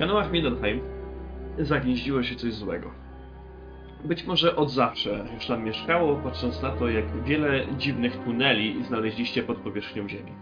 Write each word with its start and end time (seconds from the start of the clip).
kanałach 0.00 0.32
Mindenheim 0.32 0.80
zagnieździło 1.58 2.22
się 2.22 2.36
coś 2.36 2.52
złego. 2.52 2.90
Być 4.04 4.26
może 4.26 4.56
od 4.56 4.70
zawsze 4.70 5.26
już 5.34 5.46
tam 5.46 5.64
mieszkało, 5.64 6.16
patrząc 6.16 6.62
na 6.62 6.70
to, 6.70 6.88
jak 6.88 7.24
wiele 7.24 7.66
dziwnych 7.78 8.16
tuneli 8.16 8.84
znaleźliście 8.84 9.42
pod 9.42 9.58
powierzchnią 9.58 10.08
Ziemi. 10.08 10.32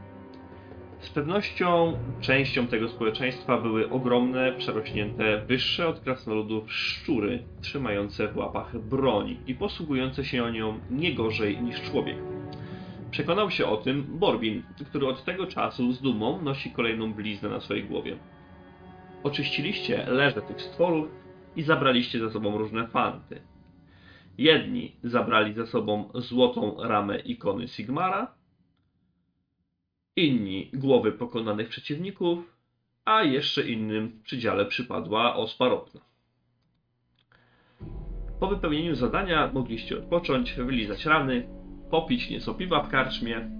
Z 1.00 1.10
pewnością 1.10 1.92
częścią 2.20 2.66
tego 2.66 2.88
społeczeństwa 2.88 3.60
były 3.60 3.90
ogromne, 3.90 4.52
przerośnięte, 4.52 5.42
wyższe 5.46 5.88
od 5.88 6.00
krasnoludów 6.00 6.72
szczury, 6.72 7.42
trzymające 7.60 8.28
w 8.28 8.36
łapach 8.36 8.78
broń 8.78 9.36
i 9.46 9.54
posługujące 9.54 10.24
się 10.24 10.52
nią 10.52 10.78
nie 10.90 11.14
gorzej 11.14 11.62
niż 11.62 11.82
człowiek. 11.82 12.16
Przekonał 13.10 13.50
się 13.50 13.66
o 13.66 13.76
tym 13.76 14.02
Borbin, 14.08 14.62
który 14.86 15.06
od 15.06 15.24
tego 15.24 15.46
czasu 15.46 15.92
z 15.92 16.00
dumą 16.00 16.42
nosi 16.42 16.70
kolejną 16.70 17.12
bliznę 17.12 17.48
na 17.48 17.60
swojej 17.60 17.84
głowie. 17.84 18.16
Oczyściliście 19.22 20.06
leże 20.06 20.42
tych 20.42 20.62
stworów 20.62 21.08
i 21.56 21.62
zabraliście 21.62 22.18
ze 22.18 22.30
sobą 22.30 22.58
różne 22.58 22.88
fanty. 22.88 23.40
Jedni 24.38 24.96
zabrali 25.04 25.54
ze 25.54 25.66
sobą 25.66 26.10
złotą 26.14 26.76
ramę 26.82 27.18
ikony 27.18 27.68
Sigmara, 27.68 28.34
inni 30.16 30.70
głowy 30.74 31.12
pokonanych 31.12 31.68
przeciwników, 31.68 32.38
a 33.04 33.22
jeszcze 33.22 33.68
innym 33.68 34.08
w 34.08 34.22
przydziale 34.22 34.66
przypadła 34.66 35.36
ospa 35.36 35.68
ropna. 35.68 36.00
Po 38.40 38.46
wypełnieniu 38.46 38.94
zadania 38.94 39.50
mogliście 39.54 39.98
odpocząć, 39.98 40.52
wylizać 40.52 41.06
rany, 41.06 41.48
popić 41.90 42.30
nieco 42.30 42.54
piwa 42.54 42.82
w 42.82 42.88
karczmie 42.88 43.50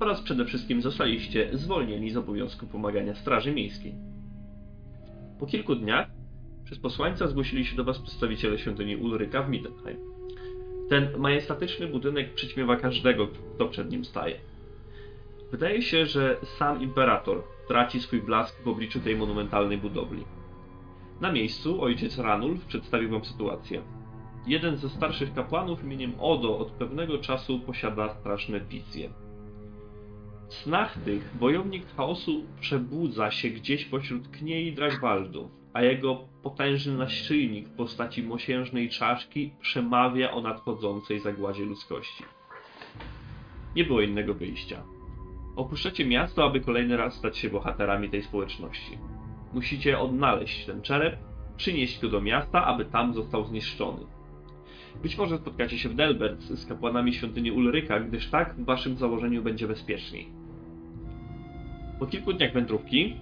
oraz 0.00 0.20
przede 0.20 0.44
wszystkim 0.44 0.82
zostaliście 0.82 1.48
zwolnieni 1.52 2.10
z 2.10 2.16
obowiązku 2.16 2.66
pomagania 2.66 3.14
Straży 3.14 3.52
Miejskiej. 3.52 4.11
Po 5.42 5.46
kilku 5.46 5.74
dniach 5.74 6.06
przez 6.64 6.78
posłańca 6.78 7.26
zgłosili 7.26 7.64
się 7.64 7.76
do 7.76 7.84
Was 7.84 7.98
przedstawiciele 7.98 8.58
świątyni 8.58 8.96
Ulryka 8.96 9.42
w 9.42 9.50
Middenheim. 9.50 9.98
Ten 10.88 11.18
majestatyczny 11.18 11.86
budynek 11.86 12.34
przyćmiewa 12.34 12.76
każdego, 12.76 13.28
kto 13.54 13.68
przed 13.68 13.90
nim 13.90 14.04
staje. 14.04 14.40
Wydaje 15.50 15.82
się, 15.82 16.06
że 16.06 16.36
sam 16.58 16.82
imperator 16.82 17.42
traci 17.68 18.00
swój 18.00 18.22
blask 18.22 18.62
w 18.62 18.68
obliczu 18.68 19.00
tej 19.00 19.16
monumentalnej 19.16 19.78
budowli. 19.78 20.24
Na 21.20 21.32
miejscu 21.32 21.82
ojciec 21.82 22.18
Ranulf 22.18 22.64
przedstawił 22.64 23.10
wam 23.10 23.24
sytuację. 23.24 23.82
Jeden 24.46 24.76
ze 24.76 24.90
starszych 24.90 25.34
kapłanów 25.34 25.84
imieniem 25.84 26.12
Odo 26.20 26.58
od 26.58 26.70
pewnego 26.70 27.18
czasu 27.18 27.60
posiada 27.60 28.14
straszne 28.14 28.60
wizje. 28.60 29.10
W 30.52 30.54
snach 30.54 30.98
tych 31.04 31.36
wojownik 31.36 31.86
chaosu 31.96 32.44
przebudza 32.60 33.30
się 33.30 33.48
gdzieś 33.50 33.84
pośród 33.84 34.28
kniei 34.28 34.72
Dragwaldu, 34.72 35.50
a 35.72 35.82
jego 35.82 36.24
potężny 36.42 36.96
naszyjnik 36.96 37.68
w 37.68 37.76
postaci 37.76 38.22
mosiężnej 38.22 38.88
czaszki 38.88 39.52
przemawia 39.60 40.30
o 40.30 40.40
nadchodzącej 40.40 41.20
zagładzie 41.20 41.64
ludzkości. 41.64 42.24
Nie 43.76 43.84
było 43.84 44.00
innego 44.00 44.34
wyjścia. 44.34 44.82
Opuszczacie 45.56 46.06
miasto, 46.06 46.44
aby 46.44 46.60
kolejny 46.60 46.96
raz 46.96 47.14
stać 47.14 47.38
się 47.38 47.50
bohaterami 47.50 48.10
tej 48.10 48.22
społeczności. 48.22 48.98
Musicie 49.52 49.98
odnaleźć 49.98 50.66
ten 50.66 50.82
czerep, 50.82 51.16
przynieść 51.56 52.00
go 52.00 52.08
do 52.08 52.20
miasta, 52.20 52.64
aby 52.64 52.84
tam 52.84 53.14
został 53.14 53.44
zniszczony. 53.44 54.06
Być 55.02 55.18
może 55.18 55.38
spotkacie 55.38 55.78
się 55.78 55.88
w 55.88 55.94
Delbert 55.94 56.40
z 56.40 56.66
kapłanami 56.66 57.14
świątyni 57.14 57.52
Ulryka, 57.52 58.00
gdyż 58.00 58.30
tak 58.30 58.54
w 58.54 58.64
waszym 58.64 58.96
założeniu 58.96 59.42
będzie 59.42 59.68
bezpieczniej. 59.68 60.41
Po 62.02 62.06
kilku 62.06 62.32
dniach 62.32 62.52
wędrówki 62.52 63.16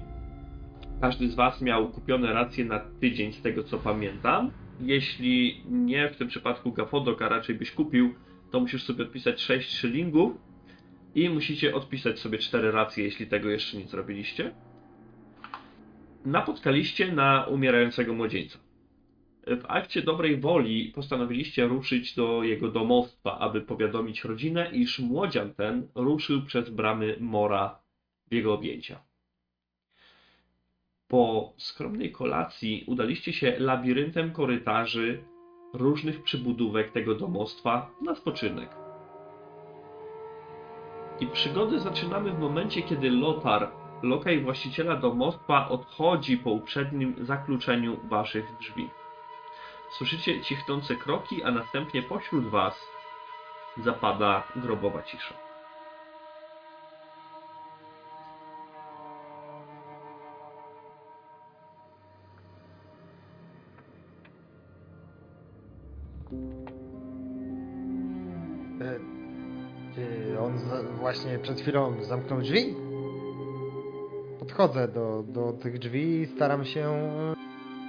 każdy 1.01 1.29
z 1.29 1.35
was 1.35 1.63
miał 1.63 1.89
kupione 1.89 2.33
racje 2.33 2.65
na 2.65 2.81
tydzień, 3.01 3.33
z 3.33 3.43
tego 3.43 3.65
co 3.65 3.79
pamiętam. 3.79 4.51
Jeśli 4.81 5.63
nie 5.71 6.09
w 6.09 6.17
tym 6.17 6.29
przypadku 6.29 6.73
Gafodok, 6.73 7.23
a 7.23 7.29
raczej 7.29 7.55
byś 7.55 7.71
kupił, 7.71 8.15
to 8.51 8.61
musisz 8.61 8.83
sobie 8.83 9.05
odpisać 9.05 9.41
6 9.41 9.71
szylingów 9.77 10.33
i 11.15 11.29
musicie 11.29 11.75
odpisać 11.75 12.19
sobie 12.19 12.39
4 12.39 12.71
racje, 12.71 13.05
jeśli 13.05 13.27
tego 13.27 13.49
jeszcze 13.49 13.79
nie 13.79 13.87
zrobiliście. 13.87 14.55
Napotkaliście 16.25 17.13
na 17.13 17.45
umierającego 17.45 18.15
młodzieńca. 18.15 18.59
W 19.47 19.65
akcie 19.69 20.03
dobrej 20.03 20.37
woli 20.37 20.93
postanowiliście 20.95 21.67
ruszyć 21.67 22.15
do 22.15 22.43
jego 22.43 22.69
domostwa, 22.69 23.39
aby 23.39 23.61
powiadomić 23.61 24.25
rodzinę, 24.25 24.71
iż 24.73 24.99
młodzian 24.99 25.55
ten 25.55 25.89
ruszył 25.95 26.43
przez 26.43 26.71
bramy 26.71 27.17
Mora 27.21 27.80
w 28.31 28.35
jego 28.35 28.55
objęcia. 28.55 29.01
Po 31.09 31.53
skromnej 31.57 32.13
kolacji 32.13 32.85
udaliście 32.87 33.33
się 33.33 33.55
labiryntem 33.59 34.33
korytarzy 34.33 35.25
różnych 35.73 36.23
przybudówek 36.23 36.93
tego 36.93 37.15
domostwa 37.15 37.91
na 38.03 38.15
spoczynek. 38.15 38.71
I 41.21 41.27
przygody 41.27 41.81
zaczynamy 41.81 42.33
w 42.33 42.39
momencie, 42.39 42.83
kiedy 42.83 43.11
Lotar, 43.11 43.71
lokaj 44.03 44.41
właściciela 44.41 44.97
domostwa, 44.97 45.69
odchodzi 45.69 46.39
po 46.39 46.51
uprzednim 46.51 47.15
zakluczeniu 47.21 48.09
waszych 48.09 48.57
drzwi. 48.61 48.91
Słyszycie 49.99 50.41
cichnące 50.41 50.97
kroki, 50.97 51.43
a 51.43 51.51
następnie 51.51 52.03
pośród 52.03 52.47
was 52.47 52.87
zapada 53.77 54.43
grobowa 54.57 55.03
cisza. 55.03 55.50
Właśnie 71.11 71.39
przed 71.39 71.61
chwilą 71.61 72.03
zamknął 72.03 72.41
drzwi? 72.41 72.75
Podchodzę 74.39 74.89
do, 74.89 75.25
do 75.29 75.53
tych 75.53 75.79
drzwi 75.79 76.21
i 76.21 76.27
staram 76.27 76.65
się 76.65 77.13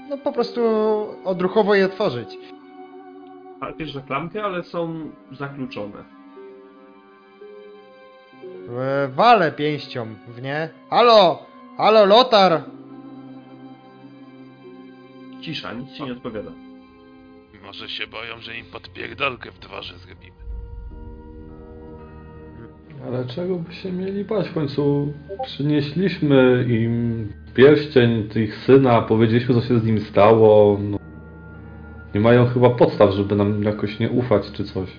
no 0.10 0.18
po 0.18 0.32
prostu 0.32 0.62
odruchowo 1.26 1.76
je 1.76 1.86
otworzyć. 1.86 2.38
Łapiesz 3.62 3.94
za 3.94 4.02
klamkę, 4.02 4.44
ale 4.44 4.64
są 4.64 5.12
zakluczone. 5.32 6.04
E, 8.80 9.08
Walę 9.08 9.52
pięścią 9.52 10.16
w 10.28 10.42
nie. 10.42 10.70
Halo! 10.90 11.46
Halo, 11.78 12.06
Lotar! 12.06 12.64
Cisza, 15.42 15.74
nic 15.74 15.92
ci 15.92 16.04
nie 16.04 16.12
odpowiada. 16.12 16.52
Może 17.64 17.90
się 17.90 18.08
boją, 18.08 18.42
że 18.42 18.58
im 18.58 18.66
podpierdolkę 18.66 19.52
w 19.52 19.60
dworze 19.60 19.98
zrobimy. 19.98 20.41
Ale 23.08 23.26
czego 23.26 23.56
by 23.56 23.74
się 23.74 23.92
mieli 23.92 24.26
bać? 24.26 24.50
W 24.50 24.54
końcu 24.54 25.14
przynieśliśmy 25.46 26.66
im 26.70 27.28
pierścień 27.56 28.30
ich 28.36 28.56
syna, 28.56 29.02
powiedzieliśmy 29.02 29.56
co 29.56 29.62
się 29.62 29.80
z 29.80 29.84
nim 29.84 30.00
stało. 30.00 30.78
No. 30.82 30.98
Nie 32.16 32.22
mają 32.22 32.46
chyba 32.46 32.70
podstaw, 32.70 33.12
żeby 33.12 33.36
nam 33.36 33.64
jakoś 33.64 34.00
nie 34.00 34.10
ufać 34.10 34.52
czy 34.52 34.64
coś. 34.64 34.90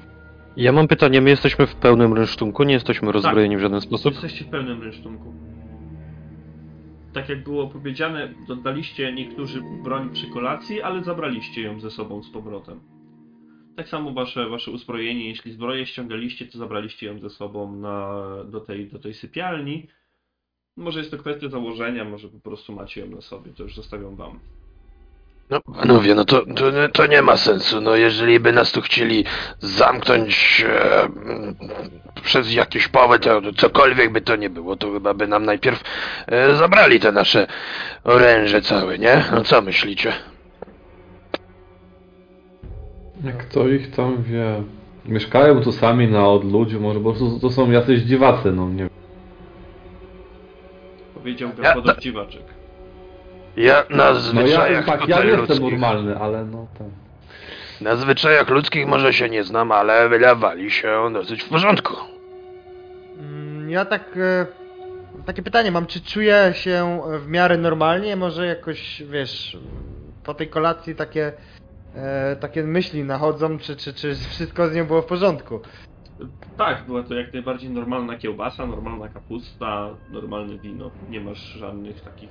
Ja 0.56 0.72
mam 0.72 0.88
pytanie, 0.88 1.20
my 1.20 1.30
jesteśmy 1.30 1.66
w 1.66 1.74
pełnym 1.74 2.12
rynsztunku, 2.12 2.62
nie 2.64 2.74
jesteśmy 2.74 3.12
rozbrojeni 3.12 3.56
w 3.56 3.60
żaden 3.60 3.80
sposób? 3.80 4.12
Jesteście 4.12 4.44
w 4.44 4.48
pełnym 4.48 4.82
rynsztunku. 4.82 5.32
Tak 7.12 7.28
jak 7.28 7.44
było 7.44 7.69
powiedziane, 7.69 8.28
oddaliście 8.48 9.12
niektórzy 9.12 9.62
broń 9.84 10.10
przy 10.10 10.26
kolacji, 10.26 10.82
ale 10.82 11.04
zabraliście 11.04 11.62
ją 11.62 11.80
ze 11.80 11.90
sobą 11.90 12.22
z 12.22 12.30
powrotem. 12.30 12.80
Tak 13.77 13.88
samo 13.88 14.12
wasze, 14.12 14.49
wasze 14.49 14.71
uzbrojenie, 14.71 15.28
jeśli 15.28 15.53
zbroję 15.53 15.87
ściągaliście, 15.87 16.47
to 16.47 16.59
zabraliście 16.59 17.06
ją 17.06 17.21
ze 17.21 17.31
sobą 17.31 17.77
na, 17.77 18.25
do, 18.44 18.60
tej, 18.60 18.87
do 18.87 18.99
tej 18.99 19.15
sypialni. 19.15 19.88
Może 20.77 20.99
jest 20.99 21.10
to 21.10 21.19
kwestia 21.19 21.49
założenia, 21.49 22.05
może 22.05 22.28
po 22.28 22.41
prostu 22.41 22.73
macie 22.73 23.00
ją 23.00 23.06
na 23.06 23.20
sobie, 23.20 23.52
to 23.52 23.62
już 23.62 23.75
zostawiam 23.75 24.17
wam. 24.17 24.41
No 25.50 25.61
panowie, 25.61 26.14
no 26.14 26.25
to, 26.25 26.46
to, 26.56 26.88
to 26.93 27.06
nie 27.06 27.23
ma 27.23 27.37
sensu. 27.37 27.81
No 27.81 27.96
jeżeli 27.96 28.41
by 28.41 28.52
nas 28.52 28.73
tu 28.73 28.81
chcieli 28.81 29.25
zamknąć 29.58 30.64
e, 30.69 31.08
przez 32.23 32.52
jakiś 32.52 32.88
powód, 32.88 33.23
to 33.23 33.41
cokolwiek 33.56 34.12
by 34.12 34.20
to 34.20 34.37
nie 34.37 34.50
było, 34.50 34.76
to 34.76 34.93
chyba 34.93 35.14
by 35.14 35.26
nam 35.26 35.44
najpierw 35.44 35.82
e, 36.26 36.55
zabrali 36.55 37.00
te 37.00 37.12
nasze 37.12 37.46
oręże 38.05 38.61
całe, 38.61 38.99
nie? 38.99 39.25
No 39.32 39.44
co 39.44 39.62
myślicie? 39.62 40.12
Jak 43.24 43.44
to 43.44 43.69
ich 43.69 43.90
tam 43.90 44.22
wie. 44.22 44.62
Mieszkają 45.06 45.60
tu 45.60 45.72
sami 45.72 46.08
na 46.08 46.28
odludziu, 46.28 46.80
może 46.80 47.00
po 47.00 47.12
prostu 47.12 47.40
to 47.40 47.50
są 47.50 47.70
jacyś 47.70 48.00
dziwacy, 48.02 48.52
no 48.52 48.69
nie 48.69 48.76
wiem. 48.78 48.88
Powiedział 51.14 51.50
Ja- 51.62 51.96
dziwaczek. 51.98 52.42
Ja 53.56 53.84
na 53.90 53.96
No 53.96 54.02
ja, 54.04 54.14
zwyczajach 54.14 54.86
tak, 54.86 55.08
ja 55.08 55.16
tutaj 55.16 55.28
jestem 55.28 55.48
ludzkich, 55.58 55.62
normalny, 55.80 56.19
ale 56.19 56.44
no 56.44 56.66
tak. 56.78 56.86
na 57.80 57.96
zwyczajach 57.96 58.48
ludzkich 58.48 58.86
może 58.86 59.12
się 59.12 59.28
nie 59.30 59.44
znam, 59.44 59.72
ale 59.72 60.08
wydawali 60.08 60.70
się 60.70 61.10
dosyć 61.12 61.42
w 61.42 61.48
porządku. 61.48 61.94
Mm, 63.19 63.70
Ja 63.70 63.84
tak 63.84 64.04
e, 64.16 64.46
takie 65.26 65.42
pytanie 65.42 65.70
mam, 65.70 65.86
czy 65.86 66.00
czuję 66.00 66.50
się 66.54 67.00
w 67.19 67.28
miarę 67.28 67.56
normalnie? 67.58 68.16
Może 68.16 68.46
jakoś, 68.46 69.02
wiesz, 69.10 69.58
po 70.24 70.34
tej 70.34 70.48
kolacji 70.48 70.94
takie, 70.94 71.32
e, 71.94 72.37
takie 72.37 72.62
myśli 72.62 73.05
nachodzą, 73.05 73.59
czy, 73.59 73.77
czy, 73.77 73.94
czy 73.94 74.15
wszystko 74.15 74.69
z 74.69 74.75
nią 74.75 74.85
było 74.87 75.03
w 75.03 75.06
porządku? 75.06 75.61
Tak, 76.56 76.87
była 76.87 77.03
to 77.03 77.15
jak 77.15 77.33
najbardziej 77.33 77.71
normalna 77.71 78.19
kiełbasa, 78.19 78.67
normalna 78.67 79.09
kapusta, 79.09 79.91
normalne 80.11 80.59
wino. 80.59 80.91
Nie 81.11 81.21
masz 81.21 81.39
żadnych 81.39 82.00
takich 82.00 82.31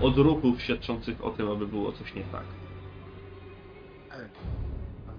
odruchów 0.00 0.62
świadczących 0.62 1.24
o 1.24 1.30
tym, 1.30 1.50
aby 1.50 1.66
było 1.66 1.92
coś 1.92 2.14
nie 2.14 2.22
tak. 2.22 2.44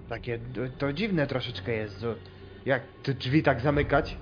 Takie, 0.08 0.38
to 0.78 0.92
dziwne 0.92 1.26
troszeczkę 1.26 1.72
jest, 1.72 2.06
jak 2.66 2.82
te 3.02 3.14
drzwi 3.14 3.42
tak 3.42 3.60
zamykać. 3.60 4.16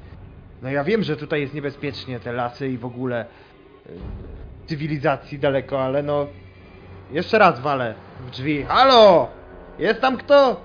No 0.63 0.71
ja 0.71 0.85
wiem, 0.85 1.03
że 1.03 1.17
tutaj 1.17 1.41
jest 1.41 1.55
niebezpiecznie, 1.55 2.21
te 2.21 2.33
lasy 2.33 2.69
i 2.69 2.79
w 2.79 2.85
ogóle 2.85 3.27
y, 3.87 3.91
cywilizacji 4.67 5.39
daleko, 5.39 5.85
ale 5.85 6.03
no... 6.03 6.27
Jeszcze 7.13 7.39
raz 7.39 7.61
walę 7.61 7.95
w 8.21 8.31
drzwi. 8.31 8.65
Halo! 8.65 9.29
Jest 9.79 10.01
tam 10.01 10.17
kto? 10.17 10.61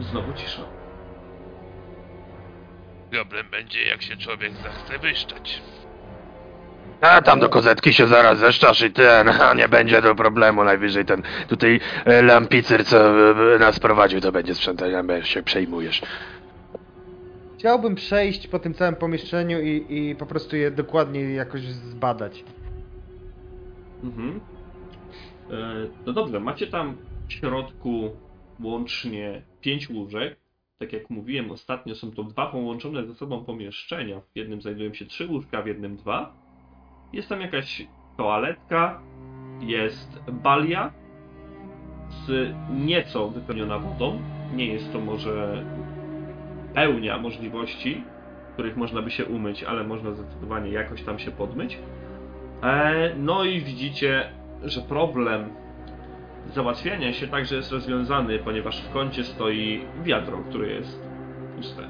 Znowu 0.00 0.32
cisza. 0.32 0.62
Problem 3.10 3.46
będzie, 3.50 3.82
jak 3.82 4.02
się 4.02 4.16
człowiek 4.16 4.52
zachce 4.52 4.98
wyszczać. 4.98 5.62
A 7.00 7.22
tam 7.22 7.40
do 7.40 7.48
kozetki 7.48 7.92
się 7.92 8.06
zaraz 8.06 8.38
zeszczasz 8.38 8.82
i 8.82 8.92
ten, 8.92 9.28
a 9.28 9.54
nie 9.54 9.68
będzie 9.68 10.02
to 10.02 10.14
problemu. 10.14 10.64
Najwyżej 10.64 11.04
ten 11.04 11.22
tutaj 11.48 11.80
e, 12.04 12.22
lampicer, 12.22 12.84
co 12.84 12.98
e, 13.54 13.58
nas 13.58 13.80
prowadził, 13.80 14.20
to 14.20 14.32
będzie 14.32 14.54
sprzątać, 14.54 14.92
a 14.94 15.22
się 15.22 15.42
przejmujesz. 15.42 16.02
Chciałbym 17.58 17.94
przejść 17.94 18.46
po 18.46 18.58
tym 18.58 18.74
całym 18.74 18.96
pomieszczeniu 18.96 19.60
i, 19.60 19.86
i 19.88 20.16
po 20.16 20.26
prostu 20.26 20.56
je 20.56 20.70
dokładnie 20.70 21.34
jakoś 21.34 21.60
zbadać. 21.62 22.44
Mhm. 24.02 24.40
E, 25.50 25.88
no 26.06 26.12
dobrze, 26.12 26.40
macie 26.40 26.66
tam 26.66 26.96
w 27.28 27.32
środku 27.32 28.10
łącznie 28.60 29.42
pięć 29.60 29.90
łóżek. 29.90 30.36
Tak 30.78 30.92
jak 30.92 31.10
mówiłem 31.10 31.50
ostatnio, 31.50 31.94
są 31.94 32.10
to 32.10 32.24
dwa 32.24 32.46
połączone 32.46 33.06
ze 33.06 33.14
sobą 33.14 33.44
pomieszczenia. 33.44 34.20
W 34.20 34.36
jednym 34.36 34.60
znajdują 34.60 34.94
się 34.94 35.06
trzy 35.06 35.26
łóżka, 35.26 35.62
w 35.62 35.66
jednym 35.66 35.96
dwa. 35.96 36.32
Jest 37.12 37.28
tam 37.28 37.40
jakaś 37.40 37.86
toaletka, 38.16 39.00
jest 39.60 40.18
balia 40.32 40.92
z 42.10 42.54
nieco 42.70 43.28
wypełniona 43.28 43.78
wodą. 43.78 44.22
Nie 44.54 44.66
jest 44.66 44.92
to 44.92 45.00
może 45.00 45.64
pełnia 46.74 47.18
możliwości, 47.18 48.04
których 48.52 48.76
można 48.76 49.02
by 49.02 49.10
się 49.10 49.24
umyć, 49.24 49.64
ale 49.64 49.84
można 49.84 50.12
zdecydowanie 50.12 50.70
jakoś 50.70 51.02
tam 51.02 51.18
się 51.18 51.30
podmyć. 51.30 51.78
E, 52.62 53.14
no 53.16 53.44
i 53.44 53.60
widzicie, 53.60 54.32
że 54.62 54.80
problem 54.80 55.48
załatwiania 56.54 57.12
się 57.12 57.28
także 57.28 57.56
jest 57.56 57.72
rozwiązany, 57.72 58.38
ponieważ 58.38 58.82
w 58.82 58.92
kącie 58.92 59.24
stoi 59.24 59.80
wiadro, 60.04 60.38
które 60.38 60.68
jest 60.68 61.08
puste. 61.56 61.82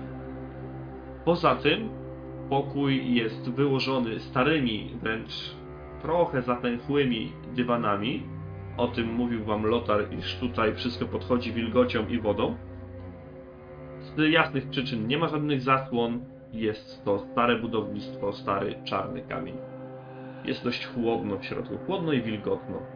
Poza 1.24 1.56
tym 1.56 1.88
pokój 2.50 3.14
jest 3.14 3.50
wyłożony 3.50 4.20
starymi, 4.20 4.90
wręcz 5.02 5.56
trochę 6.02 6.42
zatęchłymi 6.42 7.32
dywanami. 7.54 8.22
O 8.76 8.88
tym 8.88 9.14
mówił 9.14 9.44
wam 9.44 9.66
Lotar, 9.66 10.14
iż 10.18 10.36
tutaj 10.36 10.74
wszystko 10.74 11.06
podchodzi 11.06 11.52
wilgocią 11.52 12.08
i 12.08 12.18
wodą. 12.18 12.56
Z 14.00 14.32
jasnych 14.32 14.68
przyczyn 14.68 15.08
nie 15.08 15.18
ma 15.18 15.28
żadnych 15.28 15.60
zasłon. 15.60 16.24
Jest 16.52 17.04
to 17.04 17.18
stare 17.18 17.58
budownictwo, 17.58 18.32
stary 18.32 18.74
czarny 18.84 19.22
kamień. 19.22 19.75
Jest 20.46 20.64
dość 20.64 20.86
chłodno 20.86 21.38
w 21.38 21.44
środku, 21.44 21.78
chłodno 21.78 22.12
i 22.12 22.22
wilgotno. 22.22 22.90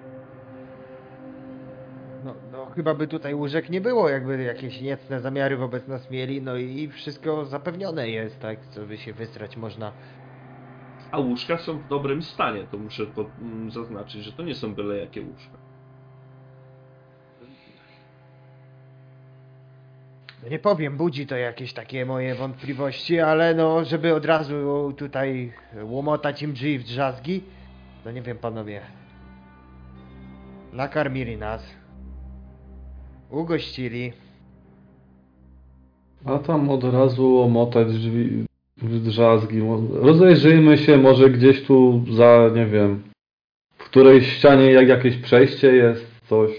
No, 2.23 2.41
no 2.43 2.67
chyba 2.71 2.95
by 2.95 3.09
tutaj 3.09 3.35
łóżek 3.35 3.71
nie 3.71 3.81
było, 3.81 4.09
jakby 4.09 4.43
jakieś 4.43 4.81
niecne 4.81 5.21
zamiary 5.21 5.57
wobec 5.57 5.87
nas 5.89 6.11
mieli, 6.11 6.43
no 6.43 6.57
i 6.57 6.89
wszystko 6.89 7.45
zapewnione 7.47 8.11
jest, 8.11 8.41
tak, 8.41 8.67
co 8.67 8.87
by 8.87 8.99
się 8.99 9.13
wystrać 9.13 9.57
można. 9.57 9.95
A 11.11 11.19
łóżka 11.21 11.59
są 11.59 11.79
w 11.79 11.87
dobrym 11.89 12.23
stanie, 12.23 12.67
to 12.67 12.79
muszę 12.79 13.05
mm, 13.39 13.71
zaznaczyć, 13.71 14.25
że 14.25 14.33
to 14.33 14.43
nie 14.43 14.55
są 14.55 14.75
byle 14.75 14.97
jakie 14.99 15.23
łóżka. 15.23 15.60
Nie 20.49 20.59
powiem, 20.59 20.97
budzi 20.97 21.27
to 21.27 21.37
jakieś 21.37 21.73
takie 21.73 22.07
moje 22.07 22.35
wątpliwości, 22.35 23.21
ale 23.21 23.55
no, 23.55 23.85
żeby 23.85 24.15
od 24.15 24.25
razu 24.25 24.93
tutaj 24.97 25.53
łomotać 25.83 26.43
im 26.43 26.53
drzwi 26.53 26.79
w 26.79 26.85
drzazgi, 26.85 27.43
no 28.05 28.11
nie 28.11 28.23
wiem 28.23 28.39
panowie. 28.39 28.81
Nakarmili 30.73 31.37
nas. 31.37 31.63
Ugościli. 33.31 34.13
A 36.25 36.39
tam 36.39 36.71
od 36.71 36.85
razu 36.85 37.43
omotać 37.43 37.93
drzwi 37.93 38.45
w 38.77 39.01
drzazgi. 39.01 39.63
Rozejrzyjmy 39.93 40.79
się, 40.79 40.97
może 40.97 41.31
gdzieś 41.31 41.65
tu 41.65 42.05
za, 42.13 42.51
nie 42.55 42.67
wiem, 42.67 43.03
w 43.79 43.85
której 43.85 44.23
ścianie 44.23 44.73
jak 44.73 44.89
jakieś 44.89 45.17
przejście 45.17 45.73
jest, 45.73 46.07
coś. 46.29 46.51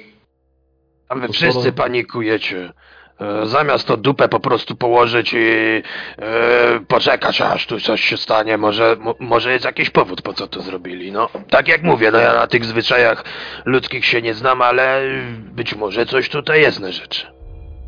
A 1.10 1.16
wy 1.16 1.28
wszyscy 1.28 1.72
panikujecie. 1.72 2.74
E, 3.22 3.46
Zamiast 3.46 3.88
to 3.88 3.98
dupę 3.98 4.30
po 4.30 4.40
prostu 4.40 4.76
położyć 4.76 5.34
i 5.34 5.38
e, 5.38 6.80
poczekać, 6.88 7.42
aż 7.42 7.68
tu 7.68 7.80
coś 7.80 8.02
się 8.02 8.18
stanie, 8.18 8.58
może, 8.58 8.96
mo, 9.00 9.16
może 9.20 9.52
jest 9.52 9.66
jakiś 9.66 9.90
powód, 9.90 10.22
po 10.22 10.34
co 10.34 10.48
to 10.48 10.62
zrobili. 10.62 11.12
No, 11.12 11.30
tak 11.50 11.68
jak 11.68 11.84
mówię, 11.84 12.12
no 12.12 12.20
ja 12.20 12.34
na 12.34 12.48
tych 12.48 12.66
zwyczajach 12.66 13.24
ludzkich 13.66 14.06
się 14.06 14.22
nie 14.22 14.34
znam, 14.34 14.62
ale 14.62 15.02
być 15.38 15.76
może 15.76 16.06
coś 16.06 16.30
tutaj 16.30 16.62
jest 16.62 16.80
na 16.80 16.92
rzeczy. 16.92 17.28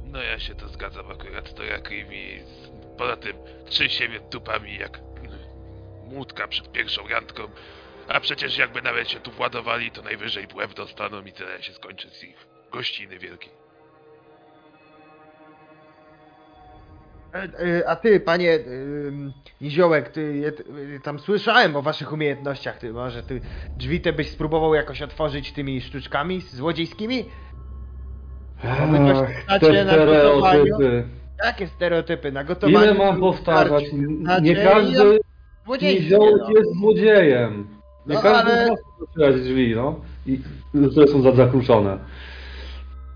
No 0.05 0.23
ja 0.23 0.39
się 0.39 0.55
to 0.55 0.67
zgadzam 0.67 1.11
akurat, 1.11 1.53
to 1.55 1.63
jakimi... 1.63 2.39
Poza 2.97 3.17
tym 3.17 3.33
trzy 3.65 3.89
siebie 3.89 4.19
dupami 4.31 4.77
jak 4.77 4.97
mm, 4.97 5.39
młódka 6.07 6.47
przed 6.47 6.71
pierwszą 6.71 7.07
randką. 7.07 7.43
A 8.07 8.19
przecież 8.19 8.57
jakby 8.57 8.81
nawet 8.81 9.09
się 9.09 9.19
tu 9.19 9.31
władowali, 9.31 9.91
to 9.91 10.01
najwyżej 10.01 10.47
łeb 10.55 10.73
dostaną 10.73 11.25
i 11.25 11.31
tyle 11.31 11.63
się 11.63 11.73
skończy 11.73 12.09
z 12.09 12.23
ich 12.23 12.47
gościny 12.71 13.19
wielkiej. 13.19 13.62
A 17.87 17.95
ty, 17.95 18.19
panie 18.19 18.59
Niziołek, 19.61 20.09
ty, 20.09 20.53
tam 21.03 21.19
słyszałem 21.19 21.75
o 21.75 21.81
waszych 21.81 22.13
umiejętnościach, 22.13 22.77
ty 22.77 22.93
może 22.93 23.23
ty 23.23 23.41
drzwi 23.77 24.01
te 24.01 24.13
byś 24.13 24.29
spróbował 24.31 24.73
jakoś 24.75 25.01
otworzyć 25.01 25.51
tymi 25.53 25.81
sztuczkami 25.81 26.41
złodziejskimi? 26.41 27.25
Ach, 28.63 29.59
te 29.59 29.85
stereotypy. 29.85 31.03
Jakie 31.45 31.67
stereotypy? 31.67 32.31
Na 32.31 32.43
gotowaniu? 32.43 32.83
Ile 32.85 32.93
mam 32.93 33.19
powtarzać? 33.19 33.83
Znaczy, 34.21 34.41
Nie 34.41 34.55
każdy 34.55 35.19
niziołek 35.81 36.41
no. 36.41 36.49
jest 36.59 36.79
złodziejem. 36.79 37.67
Nie 38.07 38.15
No, 38.15 38.21
każdy 38.21 38.51
ale- 38.51 38.69
może 38.69 38.81
otwierać 39.01 39.41
drzwi, 39.41 39.73
no. 39.75 39.99
I, 40.25 40.39
które 40.91 41.07
są 41.07 41.21
za- 41.21 41.31
zakluczone. 41.35 41.97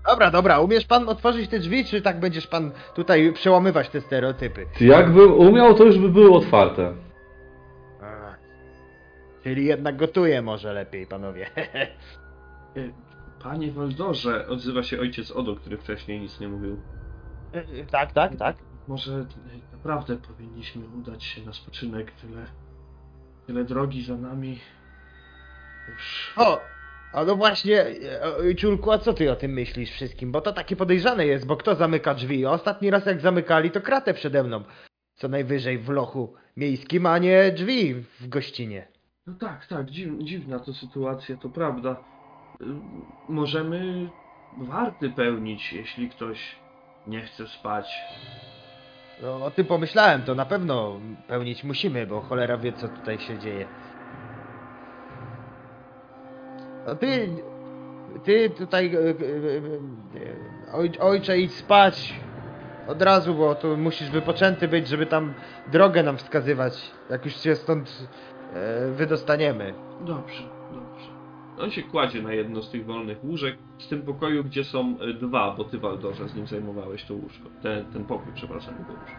Dobra, 0.08 0.30
dobra, 0.30 0.60
umiesz 0.60 0.86
pan 0.86 1.08
otworzyć 1.08 1.50
te 1.50 1.58
drzwi, 1.58 1.84
czy 1.84 2.02
tak 2.02 2.20
będziesz 2.20 2.46
pan 2.46 2.70
tutaj 2.94 3.32
przełamywać 3.32 3.88
te 3.88 4.00
stereotypy? 4.00 4.66
Jakbym 4.80 5.32
umiał, 5.32 5.74
to 5.74 5.84
już 5.84 5.98
by 5.98 6.08
były 6.08 6.36
otwarte. 6.36 6.94
A, 8.02 8.34
czyli 9.42 9.64
jednak 9.64 9.96
gotuję 9.96 10.42
może 10.42 10.72
lepiej, 10.72 11.06
panowie. 11.06 11.46
E, 12.76 12.92
Panie 13.42 13.72
Waldorze, 13.72 14.46
odzywa 14.48 14.82
się 14.82 15.00
ojciec 15.00 15.30
Odo, 15.30 15.56
który 15.56 15.78
wcześniej 15.78 16.20
nic 16.20 16.40
nie 16.40 16.48
mówił. 16.48 16.80
tak, 17.90 18.12
tak, 18.12 18.36
tak. 18.36 18.56
Może 18.88 19.12
e, 19.14 19.26
naprawdę 19.76 20.16
powinniśmy 20.16 20.82
udać 20.98 21.24
się 21.24 21.42
na 21.42 21.52
spoczynek, 21.52 22.10
tyle, 22.12 22.46
tyle 23.46 23.64
drogi 23.64 24.04
za 24.04 24.16
nami. 24.16 24.60
Już 25.88 26.32
O, 26.36 26.60
a 27.12 27.24
no 27.24 27.36
właśnie, 27.36 27.86
e, 27.86 28.36
ojczulku, 28.36 28.92
a 28.92 28.98
co 28.98 29.12
ty 29.12 29.32
o 29.32 29.36
tym 29.36 29.52
myślisz 29.52 29.90
wszystkim? 29.90 30.32
Bo 30.32 30.40
to 30.40 30.52
takie 30.52 30.76
podejrzane 30.76 31.26
jest, 31.26 31.46
bo 31.46 31.56
kto 31.56 31.74
zamyka 31.74 32.14
drzwi? 32.14 32.46
Ostatni 32.46 32.90
raz 32.90 33.06
jak 33.06 33.20
zamykali, 33.20 33.70
to 33.70 33.80
kratę 33.80 34.14
przede 34.14 34.42
mną. 34.44 34.62
Co 35.14 35.28
najwyżej 35.28 35.78
w 35.78 35.88
lochu 35.88 36.34
miejskim, 36.56 37.06
a 37.06 37.18
nie 37.18 37.52
drzwi 37.52 37.94
w 37.94 38.28
gościnie. 38.28 38.88
No 39.26 39.34
tak, 39.40 39.66
tak, 39.66 39.90
dziw, 39.90 40.10
dziwna 40.18 40.58
to 40.58 40.74
sytuacja, 40.74 41.36
to 41.36 41.48
prawda. 41.48 41.96
Y, 42.60 42.64
Możemy 43.28 44.10
warty 44.58 45.10
pełnić, 45.10 45.72
jeśli 45.72 46.10
ktoś 46.10 46.56
nie 47.06 47.20
chce 47.22 47.46
spać. 47.46 47.86
No, 49.22 49.44
o 49.44 49.50
tym 49.50 49.66
pomyślałem, 49.66 50.22
to 50.22 50.34
na 50.34 50.46
pewno 50.46 51.00
pełnić 51.28 51.64
musimy, 51.64 52.06
bo 52.06 52.20
cholera 52.20 52.58
wie, 52.58 52.72
co 52.72 52.88
tutaj 52.88 53.18
się 53.18 53.38
dzieje. 53.38 53.66
No 56.77 56.77
ty, 56.94 57.28
ty 58.24 58.50
tutaj, 58.50 58.94
e, 58.94 58.98
e, 58.98 59.10
e, 59.10 60.72
oj, 60.72 60.92
ojcze, 61.00 61.38
idź 61.38 61.52
spać. 61.52 62.14
od 62.88 63.02
razu, 63.02 63.34
bo 63.34 63.54
tu 63.54 63.76
musisz 63.76 64.10
wypoczęty 64.10 64.68
być, 64.68 64.88
żeby 64.88 65.06
tam 65.06 65.34
drogę 65.72 66.02
nam 66.02 66.16
wskazywać, 66.16 66.90
jak 67.10 67.24
już 67.24 67.36
się 67.36 67.54
stąd 67.54 68.08
e, 68.54 68.90
wydostaniemy. 68.90 69.74
Dobrze, 70.00 70.42
dobrze. 70.72 71.10
On 71.58 71.70
się 71.70 71.82
kładzie 71.82 72.22
na 72.22 72.32
jedno 72.32 72.62
z 72.62 72.70
tych 72.70 72.86
wolnych 72.86 73.24
łóżek 73.24 73.58
w 73.78 73.86
tym 73.86 74.02
pokoju, 74.02 74.44
gdzie 74.44 74.64
są 74.64 74.96
dwa, 75.20 75.54
bo 75.56 75.64
ty, 75.64 75.78
Waldorze, 75.78 76.28
z 76.28 76.34
nim 76.34 76.46
zajmowałeś 76.46 77.04
to 77.04 77.14
łóżko. 77.14 77.48
Ten, 77.62 77.84
ten 77.84 78.04
pokój, 78.04 78.32
przepraszam, 78.34 78.74
jego 78.78 78.92
łóżko. 78.92 79.16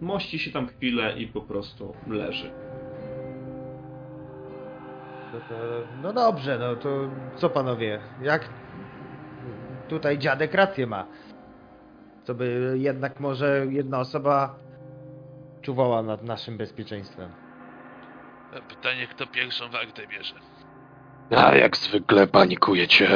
Mości 0.00 0.38
się 0.38 0.50
tam 0.50 0.66
chwilę 0.66 1.18
i 1.18 1.26
po 1.26 1.40
prostu 1.40 1.94
leży. 2.06 2.50
No, 5.32 5.40
to, 5.40 5.54
no 6.02 6.12
dobrze, 6.12 6.58
no 6.58 6.76
to 6.76 6.88
co 7.36 7.50
panowie, 7.50 8.00
jak 8.22 8.48
tutaj 9.88 10.18
dziadek 10.18 10.54
rację 10.54 10.86
ma. 10.86 11.06
Co 12.24 12.34
by 12.34 12.74
jednak 12.76 13.20
może 13.20 13.66
jedna 13.68 13.98
osoba 14.00 14.54
czuwała 15.62 16.02
nad 16.02 16.22
naszym 16.22 16.56
bezpieczeństwem. 16.56 17.30
Pytanie, 18.68 19.06
kto 19.06 19.26
pierwszą 19.26 19.70
wartę 19.70 20.06
bierze. 20.06 20.34
A 21.36 21.54
jak 21.54 21.76
zwykle 21.76 22.26
panikujecie. 22.26 23.08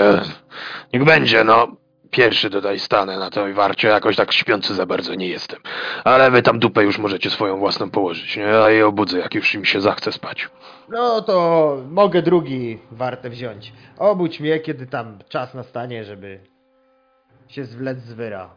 Niech 0.93 1.05
będzie, 1.05 1.45
no. 1.45 1.67
Pierwszy 2.11 2.51
tutaj 2.51 2.79
stanę 2.79 3.19
na 3.19 3.31
tej 3.31 3.55
warcie, 3.55 3.89
jakoś 3.89 4.17
tak 4.17 4.33
śpiący 4.33 4.75
za 4.75 4.87
bardzo 4.87 5.15
nie 5.15 5.29
jestem. 5.29 5.61
Ale 6.05 6.31
wy 6.31 6.43
tam 6.43 6.59
dupę 6.59 6.83
już 6.85 6.99
możecie 6.99 7.31
swoją 7.31 7.59
własną 7.59 7.91
położyć, 7.91 8.37
nie? 8.37 8.59
A 8.59 8.71
je 8.71 8.87
obudzę, 8.87 9.19
jak 9.19 9.35
już 9.35 9.55
mi 9.55 9.67
się 9.67 9.81
zachce 9.81 10.13
spać. 10.13 10.49
No 10.89 11.23
to 11.23 11.77
mogę 11.91 12.23
drugi 12.23 12.79
wartę 12.91 13.31
wziąć. 13.31 13.73
Obudź 13.99 14.41
mnie, 14.41 14.61
kiedy 14.61 14.87
tam 14.87 15.19
czas 15.29 15.55
nastanie, 15.55 16.05
żeby 16.05 16.41
się 17.49 17.65
zwlec 17.65 17.99
z 17.99 18.13
wyra. 18.13 18.57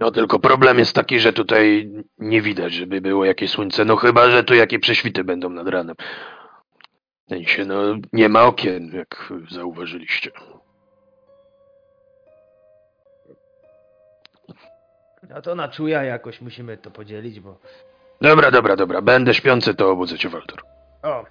No 0.00 0.10
tylko 0.10 0.38
problem 0.38 0.78
jest 0.78 0.92
taki, 0.92 1.20
że 1.20 1.32
tutaj 1.32 1.90
nie 2.18 2.42
widać, 2.42 2.72
żeby 2.72 3.00
było 3.00 3.24
jakieś 3.24 3.50
słońce, 3.50 3.84
no 3.84 3.96
chyba, 3.96 4.30
że 4.30 4.44
tu 4.44 4.54
jakie 4.54 4.78
prześwity 4.78 5.24
będą 5.24 5.50
nad 5.50 5.68
ranem. 5.68 5.96
W 7.26 7.28
sensie, 7.28 7.64
no 7.64 7.74
nie 8.12 8.28
ma 8.28 8.42
okien, 8.42 8.90
jak 8.94 9.32
zauważyliście. 9.50 10.30
No 15.28 15.42
to 15.42 15.54
na 15.54 15.68
czuja 15.68 16.04
jakoś 16.04 16.40
musimy 16.40 16.76
to 16.76 16.90
podzielić, 16.90 17.40
bo... 17.40 17.58
Dobra, 18.20 18.50
dobra, 18.50 18.76
dobra, 18.76 19.02
będę 19.02 19.34
śpiący, 19.34 19.74
to 19.74 19.90
obudzę 19.90 20.18
cię, 20.18 20.28
Walter. 20.28 20.58
O! 21.02 21.24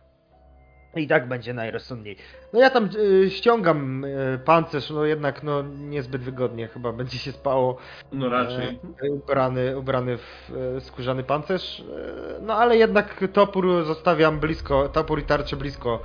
I 0.96 1.08
tak 1.08 1.28
będzie 1.28 1.54
najrozsądniej. 1.54 2.18
No 2.54 2.60
ja 2.60 2.70
tam 2.70 2.90
y, 2.96 3.30
ściągam 3.30 4.06
y, 4.06 4.40
pancerz, 4.46 4.90
no 4.90 5.06
jednak 5.06 5.44
no 5.44 5.62
niezbyt 5.62 6.22
wygodnie 6.22 6.68
chyba 6.68 6.92
będzie 6.92 7.18
się 7.18 7.32
spało. 7.32 7.78
No 8.12 8.30
raczej. 8.30 8.80
E, 9.04 9.12
ubrany, 9.12 9.78
ubrany 9.78 10.18
w 10.18 10.52
e, 10.78 10.82
skórzany 10.82 11.24
pancerz. 11.24 11.80
E, 11.80 12.42
no 12.42 12.54
ale 12.54 12.78
jednak 12.78 13.24
topór 13.34 13.84
zostawiam 13.86 14.40
blisko, 14.40 14.90
topór 14.90 15.20
i 15.20 15.24
tarczę 15.24 15.56
blisko 15.56 16.00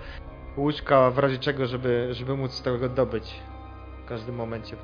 łóżka, 0.56 1.10
w 1.10 1.18
razie 1.18 1.38
czego, 1.38 1.66
żeby, 1.66 2.08
żeby 2.10 2.36
móc 2.36 2.62
tego 2.62 2.88
dobyć 2.88 3.34
w 4.04 4.08
każdym 4.08 4.34
momencie. 4.34 4.76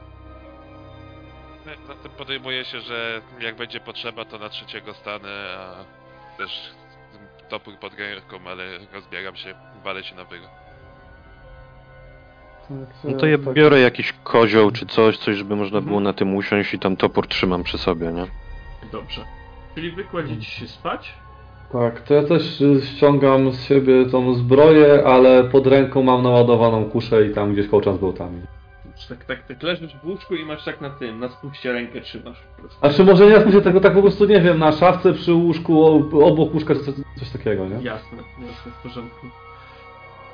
Zatem 1.87 2.11
podejmuje 2.19 2.65
się, 2.65 2.81
że 2.81 3.21
jak 3.41 3.57
będzie 3.57 3.81
potrzeba, 3.81 4.25
to 4.25 4.39
na 4.39 4.49
trzeciego 4.49 4.95
stanę, 4.95 5.29
a 5.59 5.85
też 6.39 6.71
topór 7.49 7.75
pod 7.75 7.95
ręką, 7.95 8.37
ale 8.51 8.65
rozbieram 8.93 9.37
się, 9.37 9.55
walę 9.85 10.05
się 10.05 10.15
na 10.15 10.25
wyro. 10.25 10.49
No 13.05 13.13
to 13.19 13.27
ja 13.27 13.39
biorę 13.39 13.81
jakiś 13.81 14.13
kozioł 14.25 14.71
czy 14.71 14.87
coś, 14.87 15.19
coś, 15.19 15.37
żeby 15.37 15.57
można 15.57 15.81
było 15.81 16.01
na 16.01 16.13
tym 16.13 16.35
usiąść 16.35 16.75
i 16.75 16.79
tam 16.79 16.97
topór 16.97 17.29
trzymam 17.29 17.63
przy 17.63 17.79
sobie, 17.79 18.13
nie? 18.13 18.27
Dobrze. 18.93 19.25
Czyli 19.75 19.91
wy 19.91 20.05
kładziecie 20.05 20.51
się 20.51 20.69
spać? 20.69 21.15
Tak, 21.73 22.01
to 22.01 22.15
ja 22.15 22.23
też 22.23 22.63
ściągam 22.85 23.53
z 23.53 23.65
siebie 23.65 24.07
tą 24.07 24.35
zbroję, 24.35 25.03
ale 25.07 25.45
pod 25.45 25.67
ręką 25.67 26.03
mam 26.03 26.23
naładowaną 26.23 26.85
kuszę 26.85 27.27
i 27.27 27.35
tam 27.35 27.53
gdzieś 27.53 27.69
kołczan 27.69 27.97
z 27.97 27.99
bełtami. 27.99 28.43
Tak, 29.09 29.25
tak, 29.25 29.43
tak 29.47 29.63
leżysz 29.63 29.97
w 29.97 30.05
łóżku 30.07 30.35
i 30.35 30.45
masz 30.45 30.65
tak 30.65 30.81
na 30.81 30.91
tym, 30.91 31.21
na 31.21 31.29
spuście 31.29 31.73
rękę 31.73 32.01
trzymasz 32.01 32.43
po 32.57 32.63
prostu. 32.63 32.79
A 32.87 32.91
czy 32.91 33.05
może 33.05 33.27
nie 33.27 33.45
mówię 33.47 33.61
tego 33.61 33.81
tak 33.81 33.95
po 33.95 34.03
prostu, 34.03 34.25
nie 34.27 34.41
wiem, 34.41 34.59
na 34.59 34.73
szafce 34.73 35.13
przy 35.13 35.35
łóżku, 35.35 35.85
obok 36.25 36.55
łóżka, 36.55 36.75
czy 36.75 36.81
coś, 36.81 36.95
coś 37.19 37.31
takiego, 37.31 37.67
nie? 37.69 37.83
Jasne, 37.83 38.19
jasne, 38.47 38.73
w 38.73 38.83
porządku. 38.83 39.27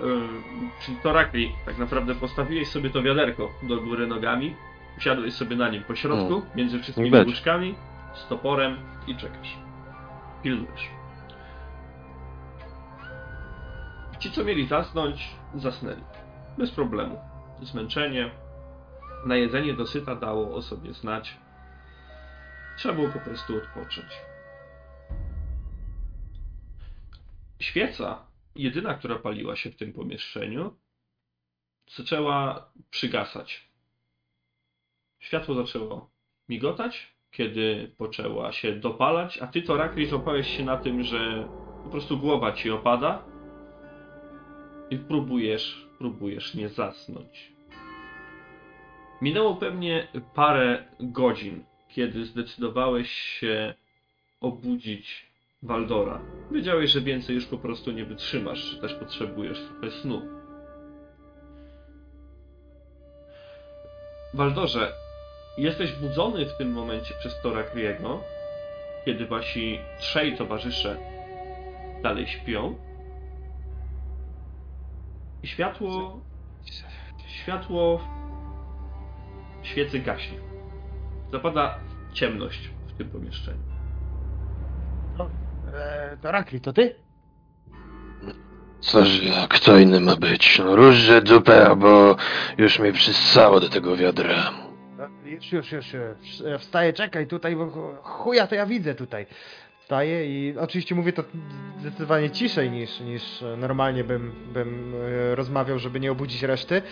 Ym, 0.01 0.43
czyli 0.85 0.97
to 1.03 1.13
Rakli, 1.13 1.53
tak 1.67 1.79
naprawdę 1.79 2.15
postawiłeś 2.15 2.69
sobie 2.69 2.91
to 2.91 3.03
wiaderko 3.03 3.51
do 3.63 3.81
góry 3.81 4.07
nogami, 4.07 4.57
usiadłeś 4.99 5.35
sobie 5.35 5.57
na 5.57 5.69
nim 5.69 5.83
po 5.83 5.95
środku, 5.95 6.35
Mm. 6.35 6.47
między 6.57 6.79
wszystkimi 6.81 7.11
łóżkami, 7.27 7.75
z 8.15 8.29
toporem 8.29 8.77
i 9.07 9.17
czekasz. 9.17 9.57
Pilnujesz. 10.43 10.91
Ci, 14.19 14.31
co 14.31 14.45
mieli 14.45 14.67
zasnąć, 14.67 15.31
zasnęli. 15.55 16.03
Bez 16.59 16.71
problemu. 16.71 17.17
Zmęczenie, 17.63 18.31
najedzenie 19.27 19.75
dosyta 19.75 20.15
dało 20.15 20.55
o 20.55 20.63
sobie 20.63 20.93
znać. 20.93 21.37
Trzeba 22.77 22.95
było 22.95 23.09
po 23.09 23.19
prostu 23.19 23.57
odpocząć. 23.57 24.09
Świeca, 27.61 28.27
jedyna, 28.57 28.95
która 28.95 29.19
paliła 29.19 29.57
się 29.57 29.71
w 29.71 29.77
tym 29.77 29.93
pomieszczeniu, 29.93 30.77
zaczęła 31.97 32.69
przygasać. 32.91 33.69
Światło 35.21 35.55
zaczęło 35.55 36.11
migotać, 36.49 37.15
kiedy 37.31 37.95
poczęła 37.99 38.53
się 38.53 38.73
dopalać, 38.73 39.39
a 39.39 39.47
ty 39.47 39.63
to 39.63 39.77
Rakri 39.77 40.07
złapałeś 40.07 40.57
się 40.57 40.65
na 40.65 40.77
tym, 40.77 41.03
że 41.03 41.49
po 41.85 41.91
prostu 41.91 42.19
głowa 42.19 42.53
ci 42.53 42.71
opada 42.71 43.25
i 44.91 44.99
próbujesz, 44.99 45.89
próbujesz 45.99 46.55
nie 46.55 46.69
zasnąć. 46.69 47.54
Minęło 49.25 49.57
pewnie 49.57 50.09
parę 50.35 50.85
godzin, 51.01 51.65
kiedy 51.89 52.25
zdecydowałeś 52.25 53.11
się 53.11 53.75
obudzić 54.41 55.27
Waldora. 55.63 56.21
Wiedziałeś, 56.51 56.91
że 56.91 57.01
więcej 57.01 57.35
już 57.35 57.47
po 57.47 57.59
prostu 57.59 57.93
nie 57.93 58.05
wytrzymasz, 58.05 58.59
że 58.59 58.81
też 58.81 58.95
potrzebujesz 58.95 59.61
trochę 59.61 59.91
snu. 59.91 60.23
Waldorze, 64.35 64.93
jesteś 65.59 65.93
budzony 65.93 66.47
w 66.47 66.59
tym 66.59 66.73
momencie 66.73 67.15
przez 67.21 67.41
Tora 67.43 67.63
Kriego, 67.63 68.21
kiedy 69.05 69.27
wasi 69.27 69.79
trzej 69.99 70.37
towarzysze 70.37 70.97
dalej 72.03 72.27
śpią. 72.27 72.79
I 75.43 75.47
światło. 75.47 76.21
Światło 77.29 78.01
świecy 79.65 79.99
gaśnie. 79.99 80.39
Zapada 81.33 81.79
ciemność 82.13 82.71
w 82.89 82.93
tym 82.99 83.09
pomieszczeniu. 83.11 83.59
E, 85.75 86.17
to 86.23 86.33
Rakli, 86.33 86.61
to 86.61 86.73
ty? 86.73 86.95
Coż, 88.81 89.21
kto 89.49 89.79
inny 89.79 90.01
ma 90.01 90.17
być? 90.17 90.59
No 90.59 90.77
różże 90.77 91.23
dupę, 91.23 91.67
albo 91.67 92.17
już 92.59 92.79
mnie 92.79 92.93
przyssało 92.93 93.61
do 93.61 93.69
tego 93.69 93.97
wiadra. 93.97 94.53
No, 94.99 95.05
Już, 95.25 95.53
już, 95.53 95.73
już, 95.73 95.93
już. 95.93 96.61
Wstaję, 96.61 96.93
czekaj, 96.93 97.27
tutaj, 97.27 97.57
bo 97.57 97.67
chu- 97.67 97.97
chuja 98.03 98.47
to 98.47 98.55
ja 98.55 98.67
widzę 98.67 98.95
tutaj. 98.95 99.27
Wstaję 99.81 100.27
i 100.27 100.59
oczywiście 100.59 100.95
mówię 100.95 101.13
to 101.13 101.25
zdecydowanie 101.81 102.31
ciszej 102.31 102.71
niż, 102.71 103.01
niż 103.01 103.45
normalnie 103.57 104.05
bym, 104.05 104.33
bym 104.53 104.95
e, 105.31 105.35
rozmawiał, 105.35 105.79
żeby 105.79 106.01
nie 106.01 106.13
obudzić 106.13 106.43
reszty. 106.43 106.83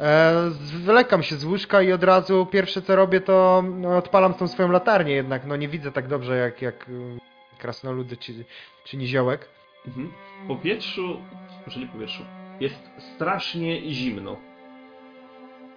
E, 0.00 0.50
zwlekam 0.50 1.22
się 1.22 1.36
z 1.36 1.44
łóżka 1.44 1.82
i 1.82 1.92
od 1.92 2.04
razu 2.04 2.46
pierwsze 2.46 2.82
co 2.82 2.96
robię 2.96 3.20
to 3.20 3.64
no, 3.76 3.96
odpalam 3.96 4.34
tą 4.34 4.48
swoją 4.48 4.70
latarnię 4.70 5.14
jednak, 5.14 5.46
no 5.46 5.56
nie 5.56 5.68
widzę 5.68 5.92
tak 5.92 6.08
dobrze 6.08 6.36
jak, 6.36 6.62
jak 6.62 6.88
y, 6.88 7.18
krasnoludy 7.58 8.16
czy, 8.16 8.44
czy 8.84 8.96
niziołek. 8.96 9.48
Mhm. 9.86 10.12
W 10.44 10.46
powietrzu, 10.48 11.22
może 11.66 11.86
powietrzu, 11.86 12.22
jest 12.60 12.90
strasznie 13.14 13.92
zimno. 13.92 14.36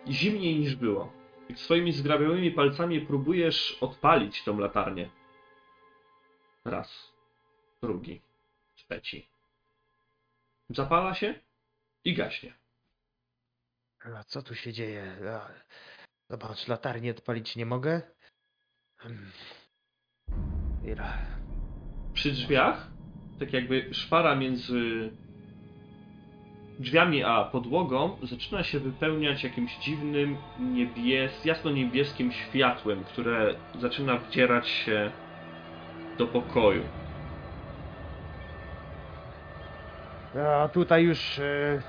Zimniej 0.07 0.59
niż 0.59 0.75
było. 0.75 1.11
Swoimi 1.55 1.91
zgrabiałymi 1.91 2.51
palcami 2.51 3.01
próbujesz 3.01 3.77
odpalić 3.81 4.43
tą 4.43 4.59
latarnię. 4.59 5.09
Raz, 6.65 7.11
drugi, 7.81 8.21
trzeci. 8.75 9.27
Zapala 10.69 11.13
się 11.13 11.33
i 12.05 12.13
gaśnie. 12.13 12.60
A 14.05 14.23
co 14.23 14.41
tu 14.41 14.55
się 14.55 14.73
dzieje? 14.73 15.15
Zobacz, 16.29 16.67
latarnię 16.67 17.11
odpalić 17.11 17.55
nie 17.55 17.65
mogę. 17.65 18.01
Hmm. 18.97 19.31
Ira. 20.85 21.17
Przy 22.13 22.31
drzwiach, 22.31 22.87
tak 23.39 23.53
jakby 23.53 23.93
szpara 23.93 24.35
między 24.35 25.11
drzwiami 26.79 27.23
a 27.23 27.43
podłogą 27.43 28.17
zaczyna 28.23 28.63
się 28.63 28.79
wypełniać 28.79 29.43
jakimś 29.43 29.77
dziwnym 29.77 30.37
niebies, 30.59 31.45
jasno-niebieskim 31.45 32.31
światłem, 32.31 33.03
które 33.03 33.55
zaczyna 33.79 34.17
wdzierać 34.17 34.69
się 34.69 35.11
do 36.17 36.27
pokoju. 36.27 36.83
A 40.35 40.67
tutaj 40.67 41.03
już 41.03 41.39
e, 41.39 41.81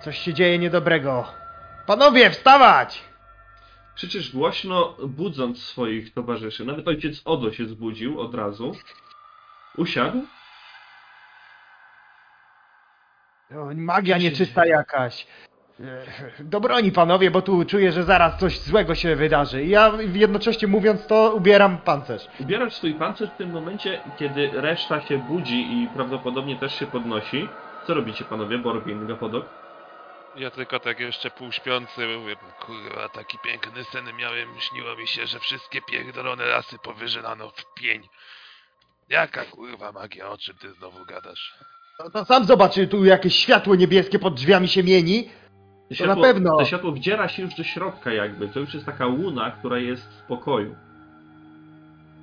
coś 0.00 0.18
się 0.18 0.34
dzieje 0.34 0.58
niedobrego. 0.58 1.43
Panowie, 1.86 2.30
wstawać! 2.30 3.02
Krzyczysz 3.94 4.32
głośno, 4.32 4.96
budząc 5.06 5.62
swoich 5.62 6.14
towarzyszy. 6.14 6.64
Nawet 6.64 6.88
ojciec 6.88 7.22
Odo 7.24 7.52
się 7.52 7.66
zbudził 7.66 8.20
od 8.20 8.34
razu. 8.34 8.72
Usiadł. 9.76 10.22
O, 13.56 13.68
magia 13.74 14.18
nieczysta 14.18 14.66
jakaś. 14.66 15.26
E, 15.80 16.02
Do 16.44 16.60
broni, 16.60 16.92
panowie, 16.92 17.30
bo 17.30 17.42
tu 17.42 17.64
czuję, 17.64 17.92
że 17.92 18.04
zaraz 18.04 18.40
coś 18.40 18.60
złego 18.60 18.94
się 18.94 19.16
wydarzy. 19.16 19.64
I 19.64 19.68
ja 19.68 19.92
jednocześnie 20.12 20.68
mówiąc 20.68 21.06
to, 21.06 21.32
ubieram 21.34 21.78
pancerz. 21.78 22.28
Ubierasz 22.40 22.74
swój 22.74 22.94
pancerz 22.94 23.30
w 23.30 23.36
tym 23.36 23.50
momencie, 23.50 24.00
kiedy 24.18 24.50
reszta 24.52 25.00
się 25.00 25.18
budzi 25.18 25.82
i 25.82 25.88
prawdopodobnie 25.94 26.56
też 26.58 26.78
się 26.78 26.86
podnosi. 26.86 27.48
Co 27.86 27.94
robicie 27.94 28.24
panowie, 28.24 28.58
Borgin, 28.58 29.06
Gapodok? 29.06 29.63
Ja 30.36 30.50
tylko 30.50 30.80
tak 30.80 31.00
jeszcze 31.00 31.30
półśpiący 31.30 32.06
mówię, 32.18 32.36
kurwa, 32.66 33.08
taki 33.08 33.38
piękny 33.44 33.84
sen 33.84 34.04
miałem, 34.18 34.48
śniło 34.58 34.96
mi 34.96 35.06
się, 35.06 35.26
że 35.26 35.38
wszystkie 35.40 35.82
pierdolone 35.82 36.44
lasy 36.44 36.78
powyżynano 36.78 37.50
w 37.50 37.74
pień. 37.74 38.08
Jaka 39.08 39.44
kurwa 39.44 39.92
magia, 39.92 40.28
o 40.28 40.38
czym 40.38 40.56
ty 40.56 40.72
znowu 40.72 41.04
gadasz? 41.04 41.54
No 41.98 42.10
to 42.10 42.24
sam 42.24 42.44
zobacz, 42.44 42.74
tu 42.90 43.04
jakieś 43.04 43.36
światło 43.36 43.74
niebieskie 43.74 44.18
pod 44.18 44.34
drzwiami 44.34 44.68
się 44.68 44.82
mieni. 44.82 45.30
To 45.98 46.06
na 46.06 46.16
pewno. 46.16 46.58
To 46.58 46.64
światło 46.64 46.92
wdziera 46.92 47.28
się 47.28 47.42
już 47.42 47.54
do 47.54 47.64
środka 47.64 48.12
jakby. 48.12 48.48
To 48.48 48.60
już 48.60 48.74
jest 48.74 48.86
taka 48.86 49.06
łuna, 49.06 49.50
która 49.50 49.78
jest 49.78 50.02
w 50.02 50.22
pokoju. 50.22 50.76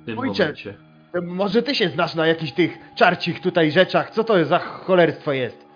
W 0.02 0.06
tym 0.06 0.18
Ojcze. 0.18 0.42
momencie. 0.42 0.74
Może 1.22 1.62
ty 1.62 1.74
się 1.74 1.88
znasz 1.88 2.14
na 2.14 2.26
jakichś 2.26 2.52
tych 2.52 2.78
czarcich 2.96 3.40
tutaj 3.40 3.70
rzeczach. 3.72 4.10
Co 4.10 4.24
to 4.24 4.44
za 4.44 4.58
cholerstwo 4.58 5.32
jest? 5.32 5.71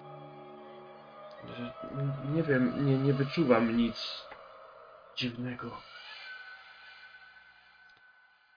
Nie 2.35 2.43
wiem, 2.43 2.87
nie, 2.87 2.99
nie 2.99 3.13
wyczuwam 3.13 3.77
nic 3.77 4.25
dziwnego. 5.17 5.71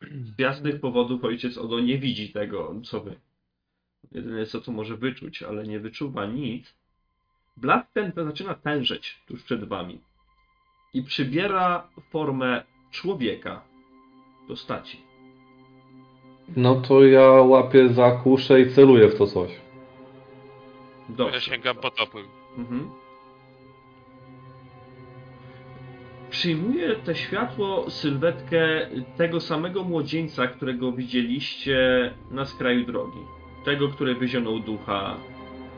Z 0.01 0.39
jasnych 0.39 0.79
powodów 0.81 1.23
ojciec 1.23 1.57
Odo 1.57 1.79
nie 1.79 1.97
widzi 1.97 2.33
tego, 2.33 2.75
co 2.83 3.01
wy. 3.01 3.19
Jedyne 4.11 4.45
co 4.45 4.61
to 4.61 4.71
może 4.71 4.97
wyczuć, 4.97 5.43
ale 5.43 5.63
nie 5.63 5.79
wyczuwa 5.79 6.25
nic. 6.25 6.75
Blask 7.57 7.87
ten 7.93 8.11
zaczyna 8.15 8.55
tężeć 8.55 9.21
tuż 9.27 9.43
przed 9.43 9.63
wami 9.63 10.01
i 10.93 11.03
przybiera 11.03 11.87
formę 12.11 12.63
człowieka 12.91 13.61
postaci. 14.47 15.01
No 16.55 16.75
to 16.75 17.03
ja 17.03 17.29
łapię 17.31 17.89
za 17.89 18.11
kuszę 18.11 18.61
i 18.61 18.73
celuję 18.73 19.09
w 19.09 19.17
to 19.17 19.27
coś. 19.27 19.51
Ja 19.51 21.15
Dobrze. 21.15 21.41
sięgam 21.41 21.75
po 21.75 21.91
topór. 21.91 22.21
Mhm. 22.57 22.91
Przyjmuje 26.39 26.95
te 26.95 27.15
światło 27.15 27.89
sylwetkę 27.89 28.87
tego 29.17 29.39
samego 29.39 29.83
młodzieńca, 29.83 30.47
którego 30.47 30.91
widzieliście 30.91 31.77
na 32.31 32.45
skraju 32.45 32.85
drogi. 32.85 33.19
Tego, 33.65 33.87
który 33.87 34.15
wyzionął 34.15 34.59
ducha 34.59 35.15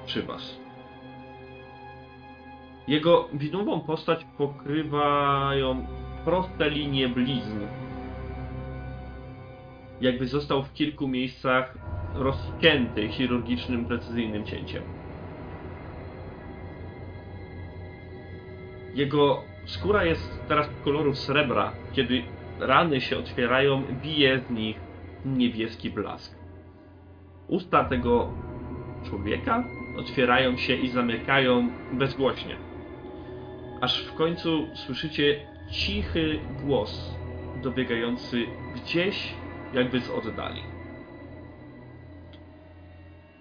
przy 0.06 0.24
was. 0.24 0.60
Jego 2.88 3.30
widmową 3.34 3.80
postać 3.80 4.26
pokrywają 4.38 5.88
proste 6.26 6.70
linie 6.70 7.10
blizn. 7.10 7.60
Jakby 10.02 10.28
został 10.28 10.64
w 10.64 10.74
kilku 10.74 11.08
miejscach 11.08 11.78
rozcięty 12.16 13.08
chirurgicznym, 13.08 13.86
precyzyjnym 13.86 14.46
cięciem. 14.46 14.84
Jego 18.96 19.51
skóra 19.66 20.06
jest 20.06 20.40
teraz 20.48 20.70
koloru 20.84 21.16
srebra. 21.16 21.72
Kiedy 21.94 22.24
rany 22.60 23.02
się 23.02 23.18
otwierają, 23.18 23.84
bije 24.04 24.40
z 24.40 24.50
nich 24.50 24.80
niebieski 25.26 25.90
blask. 25.90 26.36
Usta 27.48 27.84
tego 27.84 28.30
człowieka 29.04 29.64
otwierają 29.98 30.58
się 30.58 30.76
i 30.76 30.90
zamykają 30.90 31.70
bezgłośnie. 31.94 32.56
Aż 33.82 34.06
w 34.06 34.14
końcu 34.14 34.68
słyszycie 34.76 35.48
cichy 35.72 36.40
głos 36.64 37.16
dobiegający 37.64 38.46
gdzieś 38.76 39.34
jakby 39.74 40.00
z 40.00 40.10
oddali. 40.10 40.62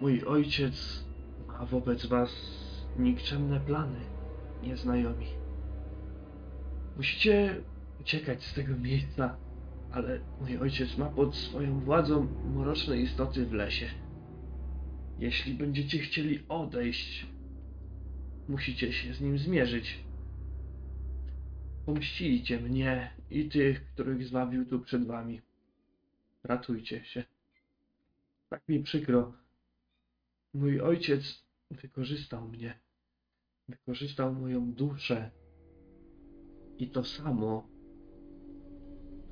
Mój 0.01 0.25
ojciec 0.25 1.05
ma 1.49 1.67
wobec 1.67 2.07
was 2.07 2.31
nikczemne 2.99 3.61
plany, 3.61 4.01
nieznajomi. 4.63 5.40
Musicie 6.97 7.61
uciekać 8.01 8.45
z 8.45 8.55
tego 8.55 8.77
miejsca, 8.77 9.37
ale 9.93 10.21
mój 10.41 10.59
ojciec 10.59 10.99
ma 10.99 11.07
pod 11.07 11.37
swoją 11.37 11.81
władzą 11.81 12.29
mroczne 12.55 12.97
istoty 12.97 13.47
w 13.47 13.53
lesie. 13.53 13.91
Jeśli 15.19 15.55
będziecie 15.55 15.99
chcieli 15.99 16.43
odejść, 16.49 17.27
musicie 18.49 18.93
się 18.93 19.15
z 19.15 19.21
nim 19.21 19.39
zmierzyć. 19.39 19.99
Pomścicie 21.87 22.61
mnie 22.61 23.11
i 23.31 23.49
tych, 23.49 23.87
których 23.87 24.27
zwabił 24.27 24.67
tu 24.67 24.81
przed 24.81 25.07
wami. 25.07 25.41
Ratujcie 26.45 27.05
się. 27.05 27.25
Tak 28.49 28.69
mi 28.69 28.83
przykro. 28.83 29.33
Mój 30.55 30.81
ojciec 30.81 31.43
wykorzystał 31.71 32.49
mnie. 32.49 32.79
Wykorzystał 33.69 34.35
moją 34.35 34.73
duszę. 34.73 35.31
I 36.81 36.87
to 36.87 37.05
samo, 37.05 37.69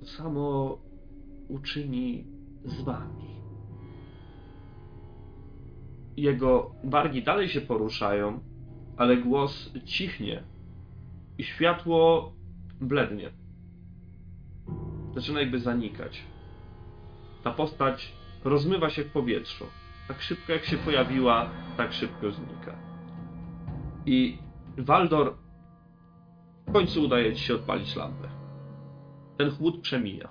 to 0.00 0.06
samo 0.06 0.78
uczyni 1.48 2.26
z 2.64 2.82
wami. 2.82 3.28
Jego 6.16 6.70
wargi 6.84 7.22
dalej 7.22 7.48
się 7.48 7.61
poruszają, 7.61 8.40
ale 8.96 9.16
głos 9.16 9.72
cichnie 9.84 10.42
i 11.38 11.44
światło 11.44 12.32
blednie. 12.80 13.30
Zaczyna 15.14 15.40
jakby 15.40 15.61
zanikać. 15.61 16.24
Ta 17.44 17.50
postać 17.50 18.12
rozmywa 18.44 18.90
się 18.90 19.04
w 19.04 19.12
powietrzu. 19.12 19.64
Tak 20.08 20.20
szybko 20.20 20.52
jak 20.52 20.64
się 20.64 20.76
pojawiła, 20.76 21.50
tak 21.76 21.92
szybko 21.92 22.32
znika. 22.32 22.76
I 24.06 24.38
Waldor 24.78 25.47
w 26.68 26.72
końcu 26.72 27.04
udaje 27.04 27.35
ci 27.35 27.44
się 27.44 27.54
odpalić 27.54 27.96
lampę. 27.96 28.28
Ten 29.38 29.50
chłód 29.50 29.81
przemija. 29.81 30.28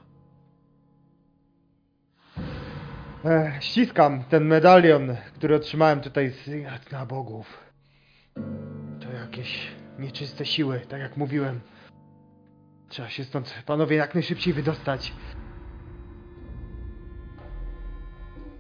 Ech, 3.26 3.64
ściskam 3.64 4.24
ten 4.24 4.46
medalion, 4.46 5.16
który 5.36 5.56
otrzymałem 5.56 6.02
tutaj 6.02 6.30
z 6.30 6.92
na 6.92 7.06
bogów. 7.06 7.64
To 9.00 9.14
jakieś 9.14 9.68
nieczyste 10.00 10.46
siły, 10.46 10.80
tak 10.80 11.02
jak 11.02 11.18
mówiłem. 11.18 11.60
Trzeba 12.90 13.10
się 13.10 13.24
stąd, 13.24 13.64
panowie, 13.66 13.96
jak 13.96 14.14
najszybciej 14.14 14.54
wydostać. 14.54 15.14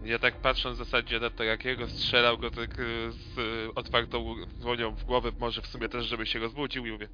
Ja 0.07 0.19
tak 0.19 0.35
patrząc 0.35 0.75
w 0.75 0.83
zasadzie 0.85 1.19
na 1.19 1.29
to, 1.29 1.43
jakiego 1.43 1.87
strzelał 1.87 2.37
go 2.37 2.51
tak 2.51 2.79
y, 2.79 3.11
z 3.11 3.37
otwartą 3.75 4.35
dłonią 4.59 4.91
w 4.95 5.03
głowę, 5.03 5.31
może 5.39 5.61
w 5.61 5.67
sumie 5.67 5.89
też, 5.89 6.05
żeby 6.05 6.25
się 6.25 6.39
rozbudził 6.39 6.85
i 6.85 6.91
mówię 6.91 7.07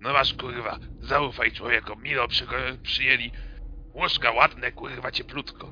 No 0.00 0.12
masz 0.12 0.34
kurwa, 0.34 0.78
zaufaj 1.00 1.52
człowiekom, 1.52 2.02
milo 2.02 2.26
przygo- 2.26 2.78
przyjęli. 2.82 3.30
Łóżka 3.94 4.30
ładne, 4.30 4.72
kurwa, 4.72 5.10
cieplutko. 5.10 5.70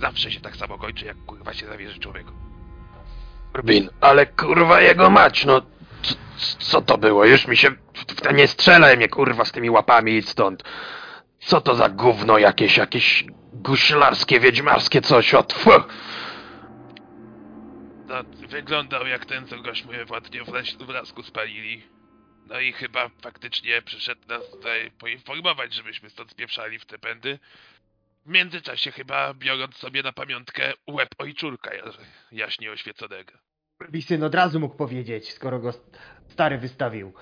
Zawsze 0.00 0.30
się 0.30 0.40
tak 0.40 0.56
samo 0.56 0.78
kończy, 0.78 1.06
jak 1.06 1.16
kurwa 1.16 1.54
się 1.54 1.66
zawierzy 1.66 1.98
człowieku. 1.98 2.32
Rubin, 3.54 3.88
ale 4.00 4.26
kurwa 4.26 4.80
jego 4.80 5.10
mać, 5.10 5.44
no 5.44 5.62
co, 6.02 6.14
co 6.58 6.82
to 6.82 6.98
było? 6.98 7.24
Już 7.24 7.46
mi 7.46 7.56
się 7.56 7.70
nie 8.34 8.48
strzelaj 8.48 8.96
mnie 8.96 9.08
kurwa 9.08 9.44
z 9.44 9.52
tymi 9.52 9.70
łapami 9.70 10.12
idź 10.12 10.28
stąd. 10.28 10.62
Co 11.40 11.60
to 11.60 11.74
za 11.74 11.88
gówno 11.88 12.38
jakieś, 12.38 12.76
jakieś 12.76 13.24
guślarskie, 13.62 14.40
wiedźmarskie 14.40 15.00
coś, 15.00 15.34
o 15.34 15.42
tfu. 15.42 15.70
No, 18.08 18.24
wyglądał 18.48 19.06
jak 19.06 19.26
ten, 19.26 19.46
co 19.46 19.58
gośmy 19.62 20.04
ładnie 20.10 20.44
w, 20.44 20.48
leś, 20.48 20.76
w 20.76 20.88
lasku 20.88 21.22
spalili. 21.22 21.82
No 22.46 22.60
i 22.60 22.72
chyba 22.72 23.10
faktycznie 23.22 23.82
przyszedł 23.82 24.20
nas 24.28 24.50
tutaj 24.50 24.90
poinformować, 24.90 25.74
żebyśmy 25.74 26.10
stąd 26.10 26.30
spieprzali 26.30 26.78
w 26.78 26.86
te 26.86 26.98
pędy. 26.98 27.38
W 28.26 28.28
międzyczasie 28.30 28.92
chyba 28.92 29.34
biorąc 29.34 29.76
sobie 29.76 30.02
na 30.02 30.12
pamiątkę 30.12 30.72
łeb 30.90 31.08
ojczurka 31.18 31.70
jaśnie 32.32 32.70
oświeconego. 32.70 33.32
syn 34.00 34.24
od 34.24 34.34
razu 34.34 34.60
mógł 34.60 34.76
powiedzieć, 34.76 35.32
skoro 35.32 35.58
go 35.58 35.72
st- 35.72 35.98
stary 36.28 36.58
wystawił. 36.58 37.12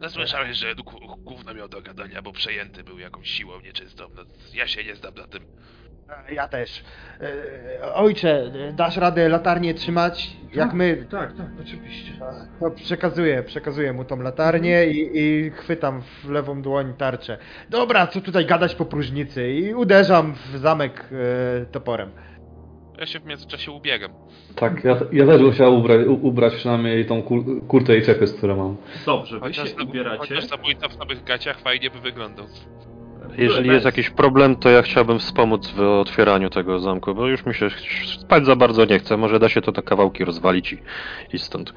No 0.00 0.10
słyszałeś, 0.10 0.56
że 0.56 0.74
gówno 1.18 1.54
miał 1.54 1.68
do 1.68 1.82
gadania, 1.82 2.22
bo 2.22 2.32
przejęty 2.32 2.84
był 2.84 2.98
jakąś 2.98 3.30
siłą 3.30 3.60
nieczystą. 3.60 4.04
No, 4.16 4.22
ja 4.54 4.66
się 4.66 4.84
nie 4.84 4.96
znam 4.96 5.14
na 5.14 5.26
tym. 5.26 5.42
Ja 6.32 6.48
też. 6.48 6.84
E, 7.82 7.94
Ojcze, 7.94 8.52
dasz 8.72 8.96
radę 8.96 9.28
latarnię 9.28 9.74
trzymać? 9.74 10.36
Jak 10.54 10.72
my. 10.72 11.06
Tak, 11.10 11.36
tak, 11.36 11.46
oczywiście. 11.60 12.12
No, 12.60 12.70
przekazuję, 12.70 13.42
przekazuję 13.42 13.92
mu 13.92 14.04
tą 14.04 14.22
latarnię 14.22 14.86
i, 14.86 15.18
i 15.18 15.50
chwytam 15.50 16.02
w 16.02 16.28
lewą 16.30 16.62
dłoń 16.62 16.94
tarczę. 16.98 17.38
Dobra, 17.68 18.06
co 18.06 18.20
tutaj 18.20 18.46
gadać 18.46 18.74
po 18.74 18.84
próżnicy? 18.84 19.52
I 19.52 19.74
uderzam 19.74 20.34
w 20.34 20.58
zamek 20.58 21.04
e, 21.12 21.66
toporem. 21.66 22.10
Ja 23.00 23.06
się 23.06 23.20
w 23.20 23.24
międzyczasie 23.26 23.72
ubiegam. 23.72 24.10
Tak, 24.56 24.84
ja, 24.84 24.96
ja 25.12 25.26
też 25.26 25.42
bym 25.42 25.52
chciał 25.52 25.78
ubrać, 25.78 26.06
ubrać 26.06 26.54
przynajmniej 26.54 27.06
tą 27.06 27.22
kur, 27.22 27.44
kurtę 27.68 27.98
i 27.98 28.02
czepy, 28.02 28.26
którą 28.26 28.56
mam. 28.56 28.76
Dobrze, 29.06 29.34
wy 29.34 29.40
Chociaż, 29.40 29.68
się 29.68 29.84
ubieracie. 29.84 30.18
chociaż 30.18 30.44
zabójca 30.44 30.88
w 30.88 30.94
samych 30.94 31.24
gaciach 31.24 31.60
fajnie 31.60 31.90
by 31.90 32.00
wyglądał. 32.00 32.46
Jeżeli 33.38 33.70
jest 33.70 33.84
jakiś 33.84 34.10
problem, 34.10 34.56
to 34.56 34.70
ja 34.70 34.82
chciałbym 34.82 35.18
wspomóc 35.18 35.70
w 35.70 35.80
otwieraniu 35.80 36.50
tego 36.50 36.78
zamku, 36.78 37.14
bo 37.14 37.26
już 37.26 37.46
mi 37.46 37.54
się 37.54 37.68
spać 38.18 38.46
za 38.46 38.56
bardzo 38.56 38.84
nie 38.84 38.98
chce. 38.98 39.16
Może 39.16 39.38
da 39.38 39.48
się 39.48 39.60
to 39.60 39.72
te 39.72 39.82
kawałki 39.82 40.24
rozwalić 40.24 40.72
i, 40.72 40.78
i 41.32 41.38
stąd. 41.38 41.74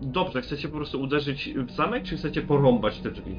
Dobrze, 0.00 0.42
chcecie 0.42 0.68
po 0.68 0.76
prostu 0.76 1.00
uderzyć 1.00 1.50
w 1.54 1.70
zamek, 1.70 2.02
czy 2.04 2.16
chcecie 2.16 2.42
porąbać 2.42 2.98
te 2.98 3.10
drzwi? 3.10 3.38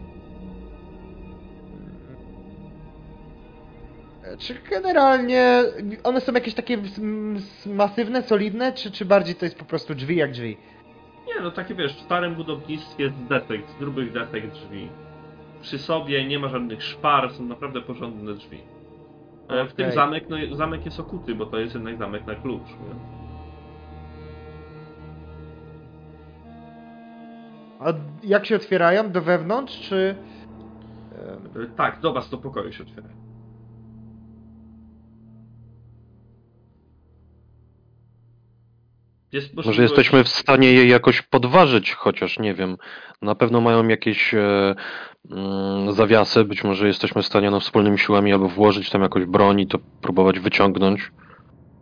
Czy 4.39 4.55
generalnie 4.69 5.63
one 6.03 6.21
są 6.21 6.33
jakieś 6.33 6.53
takie 6.53 6.77
masywne, 7.65 8.21
solidne, 8.23 8.73
czy, 8.73 8.91
czy 8.91 9.05
bardziej 9.05 9.35
to 9.35 9.45
jest 9.45 9.57
po 9.59 9.65
prostu 9.65 9.95
drzwi 9.95 10.15
jak 10.15 10.31
drzwi? 10.31 10.57
Nie, 11.27 11.41
no 11.43 11.51
takie 11.51 11.75
wiesz, 11.75 11.95
w 11.95 12.01
starym 12.01 12.35
budownictwie 12.35 13.03
jest 13.03 13.15
defekt, 13.29 13.77
grubych 13.79 14.11
defekt 14.13 14.51
drzwi. 14.53 14.89
Przy 15.61 15.79
sobie 15.79 16.27
nie 16.27 16.39
ma 16.39 16.47
żadnych 16.49 16.83
szpar, 16.83 17.31
są 17.33 17.43
naprawdę 17.45 17.81
porządne 17.81 18.33
drzwi. 18.33 18.61
E, 19.49 19.65
W 19.65 19.73
tym 19.73 19.85
zamek, 19.91 20.25
no 20.29 20.55
zamek 20.55 20.85
jest 20.85 20.99
okuty, 20.99 21.35
bo 21.35 21.45
to 21.45 21.59
jest 21.59 21.73
jednak 21.75 21.97
zamek 21.97 22.25
na 22.27 22.35
klucz. 22.35 22.67
Nie? 22.69 22.95
A 27.79 27.93
jak 28.23 28.45
się 28.45 28.55
otwierają? 28.55 29.11
Do 29.11 29.21
wewnątrz, 29.21 29.79
czy... 29.89 30.15
e, 31.61 31.65
Tak, 31.75 31.99
do 31.99 32.13
was 32.13 32.29
do 32.29 32.37
pokoju 32.37 32.71
się 32.71 32.83
otwiera. 32.83 33.07
Jest 39.33 39.53
Może 39.53 39.81
jesteśmy 39.81 40.23
w 40.23 40.29
stanie 40.29 40.73
je 40.73 40.85
jakoś 40.85 41.21
podważyć, 41.21 41.93
chociaż 41.93 42.39
nie 42.39 42.53
wiem. 42.53 42.77
Na 43.21 43.35
pewno 43.35 43.61
mają 43.61 43.87
jakieś 43.87 44.33
e, 44.33 44.75
mm, 45.31 45.93
zawiasy, 45.93 46.43
być 46.45 46.63
może 46.63 46.87
jesteśmy 46.87 47.21
w 47.21 47.25
stanie 47.25 47.51
no, 47.51 47.59
wspólnymi 47.59 47.99
siłami 47.99 48.33
albo 48.33 48.47
włożyć 48.47 48.89
tam 48.89 49.01
jakąś 49.01 49.25
broń 49.25 49.59
i 49.59 49.67
to 49.67 49.79
próbować 50.01 50.39
wyciągnąć. 50.39 51.11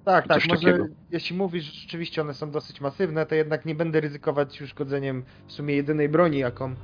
Tak, 0.06 0.28
tak, 0.28 0.48
może 0.48 0.66
takiego. 0.66 0.86
jeśli 1.12 1.38
mówisz, 1.38 1.64
że 1.64 1.82
rzeczywiście 1.82 2.22
one 2.22 2.34
są 2.34 2.52
dosyć 2.52 2.82
masywne, 2.82 3.26
to 3.26 3.36
jednak 3.36 3.66
nie 3.66 3.76
będę 3.76 4.02
ryzykować 4.02 4.62
uszkodzeniem 4.62 5.24
w 5.48 5.52
sumie 5.52 5.76
jedynej 5.76 6.10
broni, 6.10 6.38
jaką, 6.38 6.76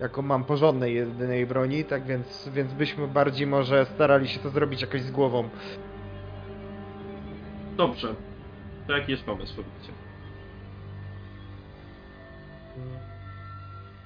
jaką 0.00 0.22
mam, 0.22 0.44
porządnej 0.44 0.94
jedynej 0.94 1.46
broni, 1.46 1.84
tak 1.84 2.06
więc, 2.06 2.50
więc 2.54 2.72
byśmy 2.72 3.08
bardziej 3.08 3.46
może 3.46 3.86
starali 3.86 4.28
się 4.28 4.40
to 4.40 4.50
zrobić 4.50 4.80
jakoś 4.80 5.02
z 5.02 5.10
głową. 5.10 5.48
Dobrze. 7.76 8.14
To 8.86 8.96
jaki 8.96 9.12
jest 9.12 9.24
pomysł, 9.24 9.54
powiedzcie? 9.56 9.97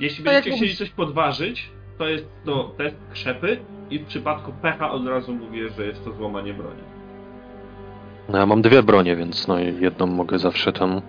Jeśli 0.03 0.25
jak 0.25 0.35
będziecie 0.35 0.57
chcieli 0.57 0.71
mówisz- 0.71 0.79
coś 0.79 0.91
podważyć, 0.91 1.71
to 1.99 2.09
jest 2.09 2.27
to 2.45 2.65
test 2.79 2.97
krzepy 3.13 3.59
i 3.91 3.99
w 3.99 4.07
przypadku 4.07 4.53
pecha 4.63 4.91
od 4.91 5.07
razu 5.07 5.33
mówię, 5.35 5.69
że 5.71 5.87
jest 5.87 6.05
to 6.05 6.13
złamanie 6.13 6.55
broni. 6.55 6.83
No, 8.29 8.39
ja 8.39 8.47
mam 8.47 8.63
dwie 8.63 8.83
bronie, 8.83 9.17
więc 9.17 9.49
no, 9.49 9.59
jedną 9.59 10.07
mogę 10.07 10.39
zawsze 10.39 10.73
tam. 10.73 11.01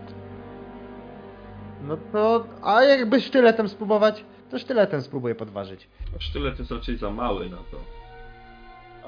No 1.87 1.97
to, 2.11 2.45
a 2.63 2.83
jakby 2.83 3.21
sztyletem 3.21 3.69
spróbować, 3.69 4.25
to 4.51 4.59
sztyletem 4.59 5.01
spróbuję 5.01 5.35
podważyć. 5.35 5.87
Sztylet 6.19 6.59
jest 6.59 6.71
raczej 6.71 6.97
za 6.97 7.09
mały 7.11 7.49
na 7.49 7.57
to. 7.57 7.77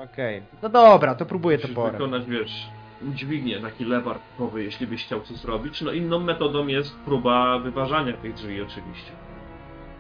Okej, 0.04 0.42
no 0.64 0.70
dobra, 0.70 1.16
to 1.16 1.26
próbuję 1.26 1.58
Musisz 1.58 1.70
toporem. 1.70 1.92
wykonać, 1.92 2.26
wiesz, 2.26 2.68
dźwignię, 3.02 3.60
taki 3.62 3.86
lewar 3.86 4.18
typowy, 4.20 4.64
jeśli 4.64 4.88
byś 4.88 5.06
chciał 5.06 5.22
coś 5.22 5.38
zrobić. 5.38 5.82
No 5.82 5.92
inną 5.92 6.20
metodą 6.20 6.68
jest 6.68 6.96
próba 6.96 7.60
wyważania 7.60 8.14
tych 8.14 8.34
drzwi 8.34 8.62
oczywiście. 8.62 9.12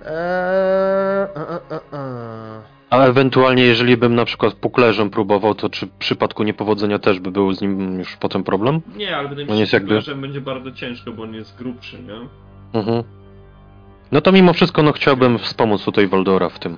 Eee, 0.05 0.11
e, 1.35 1.49
e, 1.71 1.75
e, 1.75 1.97
e. 1.97 2.75
A 2.89 2.99
ewentualnie, 3.05 3.63
jeżeli 3.63 3.97
bym 3.97 4.15
na 4.15 4.25
przykład 4.25 4.53
puklerzem 4.53 5.09
próbował, 5.09 5.55
to 5.55 5.69
czy 5.69 5.85
w 5.85 5.91
przypadku 5.91 6.43
niepowodzenia 6.43 6.99
też 6.99 7.19
by 7.19 7.31
był 7.31 7.53
z 7.53 7.61
nim 7.61 7.99
już 7.99 8.15
potem 8.17 8.43
problem? 8.43 8.81
Nie, 8.95 9.17
ale 9.17 9.29
wydaje 9.29 9.47
mi 9.47 9.67
się, 9.67 9.77
jakby- 9.77 10.01
że 10.01 10.15
będzie 10.15 10.41
bardzo 10.41 10.71
ciężko, 10.71 11.11
bo 11.11 11.23
on 11.23 11.33
jest 11.33 11.57
grubszy, 11.57 11.97
nie? 12.03 12.13
Mhm. 12.79 13.03
No 14.11 14.21
to 14.21 14.31
mimo 14.31 14.53
wszystko, 14.53 14.83
no 14.83 14.91
chciałbym 14.91 15.39
wspomóc 15.39 15.85
tutaj 15.85 16.07
Waldora 16.07 16.49
w 16.49 16.59
tym. 16.59 16.77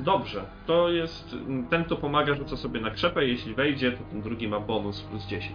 Dobrze, 0.00 0.42
to 0.66 0.90
jest. 0.90 1.36
Ten, 1.70 1.84
kto 1.84 1.96
pomaga, 1.96 2.34
rzuca 2.34 2.56
sobie 2.56 2.80
na 2.80 2.90
krzepę. 2.90 3.26
Jeśli 3.26 3.54
wejdzie, 3.54 3.92
to 3.92 3.98
ten 4.10 4.22
drugi 4.22 4.48
ma 4.48 4.60
bonus 4.60 5.00
plus 5.00 5.26
10. 5.26 5.52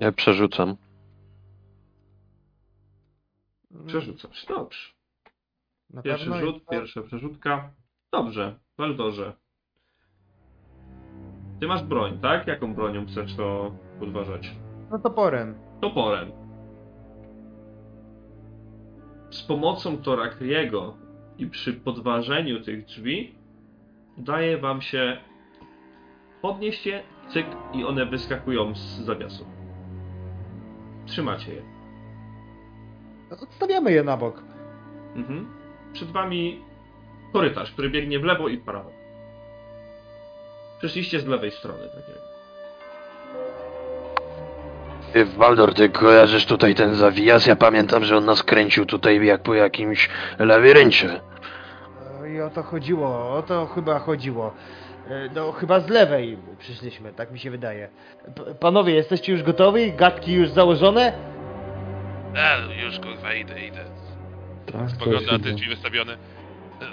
Ja 0.00 0.12
przerzucam. 0.12 0.76
Przerzucasz, 3.86 4.46
dobrze. 4.46 4.78
Na 5.90 6.02
Pierwszy 6.02 6.24
pewno 6.30 6.40
rzut, 6.46 6.54
jest- 6.54 6.68
pierwsza 6.68 7.02
przerzutka. 7.02 7.70
Dobrze, 8.12 8.58
Waldorze. 8.78 9.32
Ty 11.60 11.66
masz 11.66 11.82
broń, 11.82 12.18
tak? 12.22 12.46
Jaką 12.46 12.74
bronią 12.74 13.06
chcesz 13.06 13.34
to 13.36 13.72
podważać? 14.00 14.52
No 14.90 14.98
toporem. 14.98 15.54
Toporem. 15.80 16.32
Z 19.30 19.42
pomocą 19.42 19.98
Torakriego 19.98 20.96
i 21.38 21.46
przy 21.46 21.72
podważeniu 21.72 22.60
tych 22.62 22.84
drzwi 22.84 23.34
udaje 24.18 24.58
wam 24.58 24.82
się 24.82 25.16
podnieść 26.42 26.86
je, 26.86 27.02
cyk 27.28 27.46
i 27.74 27.84
one 27.84 28.06
wyskakują 28.06 28.74
z 28.74 28.80
zawiasu. 29.04 29.46
Trzymacie 31.06 31.52
je. 31.54 31.62
No, 33.30 33.36
Odstawiamy 33.42 33.92
je 33.92 34.04
na 34.04 34.16
bok. 34.16 34.42
Mhm. 35.16 35.48
Przed 35.92 36.12
wami 36.12 36.60
korytarz, 37.32 37.72
który 37.72 37.90
biegnie 37.90 38.18
w 38.18 38.24
lewo 38.24 38.48
i 38.48 38.56
w 38.58 38.64
prawo. 38.64 38.90
Przyszliście 40.78 41.20
z 41.20 41.26
lewej 41.26 41.50
strony, 41.50 41.78
tak 41.78 41.94
jakby. 42.08 42.26
Ty, 45.12 45.24
Waldor, 45.24 45.74
ty 45.74 45.88
kojarzysz 45.88 46.46
tutaj 46.46 46.74
ten 46.74 46.94
zawijas? 46.94 47.46
Ja 47.46 47.56
pamiętam, 47.56 48.04
że 48.04 48.16
on 48.16 48.24
nas 48.24 48.42
kręcił 48.42 48.86
tutaj 48.86 49.26
jak 49.26 49.42
po 49.42 49.54
jakimś 49.54 50.08
labiryncie. 50.38 51.20
E, 52.22 52.32
I 52.34 52.40
o 52.40 52.50
to 52.50 52.62
chodziło, 52.62 53.30
o 53.36 53.42
to 53.42 53.66
chyba 53.66 53.98
chodziło. 53.98 54.54
E, 55.10 55.28
No, 55.34 55.52
chyba 55.52 55.80
z 55.80 55.88
lewej 55.88 56.38
przyszliśmy, 56.58 57.12
tak 57.12 57.32
mi 57.32 57.38
się 57.38 57.50
wydaje. 57.50 57.88
P 58.34 58.54
panowie, 58.54 58.94
jesteście 58.94 59.32
już 59.32 59.42
gotowi? 59.42 59.92
Gadki 59.92 60.32
już 60.32 60.48
założone? 60.50 61.12
A, 62.36 62.82
już 62.82 62.98
kurwa, 63.00 63.34
idę, 63.34 63.66
idę. 63.66 63.84
Tak, 64.72 64.90
Spogląda 64.90 65.32
na 65.32 65.38
te 65.38 65.50
drzwi 65.52 65.68
wystawione. 65.68 66.12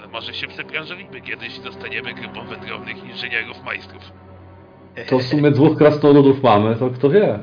E, 0.04 0.08
Może 0.12 0.34
się 0.34 0.46
przebranżowimy 0.46 1.20
kiedyś 1.20 1.58
i 1.58 1.62
zostaniemy 1.62 2.14
grupą 2.14 2.46
wędrownych 2.46 3.04
inżynierów 3.04 3.62
majstrów. 3.64 4.02
To 5.08 5.18
w 5.18 5.22
sumie 5.22 5.50
dwóch 5.50 5.78
krasnoludów 5.78 6.42
mamy, 6.42 6.76
to 6.76 6.90
kto 6.90 7.10
wie? 7.10 7.38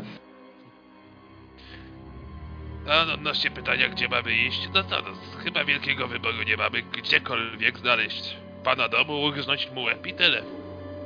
A 2.89 3.05
no, 3.05 3.13
odnośnie 3.13 3.51
pytania, 3.51 3.89
gdzie 3.89 4.07
mamy 4.09 4.33
iść, 4.33 4.69
no 4.73 4.83
co, 4.83 4.95
no, 5.01 5.07
chyba 5.43 5.63
wielkiego 5.65 6.07
wyboru 6.07 6.43
nie 6.47 6.57
mamy, 6.57 6.81
gdziekolwiek 6.81 7.77
znaleźć 7.77 8.37
pana 8.63 8.87
domu, 8.89 9.21
urżnąć 9.23 9.71
mu 9.75 9.83
łeb 9.83 10.07
i 10.07 10.13
tyle. 10.13 10.41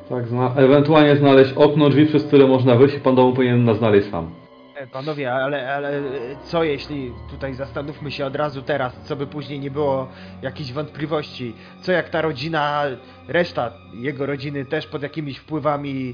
Tak, 0.10 0.28
zna 0.28 0.54
ewentualnie 0.56 1.16
znaleźć 1.16 1.54
okno, 1.54 1.90
drzwi, 1.90 2.06
przez 2.06 2.24
które 2.24 2.48
można 2.48 2.76
wyjść 2.76 2.96
i 2.96 3.00
pan 3.00 3.16
domu 3.16 3.34
powinien 3.34 3.64
nas 3.64 3.78
znaleźć 3.78 4.10
sam. 4.10 4.30
E, 4.76 4.88
Panowie, 4.88 5.34
ale, 5.34 5.74
ale 5.74 6.02
co 6.44 6.64
jeśli 6.64 7.12
tutaj 7.32 7.54
zastanówmy 7.54 8.12
się 8.12 8.26
od 8.26 8.36
razu 8.36 8.62
teraz, 8.62 8.94
co 9.04 9.16
by 9.16 9.28
później 9.28 9.60
nie 9.60 9.72
było 9.72 10.08
jakichś 10.42 10.72
wątpliwości? 10.72 11.54
Co 11.82 11.92
jak 11.92 12.10
ta 12.10 12.22
rodzina, 12.22 12.84
reszta 13.28 13.74
jego 13.94 14.26
rodziny 14.26 14.66
też 14.66 14.88
pod 14.88 15.04
jakimiś 15.04 15.38
wpływami 15.38 16.14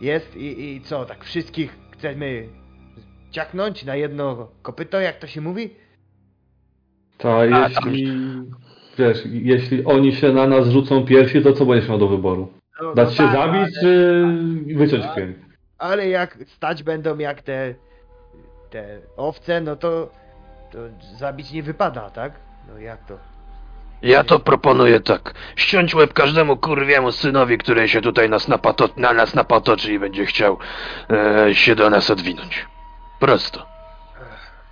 jest 0.00 0.36
i, 0.36 0.64
i 0.64 0.80
co, 0.80 1.04
tak 1.04 1.24
wszystkich 1.24 1.78
chcemy 1.90 2.48
ciaknąć 3.30 3.84
na 3.84 3.96
jedno 3.96 4.48
kopyto, 4.62 5.00
jak 5.00 5.18
to 5.18 5.26
się 5.26 5.40
mówi? 5.40 5.70
Ta, 7.18 7.44
jeśli 7.44 8.12
wiesz, 8.98 9.22
jeśli 9.26 9.84
oni 9.84 10.12
się 10.12 10.32
na 10.32 10.46
nas 10.46 10.68
rzucą 10.68 11.04
pierwsi, 11.04 11.42
to 11.42 11.52
co 11.52 11.66
będziesz 11.66 11.88
miał 11.88 11.98
do 11.98 12.08
wyboru? 12.08 12.59
No, 12.82 12.94
Dać 12.94 13.08
no 13.08 13.14
się 13.14 13.22
tak, 13.22 13.32
zabić, 13.32 13.54
ale- 13.62 13.80
czy 13.80 14.24
wyciąć 14.76 15.04
kręg? 15.14 15.36
Ale 15.78 16.08
jak 16.08 16.38
stać 16.46 16.82
będą 16.82 17.18
jak 17.18 17.42
te, 17.42 17.74
te 18.70 18.98
owce, 19.16 19.60
no 19.60 19.76
to, 19.76 20.10
to 20.72 20.78
zabić 21.18 21.50
nie 21.52 21.62
wypada, 21.62 22.10
tak? 22.10 22.32
No 22.68 22.78
jak 22.78 23.06
to? 23.06 23.18
Ja 24.02 24.24
to 24.24 24.38
proponuję 24.38 25.00
tak. 25.00 25.34
Ściąć 25.56 25.94
łeb 25.94 26.12
każdemu 26.12 26.56
kurwiemu 26.56 27.12
synowi, 27.12 27.58
który 27.58 27.88
się 27.88 28.00
tutaj 28.00 28.28
nas 28.30 28.48
napato 28.48 28.88
na 28.96 29.12
nas 29.12 29.34
napatoczy 29.34 29.92
i 29.92 29.98
będzie 29.98 30.26
chciał 30.26 30.58
e, 31.10 31.54
się 31.54 31.74
do 31.74 31.90
nas 31.90 32.10
odwinąć. 32.10 32.66
Prosto. 33.20 33.66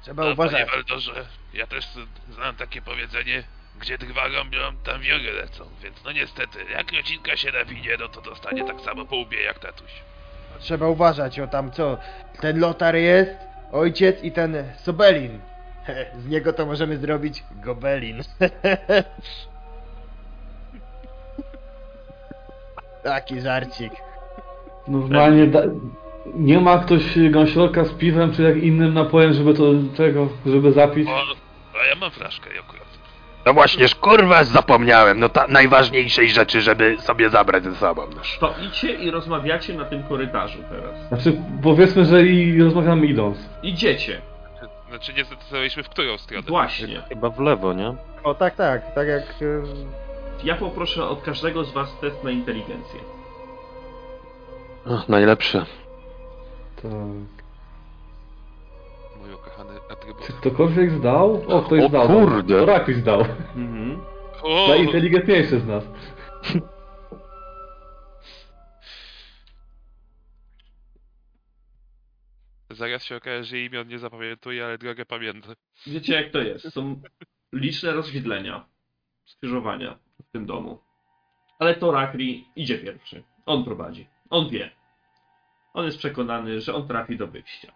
Trzeba 0.03 0.25
No, 0.25 0.31
uważać. 0.33 0.53
Panie 0.61 0.67
Waldorze, 0.71 1.27
ja 1.55 1.67
też 1.67 1.85
znam 2.31 2.55
takie 2.57 2.83
powiedzenie, 2.83 3.43
gdzie 3.79 3.99
drwa 3.99 4.29
rąbią, 4.29 4.59
tam 4.85 5.01
wiory 5.01 5.33
lecą, 5.33 5.65
więc 5.83 6.05
no 6.05 6.13
niestety, 6.13 6.59
jak 6.73 6.93
rodzinka 6.93 7.37
się 7.37 7.53
nawinie, 7.53 7.97
no 8.01 8.09
to 8.09 8.21
dostanie 8.21 8.65
tak 8.65 8.81
samo 8.81 9.05
po 9.05 9.17
łbie 9.17 9.43
jak 9.43 9.59
tatuś. 9.59 9.91
Trzeba 10.59 10.89
uważać, 10.89 11.41
o 11.41 11.47
tam 11.47 11.71
co? 11.71 11.99
Ten 12.41 12.61
Lotar 12.61 12.97
jest, 12.97 13.31
ojciec 13.73 14.23
i 14.25 14.33
ten 14.33 14.65
Sobelin. 14.77 15.41
Z 16.23 16.29
niego 16.29 16.53
to 16.53 16.67
możemy 16.67 16.97
zrobić 16.97 17.45
Gobelin. 17.65 18.23
Taki 23.05 23.41
żarcik. 23.41 23.93
Normalnie 24.89 25.47
da... 25.47 25.63
nie 26.35 26.61
ma 26.61 26.79
ktoś 26.79 27.19
gąsiorka 27.31 27.85
z 27.85 27.93
piwem 27.93 28.33
czy 28.33 28.43
jak 28.43 28.57
innym 28.57 28.95
napojem, 28.95 29.33
żeby 29.33 29.55
to 29.55 29.65
tego, 29.97 30.29
żeby 30.47 30.73
zapić. 30.73 31.09
O, 31.09 31.23
a 31.83 31.87
ja 31.87 31.95
mam 31.95 32.11
flaszkę 32.11 32.51
akurat. 32.61 32.88
No 33.49 33.55
właśnież, 33.55 33.95
kurwa, 33.95 34.45
zapomniałem. 34.45 35.21
No 35.21 35.29
ta 35.29 35.47
najważniejszej 35.47 36.31
rzeczy, 36.31 36.61
żeby 36.61 36.97
sobie 37.01 37.31
zabrać 37.31 37.65
ze 37.65 37.75
sobą. 37.75 38.03
To 38.41 38.55
idźcie 38.67 38.93
i 38.95 39.11
rozmawiacie 39.11 39.75
na 39.75 39.85
tym 39.85 40.03
korytarzu 40.03 40.59
teraz. 40.71 41.09
Znaczy, 41.09 41.41
powiedzmy, 41.63 42.05
że 42.05 42.23
i 42.23 42.63
rozmawiamy 42.63 43.07
idąc. 43.07 43.39
Idziecie. 43.63 44.21
Znaczy 44.89 45.13
nie 45.15 45.25
zdecydowaliśmy 45.25 45.83
w 45.83 45.89
którą 45.89 46.19
stronę. 46.19 46.43
Właśnie. 46.49 47.03
Chyba 47.09 47.31
w 47.31 47.41
lewo, 47.41 47.73
nie? 47.73 47.95
O 48.25 48.35
tak, 48.35 48.57
tak, 48.57 48.95
tak 48.95 49.09
jak... 49.09 49.23
e, 49.23 49.63
Ja 50.45 50.55
poproszę 50.57 51.05
od 51.05 51.23
każdego 51.23 51.65
z 51.65 51.73
was 51.73 51.97
test 52.01 52.25
na 52.25 52.31
inteligencję. 52.31 53.01
Ach, 54.91 55.09
najlepsze. 55.09 55.67
Tak. 56.83 57.38
Atrybut. 59.93 60.27
Czy 60.27 60.33
ktokolwiek 60.33 60.91
zdał? 60.91 61.43
O, 61.49 61.63
ktoś 61.63 61.83
O 61.85 61.89
zdał. 61.89 62.09
kurde. 62.09 62.59
To 62.59 62.67
Rakuś 62.67 62.95
zdał. 62.97 63.21
Mhm. 63.57 64.01
O, 64.43 64.69
Najinteligentniejszy 64.69 65.61
z 65.61 65.67
nas. 65.67 65.85
zaraz 72.71 73.05
się 73.05 73.17
okaże, 73.17 73.45
że 73.45 73.59
imion 73.59 73.89
nie 73.89 73.99
zapamiętuję, 73.99 74.65
ale 74.65 74.79
drogę 74.79 75.05
pamiętam. 75.07 75.55
Wiecie 75.87 76.15
jak 76.15 76.31
to 76.33 76.39
jest. 76.39 76.73
Są 76.73 77.01
liczne 77.53 77.93
rozwidlenia, 77.93 78.65
skrzyżowania 79.25 79.99
w 80.29 80.33
tym 80.33 80.47
domu. 80.47 80.79
Ale 81.59 81.75
to 81.75 81.91
Rakri 81.91 82.49
idzie 82.57 82.79
pierwszy. 82.79 83.23
On 83.47 83.65
prowadzi. 83.65 84.07
On 84.31 84.49
wie. 84.49 84.71
On 85.75 85.85
jest 85.85 85.99
przekonany, 85.99 86.61
że 86.61 86.75
on 86.75 86.89
trafi 86.89 87.17
do 87.17 87.27
wyjścia. 87.27 87.73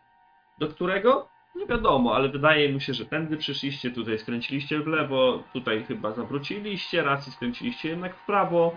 Do 0.58 0.68
którego? 0.68 1.28
Nie 1.54 1.66
wiadomo, 1.66 2.14
ale 2.14 2.28
wydaje 2.28 2.72
mu 2.72 2.80
się, 2.80 2.94
że 2.94 3.06
tędy 3.06 3.36
przyszliście, 3.36 3.90
tutaj 3.90 4.18
skręciliście 4.18 4.80
w 4.80 4.86
lewo, 4.86 5.42
tutaj 5.52 5.84
chyba 5.84 6.12
zawróciliście, 6.12 7.02
raz 7.02 7.28
i 7.28 7.32
skręciliście 7.32 7.88
jednak 7.88 8.14
w 8.16 8.26
prawo. 8.26 8.76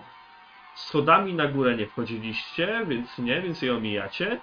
Schodami 0.74 1.34
na 1.34 1.46
górę 1.48 1.76
nie 1.76 1.86
wchodziliście, 1.86 2.86
więc 2.88 3.18
nie, 3.18 3.42
więc 3.42 3.62
je 3.62 3.74
omijacie. 3.74 4.40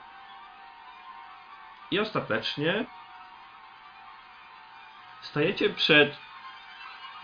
I 1.92 2.00
ostatecznie 2.00 2.86
stajecie 5.22 5.70
przed 5.70 6.18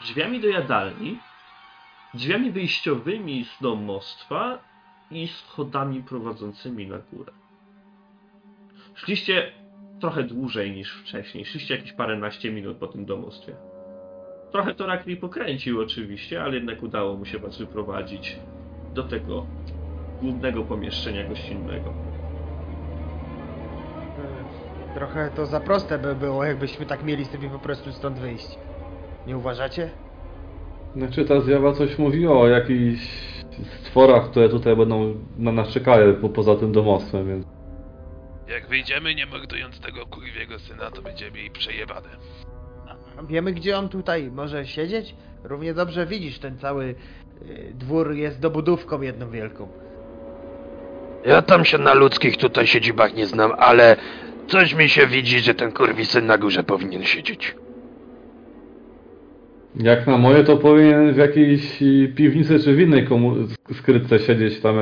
drzwiami 0.02 0.40
do 0.40 0.48
jadalni, 0.48 1.20
drzwiami 2.14 2.52
wyjściowymi 2.52 3.46
z 3.46 3.62
domostwa 3.62 4.60
i 5.12 5.28
schodami 5.28 6.04
prowadzącymi 6.04 6.88
na 6.88 6.98
górę. 6.98 7.34
Szliście 8.96 9.59
trochę 10.00 10.24
dłużej 10.24 10.72
niż 10.72 10.94
wcześniej. 10.94 11.46
Szliście 11.46 11.76
jakieś 11.76 11.94
paręnaście 11.94 12.52
minut 12.52 12.78
po 12.78 12.88
tym 12.88 13.06
domostwie. 13.06 13.56
Trochę 14.52 14.76
to 14.76 14.86
Rakli 14.86 15.18
pokręcił 15.18 15.82
oczywiście, 15.82 16.44
ale 16.44 16.56
jednak 16.56 16.84
udało 16.84 17.18
mu 17.18 17.26
się 17.26 17.40
was 17.40 17.58
wyprowadzić 17.58 18.40
do 18.94 19.04
tego 19.04 19.46
głównego 20.22 20.64
pomieszczenia 20.64 21.30
gościnnego. 21.30 21.94
e, 24.92 24.94
Trochę 24.96 25.32
to 25.36 25.46
za 25.46 25.60
proste 25.60 26.00
by 26.00 26.16
było, 26.16 26.44
jakbyśmy 26.44 26.86
tak 26.86 27.04
mieli 27.04 27.26
sobie 27.26 27.50
po 27.50 27.60
prostu 27.60 27.92
stąd 27.92 28.20
wyjść. 28.20 28.60
Nie 29.28 29.38
uważacie? 29.38 29.90
Znaczy 30.96 31.26
ta 31.26 31.42
zjawa 31.42 31.74
coś 31.74 31.98
mówiła 31.98 32.40
o 32.40 32.48
jakichś 32.48 33.08
stworach, 33.84 34.30
które 34.32 34.50
tutaj 34.50 34.76
będą 34.76 35.14
na 35.38 35.52
nas 35.52 35.68
czekały 35.68 36.14
po, 36.14 36.30
poza 36.30 36.56
tym 36.56 36.72
domostwem, 36.72 37.28
więc... 37.28 37.59
Jak 38.50 38.68
wyjdziemy 38.68 39.16
nie 39.16 39.26
mordując 39.26 39.80
tego 39.80 40.06
kurwiego 40.06 40.60
syna, 40.60 40.92
to 40.92 41.02
będziemy 41.02 41.32
mieli 41.32 41.52
przejebane. 41.52 42.10
A 43.18 43.24
Wiemy, 43.24 43.54
gdzie 43.54 43.78
on 43.78 43.90
tutaj 43.90 44.32
może 44.32 44.66
siedzieć? 44.68 45.16
Równie 45.44 45.74
dobrze 45.74 46.06
widzisz, 46.06 46.40
ten 46.40 46.58
cały 46.58 46.96
y, 47.42 47.74
dwór 47.74 48.12
jest 48.12 48.40
dobudówką 48.40 49.02
jedną 49.02 49.30
wielką. 49.30 49.68
Ja 51.26 51.42
tam 51.42 51.66
się 51.66 51.78
na 51.78 51.94
ludzkich 51.94 52.38
tutaj 52.38 52.68
siedzibach 52.68 53.14
nie 53.14 53.28
znam, 53.28 53.52
ale 53.58 53.96
coś 54.48 54.74
mi 54.74 54.90
się 54.90 55.08
widzi, 55.08 55.40
że 55.40 55.54
ten 55.54 55.72
kurwisyn 55.72 56.26
na 56.26 56.38
górze 56.38 56.64
powinien 56.64 57.04
siedzieć. 57.04 57.56
Jak 59.80 60.08
na 60.08 60.18
moje, 60.18 60.44
to 60.44 60.58
powinien 60.58 61.14
w 61.14 61.18
jakiejś 61.18 61.80
piwnicy 62.16 62.60
czy 62.60 62.76
w 62.76 62.80
innej 62.80 63.08
komu- 63.08 63.36
skrytce 63.74 64.20
siedzieć 64.20 64.60
tam 64.62 64.76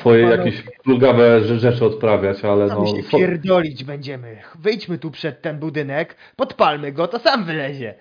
swoje 0.00 0.26
ale- 0.26 0.36
jakieś 0.36 0.62
plugawe 0.84 1.40
rze- 1.40 1.58
rzeczy 1.58 1.84
odprawiać, 1.84 2.44
ale 2.44 2.68
Tam 2.68 2.78
no... 2.78 2.86
się 2.86 3.02
fo- 3.02 3.18
pierdolić 3.18 3.84
będziemy. 3.84 4.36
Wyjdźmy 4.58 4.98
tu 4.98 5.10
przed 5.10 5.42
ten 5.42 5.58
budynek, 5.58 6.16
podpalmy 6.36 6.92
go, 6.92 7.08
to 7.08 7.18
sam 7.18 7.44
wylezie. 7.44 7.94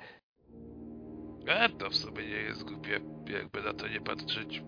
A 1.64 1.70
to 1.70 1.90
w 1.90 1.96
sobie 1.96 2.24
nie 2.26 2.42
jest 2.42 2.64
głupie, 2.64 3.00
jakby 3.34 3.62
na 3.62 3.74
to 3.74 3.88
nie 3.88 4.02
patrzeć. 4.02 4.64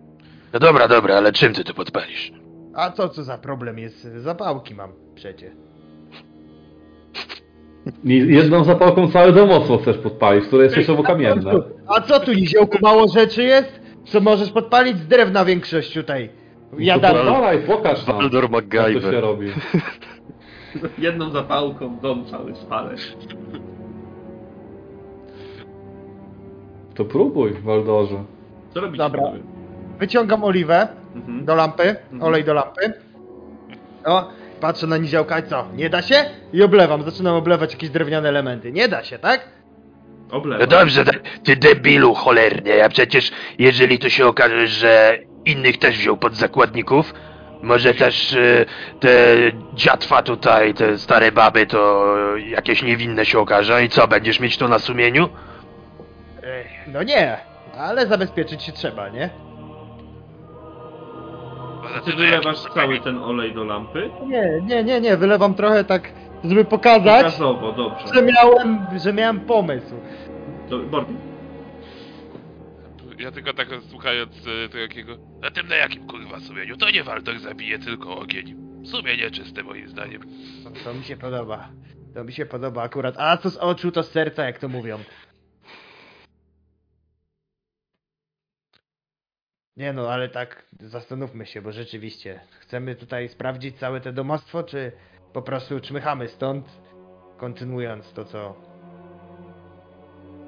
No 0.54 0.60
dobra, 0.60 0.88
dobra, 0.88 1.16
ale 1.16 1.32
czym 1.32 1.54
ty 1.54 1.64
to 1.64 1.74
podpalisz? 1.74 2.32
A 2.76 2.92
co 2.92 3.10
co 3.10 3.24
za 3.24 3.38
problem 3.38 3.80
jest? 3.80 4.02
Zapałki 4.04 4.76
mam 4.76 4.92
przecie. 5.16 5.52
I 8.04 8.16
jedną 8.36 8.64
zapałką 8.64 9.12
całe 9.12 9.32
domostwo 9.32 9.78
chcesz 9.78 9.98
podpalić, 9.98 10.46
które 10.46 10.64
jest 10.64 10.78
jeszcze 10.78 11.04
kamienne. 11.04 11.52
A 11.88 12.02
co 12.02 12.20
tu, 12.20 12.34
Niziołku, 12.34 12.78
mało 12.82 13.08
rzeczy 13.08 13.44
jest? 13.44 13.80
Co 14.06 14.20
możesz 14.22 14.52
podpalić 14.52 14.98
z 14.98 15.08
drewna 15.08 15.46
większość 15.46 15.94
tutaj? 15.94 16.30
No 16.72 16.78
Jadalni. 16.80 17.20
Podpalaj, 17.20 17.60
pokaż 17.60 18.08
nam, 18.08 18.18
Waldor 18.18 18.44
jak 18.44 18.52
to 18.64 18.72
się 18.72 18.92
MacGyver. 18.92 19.22
robi. 19.22 19.48
Jedną 20.98 21.30
zapałką 21.30 21.98
dom 22.00 22.26
cały 22.26 22.56
spalę. 22.56 22.96
To 26.96 27.06
próbuj, 27.06 27.54
Waldorze. 27.64 28.24
Co 28.74 28.82
robicie? 28.82 28.98
Dobra. 29.04 29.22
Wyciągam 30.00 30.44
oliwę 30.44 30.88
Mhm. 31.16 31.46
do 31.46 31.56
lampy, 31.56 31.96
olej 32.22 32.44
do 32.44 32.54
lampy. 32.54 32.94
O, 34.06 34.30
patrzę 34.60 34.88
na 34.88 34.98
niziołka 34.98 35.40
i 35.40 35.44
co? 35.44 35.68
Nie 35.74 35.90
da 35.90 36.02
się? 36.02 36.16
I 36.54 36.64
oblewam, 36.64 37.04
zaczynam 37.04 37.36
oblewać 37.36 37.72
jakieś 37.74 37.90
drewniane 37.90 38.30
elementy. 38.30 38.72
Nie 38.72 38.88
da 38.88 39.04
się, 39.04 39.20
tak? 39.20 39.48
Oblewa. 40.32 40.60
No 40.64 40.68
dobrze, 40.68 41.06
ty- 41.06 41.20
ty 41.44 41.56
debilu 41.56 42.14
cholernie, 42.14 42.86
a 42.86 42.90
przecież 42.90 43.32
jeżeli 43.60 44.00
to 44.00 44.10
się 44.10 44.28
okaże, 44.28 44.68
że 44.68 45.18
innych 45.46 45.78
też 45.78 45.98
wziął 45.98 46.18
pod 46.18 46.36
zakładników, 46.36 47.14
może 47.62 47.94
też 47.94 48.34
y, 48.34 48.66
te 49.00 49.10
dziatwa 49.74 50.22
tutaj, 50.24 50.74
te 50.74 50.98
stare 50.98 51.32
baby, 51.32 51.66
to 51.66 52.06
jakieś 52.38 52.84
niewinne 52.84 53.26
się 53.26 53.40
okaże 53.40 53.84
i 53.84 53.90
co, 53.90 54.08
będziesz 54.08 54.40
mieć 54.40 54.58
to 54.58 54.68
na 54.68 54.80
sumieniu? 54.80 55.30
Ech, 56.44 56.68
no 56.88 57.04
nie, 57.04 57.38
ale 57.78 58.08
zabezpieczyć 58.08 58.64
się 58.64 58.72
trzeba, 58.72 59.10
nie? 59.10 59.30
Poza 61.88 62.02
Ty 62.02 62.14
wylewasz 62.14 62.62
cały 62.74 63.00
ten 63.00 63.18
olej 63.18 63.54
do 63.54 63.64
lampy? 63.64 64.10
Nie, 64.28 64.62
nie, 64.64 64.84
nie, 64.84 65.02
nie, 65.02 65.18
wylewam 65.18 65.54
trochę 65.54 65.84
tak, 65.84 66.12
żeby 66.44 66.66
pokazać, 66.66 67.24
Gazowo, 67.24 67.72
dobrze. 67.72 68.06
że 68.14 68.22
miałem, 68.22 68.86
że 69.04 69.14
miałem 69.14 69.40
pomysł. 69.40 69.96
Do, 70.70 70.80
Borbi. 70.80 71.14
Ja 73.20 73.32
tylko 73.32 73.54
tak 73.54 73.68
słuchając 73.90 74.48
y, 74.48 74.70
tego 74.70 74.80
jakiego... 74.80 75.18
Na 75.42 75.52
tym 75.52 75.68
na 75.68 75.76
jakim 75.76 76.08
kurwa 76.08 76.40
sumieniu? 76.40 76.78
To 76.78 76.90
nie 76.92 77.04
Waldor 77.04 77.40
zabije, 77.40 77.80
tylko 77.80 78.18
ogień. 78.18 78.56
Sumienie 78.86 79.32
czyste 79.32 79.64
moim 79.64 79.88
zdaniem. 79.88 80.22
To, 80.64 80.70
to 80.84 80.94
mi 80.94 81.04
się 81.04 81.18
podoba. 81.18 81.68
To 82.16 82.24
mi 82.24 82.34
się 82.34 82.46
podoba 82.46 82.84
akurat. 82.84 83.16
A 83.18 83.38
co 83.38 83.50
z 83.50 83.58
oczu, 83.58 83.92
to 83.92 84.04
z 84.04 84.12
serca, 84.12 84.46
jak 84.46 84.60
to 84.60 84.68
mówią. 84.70 84.98
Nie 89.78 89.94
no, 89.94 90.10
ale 90.10 90.30
tak 90.30 90.66
zastanówmy 90.80 91.46
się, 91.46 91.62
bo 91.62 91.72
rzeczywiście 91.72 92.40
chcemy 92.60 92.96
tutaj 92.96 93.30
sprawdzić 93.30 93.78
całe 93.78 94.02
te 94.02 94.14
domostwo, 94.14 94.64
czy 94.64 94.92
po 95.34 95.42
prostu 95.42 95.80
czmychamy 95.80 96.28
stąd, 96.28 96.82
kontynuując 97.38 98.14
to, 98.14 98.26
co... 98.26 98.56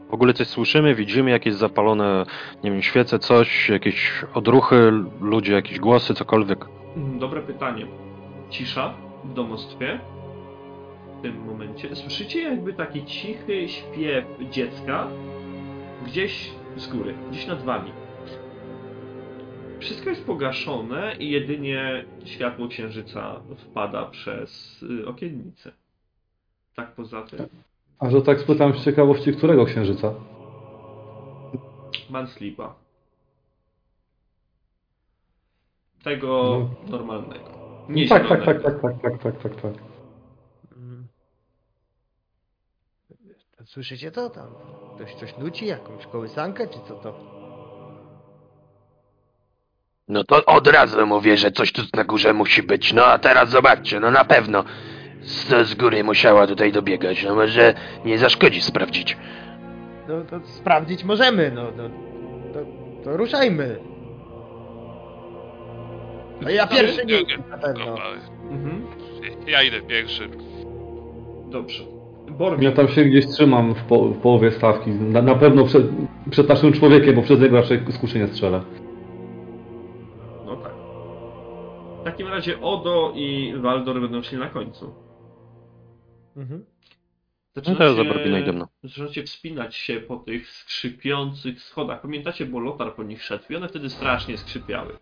W 0.09 0.13
ogóle 0.13 0.33
coś 0.33 0.47
słyszymy, 0.47 0.95
widzimy 0.95 1.31
jakieś 1.31 1.53
zapalone, 1.53 2.25
nie 2.63 2.71
wiem, 2.71 2.81
świece, 2.81 3.19
coś, 3.19 3.69
jakieś 3.69 4.25
odruchy, 4.33 4.91
ludzie, 5.21 5.53
jakieś 5.53 5.79
głosy, 5.79 6.13
cokolwiek. 6.13 6.65
Mm, 6.95 7.19
Dobre 7.19 7.41
pytanie. 7.41 7.85
Cisza 8.49 8.93
w 9.23 9.33
domostwie. 9.33 9.99
W 11.19 11.21
tym 11.21 11.45
momencie. 11.45 11.95
Słyszycie 11.95 12.41
jakby 12.41 12.73
taki 12.73 13.05
cichy 13.05 13.69
śpiew 13.69 14.25
dziecka 14.49 15.07
gdzieś 16.05 16.51
z 16.77 16.87
góry, 16.87 17.13
gdzieś 17.31 17.47
nad 17.47 17.63
wami. 17.63 17.91
Wszystko 19.79 20.09
jest 20.09 20.25
pogaszone 20.25 21.15
i 21.19 21.29
jedynie 21.29 22.05
światło 22.25 22.67
księżyca 22.67 23.41
wpada 23.57 24.05
przez 24.05 24.83
y, 24.83 25.07
okiennicę. 25.07 25.71
Tak 26.75 26.91
poza 26.95 27.21
tym. 27.21 27.39
A 27.99 28.09
że 28.09 28.21
tak 28.21 28.39
spytam 28.39 28.73
z 28.73 28.85
ciekawości, 28.85 29.33
którego 29.33 29.65
księżyca? 29.65 30.13
Manslipa. 32.09 32.75
Tego 36.03 36.69
normalnego. 36.87 37.49
Nie 37.89 38.07
tak, 38.07 38.27
tak, 38.27 38.39
zielonego. 38.41 38.69
tak, 38.69 38.81
tak, 38.81 39.01
tak, 39.01 39.21
tak, 39.21 39.41
tak, 39.41 39.43
tak, 39.43 39.61
tak. 39.61 39.83
Mm. 40.77 41.07
Słyszycie 43.65 44.11
to 44.11 44.29
tam? 44.29 44.47
Ktoś 44.95 45.15
coś 45.15 45.37
nuci? 45.37 45.65
Jakąś 45.65 46.05
kołysankę, 46.05 46.67
czy 46.67 46.79
co 46.87 46.95
to? 46.95 47.38
No 50.09 50.23
to 50.23 50.45
od 50.45 50.67
razu 50.67 51.07
mówię, 51.07 51.37
że 51.37 51.51
coś 51.51 51.71
tu 51.71 51.81
na 51.93 52.03
górze 52.03 52.33
musi 52.33 52.63
być. 52.63 52.93
No 52.93 53.05
a 53.05 53.19
teraz 53.19 53.49
zobaczcie, 53.49 53.99
no 53.99 54.11
na 54.11 54.25
pewno 54.25 54.63
z, 55.21 55.67
z 55.67 55.75
góry 55.75 56.03
musiała 56.03 56.47
tutaj 56.47 56.71
dobiegać. 56.71 57.23
No 57.23 57.35
może 57.35 57.73
nie 58.05 58.17
zaszkodzi 58.17 58.61
sprawdzić. 58.61 59.17
No 60.07 60.21
to 60.21 60.47
sprawdzić 60.47 61.03
możemy, 61.03 61.51
no, 61.55 61.63
no 61.77 61.89
to, 62.53 62.59
to 63.03 63.17
ruszajmy. 63.17 63.79
No 66.41 66.49
ja 66.49 66.67
pierwszy 66.67 67.05
nie 67.05 67.19
idę 67.21 67.33
na 67.49 67.57
pewno. 67.57 67.95
Mhm. 68.51 68.85
Ja 69.47 69.63
idę 69.63 69.81
pierwszy. 69.81 70.29
Dobrze. 71.49 71.83
Bormi. 72.31 72.65
Ja 72.65 72.71
tam 72.71 72.87
się 72.87 73.03
gdzieś 73.03 73.27
trzymam 73.27 73.73
w, 73.75 73.83
po, 73.83 74.05
w 74.09 74.17
połowie 74.17 74.51
stawki. 74.51 74.91
Na, 74.91 75.21
na 75.21 75.35
pewno 75.35 75.65
przed, 75.65 75.83
przed 76.31 76.49
naszym 76.49 76.73
człowiekiem, 76.73 77.15
bo 77.15 77.21
przez 77.21 77.39
niego 77.39 77.55
raczej 77.55 77.79
z 77.89 77.97
kuszy 77.97 78.19
nie 78.19 78.27
strzelę. 78.27 78.61
Takim 82.19 82.33
razie 82.33 82.61
Odo 82.61 83.13
i 83.15 83.53
Waldor 83.57 84.01
będą 84.01 84.23
szli 84.23 84.37
na 84.37 84.49
końcu. 84.49 84.93
Mhm. 86.37 86.65
No 87.55 87.61
to 87.61 87.83
ja 87.83 87.93
za 87.93 88.03
Borbina 88.03 88.39
idę, 88.39 88.53
no. 88.53 88.67
zaczynacie 88.83 89.23
wspinać 89.23 89.75
się 89.75 89.99
po 89.99 90.17
tych 90.17 90.49
skrzypiących 90.49 91.61
schodach. 91.61 92.01
Pamiętacie, 92.01 92.45
bo 92.45 92.59
Lotar 92.59 92.95
po 92.95 93.03
nich 93.03 93.23
szedł 93.23 93.43
i 93.49 93.55
one 93.55 93.67
wtedy 93.67 93.89
strasznie 93.89 94.37
skrzypiały. 94.37 94.97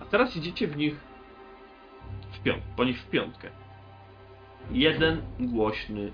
A 0.00 0.04
teraz 0.10 0.36
idziecie 0.36 0.68
w 0.68 0.76
nich 0.76 0.96
w 2.32 2.42
piąt, 2.42 2.62
po 2.76 2.84
nich 2.84 3.00
w 3.00 3.10
piątkę. 3.10 3.50
Jeden 4.70 5.22
głośny 5.40 6.12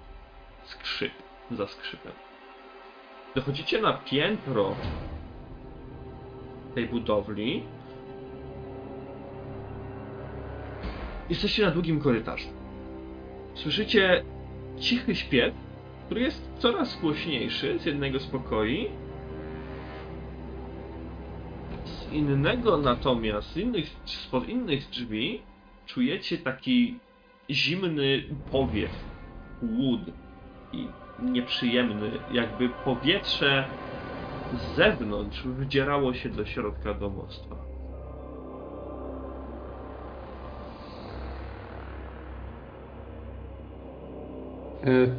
skrzyp 0.64 1.12
za 1.50 1.66
skrzypem. 1.66 2.12
Dochodzicie 3.35 3.80
na 3.80 3.92
piętro 3.92 4.76
tej 6.74 6.87
budowli. 6.87 7.62
Jesteście 11.30 11.64
na 11.64 11.70
długim 11.70 12.00
korytarzu. 12.00 12.48
Słyszycie 13.54 14.24
cichy 14.80 15.14
śpiew, 15.14 15.54
który 16.06 16.20
jest 16.20 16.50
coraz 16.58 17.00
głośniejszy 17.00 17.78
z 17.78 17.87
jednego 17.87 18.20
z 18.20 18.26
pokoi. 18.26 18.88
Z 21.84 22.12
innego 22.12 22.78
natomiast, 22.78 23.52
z 23.52 23.56
innych, 23.56 23.90
spod 24.04 24.48
innych 24.48 24.88
drzwi, 24.90 25.42
czujecie 25.87 26.38
taki 26.38 26.98
zimny 27.50 28.22
powiew, 28.50 28.90
łód 29.62 30.00
i 30.72 30.88
nieprzyjemny, 31.22 32.10
jakby 32.32 32.68
powietrze 32.68 33.68
z 34.52 34.76
zewnątrz 34.76 35.42
wdzierało 35.42 36.14
się 36.14 36.28
do 36.28 36.44
środka 36.44 36.94
domostwa. 36.94 37.73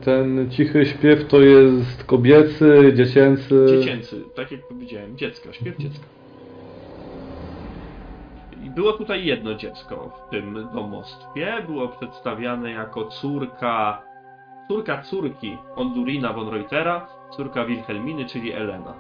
Ten 0.04 0.52
cichy 0.52 0.86
śpiew 0.86 1.28
to 1.28 1.42
jest 1.42 2.04
kobiecy, 2.04 2.94
dziecięcy. 2.96 3.66
Dziecięcy, 3.70 4.24
tak 4.36 4.52
jak 4.52 4.68
powiedziałem, 4.68 5.18
dziecko, 5.18 5.54
śpiew 5.54 5.78
dziecka. 5.78 6.06
I 8.66 8.70
było 8.70 8.94
tutaj 8.94 9.26
jedno 9.26 9.56
dziecko 9.56 10.12
w 10.28 10.30
tym 10.30 10.68
domostwie. 10.74 11.64
Było 11.68 11.88
przedstawiane 11.88 12.72
jako 12.72 13.06
córka, 13.06 14.02
córka 14.68 15.02
córki 15.02 15.58
Ondurina 15.76 16.34
von 16.34 16.50
Reutera, 16.50 17.08
córka 17.32 17.66
Wilhelminy, 17.66 18.26
czyli 18.26 18.52
Elena. 18.52 18.94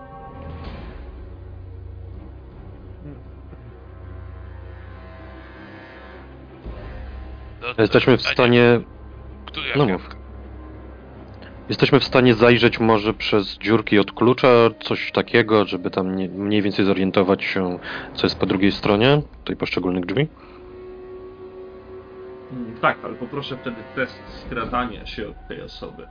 Jesteśmy 7.78 8.18
w 8.18 8.22
stanie... 8.22 8.80
Który 9.46 9.66
No 9.76 9.88
jak 9.88 9.92
mów. 9.92 10.15
Jesteśmy 11.70 12.00
w 12.00 12.04
stanie 12.04 12.34
zajrzeć 12.36 12.80
może 12.80 13.14
przez 13.14 13.58
dziurki 13.58 14.00
od 14.00 14.12
klucza, 14.12 14.48
coś 14.84 15.12
takiego, 15.12 15.66
żeby 15.66 15.92
tam 15.92 16.16
nie, 16.16 16.30
mniej 16.30 16.62
więcej 16.62 16.86
zorientować 16.86 17.44
się, 17.44 17.80
co 18.14 18.28
jest 18.28 18.40
po 18.40 18.46
drugiej 18.46 18.72
stronie 18.72 19.22
tej 19.44 19.56
poszczególnych 19.56 20.06
drzwi? 20.06 20.28
Mm, 22.52 22.78
Tak, 22.82 22.98
ale 23.04 23.16
poproszę 23.16 23.58
wtedy 23.58 23.78
test 23.96 24.16
skradania 24.46 25.06
się 25.06 25.28
od 25.28 25.48
tej 25.48 25.62
osoby. 25.62 26.08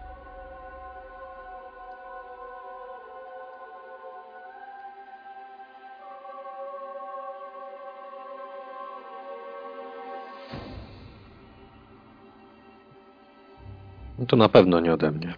No 14.19 14.27
to 14.27 14.37
na 14.37 14.49
pewno 14.49 14.81
nie 14.81 14.93
ode 14.93 15.11
mnie. 15.11 15.35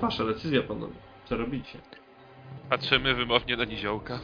Wasza 0.00 0.24
decyzja, 0.24 0.62
panowie. 0.62 0.94
Co 1.24 1.36
robicie? 1.36 1.78
Patrzymy 2.70 3.14
wymownie 3.14 3.56
na 3.56 3.64
niziołka. 3.64 4.18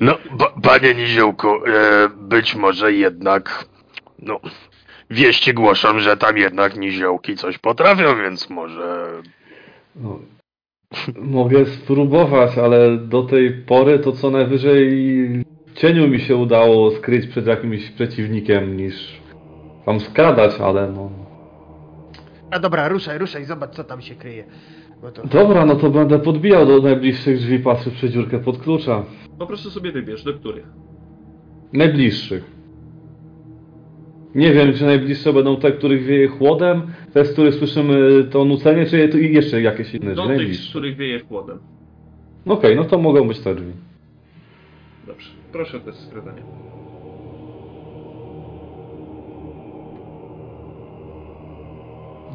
No, 0.00 0.18
pa, 0.38 0.52
panie 0.62 0.94
Niziołku, 0.94 1.48
e, 1.48 2.08
być 2.16 2.54
może 2.54 2.92
jednak, 2.92 3.68
no, 4.18 4.40
wieści 5.10 5.54
głoszą, 5.54 5.98
że 5.98 6.16
tam 6.16 6.36
jednak 6.38 6.76
niziołki 6.76 7.36
coś 7.36 7.58
potrafią, 7.58 8.16
więc 8.16 8.50
może... 8.50 9.06
No, 9.96 10.18
mogę 11.16 11.66
spróbować, 11.66 12.58
ale 12.58 12.96
do 12.96 13.22
tej 13.22 13.52
pory 13.52 13.98
to 13.98 14.12
co 14.12 14.30
najwyżej 14.30 14.88
w 15.66 15.74
cieniu 15.74 16.08
mi 16.08 16.20
się 16.20 16.36
udało 16.36 16.90
skryć 16.90 17.26
przed 17.26 17.46
jakimś 17.46 17.90
przeciwnikiem 17.90 18.76
niż 18.76 19.20
tam 19.86 20.00
skradać, 20.00 20.60
ale 20.60 20.92
no. 20.92 21.23
A 22.54 22.58
dobra, 22.58 22.88
ruszaj, 22.88 23.18
ruszaj, 23.18 23.44
zobacz 23.44 23.70
co 23.74 23.84
tam 23.84 24.00
się 24.02 24.14
kryje. 24.14 24.44
Bo 25.02 25.10
to... 25.10 25.26
Dobra, 25.26 25.66
no 25.66 25.74
to 25.76 25.90
będę 25.90 26.18
podbijał 26.18 26.66
do 26.66 26.80
najbliższych 26.80 27.38
drzwi, 27.38 27.58
patrzył 27.58 27.92
przez 27.92 28.12
dziurkę 28.12 28.38
pod 28.38 28.58
klucza. 28.58 29.02
Po 29.38 29.46
prostu 29.46 29.70
sobie 29.70 29.92
wybierz, 29.92 30.22
do 30.24 30.34
których. 30.34 30.66
Najbliższych. 31.72 32.44
Nie 34.34 34.52
wiem, 34.52 34.72
czy 34.72 34.84
najbliższe 34.84 35.32
będą 35.32 35.56
te, 35.56 35.72
których 35.72 36.04
wieje 36.04 36.28
chłodem, 36.28 36.82
te, 37.12 37.24
z 37.24 37.32
których 37.32 37.54
słyszymy 37.54 38.24
to 38.30 38.44
nucenie, 38.44 38.86
czy 38.86 38.98
je- 38.98 39.28
jeszcze 39.32 39.62
jakieś 39.62 39.94
inne 39.94 40.14
Do 40.14 40.22
drzwi. 40.22 40.26
tych, 40.28 40.36
z 40.36 40.38
Najbliższe. 40.38 40.70
których 40.70 40.96
wieje 40.96 41.20
chłodem. 41.20 41.58
Okej, 42.46 42.76
no 42.76 42.84
to 42.84 42.98
mogą 42.98 43.28
być 43.28 43.40
te 43.40 43.54
drzwi. 43.54 43.72
Dobrze. 45.06 45.30
Proszę 45.52 45.76
o 45.76 45.80
test 45.80 46.06
skradania. 46.06 46.42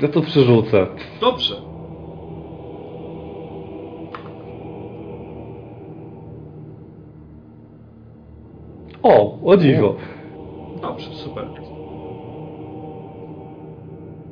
Ja 0.01 0.07
to 0.07 0.21
przerzucę. 0.21 0.87
Dobrze. 1.21 1.61
O, 9.03 9.39
o 9.43 9.57
dziwo. 9.57 9.95
Dobrze, 10.81 11.13
super. 11.13 11.47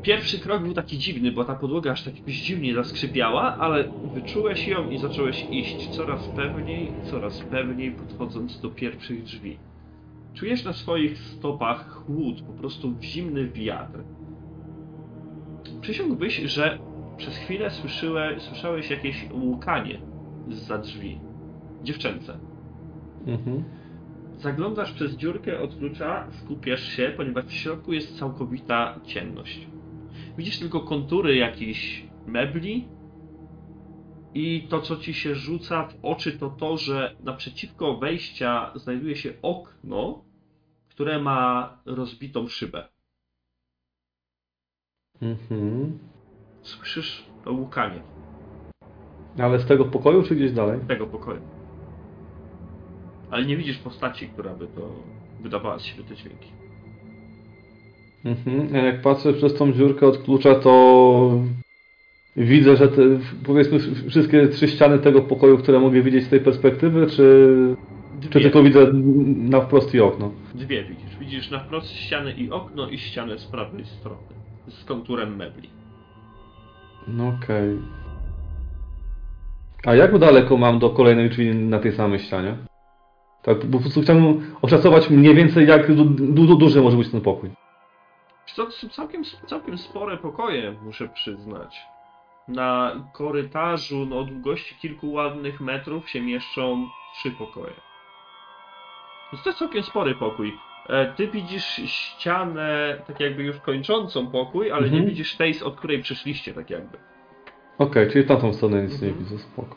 Pierwszy 0.02 0.40
krok 0.40 0.64
był 0.64 0.74
taki 0.74 0.98
dziwny, 0.98 1.32
bo 1.32 1.46
ta 1.46 1.56
podłoga 1.56 1.92
aż 1.92 2.04
tak 2.04 2.18
jakoś 2.18 2.34
dziwnie 2.34 2.74
zaskrzypiała, 2.74 3.58
ale 3.58 3.84
wyczułeś 4.14 4.68
ją 4.68 4.90
i 4.90 4.98
zacząłeś 4.98 5.48
iść 5.52 5.88
coraz 5.88 6.28
pewniej, 6.28 6.92
coraz 7.04 7.40
pewniej 7.42 7.92
podchodząc 7.92 8.62
do 8.62 8.70
pierwszych 8.70 9.24
drzwi. 9.24 9.58
Czujesz 10.34 10.64
na 10.64 10.74
swoich 10.74 11.18
stopach 11.18 11.90
chłód, 11.90 12.42
po 12.42 12.54
prostu 12.54 12.94
zimny 13.02 13.48
wiatr. 13.50 14.00
Przysiągłbyś, 15.88 16.38
że 16.38 16.80
przez 17.18 17.38
chwilę 17.38 17.72
słyszyłe, 17.72 18.36
słyszałeś 18.40 18.90
jakieś 18.90 19.26
łukanie 19.32 20.02
za 20.50 20.78
drzwi. 20.78 21.20
Dziewczęce. 21.84 22.40
Mhm. 23.28 23.64
Zaglądasz 24.38 24.92
przez 24.92 25.16
dziurkę 25.16 25.60
od 25.60 25.76
klucza, 25.76 26.28
skupiasz 26.32 26.84
się, 26.84 27.14
ponieważ 27.18 27.46
w 27.46 27.52
środku 27.52 27.94
jest 27.94 28.20
całkowita 28.20 29.00
ciemność. 29.04 29.68
Widzisz 30.38 30.60
tylko 30.60 30.80
kontury 30.80 31.36
jakichś 31.36 32.04
mebli 32.26 32.88
i 34.34 34.68
to, 34.70 34.82
co 34.82 34.98
ci 34.98 35.14
się 35.14 35.36
rzuca 35.36 35.88
w 35.88 36.06
oczy, 36.06 36.40
to 36.40 36.50
to, 36.50 36.78
że 36.78 37.16
naprzeciwko 37.24 37.98
wejścia 37.98 38.72
znajduje 38.76 39.16
się 39.16 39.34
okno, 39.42 40.24
które 40.90 41.20
ma 41.20 41.78
rozbitą 41.86 42.48
szybę. 42.48 42.97
Mhm. 45.22 45.98
Słyszysz 46.62 47.26
to 47.46 47.52
łukanie 47.52 48.00
Ale 49.40 49.60
z 49.60 49.66
tego 49.66 49.86
pokoju, 49.86 50.24
czy 50.24 50.36
gdzieś 50.36 50.52
dalej? 50.52 50.80
tego 50.88 51.08
pokoju. 51.08 51.42
Ale 53.32 53.46
nie 53.46 53.58
widzisz 53.58 53.78
postaci, 53.78 54.28
która 54.28 54.54
by 54.54 54.68
to 54.68 54.90
wydawała 55.42 55.80
z 55.80 55.84
siebie 55.84 56.04
te 56.04 56.16
dźwięki. 56.16 56.48
Mhm. 58.26 58.76
A 58.76 58.78
jak 58.78 59.02
patrzę 59.02 59.34
przez 59.34 59.54
tą 59.54 59.74
dziurkę 59.74 60.08
od 60.08 60.18
klucza, 60.18 60.56
to 60.56 61.44
widzę, 62.36 62.76
że 62.76 62.88
te, 62.88 63.02
powiedzmy 63.46 63.80
wszystkie 64.10 64.48
trzy 64.48 64.68
ściany 64.68 65.00
tego 65.00 65.22
pokoju, 65.22 65.58
które 65.58 65.80
mogę 65.80 66.02
widzieć 66.02 66.24
z 66.24 66.30
tej 66.30 66.40
perspektywy, 66.40 67.08
czy, 67.08 67.76
czy 68.30 68.42
tylko 68.42 68.64
widzę 68.64 68.88
na 69.36 69.62
wprost 69.62 69.94
i 69.94 70.00
okno? 70.00 70.32
Dwie 70.56 70.84
widzisz. 70.84 71.18
Widzisz 71.20 71.52
na 71.52 71.60
wprost 71.60 71.90
ścianę 71.92 72.32
i 72.32 72.52
okno 72.52 72.90
i 72.90 72.98
ścianę 72.98 73.38
z 73.38 73.46
prawej 73.46 73.86
strony. 73.86 74.37
Z 74.68 74.86
konturem 74.86 75.36
mebli. 75.36 75.70
No 77.08 77.28
okej. 77.28 77.80
A 79.86 79.96
jak 79.96 80.18
daleko 80.18 80.58
mam 80.58 80.80
do 80.80 80.90
kolejnej 80.90 81.30
drzwi 81.30 81.56
na 81.56 81.80
tej 81.80 81.92
samej 81.92 82.20
ścianie? 82.20 82.58
Tak, 83.44 83.60
po 83.60 83.80
prostu 83.80 84.02
chciałbym 84.02 84.56
oszacować 84.62 85.10
mniej 85.10 85.36
więcej 85.36 85.68
jak 85.68 85.96
du, 85.96 86.06
du, 86.06 86.56
duży 86.56 86.82
może 86.82 86.98
być 86.98 87.12
ten 87.12 87.22
pokój. 87.22 87.50
To 88.56 88.72
są 88.72 88.90
całkiem, 88.90 89.24
całkiem 89.48 89.78
spore 89.78 90.18
pokoje, 90.18 90.76
muszę 90.84 91.08
przyznać. 91.08 91.82
Na 92.48 92.92
korytarzu 93.14 94.06
no, 94.10 94.20
o 94.20 94.24
długości 94.24 94.76
kilku 94.76 95.12
ładnych 95.12 95.62
metrów 95.62 96.10
się 96.10 96.22
mieszczą 96.22 96.88
trzy 97.16 97.32
pokoje. 97.32 97.74
Więc 99.32 99.44
to 99.44 99.50
jest 99.50 99.60
całkiem 99.60 99.84
spory 99.84 100.16
pokój. 100.16 100.54
E, 100.90 101.14
Ty 101.16 101.28
widzisz 101.28 101.64
ścianę, 101.86 102.96
tak 103.08 103.20
jakby 103.20 103.44
już 103.44 103.58
kończącą 103.60 104.28
pokój, 104.28 104.72
ale 104.72 104.82
nie 104.82 104.88
Mhm. 104.98 105.06
widzisz 105.06 105.36
tej, 105.36 105.62
od 105.64 105.76
której 105.76 106.02
przyszliście, 106.02 106.54
tak 106.54 106.70
jakby. 106.70 106.98
Okej, 107.78 108.12
czyli 108.12 108.24
w 108.24 108.28
tamtą 108.28 108.54
stronę 108.54 108.84
nic 108.84 109.02
nie 109.02 109.08
Mhm. 109.08 109.26
widzę, 109.26 109.38
spoko. 109.44 109.76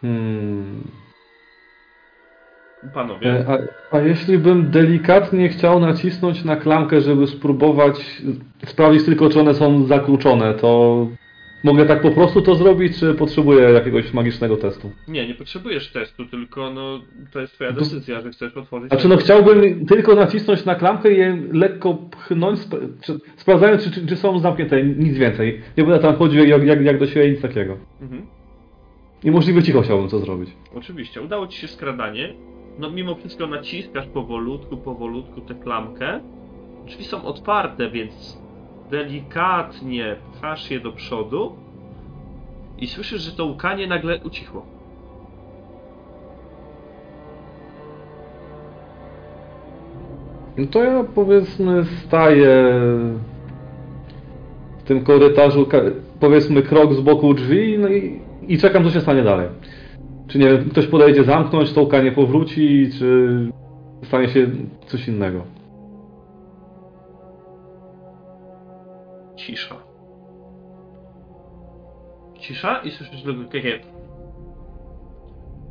Hmm. 0.00 0.82
Panowie, 2.94 3.30
E, 3.30 3.46
A, 3.92 3.96
a 3.96 4.00
jeśli 4.00 4.38
bym 4.38 4.70
delikatnie 4.70 5.48
chciał 5.48 5.80
nacisnąć 5.80 6.44
na 6.44 6.56
klamkę, 6.56 7.00
żeby 7.00 7.26
spróbować 7.26 8.22
sprawdzić 8.66 9.04
tylko, 9.04 9.28
czy 9.30 9.40
one 9.40 9.54
są 9.54 9.84
zakluczone, 9.84 10.54
to 10.54 11.06
mogę 11.64 11.86
tak 11.86 12.02
po 12.02 12.10
prostu 12.10 12.42
to 12.42 12.54
zrobić, 12.54 12.98
czy 12.98 13.14
potrzebuję 13.14 13.70
jakiegoś 13.70 14.12
magicznego 14.12 14.56
testu? 14.56 14.90
nie, 15.08 15.28
nie 15.28 15.34
potrzebujesz 15.34 15.92
testu, 15.92 16.26
tylko 16.26 16.70
no, 16.70 17.00
to 17.32 17.40
jest 17.40 17.52
twoja 17.52 17.72
decyzja, 17.72 18.20
że 18.20 18.30
chcesz 18.30 18.56
otworzyć... 18.56 18.90
Znaczy 18.90 19.08
no 19.08 19.16
chciałbym 19.16 19.86
tylko 19.86 20.14
nacisnąć 20.14 20.64
na 20.64 20.74
klamkę 20.74 21.12
i 21.12 21.18
je 21.18 21.42
lekko 21.52 21.94
pchnąć, 21.94 22.58
sp 22.64 22.72
czy, 23.04 23.18
sprawdzając, 23.36 23.84
czy, 23.84 23.90
czy, 23.90 24.06
czy 24.06 24.16
są 24.16 24.38
zamknięte, 24.38 24.82
nic 24.82 25.18
więcej. 25.18 25.60
Nie 25.76 25.84
będę 25.84 25.98
tam 25.98 26.16
chodził 26.16 26.44
jak, 26.44 26.64
jak, 26.64 26.82
jak 26.82 26.98
do 26.98 27.06
siebie, 27.06 27.30
nic 27.30 27.40
takiego. 27.40 27.76
Mhm. 28.00 28.26
I 29.24 29.30
możliwie 29.30 29.62
cicho 29.62 29.82
chciałbym 29.82 30.08
to 30.08 30.18
zrobić. 30.18 30.50
Oczywiście, 30.74 31.22
udało 31.22 31.46
ci 31.46 31.60
się 31.60 31.68
skradanie. 31.68 32.34
No 32.78 32.90
mimo 32.90 33.14
wszystko 33.14 33.46
naciskasz 33.46 34.06
powolutku, 34.06 34.76
powolutku 34.76 35.40
tę 35.40 35.54
klamkę. 35.54 36.20
Drzwi 36.86 37.04
są 37.04 37.24
otwarte, 37.24 37.90
więc 37.90 38.41
delikatnie 38.92 40.16
pchasz 40.32 40.70
je 40.70 40.80
do 40.80 40.92
przodu 40.92 41.52
i 42.78 42.86
słyszysz, 42.86 43.22
że 43.22 43.32
to 43.32 43.44
łukanie 43.46 43.86
nagle 43.86 44.20
ucichło. 44.24 44.66
No 50.56 50.66
to 50.66 50.84
ja 50.84 51.04
powiedzmy 51.14 51.84
staję 51.84 52.80
w 54.78 54.82
tym 54.84 55.04
korytarzu, 55.04 55.66
powiedzmy 56.20 56.62
krok 56.62 56.94
z 56.94 57.00
boku 57.00 57.34
drzwi 57.34 57.78
no 57.78 57.88
i, 57.88 58.20
i 58.48 58.58
czekam 58.58 58.84
co 58.84 58.90
się 58.90 59.00
stanie 59.00 59.22
dalej. 59.22 59.48
Czy 60.28 60.38
nie 60.38 60.46
wiem, 60.46 60.70
ktoś 60.70 60.86
podejdzie 60.86 61.24
zamknąć, 61.24 61.72
to 61.72 61.80
łukanie 61.80 62.12
powróci, 62.12 62.90
czy 62.98 63.38
stanie 64.02 64.28
się 64.28 64.46
coś 64.86 65.08
innego. 65.08 65.61
Cisza. 69.46 69.76
Cisza 72.38 72.78
i 72.78 72.90
słyszysz 72.90 73.22
tylko 73.22 73.44
takie... 73.44 73.80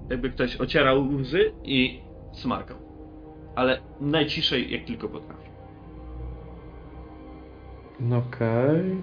Jakby 0.09 0.29
ktoś 0.29 0.61
ocierał 0.61 1.07
łzy 1.07 1.51
i 1.63 2.01
smarkał. 2.33 2.77
Ale 3.55 3.81
najciszej 4.01 4.71
jak 4.71 4.85
tylko 4.85 5.09
potrafi. 5.09 5.49
No 7.99 8.17
Okej. 8.17 9.01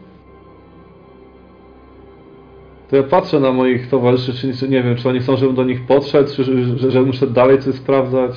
To 2.90 2.96
ja 2.96 3.02
patrzę 3.02 3.40
na 3.40 3.52
moich 3.52 3.88
towarzyszy, 3.88 4.32
czy, 4.34 4.56
czy 4.56 4.68
nie 4.68 4.82
wiem, 4.82 4.96
czy 4.96 5.08
oni 5.08 5.20
chcą, 5.20 5.36
żebym 5.36 5.54
do 5.54 5.64
nich 5.64 5.86
podszedł, 5.86 6.30
czy 6.34 6.44
że, 6.44 6.78
że, 6.78 6.90
że 6.90 7.02
muszę 7.02 7.26
dalej 7.26 7.58
coś 7.58 7.74
sprawdzać. 7.74 8.32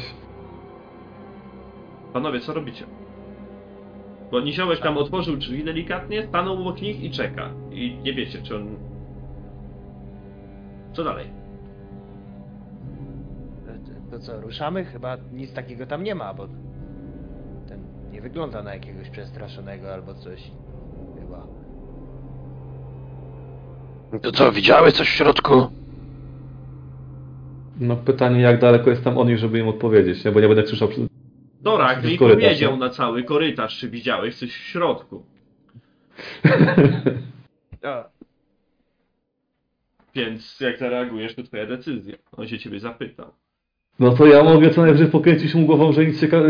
Panowie, 2.13 2.39
co 2.39 2.53
robicie? 2.53 2.85
Bo 4.31 4.39
tam 4.83 4.97
otworzył 4.97 5.37
drzwi 5.37 5.63
delikatnie, 5.63 6.27
stanął 6.27 6.61
obok 6.61 6.81
nich 6.81 7.03
i 7.03 7.11
czeka. 7.11 7.49
I 7.71 7.97
nie 8.03 8.13
wiecie, 8.13 8.41
czy 8.41 8.55
on... 8.55 8.75
Co 10.93 11.03
dalej? 11.03 11.41
To 14.11 14.19
co, 14.19 14.41
ruszamy? 14.41 14.85
Chyba 14.85 15.17
nic 15.33 15.53
takiego 15.53 15.85
tam 15.85 16.03
nie 16.03 16.15
ma, 16.15 16.33
bo 16.33 16.47
ten 17.67 17.79
nie 18.11 18.21
wygląda 18.21 18.63
na 18.63 18.73
jakiegoś 18.73 19.09
przestraszonego 19.09 19.93
albo 19.93 20.13
coś. 20.13 20.51
Chyba. 21.19 21.47
To 24.21 24.31
co, 24.31 24.51
widziałeś 24.51 24.93
coś 24.93 25.07
w 25.07 25.11
środku? 25.11 25.67
No 27.79 27.95
pytanie, 27.95 28.41
jak 28.41 28.61
daleko 28.61 28.89
jest 28.89 29.03
tam 29.03 29.17
od 29.17 29.27
nich, 29.27 29.37
żeby 29.37 29.59
im 29.59 29.67
odpowiedzieć, 29.67 30.25
nie? 30.25 30.31
bo 30.31 30.39
nie 30.39 30.47
będę 30.47 30.63
krzyczał 30.63 30.87
przy... 30.87 31.07
Dorak 31.61 31.99
Przez 31.99 32.11
mi 32.11 32.17
powiedział 32.17 32.71
no. 32.71 32.77
na 32.77 32.89
cały 32.89 33.23
korytarz, 33.23 33.77
czy 33.77 33.89
widziałeś 33.89 34.35
coś 34.35 34.49
w 34.51 34.63
środku. 34.63 35.25
Więc 40.15 40.59
jak 40.59 40.77
zareagujesz, 40.77 41.35
to 41.35 41.43
twoja 41.43 41.65
decyzja. 41.65 42.15
On 42.37 42.47
się 42.47 42.59
ciebie 42.59 42.79
zapytał. 42.79 43.33
No 43.99 44.11
to 44.11 44.25
ja 44.25 44.43
mogę 44.43 44.69
co 44.69 44.81
najwyżej 44.81 45.07
pokręcić 45.07 45.55
mu 45.55 45.65
głową, 45.65 45.91
że 45.93 46.05
nic 46.05 46.19
ciekawe... 46.21 46.47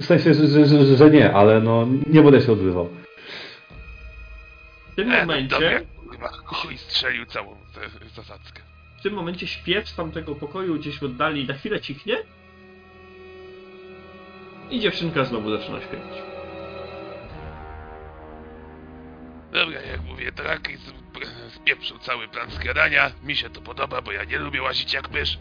W 0.00 0.04
sensie, 0.04 0.34
że, 0.34 0.46
że, 0.46 0.66
że, 0.66 0.96
że 0.96 1.10
nie, 1.10 1.32
ale 1.32 1.60
no 1.60 1.86
nie 2.06 2.22
będę 2.22 2.40
się 2.40 2.52
odzywał. 2.52 2.88
W 4.92 4.94
tym 4.96 5.10
E, 5.10 5.12
no 5.12 5.20
momencie, 5.20 5.80
chuj 6.44 6.78
strzelił 6.78 7.26
całą 7.26 7.56
tę 7.74 7.80
zasadzkę. 8.16 8.62
w 8.98 9.02
tym 9.02 9.14
momencie 9.14 9.46
śpiew 9.46 9.88
z 9.88 9.96
tamtego 9.96 10.34
pokoju 10.34 10.74
gdzieś 10.74 10.98
w 10.98 11.02
oddali 11.02 11.46
na 11.46 11.54
chwilę 11.54 11.80
cichnie. 11.80 12.16
I 14.70 14.80
dziewczynka 14.80 15.24
znowu 15.24 15.50
zaczyna 15.58 15.80
śpiewać. 15.80 16.22
Dobra, 19.52 19.80
jak 19.82 20.00
mówię, 20.02 20.32
Drak 20.32 20.68
i 20.70 20.76
z- 20.76 20.92
spieprzył 21.54 21.98
cały 21.98 22.28
plan 22.28 22.50
skradania. 22.50 23.10
Mi 23.22 23.36
się 23.36 23.50
to 23.50 23.60
podoba, 23.60 24.02
bo 24.02 24.12
ja 24.12 24.24
nie 24.24 24.38
lubię 24.38 24.62
łazić 24.62 24.92
jak 24.94 25.10
mysz. 25.10 25.38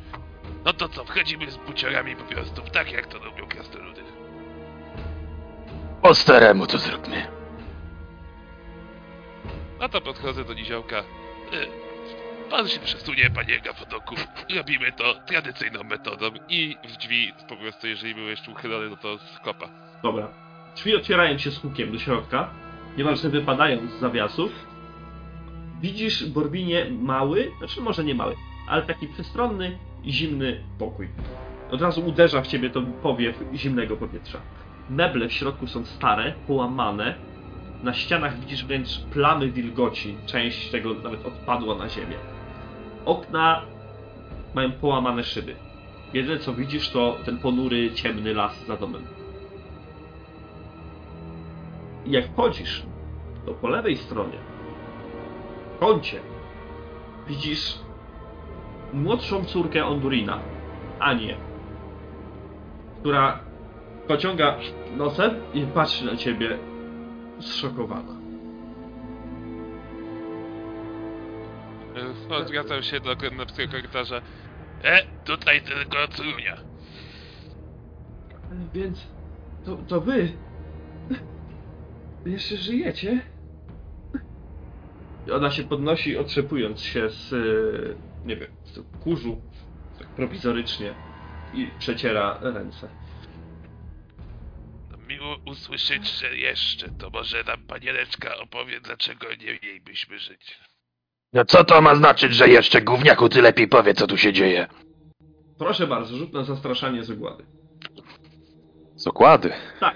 No 0.65 0.73
to 0.73 0.89
co, 0.89 1.03
wchodzimy 1.05 1.51
z 1.51 1.57
buciorami 1.57 2.15
po 2.15 2.23
prostu 2.23 2.61
tak, 2.61 2.91
jak 2.91 3.07
to 3.07 3.19
robią 3.19 3.47
krasnoludy. 3.47 4.01
Po 6.01 6.15
staremu 6.15 6.67
to 6.67 6.77
zróbmy. 6.77 7.27
No 9.79 9.89
to 9.89 10.01
podchodzę 10.01 10.43
do 10.43 10.53
niziołka. 10.53 10.99
Y, 10.99 11.05
Pan 12.49 12.67
się 12.67 12.79
przesunie, 12.79 13.29
panie 13.35 13.59
Gafodoku. 13.59 14.15
Robimy 14.55 14.91
to 14.91 15.03
tradycyjną 15.27 15.83
metodą 15.83 16.25
i 16.49 16.77
w 16.89 16.97
drzwi 16.97 17.33
po 17.49 17.55
prostu, 17.55 17.87
jeżeli 17.87 18.15
były 18.15 18.29
jeszcze 18.29 18.51
uchylone, 18.51 18.89
no 18.89 18.97
to 18.97 19.17
z 19.17 19.39
kopa. 19.39 19.69
Dobra. 20.03 20.27
Drzwi 20.75 20.95
otwierają 20.95 21.37
się 21.37 21.51
z 21.51 21.61
hukiem 21.61 21.91
do 21.91 21.99
środka, 21.99 22.49
niemalże 22.97 23.29
wypadają 23.29 23.87
z 23.87 23.99
zawiasów. 23.99 24.51
Widzisz, 25.81 26.25
Borbinie, 26.25 26.85
mały, 26.91 27.51
znaczy 27.57 27.81
może 27.81 28.03
nie 28.03 28.15
mały, 28.15 28.35
ale 28.67 28.81
taki 28.81 29.07
przestronny 29.07 29.77
zimny 30.05 30.63
pokój. 30.79 31.09
Od 31.71 31.81
razu 31.81 32.05
uderza 32.05 32.41
w 32.41 32.47
ciebie 32.47 32.69
to 32.69 32.81
powiew 32.81 33.35
zimnego 33.53 33.97
powietrza. 33.97 34.41
Meble 34.89 35.27
w 35.27 35.33
środku 35.33 35.67
są 35.67 35.85
stare, 35.85 36.33
połamane. 36.47 37.15
Na 37.85 37.93
ścianach 37.93 38.39
widzisz 38.39 38.65
wręcz 38.65 38.99
plamy 38.99 39.51
wilgoci. 39.51 40.17
Część 40.25 40.71
tego 40.71 40.93
nawet 40.93 41.25
odpadła 41.25 41.75
na 41.75 41.89
ziemię. 41.89 42.15
Okna 43.05 43.61
mają 44.55 44.71
połamane 44.71 45.23
szyby. 45.23 45.55
Jedyne 46.13 46.39
co 46.39 46.53
widzisz 46.53 46.89
to 46.89 47.17
ten 47.25 47.37
ponury, 47.37 47.91
ciemny 47.93 48.33
las 48.33 48.65
za 48.65 48.77
domem. 48.77 49.05
I 52.05 52.11
jak 52.11 52.27
wchodzisz, 52.27 52.83
to 53.45 53.53
po 53.53 53.67
lewej 53.67 53.97
stronie, 53.97 54.37
w 55.75 55.79
kącie, 55.79 56.19
widzisz 57.27 57.79
młodszą 58.93 59.45
córkę 59.45 59.85
Ondurina, 59.85 60.39
Anię, 60.99 61.37
która 62.99 63.39
pociąga 64.07 64.55
nosem 64.97 65.31
i 65.53 65.61
patrzy 65.61 66.05
na 66.05 66.15
ciebie 66.15 66.57
zszokowana. 67.39 68.13
E, 72.31 72.35
Odwracam 72.35 72.83
się 72.83 72.99
do 72.99 73.15
krętowskiego 73.15 73.71
korytarza. 73.71 74.21
E, 74.83 75.03
tutaj 75.25 75.61
tylko 75.61 76.07
córunia. 76.07 76.57
Więc 78.73 79.07
to, 79.65 79.77
to 79.87 80.01
wy 80.01 80.31
jeszcze 82.25 82.57
żyjecie? 82.57 83.21
I 85.27 85.31
ona 85.31 85.51
się 85.51 85.63
podnosi, 85.63 86.17
otrzepując 86.17 86.81
się 86.81 87.09
z, 87.09 87.33
y, 87.33 87.95
nie 88.25 88.35
wiem, 88.35 88.49
z 88.63 88.79
kurzu, 89.03 89.41
tak 89.99 90.07
prowizorycznie 90.07 90.93
i 91.53 91.67
przeciera 91.79 92.37
ręce. 92.41 92.87
Usłyszeć, 95.55 96.19
że 96.19 96.37
jeszcze. 96.37 96.89
To 96.99 97.09
może 97.09 97.43
nam 97.43 97.67
panieleczka 97.67 98.37
opowie, 98.37 98.81
dlaczego 98.81 99.27
nie 99.29 99.59
mielibyśmy 99.63 100.19
żyć. 100.19 100.59
No 101.33 101.45
co 101.45 101.63
to 101.63 101.81
ma 101.81 101.95
znaczyć, 101.95 102.33
że 102.35 102.47
jeszcze 102.47 102.81
gówniaku 102.81 103.29
ty 103.29 103.41
lepiej 103.41 103.67
powie, 103.67 103.93
co 103.93 104.07
tu 104.07 104.17
się 104.17 104.33
dzieje? 104.33 104.67
Proszę 105.57 105.87
bardzo, 105.87 106.17
rzut 106.17 106.33
na 106.33 106.43
zastraszanie 106.43 107.03
z 107.03 107.11
ogłady. 107.11 107.45
Z 108.95 109.07
okłady. 109.07 109.53
Tak, 109.79 109.95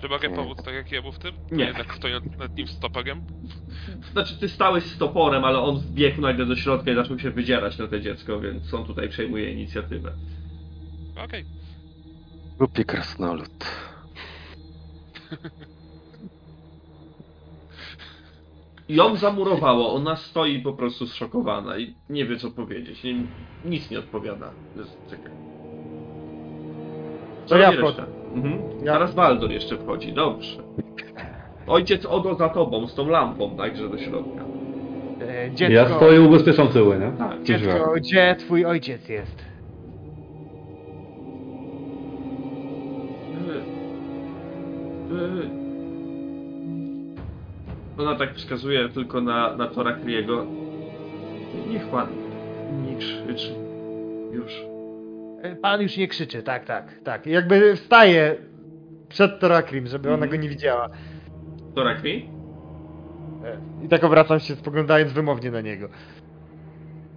Czy 0.00 0.08
mogę 0.08 0.30
pomóc 0.30 0.64
tak 0.64 0.74
jak 0.74 0.92
jemu 0.92 1.12
w 1.12 1.18
tym? 1.18 1.34
Nie. 1.50 1.64
Jednak 1.64 1.94
stojąc 1.94 2.36
nad 2.38 2.56
nim 2.56 2.68
stopogiem? 2.68 3.22
znaczy 4.12 4.40
ty 4.40 4.48
stałeś 4.48 4.84
z 4.84 4.98
toporem, 4.98 5.44
ale 5.44 5.58
on 5.58 5.78
wbiegł 5.80 6.20
nagle 6.20 6.46
do 6.46 6.56
środka 6.56 6.90
i 6.90 6.94
zaczął 6.94 7.18
się 7.18 7.30
wydzierać 7.30 7.78
na 7.78 7.86
to 7.88 8.00
dziecko, 8.00 8.40
więc 8.40 8.74
on 8.74 8.86
tutaj 8.86 9.08
przejmuje 9.08 9.52
inicjatywę. 9.52 10.12
Okej. 11.24 11.44
Głupi 12.58 12.84
krasnolud. 12.84 13.64
Ją 18.88 19.16
zamurowało, 19.16 19.94
ona 19.94 20.16
stoi 20.16 20.60
po 20.62 20.72
prostu 20.72 21.06
zszokowana 21.06 21.78
i 21.78 21.94
nie 22.10 22.26
wie 22.26 22.36
co 22.36 22.50
powiedzieć, 22.50 23.04
nie, 23.04 23.14
nic 23.64 23.90
nie 23.90 23.98
odpowiada. 23.98 24.50
Czekaj. 25.10 25.32
Co 27.46 27.56
ja 27.58 27.72
wchodzę. 27.72 27.86
reszta? 27.86 28.06
Mhm. 28.34 28.58
Ja- 28.84 28.92
Teraz 28.92 29.14
Baldur 29.14 29.50
jeszcze 29.50 29.76
wchodzi, 29.78 30.12
dobrze. 30.12 30.62
Ojciec 31.66 32.06
Odo 32.06 32.34
za 32.34 32.48
tobą, 32.48 32.86
z 32.86 32.94
tą 32.94 33.08
lampą, 33.08 33.56
także 33.56 33.88
do 33.88 33.98
środka. 33.98 34.44
E, 35.20 35.50
dziecko, 35.54 35.72
Ja 35.74 35.88
stoję 35.96 36.20
ubezpieczam 36.20 36.68
tyły, 36.68 36.98
nie? 36.98 37.12
Tak, 37.18 37.42
dziecko, 37.42 37.92
gdzie 37.96 38.36
twój 38.38 38.64
ojciec 38.64 39.08
jest? 39.08 39.44
Ona 47.98 48.14
tak 48.16 48.34
wskazuje 48.34 48.88
tylko 48.88 49.20
na, 49.20 49.56
na 49.56 49.66
Tora 49.68 49.92
Kriego. 49.92 50.46
Niech 51.68 51.86
pan 51.88 52.06
nie 52.86 52.96
krzyczy. 52.96 53.54
Już. 54.32 54.52
E, 55.42 55.56
Pan 55.56 55.82
już 55.82 55.96
nie 55.96 56.08
krzyczy, 56.08 56.42
tak, 56.42 56.64
tak, 56.64 57.00
tak. 57.04 57.26
Jakby 57.26 57.76
wstaje 57.76 58.36
przed 59.08 59.40
Torakrim, 59.40 59.86
żeby 59.86 60.08
ona 60.08 60.14
Mhm. 60.14 60.30
go 60.30 60.36
nie 60.42 60.48
widziała. 60.48 60.88
Tora 61.74 61.94
Kri? 61.94 62.28
E, 63.44 63.84
I 63.84 63.88
tak 63.88 64.04
obracam 64.04 64.40
się, 64.40 64.54
spoglądając 64.54 65.12
wymownie 65.12 65.50
na 65.50 65.60
niego. 65.60 65.88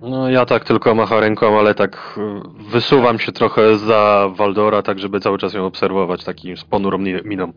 No 0.02 0.30
ja 0.30 0.46
tak 0.46 0.64
tylko 0.66 0.96
macham 0.96 1.20
ręką, 1.20 1.60
ale 1.60 1.76
tak 1.76 2.18
y, 2.18 2.64
wysuwam 2.72 3.20
się 3.20 3.32
trochę 3.32 3.78
za 3.78 4.30
Waldora, 4.36 4.82
tak 4.82 5.00
żeby 5.00 5.20
cały 5.20 5.38
czas 5.38 5.54
ją 5.54 5.66
obserwować 5.66 6.24
takim 6.24 6.58
z 6.58 6.64
ponurą 6.66 6.98
mi- 6.98 7.24
miną. 7.26 7.52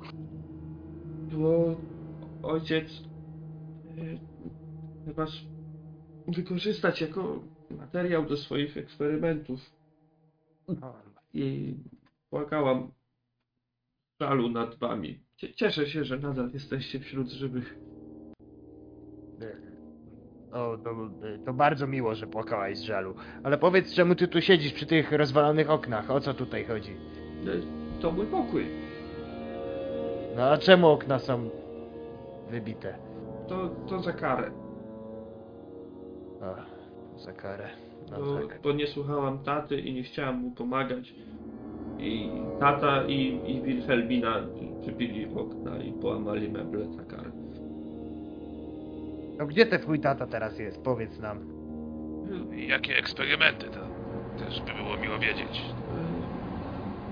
Bo 1.33 1.77
ojciec 2.43 3.03
e, 3.87 5.13
was 5.13 5.31
wykorzystać 6.29 7.01
jako 7.01 7.39
materiał 7.71 8.25
do 8.27 8.37
swoich 8.37 8.77
eksperymentów. 8.77 9.61
I 11.35 11.75
płakałam 12.31 12.93
w 14.19 14.25
żalu 14.25 14.49
nad 14.49 14.75
wami. 14.79 15.21
Cie- 15.37 15.55
Cieszę 15.55 15.87
się, 15.87 16.05
że 16.05 16.19
nadal 16.19 16.51
jesteście 16.55 17.01
wśród 17.01 17.29
żywych. 17.31 17.79
O, 20.53 20.77
to, 20.85 20.91
to 21.47 21.53
bardzo 21.53 21.87
miło, 21.87 22.15
że 22.15 22.27
płakałaś 22.27 22.79
z 22.79 22.83
żalu. 22.83 23.15
Ale 23.43 23.59
powiedz, 23.59 23.95
czemu 23.95 24.15
ty 24.15 24.29
tu 24.29 24.41
siedzisz 24.41 24.73
przy 24.73 24.87
tych 24.87 25.13
rozwalonych 25.13 25.71
oknach? 25.71 26.11
O 26.11 26.21
co 26.21 26.35
tutaj 26.35 26.65
chodzi? 26.65 26.93
E, 27.47 28.01
To 28.03 28.13
mój 28.13 28.27
pokój. 28.27 28.67
No 30.37 30.43
a 30.43 30.59
czemu 30.59 30.89
okna 30.89 31.19
są 31.19 31.49
wybite? 32.51 32.95
To, 33.49 33.71
to 33.89 34.01
za 34.03 34.13
karę. 34.13 34.51
O, 36.41 36.55
za 37.21 37.33
karę. 37.33 37.69
No 38.11 38.19
Bo, 38.19 38.39
tak. 38.49 38.61
bo 38.63 38.73
nie 38.73 38.87
słuchałam 38.87 39.39
taty 39.39 39.81
i 39.81 39.95
nie 39.95 40.03
chciałam 40.03 40.37
mu 40.41 40.51
pomagać. 40.51 41.15
I 41.99 42.31
tata 42.61 43.05
i, 43.07 43.41
i 43.47 43.63
Wilhelmina 43.63 44.35
przybili 44.83 45.27
okna 45.37 45.77
i 45.83 45.93
połamali 45.93 46.49
meble 46.49 46.85
za 46.87 47.05
karę. 47.05 47.31
No 49.43 49.47
gdzie 49.49 49.67
ten 49.67 49.81
twój 49.81 50.01
tata 50.01 50.27
teraz 50.27 50.59
jest? 50.59 50.83
Powiedz 50.83 51.19
nam. 51.19 51.39
I 52.55 52.69
jakie 52.69 52.97
eksperymenty 52.99 53.67
to 53.67 53.81
też 54.45 54.61
by 54.61 54.73
było 54.73 54.97
miło 54.97 55.19
wiedzieć. 55.19 55.63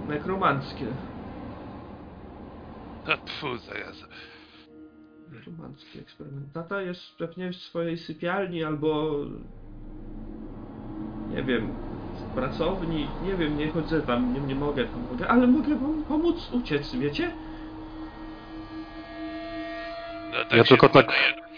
Nekromanckie. 0.09 0.85
No 3.09 3.17
pfu, 3.17 3.57
zaraz. 3.57 4.05
Nekromancki 5.33 5.99
eksperyment. 5.99 6.53
Tata 6.53 6.83
jest 6.83 7.17
pewnie 7.19 7.53
w 7.53 7.57
swojej 7.57 7.99
sypialni 7.99 8.65
albo... 8.65 9.17
Nie 11.35 11.43
wiem, 11.43 11.69
w 12.15 12.35
pracowni. 12.35 13.07
Nie 13.27 13.35
wiem, 13.35 13.59
nie 13.59 13.69
chodzę 13.69 14.03
tam, 14.03 14.35
nie, 14.35 14.41
nie 14.41 14.55
mogę 14.55 14.85
tam, 14.85 15.03
mogę, 15.13 15.29
ale 15.29 15.47
mogę 15.47 15.77
wam 15.77 16.05
pomóc 16.05 16.51
uciec, 16.53 16.95
wiecie? 16.97 17.31
No, 20.33 20.45
tak 20.45 20.59
Ja 20.59 20.65
tylko 20.65 20.89
tak- 20.89 21.07
wydaje. 21.07 21.50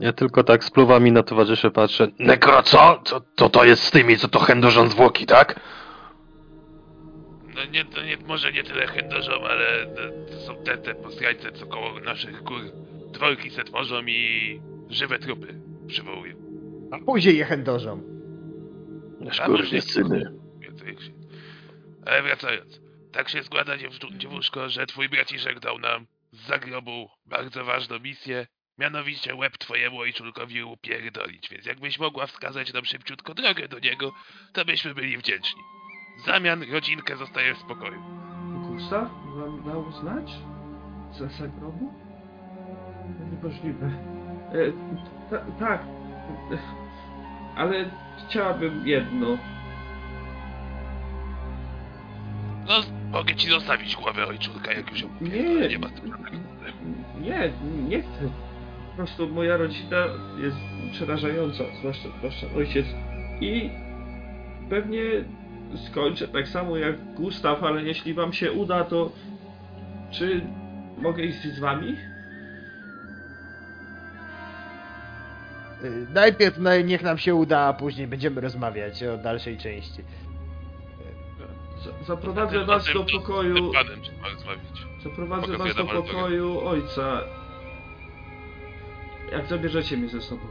Ja 0.00 0.12
tylko 0.12 0.44
tak 0.44 0.64
spluwami 0.64 1.12
na 1.12 1.22
towarzyszy 1.22 1.70
patrzę. 1.70 2.08
Nekro 2.18 2.62
co? 2.62 3.02
Co 3.04 3.20
to, 3.20 3.48
to 3.48 3.64
jest 3.64 3.82
z 3.82 3.90
tymi, 3.90 4.16
co 4.16 4.28
to 4.28 4.38
chędożą 4.38 4.88
zwłoki, 4.88 5.26
tak? 5.26 5.60
No 7.54 7.64
nie, 7.64 7.84
to 7.84 8.02
nie, 8.02 8.16
może 8.16 8.52
nie 8.52 8.64
tyle 8.64 8.86
chędożą, 8.86 9.32
ale 9.32 9.86
no, 9.86 10.26
to 10.30 10.40
są 10.40 10.56
te, 10.64 10.78
te 10.78 10.94
postrańce, 10.94 11.52
co 11.52 11.66
koło 11.66 12.00
naszych 12.00 12.42
gór 12.42 12.60
dworki 13.12 13.50
setworzą 13.50 14.02
i 14.06 14.60
żywe 14.90 15.18
trupy 15.18 15.60
przywołują. 15.86 16.34
A 16.90 16.98
później 16.98 17.38
je 17.38 17.44
chędożą. 17.44 18.02
Szkurwy 19.30 19.80
syny. 19.80 20.24
Ale 22.06 22.22
wracając. 22.22 22.80
Tak 23.12 23.28
się 23.28 23.42
składa, 23.42 23.72
dziewuszko, 24.16 24.68
że 24.68 24.86
twój 24.86 25.08
braciszek 25.08 25.60
dał 25.60 25.78
nam 25.78 26.06
z 26.32 26.46
zagrobu 26.46 27.08
bardzo 27.26 27.64
ważną 27.64 27.98
misję, 27.98 28.46
mianowicie 28.78 29.34
łeb 29.34 29.58
twojemu 29.58 29.98
ojczulkowi 29.98 30.62
upierdolić, 30.62 31.48
więc 31.48 31.66
jakbyś 31.66 31.98
mogła 31.98 32.26
wskazać 32.26 32.72
nam 32.72 32.84
szybciutko 32.84 33.34
drogę 33.34 33.68
do 33.68 33.78
niego, 33.78 34.12
to 34.52 34.64
byśmy 34.64 34.94
byli 34.94 35.18
wdzięczni. 35.18 35.62
W 36.22 36.26
zamian 36.26 36.62
rodzinkę 36.72 37.16
zostaje 37.16 37.54
w 37.54 37.58
spokoju. 37.58 38.02
Gustaw 38.68 39.08
wam 39.36 39.62
dał 39.66 39.92
znać? 39.92 40.30
Za 41.18 41.28
zagrobu? 41.28 41.94
Niemożliwe. 43.32 43.86
E, 44.52 44.72
ta, 45.30 45.38
tak. 45.58 45.82
Ale 47.56 47.90
chciałabym 48.28 48.86
jedno. 48.86 49.38
No, 52.68 52.74
mogę 53.12 53.34
ci 53.34 53.48
zostawić 53.48 53.96
głowę 53.96 54.26
ojczulka, 54.26 54.72
jak 54.72 54.90
już 54.90 55.00
ją 55.00 55.08
Nie, 55.20 55.42
nie 55.42 55.78
nie, 57.20 57.52
nie 57.88 58.02
chcę. 58.02 58.30
Po 58.96 59.02
prostu 59.02 59.28
moja 59.28 59.56
rodzina 59.56 59.96
jest 60.38 60.56
przerażająca, 60.92 61.64
zwłaszcza, 61.80 62.08
zwłaszcza 62.18 62.46
ojciec. 62.56 62.86
I 63.40 63.70
pewnie 64.70 65.00
skończę 65.90 66.28
tak 66.28 66.48
samo 66.48 66.76
jak 66.76 67.14
Gustaw, 67.14 67.62
ale 67.62 67.82
jeśli 67.82 68.14
wam 68.14 68.32
się 68.32 68.52
uda, 68.52 68.84
to 68.84 69.12
czy 70.10 70.40
mogę 70.98 71.22
iść 71.22 71.42
z 71.42 71.58
wami? 71.60 71.96
Y, 75.84 76.06
Najpierw 76.14 76.58
no, 76.58 76.80
niech 76.80 77.02
nam 77.02 77.18
się 77.18 77.34
uda, 77.34 77.60
a 77.60 77.72
później 77.72 78.06
będziemy 78.06 78.40
rozmawiać 78.40 79.04
o 79.04 79.16
dalszej 79.18 79.56
części. 79.58 80.02
Z- 82.02 82.06
Zaprowadzę 82.06 82.64
was 82.64 82.92
do 82.92 83.04
pokoju. 83.04 83.72
Zaprowadzę 85.04 85.58
was 85.58 85.74
do 85.76 85.84
pokoju 85.84 86.60
ojca. 86.60 87.20
Jak 89.32 89.46
zabierzecie 89.46 89.96
mnie 89.96 90.08
ze 90.08 90.20
sobą. 90.20 90.42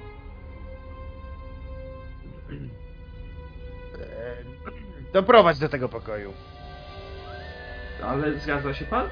E, 4.00 4.36
Doprowadź 5.14 5.60
do 5.60 5.70
tego 5.70 5.90
pokoju. 5.90 6.34
Ale 8.04 8.40
zgadza 8.40 8.74
się 8.74 8.86
pan? 8.86 9.06
E, 9.06 9.10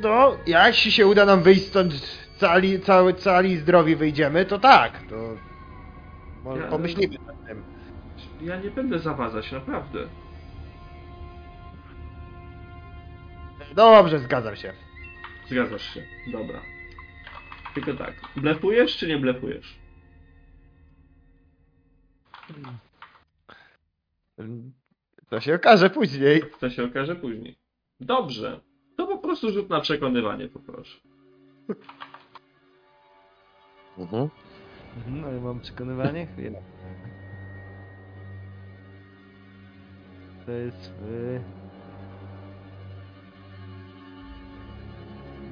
No, 0.00 0.36
jeśli 0.46 0.92
się 0.92 1.06
uda 1.06 1.24
nam 1.24 1.42
wyjść 1.42 1.66
stąd 1.66 1.94
cali, 2.38 2.80
cały, 2.80 3.14
cali 3.14 3.56
zdrowi 3.58 3.96
wyjdziemy, 3.96 4.44
to 4.44 4.58
tak, 4.58 5.02
to 5.10 5.16
może 6.44 6.62
Ja- 6.62 6.68
pomyślimy 6.68 7.16
nad 7.26 7.46
tym. 7.46 7.64
Ja 8.40 8.56
nie 8.56 8.70
będę 8.70 8.98
zawadzać, 8.98 9.52
naprawdę. 9.52 9.98
Dobrze, 13.74 14.18
zgadzam 14.18 14.56
się. 14.56 14.72
Zgadzasz 15.48 15.94
się. 15.94 16.02
Dobra. 16.32 16.62
Tylko 17.74 17.94
tak, 17.94 18.14
blefujesz 18.36 18.96
czy 18.96 19.08
nie 19.08 19.18
blefujesz? 19.18 19.78
To 25.28 25.40
się 25.40 25.54
okaże 25.54 25.90
później. 25.90 26.42
To 26.60 26.70
się 26.70 26.84
okaże 26.84 27.16
później. 27.16 27.56
Dobrze. 28.00 28.60
To 28.96 29.06
po 29.06 29.18
prostu 29.18 29.52
rzut 29.52 29.70
na 29.70 29.80
przekonywanie, 29.80 30.48
poproszę. 30.48 31.00
Mhm. 33.98 34.28
Mhm, 34.96 35.24
ale 35.24 35.40
mam 35.40 35.60
przekonywanie? 35.60 36.26
Chwilę. 36.26 36.62
To 40.46 40.52
jest... 40.52 40.92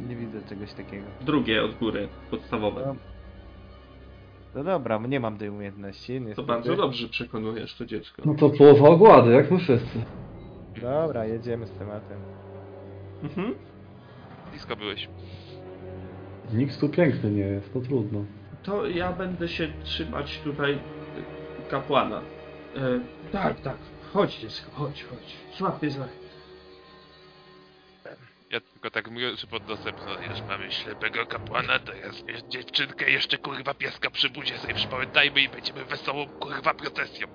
Nie 0.09 0.17
widzę 0.17 0.43
czegoś 0.49 0.73
takiego. 0.73 1.05
Drugie 1.21 1.63
od 1.65 1.75
góry, 1.75 2.09
podstawowe. 2.31 2.83
No, 2.87 2.95
no 4.55 4.65
dobra, 4.65 4.99
nie 5.09 5.21
mam 5.21 5.39
tej 5.39 5.49
umiejętności, 5.49 6.19
To 6.19 6.25
niestety. 6.25 6.47
bardzo 6.49 6.77
dobrze 6.77 7.09
przekonujesz 7.09 7.75
to 7.75 7.87
dziecko. 7.87 8.23
No 8.25 8.35
to 8.35 8.51
połowa 8.51 8.89
ogłady, 8.89 9.31
jak 9.33 9.51
my 9.51 9.59
wszyscy. 9.59 9.99
Dobra, 10.83 11.25
jedziemy 11.27 11.67
z 11.67 11.71
tematem. 11.71 12.19
Mhm. 13.23 13.55
Blisko 14.51 14.77
byłeś. 14.77 15.09
Nikt 16.53 16.81
tu 16.81 16.89
piękny 16.89 17.31
nie 17.31 17.43
jest, 17.43 17.73
to 17.73 17.81
trudno. 17.81 18.25
To 18.63 18.87
ja 18.87 19.13
będę 19.13 19.49
się 19.49 19.69
trzymać 19.83 20.41
tutaj 20.45 20.79
kapłana. 21.71 22.21
E, 22.77 23.01
tak, 23.33 23.61
tak. 23.61 23.77
Chodź 24.13 24.39
dziecko, 24.39 24.71
chodź, 24.75 25.05
chodź. 25.05 25.37
Złap 25.59 25.83
mnie 25.83 25.91
za... 25.91 26.05
Ja 28.51 28.61
tylko 28.61 28.91
tak 28.91 29.11
mówię, 29.11 29.37
że 29.37 29.47
pod 29.47 29.69
nosem, 29.69 29.95
no 30.07 30.13
już 30.31 30.43
mamy 30.49 30.73
ślepego 30.73 31.27
kapłana, 31.27 31.79
to 31.79 31.93
zmierzę 32.13 32.43
dziewczynkę 32.49 33.11
jeszcze 33.11 33.39
kurwa 33.39 33.75
pieska 33.75 34.11
przy 34.11 34.31
budzie 34.31 34.59
sobie 34.59 34.75
przypamiętajmy 34.75 35.41
i 35.41 35.49
będziemy 35.49 35.85
wesołą 35.85 36.27
kurwa 36.27 36.75
procesją. 36.75 37.27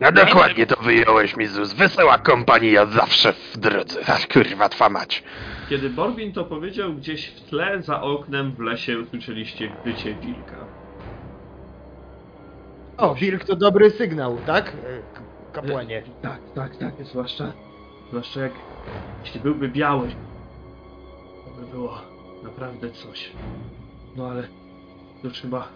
No 0.00 0.12
dokładnie 0.12 0.66
to 0.66 0.82
wyjąłeś, 0.82 1.36
Mizus. 1.36 1.72
Wesoła 1.72 2.18
kompania 2.18 2.86
zawsze 2.86 3.32
w 3.32 3.56
drodze. 3.56 4.00
Ach, 4.06 4.28
kurwa, 4.28 4.68
twa 4.68 4.88
mać. 4.88 5.22
Kiedy 5.68 5.90
Borbin 5.90 6.32
to 6.32 6.44
powiedział, 6.44 6.94
gdzieś 6.94 7.26
w 7.28 7.40
tle 7.40 7.82
za 7.82 8.02
oknem 8.02 8.52
w 8.52 8.60
lesie 8.60 8.98
usłyszeliście 8.98 9.72
wycie 9.84 10.14
wilka. 10.14 10.56
O, 12.96 13.14
wilk 13.14 13.44
to 13.44 13.56
dobry 13.56 13.90
sygnał, 13.90 14.38
tak? 14.46 14.68
E, 14.68 15.52
Kapłanie. 15.52 16.02
Tak, 16.22 16.40
tak, 16.54 16.76
tak, 16.76 16.92
zwłaszcza, 17.06 17.52
zwłaszcza 18.08 18.40
jak, 18.40 18.52
jeśli 19.24 19.40
byłby 19.40 19.68
biały, 19.68 20.08
to 21.44 21.60
by 21.60 21.66
było 21.66 22.02
naprawdę 22.42 22.90
coś. 22.90 23.32
No 24.16 24.26
ale, 24.30 24.48
to 25.22 25.28
chyba 25.42 25.68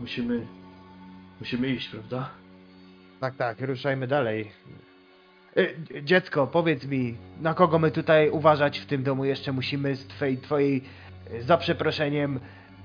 musimy, 0.00 0.46
musimy 1.40 1.68
iść, 1.68 1.88
prawda? 1.88 2.30
Tak, 3.20 3.36
tak, 3.36 3.60
ruszajmy 3.60 4.06
dalej. 4.06 4.50
E, 5.56 6.02
Dziecko, 6.02 6.46
powiedz 6.46 6.86
mi, 6.86 7.16
na 7.40 7.54
kogo 7.54 7.78
my 7.78 7.90
tutaj 7.90 8.30
uważać 8.30 8.78
w 8.78 8.86
tym 8.86 9.02
domu 9.02 9.24
jeszcze 9.24 9.52
musimy 9.52 9.96
z 9.96 10.06
twojej, 10.06 10.38
twojej 10.38 10.82
e, 11.30 11.42
za 11.42 11.56
przeproszeniem, 11.56 12.40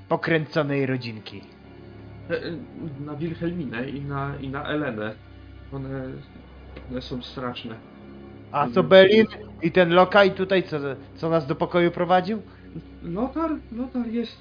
pokręconej 0.09 0.85
rodzinki? 0.85 1.41
E, 2.29 2.33
e, 2.33 2.51
Na 3.05 3.15
Wilhelminę 3.15 3.89
i 3.89 4.01
na, 4.01 4.35
i 4.41 4.49
na 4.49 4.63
Elenę. 4.63 5.15
One, 5.73 5.89
one 6.91 7.01
są 7.01 7.21
straszne. 7.21 7.75
A 8.51 8.67
co 8.69 8.83
Belin 8.83 9.25
i 9.61 9.71
ten 9.71 9.93
lokaj 9.93 10.31
tutaj, 10.31 10.63
co, 10.63 10.77
co 11.15 11.29
nas 11.29 11.47
do 11.47 11.55
pokoju 11.55 11.91
prowadził? 11.91 12.41
Lotar, 13.03 13.51
Lotar 13.71 14.07
jest. 14.07 14.37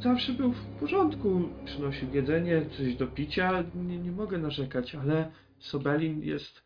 Zawsze 0.00 0.32
był 0.32 0.52
w 0.52 0.64
porządku. 0.80 1.48
Przynosił 1.64 2.08
jedzenie, 2.14 2.62
coś 2.76 2.94
do 2.94 3.06
picia. 3.06 3.64
Nie, 3.74 3.98
nie 3.98 4.12
mogę 4.12 4.38
narzekać, 4.38 4.94
ale 4.94 5.30
Sobelin 5.58 6.22
jest, 6.22 6.62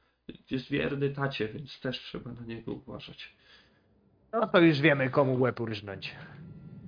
jest 0.50 0.70
wierny 0.70 1.10
tacie, 1.10 1.48
więc 1.48 1.80
też 1.80 2.00
trzeba 2.00 2.32
na 2.32 2.46
niego 2.46 2.72
uważać. 2.72 3.34
No 4.32 4.46
to 4.46 4.60
już 4.60 4.80
wiemy, 4.80 5.10
komu 5.10 5.40
łeb 5.40 5.60
urżnąć. 5.60 6.14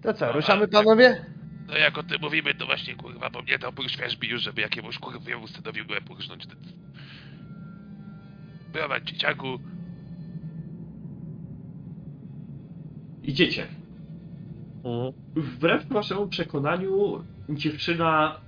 To 0.02 0.14
co, 0.14 0.26
No, 0.26 0.32
ruszamy 0.32 0.68
panowie? 0.68 1.26
No 1.68 1.76
jak 1.76 1.98
o 1.98 2.02
tym 2.02 2.18
mówimy, 2.20 2.54
to 2.54 2.66
właśnie 2.66 2.94
kurwa, 2.94 3.30
bo 3.30 3.42
mnie 3.42 3.58
to 3.58 3.68
oprócz 3.68 3.96
wierzbi 3.98 4.28
już, 4.28 4.42
żeby 4.42 4.60
jakiemuś 4.60 4.98
kurwiemu 4.98 5.48
synowi 5.48 5.80
łeb 5.90 6.10
urżnąć. 6.10 6.44
Prowadź 8.74 9.04
dzieciaku. 9.04 9.58
Idziecie. 13.22 13.66
Mhm. 14.84 15.12
Wbrew 15.36 15.88
waszemu 15.88 16.28
przekonaniu, 16.28 17.24
dziewczyna 17.48 18.40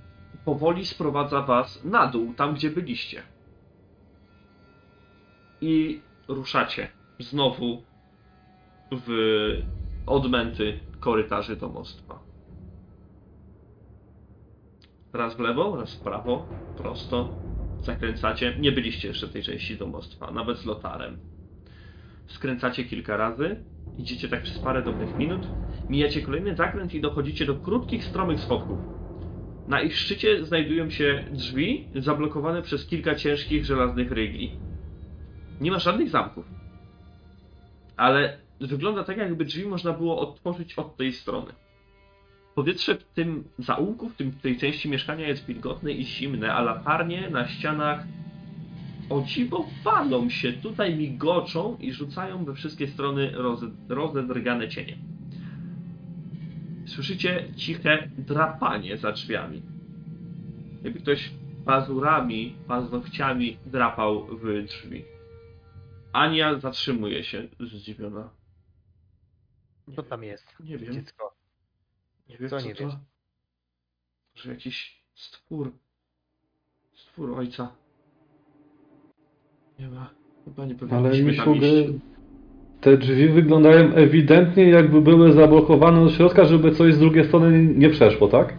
powoli 0.45 0.85
sprowadza 0.85 1.41
was 1.41 1.83
na 1.85 2.07
dół, 2.07 2.33
tam 2.33 2.53
gdzie 2.53 2.69
byliście. 2.69 3.23
I 5.61 6.01
ruszacie 6.27 6.87
znowu 7.19 7.81
w 8.91 9.09
odmęty 10.05 10.79
korytarzy 10.99 11.55
domostwa. 11.55 12.19
Raz 15.13 15.35
w 15.35 15.39
lewo, 15.39 15.75
raz 15.75 15.95
w 15.95 16.01
prawo, 16.03 16.45
prosto. 16.77 17.29
Zakręcacie. 17.83 18.55
Nie 18.59 18.71
byliście 18.71 19.07
jeszcze 19.07 19.27
w 19.27 19.31
tej 19.31 19.43
części 19.43 19.77
domostwa, 19.77 20.31
nawet 20.31 20.57
z 20.57 20.65
lotarem. 20.65 21.17
Skręcacie 22.27 22.83
kilka 22.83 23.17
razy, 23.17 23.55
idziecie 23.97 24.29
tak 24.29 24.43
przez 24.43 24.59
parę 24.59 24.83
dobrych 24.83 25.17
minut, 25.17 25.47
mijacie 25.89 26.21
kolejny 26.21 26.55
zakręt 26.55 26.93
i 26.93 27.01
dochodzicie 27.01 27.45
do 27.45 27.55
krótkich, 27.55 28.03
stromych 28.03 28.39
schodków. 28.39 28.79
Na 29.67 29.81
ich 29.81 29.97
szczycie 29.97 30.45
znajdują 30.45 30.89
się 30.89 31.23
drzwi 31.31 31.87
zablokowane 31.95 32.61
przez 32.61 32.85
kilka 32.85 33.15
ciężkich 33.15 33.65
żelaznych 33.65 34.11
rygli. 34.11 34.51
Nie 35.61 35.71
ma 35.71 35.79
żadnych 35.79 36.09
zamków. 36.09 36.45
Ale 37.97 38.37
wygląda 38.61 39.03
tak, 39.03 39.17
jakby 39.17 39.45
drzwi 39.45 39.65
można 39.65 39.93
było 39.93 40.19
otworzyć 40.19 40.73
od 40.73 40.97
tej 40.97 41.13
strony. 41.13 41.53
Powietrze 42.57 42.95
w 42.95 43.03
tym 43.03 43.43
zaułku, 43.59 44.09
w, 44.09 44.15
tym, 44.15 44.31
w 44.31 44.41
tej 44.41 44.57
części 44.57 44.89
mieszkania 44.89 45.27
jest 45.27 45.45
wilgotne 45.45 45.91
i 45.91 46.05
zimne, 46.05 46.53
a 46.53 46.61
latarnie 46.61 47.29
na 47.29 47.47
ścianach 47.47 48.03
o 49.09 49.21
dziwo 49.21 49.67
walą 49.83 50.29
się, 50.29 50.53
tutaj 50.53 50.95
migoczą 50.95 51.77
i 51.79 51.93
rzucają 51.93 52.45
we 52.45 52.53
wszystkie 52.53 52.87
strony 52.87 53.31
roze, 53.31 53.67
rozedrgane 53.89 54.69
cienie. 54.69 54.97
Słyszycie 56.85 57.47
ciche 57.55 58.09
drapanie 58.17 58.97
za 58.97 59.11
drzwiami. 59.11 59.61
Jakby 60.83 60.99
ktoś 60.99 61.31
pazurami, 61.65 62.55
paznokciami 62.67 63.57
drapał 63.65 64.25
w 64.25 64.63
drzwi. 64.63 65.05
Ania 66.13 66.59
zatrzymuje 66.59 67.23
się 67.23 67.47
zdziwiona. 67.59 68.29
Co 69.95 70.03
tam 70.03 70.23
jest? 70.23 70.55
Nie 70.59 70.77
wiem. 70.77 70.93
Dziecko. 70.93 71.26
Nie 72.29 72.37
wiem, 72.37 72.49
Co 72.49 72.59
co, 72.59 72.67
nie 72.67 72.75
to. 72.75 72.83
wiesz? 72.85 72.93
Może 74.35 74.49
jakiś 74.49 75.01
stwór. 75.15 75.71
Stwór 76.95 77.39
ojca. 77.39 77.71
Nie 79.79 79.87
ma. 79.87 80.09
Chyba 80.45 80.65
nie 80.65 80.75
Ale 80.91 81.09
powinniśmy 81.09 81.33
tam 81.45 81.53
Misiu, 81.53 81.65
iść. 81.65 81.73
gry- 81.89 81.99
te 82.81 82.97
drzwi 82.97 83.29
wyglądają 83.29 83.93
ewidentnie 83.93 84.63
jakby 84.69 85.01
były 85.01 85.31
zablokowane 85.33 86.03
do 86.05 86.09
środka, 86.11 86.45
żeby 86.45 86.71
coś 86.71 86.93
z 86.93 86.99
drugiej 86.99 87.25
strony 87.27 87.63
nie 87.75 87.89
przeszło, 87.89 88.27
tak? 88.27 88.53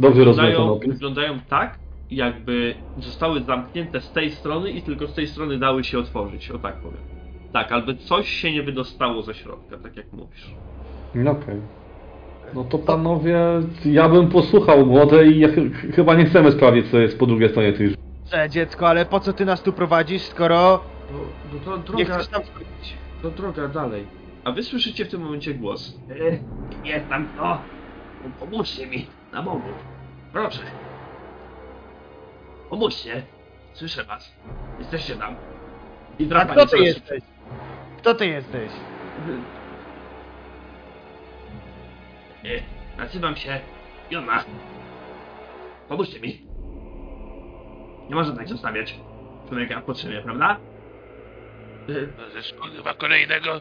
Dobrze 0.00 0.24
rozumiem 0.24 0.78
wyglądają 0.88 1.40
tak, 1.48 1.78
jakby 2.10 2.74
zostały 2.98 3.42
zamknięte 3.42 4.00
z 4.00 4.12
tej 4.12 4.30
strony 4.30 4.70
i 4.70 4.82
tylko 4.82 5.06
z 5.08 5.14
tej 5.14 5.26
strony 5.26 5.58
dały 5.58 5.84
się 5.84 5.98
otworzyć, 5.98 6.50
o 6.50 6.58
tak 6.58 6.76
powiem. 6.80 7.00
Tak, 7.52 7.72
albo 7.72 7.94
coś 7.94 8.28
się 8.28 8.52
nie 8.52 8.62
wydostało 8.62 9.22
ze 9.22 9.34
środka, 9.34 9.78
tak 9.78 9.96
jak 9.96 10.12
mówisz. 10.12 10.54
No 11.14 11.30
Okej. 11.30 11.60
No 12.54 12.64
to 12.64 12.78
panowie, 12.78 13.38
ja 13.84 14.08
bym 14.08 14.28
posłuchał 14.28 14.86
młode 14.86 15.26
i 15.26 15.38
ja 15.38 15.48
ch- 15.48 15.94
chyba 15.94 16.14
nie 16.14 16.24
chcemy 16.24 16.52
sprawdzić, 16.52 16.90
co 16.90 16.98
jest 16.98 17.18
po 17.18 17.26
drugiej 17.26 17.48
stronie 17.48 17.72
tych 17.72 17.88
drzwi. 17.90 18.02
Że 18.32 18.50
dziecko, 18.50 18.88
ale 18.88 19.06
po 19.06 19.20
co 19.20 19.32
ty 19.32 19.44
nas 19.44 19.62
tu 19.62 19.72
prowadzisz, 19.72 20.22
skoro 20.22 20.80
No, 21.12 21.18
no 21.66 21.78
to 21.78 21.92
nie 21.96 22.04
droga, 22.04 22.14
chcesz 22.20 22.28
tam 22.28 22.42
wchodzić? 22.42 22.94
to 23.22 23.30
droga 23.30 23.68
dalej. 23.68 24.06
A 24.44 24.52
wy 24.52 24.62
słyszycie 24.62 25.04
w 25.04 25.08
tym 25.08 25.20
momencie 25.22 25.54
głos. 25.54 25.98
Jest 26.84 27.08
tam 27.08 27.28
kto? 27.34 27.58
Pomóżcie 28.40 28.86
mi, 28.86 29.06
na 29.32 29.42
Bogu. 29.42 29.68
Proszę. 30.32 30.60
Pomóżcie. 32.70 33.22
Słyszę 33.72 34.04
was. 34.04 34.34
Jesteście 34.78 35.14
tam. 35.16 35.34
I 36.18 36.28
A 36.34 36.44
kto 36.44 36.60
nie 36.60 36.66
ty 36.66 36.78
jesteś? 36.78 37.22
Kto 37.98 38.14
ty 38.14 38.26
jesteś? 38.26 38.70
E, 42.44 42.62
Nazywam 42.98 43.36
się 43.36 43.60
Jona. 44.10 44.44
Pomóżcie 45.88 46.20
mi. 46.20 46.40
Nie 48.08 48.14
można 48.14 48.36
tak 48.36 48.48
zostawiać 48.48 49.00
człowieka 49.48 49.80
w 49.80 49.84
potrzebie, 49.84 50.22
prawda? 50.22 50.56
Y, 51.88 52.08
Możesz 52.18 52.52
kurwa 52.52 52.94
kolejnego? 52.94 53.60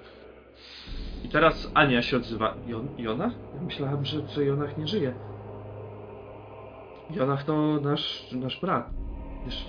I 1.23 1.29
teraz 1.29 1.71
Ania 1.73 2.01
się 2.01 2.17
odzywa. 2.17 2.55
Jon, 2.67 2.88
Jona? 2.97 3.31
Ja 3.55 3.61
myślałem, 3.61 4.05
że, 4.05 4.27
że 4.27 4.45
Jonach 4.45 4.77
nie 4.77 4.88
żyje. 4.88 5.13
Jonach 7.09 7.43
to 7.43 7.79
nasz, 7.81 8.31
nasz 8.31 8.59
brat. 8.61 8.89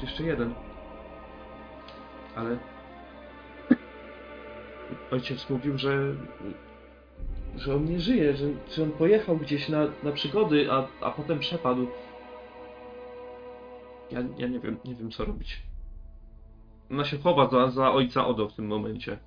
Jeszcze 0.03 0.23
jeden. 0.23 0.55
Ale... 2.37 2.59
Ojciec 5.11 5.51
mówił, 5.51 5.79
że... 5.79 5.99
Że 7.57 7.75
on 7.75 7.85
nie 7.85 8.01
żyje, 8.01 8.37
że, 8.37 8.47
że 8.71 8.83
on 8.83 8.93
pojechał 8.93 9.37
gdzieś 9.37 9.69
na, 9.69 9.87
na 10.03 10.13
przygody, 10.13 10.73
a, 10.73 10.89
a 11.01 11.11
potem 11.11 11.39
przepadł. 11.39 11.87
Ja, 14.11 14.21
ja 14.39 14.49
nie 14.49 14.61
wiem, 14.61 14.79
nie 14.85 14.95
wiem 14.95 15.11
co 15.11 15.25
robić. 15.25 15.63
Ona 16.91 17.05
się 17.05 17.19
chowa 17.19 17.49
za, 17.51 17.71
za 17.71 17.93
ojca 17.93 18.27
Odo 18.27 18.49
w 18.49 18.55
tym 18.55 18.67
momencie. 18.67 19.19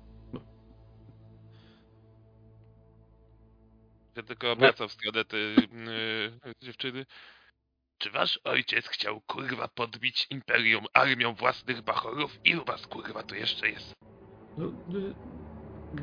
Ja 4.16 4.22
tylko 4.22 4.52
obracam 4.52 4.88
w 4.88 4.92
stronę 4.92 5.24
tej 5.24 5.54
yy, 5.54 6.52
dziewczyny. 6.62 7.06
Czy 7.98 8.10
wasz 8.10 8.40
ojciec 8.44 8.88
chciał 8.88 9.20
kurwa 9.20 9.68
podbić 9.68 10.26
imperium 10.30 10.84
armią 10.92 11.34
własnych 11.34 11.82
bachorów? 11.82 12.38
Ilu 12.44 12.64
was 12.64 12.86
kurwa 12.86 13.22
tu 13.22 13.34
jeszcze 13.34 13.68
jest? 13.68 13.94
No, 14.56 14.66
y, 14.66 15.14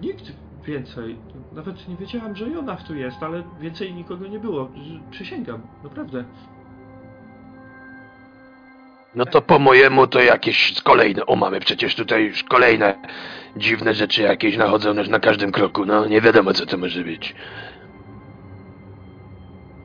nikt 0.01 0.31
więcej. 0.65 1.17
Nawet 1.51 1.87
nie 1.87 1.95
wiedziałam, 1.95 2.35
że 2.35 2.49
Jonach 2.49 2.83
tu 2.83 2.95
jest, 2.95 3.23
ale 3.23 3.43
więcej 3.59 3.93
nikogo 3.93 4.27
nie 4.27 4.39
było. 4.39 4.69
Przysięgam, 5.11 5.61
naprawdę. 5.83 6.23
No 9.15 9.25
to 9.25 9.41
po 9.41 9.59
mojemu 9.59 10.07
to 10.07 10.19
jakieś 10.19 10.81
kolejne. 10.81 11.25
O, 11.25 11.35
mamy 11.35 11.59
przecież 11.59 11.95
tutaj 11.95 12.23
już 12.25 12.43
kolejne 12.43 12.95
dziwne 13.57 13.93
rzeczy 13.93 14.21
jakieś 14.21 14.57
nachodzą 14.57 14.93
nas 14.93 15.09
na 15.09 15.19
każdym 15.19 15.51
kroku. 15.51 15.85
No, 15.85 16.05
nie 16.05 16.21
wiadomo 16.21 16.53
co 16.53 16.65
to 16.65 16.77
może 16.77 17.03
być. 17.03 17.35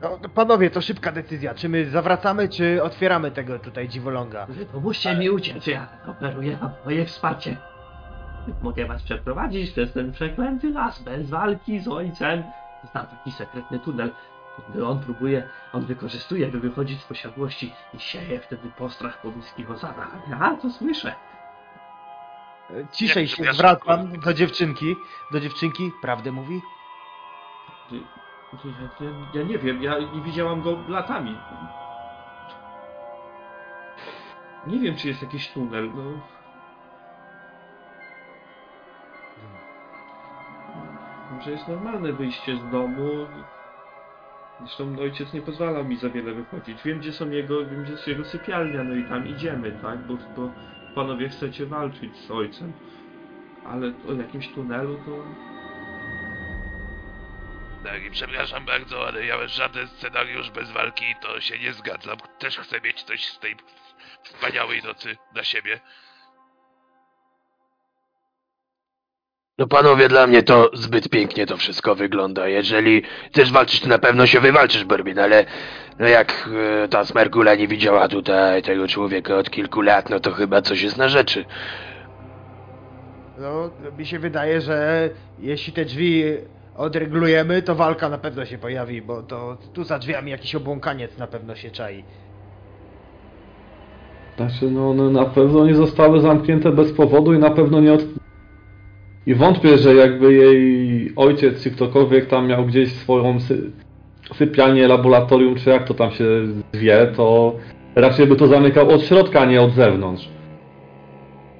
No, 0.01 0.19
panowie, 0.35 0.69
to 0.69 0.81
szybka 0.81 1.11
decyzja. 1.11 1.53
Czy 1.53 1.69
my 1.69 1.89
zawracamy, 1.89 2.49
czy 2.49 2.83
otwieramy 2.83 3.31
tego 3.31 3.59
tutaj 3.59 3.87
dziwoląga? 3.87 4.47
Pomóżcie 4.71 5.15
mi 5.15 5.29
uciec, 5.29 5.67
ja 5.67 5.87
operuję 6.07 6.57
wam 6.57 6.71
moje 6.85 7.05
wsparcie. 7.05 7.57
Mogę 8.61 8.85
was 8.85 9.03
przeprowadzić 9.03 9.71
przez 9.71 9.93
ten 9.93 10.11
przeklęty 10.11 10.69
las, 10.69 11.03
bez 11.03 11.29
walki 11.29 11.79
z 11.79 11.87
ojcem. 11.87 12.43
Znam 12.91 13.07
taki 13.07 13.31
sekretny 13.31 13.79
tunel, 13.79 14.11
który 14.69 14.85
on 14.85 14.99
próbuje, 14.99 15.49
on 15.73 15.85
wykorzystuje, 15.85 16.47
by 16.47 16.59
wychodzić 16.59 17.01
z 17.01 17.05
posiadłości 17.05 17.73
i 17.93 17.99
sieje 17.99 18.39
wtedy 18.39 18.71
postrach 18.77 19.21
po 19.21 19.31
bliskich 19.31 19.71
osadach. 19.71 20.07
A 20.15 20.29
ja 20.29 20.57
to 20.57 20.69
słyszę. 20.69 21.15
Ciszej 22.91 23.27
się 23.27 23.53
zwracam 23.53 24.19
do 24.19 24.33
dziewczynki. 24.33 24.95
Do 25.31 25.39
dziewczynki, 25.39 25.91
prawdę 26.01 26.31
mówi? 26.31 26.61
Ja, 27.91 27.99
ja, 28.99 29.09
ja 29.33 29.43
nie 29.43 29.57
wiem, 29.57 29.83
ja 29.83 29.99
nie 29.99 30.21
widziałam 30.21 30.61
go 30.61 30.77
latami. 30.87 31.37
Nie 34.67 34.79
wiem, 34.79 34.95
czy 34.95 35.07
jest 35.07 35.21
jakiś 35.21 35.49
tunel, 35.49 35.91
no. 35.95 36.01
Może 41.31 41.51
jest 41.51 41.67
normalne 41.67 42.13
wyjście 42.13 42.57
z 42.57 42.71
domu. 42.71 43.27
Zresztą 44.59 44.99
ojciec 44.99 45.33
nie 45.33 45.41
pozwalał 45.41 45.85
mi 45.85 45.97
za 45.97 46.09
wiele 46.09 46.33
wychodzić. 46.33 46.83
Wiem, 46.83 46.99
gdzie 46.99 47.13
są 47.13 47.29
jego, 47.29 47.65
wiem, 47.65 47.83
gdzie 47.83 47.91
jest 47.91 48.07
jego 48.07 48.25
sypialnia, 48.25 48.83
no 48.83 48.95
i 48.95 49.03
tam 49.03 49.27
idziemy, 49.27 49.71
tak? 49.81 49.99
Bo, 50.07 50.17
bo 50.35 50.51
panowie 50.95 51.29
chcecie 51.29 51.65
walczyć 51.65 52.17
z 52.17 52.31
ojcem. 52.31 52.73
Ale 53.65 53.93
o 54.09 54.13
jakimś 54.13 54.47
tunelu 54.47 54.95
to... 55.05 55.23
Tak, 57.83 58.05
i 58.05 58.11
przepraszam 58.11 58.65
bardzo, 58.65 59.07
ale 59.07 59.25
ja 59.25 59.47
żaden 59.47 59.87
scenariusz 59.87 60.51
bez 60.51 60.71
walki 60.71 61.05
to 61.21 61.41
się 61.41 61.59
nie 61.59 61.73
zgadzam. 61.73 62.17
Też 62.39 62.57
chcę 62.57 62.81
mieć 62.81 63.03
coś 63.03 63.25
z 63.25 63.39
tej 63.39 63.55
wspaniałej 64.23 64.83
nocy 64.83 65.17
na 65.35 65.43
siebie. 65.43 65.79
No 69.61 69.67
panowie, 69.67 70.07
dla 70.07 70.27
mnie 70.27 70.43
to 70.43 70.69
zbyt 70.73 71.09
pięknie 71.09 71.45
to 71.45 71.57
wszystko 71.57 71.95
wygląda. 71.95 72.47
Jeżeli 72.47 73.01
chcesz 73.31 73.51
walczyć, 73.51 73.81
to 73.81 73.89
na 73.89 73.99
pewno 73.99 74.25
się 74.25 74.39
wywalczysz, 74.39 74.85
Borbin, 74.85 75.19
ale 75.19 75.45
no 75.99 76.07
jak 76.07 76.49
e, 76.83 76.87
ta 76.87 77.05
Smergula 77.05 77.55
nie 77.55 77.67
widziała 77.67 78.07
tutaj 78.07 78.63
tego 78.63 78.87
człowieka 78.87 79.35
od 79.35 79.49
kilku 79.49 79.81
lat, 79.81 80.09
no 80.09 80.19
to 80.19 80.31
chyba 80.31 80.61
coś 80.61 80.81
jest 80.81 80.97
na 80.97 81.09
rzeczy. 81.09 81.45
No, 83.37 83.69
mi 83.97 84.05
się 84.05 84.19
wydaje, 84.19 84.61
że 84.61 85.09
jeśli 85.39 85.73
te 85.73 85.85
drzwi 85.85 86.23
odregulujemy, 86.77 87.61
to 87.61 87.75
walka 87.75 88.09
na 88.09 88.17
pewno 88.17 88.45
się 88.45 88.57
pojawi, 88.57 89.01
bo 89.01 89.23
to 89.23 89.57
tu 89.73 89.83
za 89.83 89.99
drzwiami 89.99 90.31
jakiś 90.31 90.55
obłąkaniec 90.55 91.17
na 91.17 91.27
pewno 91.27 91.55
się 91.55 91.71
czai. 91.71 92.03
Znaczy, 94.37 94.71
no 94.71 94.89
one 94.89 95.09
na 95.09 95.25
pewno 95.25 95.65
nie 95.65 95.75
zostały 95.75 96.21
zamknięte 96.21 96.71
bez 96.71 96.91
powodu 96.93 97.33
i 97.33 97.39
na 97.39 97.49
pewno 97.49 97.79
nie 97.79 97.93
od... 97.93 98.01
I 99.25 99.35
wątpię, 99.35 99.77
że 99.77 99.95
jakby 99.95 100.33
jej 100.33 101.13
ojciec 101.15 101.63
czy 101.63 101.71
ktokolwiek 101.71 102.27
tam 102.27 102.47
miał 102.47 102.65
gdzieś 102.65 102.93
swoją 102.93 103.39
sy... 103.39 103.71
sypialnię, 104.35 104.87
laboratorium, 104.87 105.55
czy 105.55 105.69
jak 105.69 105.87
to 105.87 105.93
tam 105.93 106.11
się 106.11 106.25
zwie, 106.73 107.07
to 107.15 107.55
raczej 107.95 108.27
by 108.27 108.35
to 108.35 108.47
zamykał 108.47 108.89
od 108.89 109.03
środka, 109.03 109.41
a 109.41 109.45
nie 109.45 109.61
od 109.61 109.73
zewnątrz. 109.73 110.29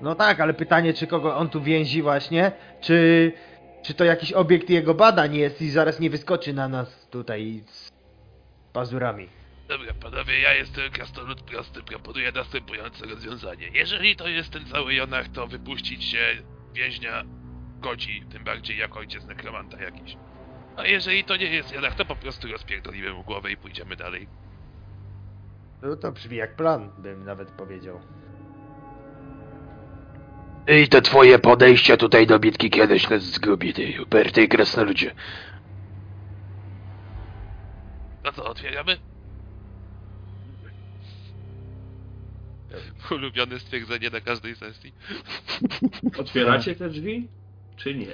No 0.01 0.15
tak, 0.15 0.39
ale 0.39 0.53
pytanie, 0.53 0.93
czy 0.93 1.07
kogo 1.07 1.37
on 1.37 1.49
tu 1.49 1.61
więzi 1.61 2.01
właśnie, 2.01 2.51
czy, 2.81 3.31
czy 3.83 3.93
to 3.93 4.03
jakiś 4.03 4.33
obiekt 4.33 4.69
jego 4.69 4.93
badań 4.93 5.35
jest 5.35 5.61
i 5.61 5.69
zaraz 5.69 5.99
nie 5.99 6.09
wyskoczy 6.09 6.53
na 6.53 6.67
nas 6.67 7.07
tutaj 7.11 7.63
z 7.65 7.91
pazurami. 8.73 9.27
Dobra, 9.67 9.93
panowie, 10.01 10.39
ja 10.39 10.53
jestem 10.53 10.91
krasnolud 10.91 11.41
prosty, 11.41 11.81
proponuję 11.83 12.31
następujące 12.35 13.05
rozwiązanie. 13.05 13.67
Jeżeli 13.73 14.15
to 14.15 14.27
jest 14.27 14.49
ten 14.49 14.65
cały 14.65 14.93
Jonach, 14.93 15.27
to 15.27 15.47
wypuścić 15.47 16.03
się 16.03 16.17
więźnia 16.73 17.23
godzi, 17.81 18.23
tym 18.29 18.43
bardziej 18.43 18.77
jak 18.77 18.97
ojciec 18.97 19.25
nekromanta 19.25 19.81
jakiś. 19.81 20.17
A 20.77 20.85
jeżeli 20.85 21.23
to 21.23 21.35
nie 21.35 21.45
jest 21.45 21.73
Jonach, 21.73 21.95
to 21.95 22.05
po 22.05 22.15
prostu 22.15 22.47
rozpierdolimy 22.47 23.13
mu 23.13 23.23
głowę 23.23 23.51
i 23.51 23.57
pójdziemy 23.57 23.95
dalej. 23.95 24.27
No 25.81 25.95
to 25.95 26.11
brzmi 26.11 26.37
jak 26.37 26.55
plan, 26.55 26.91
bym 26.97 27.25
nawet 27.25 27.51
powiedział. 27.51 27.99
I 30.67 30.87
te 30.87 31.01
twoje 31.01 31.39
podejścia 31.39 31.97
tutaj 31.97 32.27
do 32.27 32.39
bitki 32.39 32.69
kiedyś 32.69 33.09
nas 33.09 33.23
zgubi, 33.23 33.73
ty 33.73 34.03
uperty 34.03 34.47
krasnoludzie. 34.47 35.11
No 38.23 38.31
co, 38.31 38.45
otwieramy? 38.45 38.97
Ulubione 43.11 43.59
stwierdzenie 43.59 44.09
na 44.09 44.21
każdej 44.21 44.55
sesji. 44.55 44.93
Otwieracie 46.17 46.75
te 46.75 46.89
drzwi? 46.89 47.27
Czy 47.83 47.95
nie? 47.95 48.07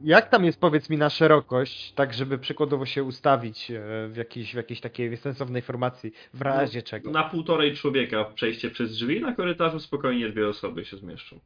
jak 0.00 0.28
tam 0.28 0.44
jest, 0.44 0.60
powiedz 0.60 0.90
mi, 0.90 0.96
na 0.96 1.10
szerokość, 1.10 1.92
tak 1.92 2.14
żeby 2.14 2.38
przykładowo 2.38 2.86
się 2.86 3.04
ustawić 3.04 3.70
e, 3.70 4.08
w 4.08 4.16
jakiejś, 4.16 4.52
w 4.52 4.56
jakiejś 4.56 4.80
takiej 4.80 5.16
sensownej 5.16 5.62
formacji, 5.62 6.12
w 6.34 6.42
razie 6.42 6.82
czego? 6.82 7.10
Na 7.10 7.24
półtorej 7.24 7.76
człowieka 7.76 8.24
przejście 8.24 8.70
przez 8.70 8.92
drzwi, 8.92 9.20
na 9.20 9.32
korytarzu 9.32 9.80
spokojnie 9.80 10.28
dwie 10.28 10.48
osoby 10.48 10.84
się 10.84 10.96
zmieszczą. 10.96 11.40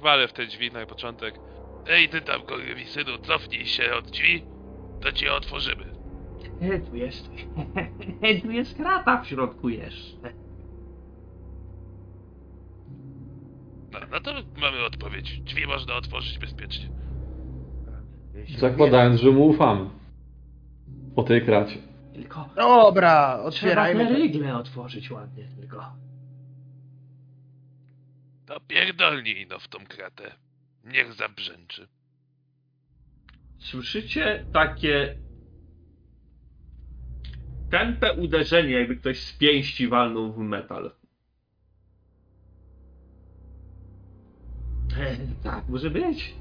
Walę 0.00 0.28
w 0.28 0.32
te 0.32 0.46
drzwi 0.46 0.72
na 0.72 0.86
początek. 0.86 1.34
Ej, 1.86 2.08
ty 2.08 2.20
tam, 2.20 2.42
synu, 2.86 3.18
cofnij 3.18 3.66
się 3.66 3.94
od 3.94 4.10
drzwi, 4.10 4.44
to 5.02 5.12
ci 5.12 5.28
otworzymy. 5.28 5.84
E, 6.60 6.78
tu 6.78 6.96
jest. 6.96 7.30
E, 8.22 8.40
tu 8.42 8.50
jest 8.50 8.76
krata 8.76 9.22
w 9.22 9.26
środku 9.26 9.68
jeszcze. 9.68 10.47
No, 13.92 13.98
no 14.10 14.20
to 14.20 14.32
mamy 14.60 14.84
odpowiedź. 14.84 15.40
Drzwi 15.40 15.66
można 15.66 15.94
otworzyć 15.94 16.38
bezpiecznie. 16.38 16.88
Zakładając, 18.58 19.20
że 19.20 19.30
mu 19.30 19.46
ufamy. 19.46 19.90
Po 21.14 21.22
tej 21.22 21.42
kracie. 21.44 21.76
Tylko 22.14 22.48
Dobra, 22.56 23.28
trzeba 23.28 23.42
otwierajmy. 23.44 24.08
rygle 24.08 24.56
otworzyć 24.56 25.10
ładnie 25.10 25.44
tylko. 25.60 25.92
To 28.46 28.60
pierdolnij 28.60 29.46
no 29.50 29.58
w 29.58 29.68
tą 29.68 29.78
kratę. 29.86 30.34
Niech 30.84 31.12
zabrzęczy. 31.12 31.88
Słyszycie 33.58 34.44
takie 34.52 35.16
tępe 37.70 38.12
uderzenie, 38.12 38.70
jakby 38.72 38.96
ktoś 38.96 39.20
z 39.20 39.32
pięści 39.32 39.88
walnął 39.88 40.32
w 40.32 40.38
metal. 40.38 40.90
tak, 45.44 45.68
może 45.68 45.90
być. 45.90 46.34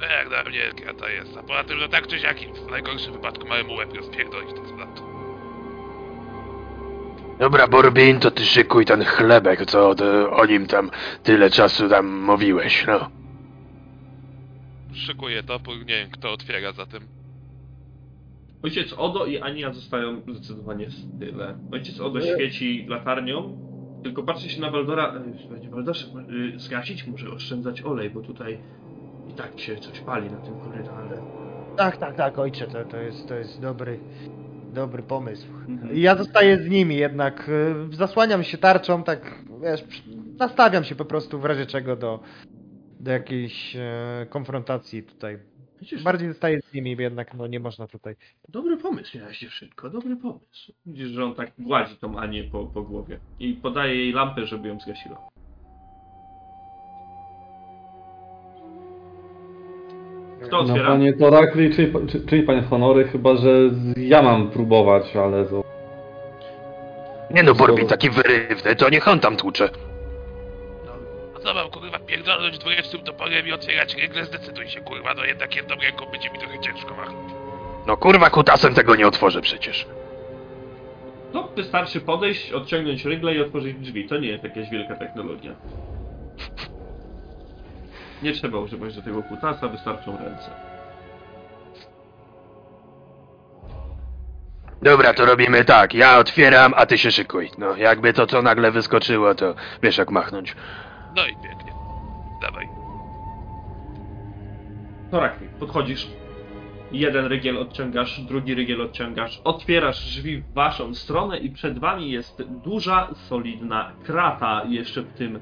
No 0.00 0.06
jak 0.06 0.28
dla 0.28 0.44
mnie 0.44 0.60
krata 0.76 1.10
jest. 1.10 1.36
A 1.36 1.42
poza 1.42 1.64
tym, 1.64 1.78
że 1.78 1.88
tak 1.88 2.06
czy 2.06 2.18
siak 2.18 2.36
w 2.66 2.70
najgorszym 2.70 3.12
wypadku 3.12 3.48
mamy 3.48 3.64
mu 3.64 3.74
łeb 3.74 3.94
rozpierdolić 3.94 4.50
to 4.50 4.68
splat. 4.68 5.02
Dobra, 7.38 7.68
Borbin, 7.68 8.20
to 8.20 8.30
ty 8.30 8.44
szykuj 8.44 8.84
ten 8.84 9.04
chlebek, 9.04 9.66
co 9.66 9.94
ty, 9.94 10.30
o 10.30 10.46
nim 10.46 10.66
tam 10.66 10.90
tyle 11.22 11.50
czasu 11.50 11.88
tam 11.88 12.06
mówiłeś, 12.06 12.84
no. 12.86 13.10
Szykuję 14.92 15.42
topór, 15.42 15.78
nie 15.78 15.84
wiem 15.84 16.10
kto 16.10 16.32
otwiera 16.32 16.72
zatem. 16.72 17.02
Ojciec 18.62 18.92
Odo 18.92 19.26
i 19.26 19.38
Ania 19.38 19.72
zostają 19.72 20.20
zdecydowanie 20.20 20.86
w 20.86 21.18
tyle. 21.20 21.58
Ojciec 21.72 22.00
Odo 22.00 22.20
świeci 22.20 22.86
latarnią, 22.88 23.58
tylko 24.06 24.22
patrzy 24.22 24.48
się 24.48 24.60
na 24.60 24.70
Waldora. 24.70 25.14
e, 25.66 25.70
Waldorze, 25.70 26.06
y, 26.54 26.58
zgasić 26.58 27.06
muszę 27.06 27.30
oszczędzać 27.30 27.82
olej, 27.82 28.10
bo 28.10 28.20
tutaj 28.20 28.58
i 29.30 29.32
tak 29.32 29.60
się 29.60 29.76
coś 29.76 30.00
pali 30.00 30.30
na 30.30 30.36
tym 30.36 30.60
korytarze. 30.60 31.22
Tak, 31.76 31.96
tak, 31.96 32.14
tak, 32.14 32.38
ojcze, 32.38 32.66
to, 32.66 32.84
to, 32.84 32.96
jest, 32.96 33.28
to 33.28 33.34
jest 33.34 33.60
dobry, 33.60 34.00
dobry 34.74 35.02
pomysł. 35.02 35.46
Mhm. 35.68 35.96
Ja 35.96 36.16
zostaję 36.16 36.56
z 36.56 36.68
nimi, 36.68 36.96
jednak 36.96 37.48
y, 37.92 37.96
zasłaniam 37.96 38.42
się 38.42 38.58
tarczą, 38.58 39.02
tak 39.02 39.44
wiesz, 39.62 39.84
nastawiam 40.38 40.84
się 40.84 40.94
po 40.94 41.04
prostu 41.04 41.38
w 41.40 41.44
razie 41.44 41.66
czego 41.66 41.96
do, 41.96 42.20
do 43.00 43.10
jakiejś 43.10 43.76
e, 43.76 44.26
konfrontacji 44.30 45.02
tutaj. 45.02 45.38
Widzisz, 45.80 46.02
Bardziej 46.02 46.28
zostaję 46.28 46.60
z 46.60 46.74
nimi, 46.74 46.96
jednak 46.98 47.34
no 47.34 47.46
nie 47.46 47.60
można 47.60 47.86
tutaj. 47.86 48.14
Dobry 48.48 48.76
pomysł 48.76 49.18
miałeś 49.18 49.38
dziewczynko, 49.40 49.90
dobry 49.90 50.16
pomysł. 50.16 50.72
Widzisz, 50.86 51.08
że 51.08 51.24
on 51.24 51.34
tak 51.34 51.52
gładzi 51.58 51.96
tą 51.96 52.18
Anię 52.18 52.44
po, 52.44 52.64
po 52.66 52.82
głowie 52.82 53.18
i 53.40 53.52
podaje 53.54 53.94
jej 53.94 54.12
lampę, 54.12 54.46
żeby 54.46 54.68
ją 54.68 54.80
zgasiła. 54.80 55.28
Kto 60.42 60.56
No 60.56 60.58
otwiera? 60.72 60.88
panie 60.88 61.12
Torakli, 61.12 61.74
czyli, 61.74 61.92
czy- 62.08 62.26
czyli 62.26 62.42
panie 62.42 62.62
Honory, 62.62 63.04
chyba 63.04 63.36
że 63.36 63.50
ja 63.96 64.22
mam 64.22 64.50
próbować, 64.50 65.16
ale 65.16 65.44
to... 65.44 65.62
Nie 67.34 67.42
no, 67.42 67.54
Borbin 67.54 67.86
taki 67.86 68.10
wyrywny, 68.10 68.76
to 68.76 68.90
niech 68.90 69.08
on 69.08 69.20
tam 69.20 69.36
tłucze. 69.36 69.68
No, 71.46 71.52
co 71.52 71.58
mam 71.58 71.70
kurwa 71.70 71.98
pierdolnąć 71.98 72.58
dwudziestym 72.58 73.00
toporem 73.00 73.46
i 73.46 73.52
otwierać 73.52 73.94
rygle? 73.94 74.24
Zdecyduj 74.24 74.68
się 74.68 74.80
kurwa, 74.80 75.14
no 75.14 75.24
jednak 75.24 75.56
jedną 75.56 75.76
ręką 75.76 76.06
będzie 76.06 76.30
mi 76.30 76.38
trochę 76.38 76.60
ciężko 76.60 76.94
machnąć. 76.94 77.32
No 77.86 77.96
kurwa, 77.96 78.30
kutasem 78.30 78.74
tego 78.74 78.96
nie 78.96 79.06
otworzę 79.06 79.40
przecież. 79.40 79.86
No, 81.34 81.48
wystarczy 81.56 82.00
podejść, 82.00 82.52
odciągnąć 82.52 83.04
rygle 83.04 83.34
i 83.34 83.40
otworzyć 83.40 83.76
drzwi. 83.76 84.08
To 84.08 84.18
nie 84.18 84.28
jest 84.28 84.44
jakaś 84.44 84.70
wielka 84.70 84.94
technologia. 84.94 85.54
Nie 88.22 88.32
trzeba 88.32 88.58
używać 88.58 88.96
do 88.96 89.02
tego 89.02 89.22
kutasa, 89.22 89.68
wystarczą 89.68 90.18
ręce. 90.18 90.50
Dobra, 94.82 95.14
to 95.14 95.26
robimy 95.26 95.64
tak, 95.64 95.94
ja 95.94 96.18
otwieram, 96.18 96.74
a 96.76 96.86
ty 96.86 96.98
się 96.98 97.10
szykuj. 97.10 97.50
No, 97.58 97.76
jakby 97.76 98.12
to 98.12 98.26
co 98.26 98.42
nagle 98.42 98.70
wyskoczyło, 98.70 99.34
to 99.34 99.54
wiesz 99.82 99.98
jak 99.98 100.10
machnąć. 100.10 100.54
No 101.16 101.26
i 101.26 101.36
pięknie. 101.36 101.72
Dawaj. 102.42 102.68
Torakli, 105.10 105.48
podchodzisz. 105.60 106.08
Jeden 106.92 107.26
rygiel 107.26 107.58
odciągasz, 107.58 108.20
drugi 108.20 108.54
rygiel 108.54 108.80
odciągasz, 108.80 109.40
otwierasz 109.44 110.04
drzwi 110.04 110.38
w 110.38 110.52
waszą 110.52 110.94
stronę 110.94 111.38
i 111.38 111.50
przed 111.50 111.78
wami 111.78 112.10
jest 112.10 112.42
duża, 112.64 113.08
solidna 113.14 113.92
krata 114.04 114.62
jeszcze 114.68 115.02
w 115.02 115.12
tym 115.12 115.40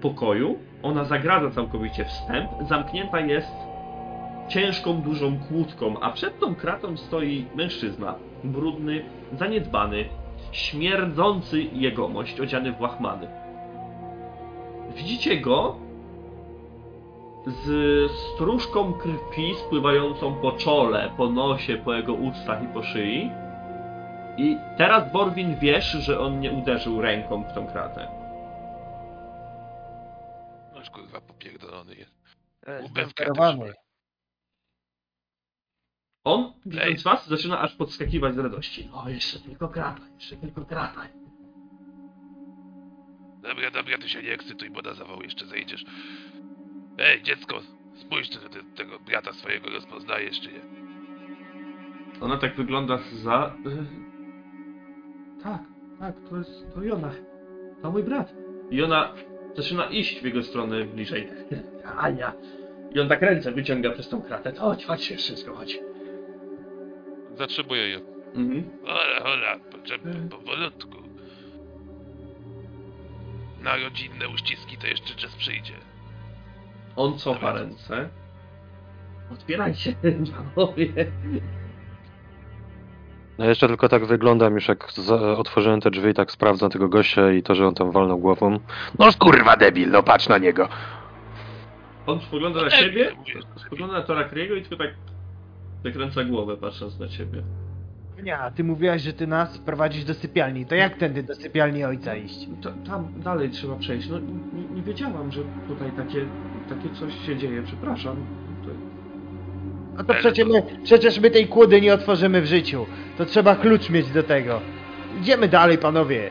pokoju. 0.00 0.58
Ona 0.82 1.04
zagradza 1.04 1.50
całkowicie 1.50 2.04
wstęp. 2.04 2.50
Zamknięta 2.68 3.20
jest 3.20 3.52
ciężką, 4.48 5.02
dużą 5.02 5.38
kłódką, 5.38 6.00
a 6.00 6.10
przed 6.10 6.40
tą 6.40 6.54
kratą 6.54 6.96
stoi 6.96 7.46
mężczyzna. 7.54 8.14
Brudny, 8.44 9.04
zaniedbany, 9.32 10.04
śmierdzący 10.52 11.62
jegomość, 11.62 12.40
odziany 12.40 12.72
w 12.72 12.80
łachmany. 12.80 13.47
Widzicie 14.94 15.40
go 15.40 15.76
z 17.46 18.10
stróżką 18.10 18.92
krwi 18.92 19.54
spływającą 19.54 20.34
po 20.34 20.52
czole, 20.52 21.12
po 21.16 21.30
nosie, 21.30 21.76
po 21.76 21.94
jego 21.94 22.14
ustach 22.14 22.62
i 22.62 22.66
po 22.66 22.82
szyi. 22.82 23.30
I 24.38 24.56
teraz 24.76 25.12
Borwin 25.12 25.58
wiesz, 25.58 25.92
że 25.92 26.20
on 26.20 26.40
nie 26.40 26.52
uderzył 26.52 27.00
ręką 27.00 27.44
w 27.44 27.52
tą 27.54 27.66
kratę. 27.66 28.08
Noż 30.74 30.90
kurwa 30.90 31.20
popierdolony 31.20 31.94
jest. 31.94 32.14
E, 32.66 32.88
też. 32.88 33.08
On, 36.24 36.52
widząc 36.66 36.86
Ej. 36.86 36.96
was, 36.96 37.28
zaczyna 37.28 37.60
aż 37.60 37.74
podskakiwać 37.74 38.34
z 38.34 38.38
radości. 38.38 38.90
O, 38.92 39.08
jeszcze 39.08 39.38
tylko 39.40 39.68
krata, 39.68 40.02
jeszcze 40.14 40.36
tylko 40.36 40.64
krata. 40.64 41.08
Dobra, 43.42 43.70
dobra, 43.70 43.98
ty 43.98 44.08
się 44.08 44.22
nie 44.22 44.32
ekscytuj, 44.32 44.70
bo 44.70 44.82
na 44.82 44.94
zawał 44.94 45.22
jeszcze 45.22 45.46
zejdziesz. 45.46 45.84
Ej, 46.98 47.22
dziecko, 47.22 47.60
spójrz, 47.94 48.30
czy 48.30 48.38
ty 48.38 48.58
tego 48.76 48.98
brata 48.98 49.32
swojego 49.32 49.70
rozpoznajesz, 49.70 50.40
czy 50.40 50.48
nie. 50.52 50.60
Ona 52.20 52.36
tak 52.36 52.56
wygląda 52.56 52.98
za... 53.12 53.54
y, 53.66 53.86
Tak, 55.42 55.60
tak, 56.00 56.14
to 56.30 56.36
jest... 56.36 56.74
to 56.74 56.82
Jona. 56.82 57.10
To 57.82 57.90
mój 57.90 58.02
brat. 58.02 58.34
I 58.70 58.82
ona 58.82 59.14
zaczyna 59.56 59.86
iść 59.86 60.20
w 60.20 60.24
jego 60.24 60.42
stronę 60.42 60.84
bliżej. 60.84 61.28
Ania, 61.98 62.32
I 62.94 63.00
on 63.00 63.08
tak 63.08 63.22
ręce 63.22 63.52
wyciąga 63.52 63.90
przez 63.90 64.08
tą 64.08 64.22
kratę. 64.22 64.52
To 64.52 64.60
chodź, 64.60 64.84
chodź 64.84 65.02
się 65.04 65.16
wszystko, 65.16 65.54
chodź. 65.54 65.78
Zatrzymuję 67.34 67.88
ją. 67.90 68.00
Mhm. 68.34 68.70
Hola, 68.82 69.20
hola, 69.22 69.58
potrzebne 69.58 70.28
powolutku. 70.28 71.07
Na 73.68 73.76
rodzinne 73.76 74.28
uściski 74.28 74.76
to 74.76 74.86
jeszcze 74.86 75.14
czas 75.14 75.36
przyjdzie. 75.36 75.72
On 76.96 77.18
cofa 77.18 77.40
Dobra. 77.40 77.52
ręce. 77.52 78.08
Otwierajcie, 79.32 79.94
panowie. 80.54 80.86
Ja 83.38 83.44
jeszcze 83.44 83.68
tylko 83.68 83.88
tak 83.88 84.06
wyglądam 84.06 84.54
już 84.54 84.68
jak 84.68 84.88
otworzyłem 85.36 85.80
te 85.80 85.90
drzwi, 85.90 86.14
tak 86.14 86.32
sprawdzam 86.32 86.70
tego 86.70 86.88
gościa 86.88 87.32
i 87.32 87.42
to, 87.42 87.54
że 87.54 87.66
on 87.66 87.74
tam 87.74 87.90
walnął 87.90 88.18
głową. 88.18 88.58
No 88.98 89.08
kurwa 89.18 89.56
debil, 89.56 89.90
no 89.90 90.02
patrz 90.02 90.28
na 90.28 90.38
niego. 90.38 90.68
On 92.06 92.20
spogląda 92.20 92.60
na 92.60 92.66
Ej, 92.66 92.70
siebie, 92.84 93.12
spogląda 93.56 93.98
na 93.98 94.02
Torakriego 94.02 94.54
i 94.54 94.62
tylko 94.62 94.84
tak 94.84 94.94
wykręca 95.82 96.24
głowę 96.24 96.56
patrząc 96.56 96.98
na 96.98 97.08
ciebie. 97.08 97.42
Nie, 98.24 98.38
a 98.38 98.50
ty 98.50 98.64
mówiłaś, 98.64 99.02
że 99.02 99.12
ty 99.12 99.26
nas 99.26 99.58
prowadzisz 99.58 100.04
do 100.04 100.14
sypialni. 100.14 100.66
To 100.66 100.74
jak 100.74 100.96
tędy 100.96 101.22
do 101.22 101.34
sypialni 101.34 101.84
ojca 101.84 102.16
iść? 102.16 102.48
Ta, 102.62 102.72
tam 102.90 103.08
dalej 103.24 103.50
trzeba 103.50 103.76
przejść. 103.76 104.08
No 104.08 104.18
nie, 104.18 104.76
nie 104.76 104.82
wiedziałam, 104.82 105.32
że 105.32 105.40
tutaj 105.68 105.90
takie, 105.96 106.24
takie 106.68 106.94
coś 106.94 107.26
się 107.26 107.36
dzieje. 107.36 107.62
Przepraszam. 107.62 108.16
To, 108.64 108.70
No 109.96 110.04
to 110.04 110.14
przecież 110.14 110.48
my, 110.48 110.62
przecież 110.84 111.20
my 111.20 111.30
tej 111.30 111.46
kłody 111.46 111.80
nie 111.80 111.94
otworzymy 111.94 112.42
w 112.42 112.46
życiu. 112.46 112.86
To 113.18 113.24
trzeba 113.24 113.56
klucz 113.56 113.90
mieć 113.90 114.10
do 114.10 114.22
tego. 114.22 114.60
Idziemy 115.20 115.48
dalej, 115.48 115.78
panowie. 115.78 116.30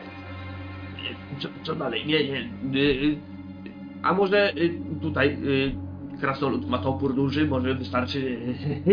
co, 1.38 1.48
co 1.62 1.74
dalej? 1.74 2.06
Nie, 2.06 2.28
nie. 2.28 2.40
y, 2.40 2.78
y, 2.78 3.16
a 4.02 4.12
może 4.14 4.52
y, 4.56 4.78
tutaj 5.00 5.38
krasnolud 6.20 6.68
ma 6.70 6.78
topór 6.78 7.14
duży, 7.14 7.46
może 7.46 7.74
wystarczy 7.74 8.38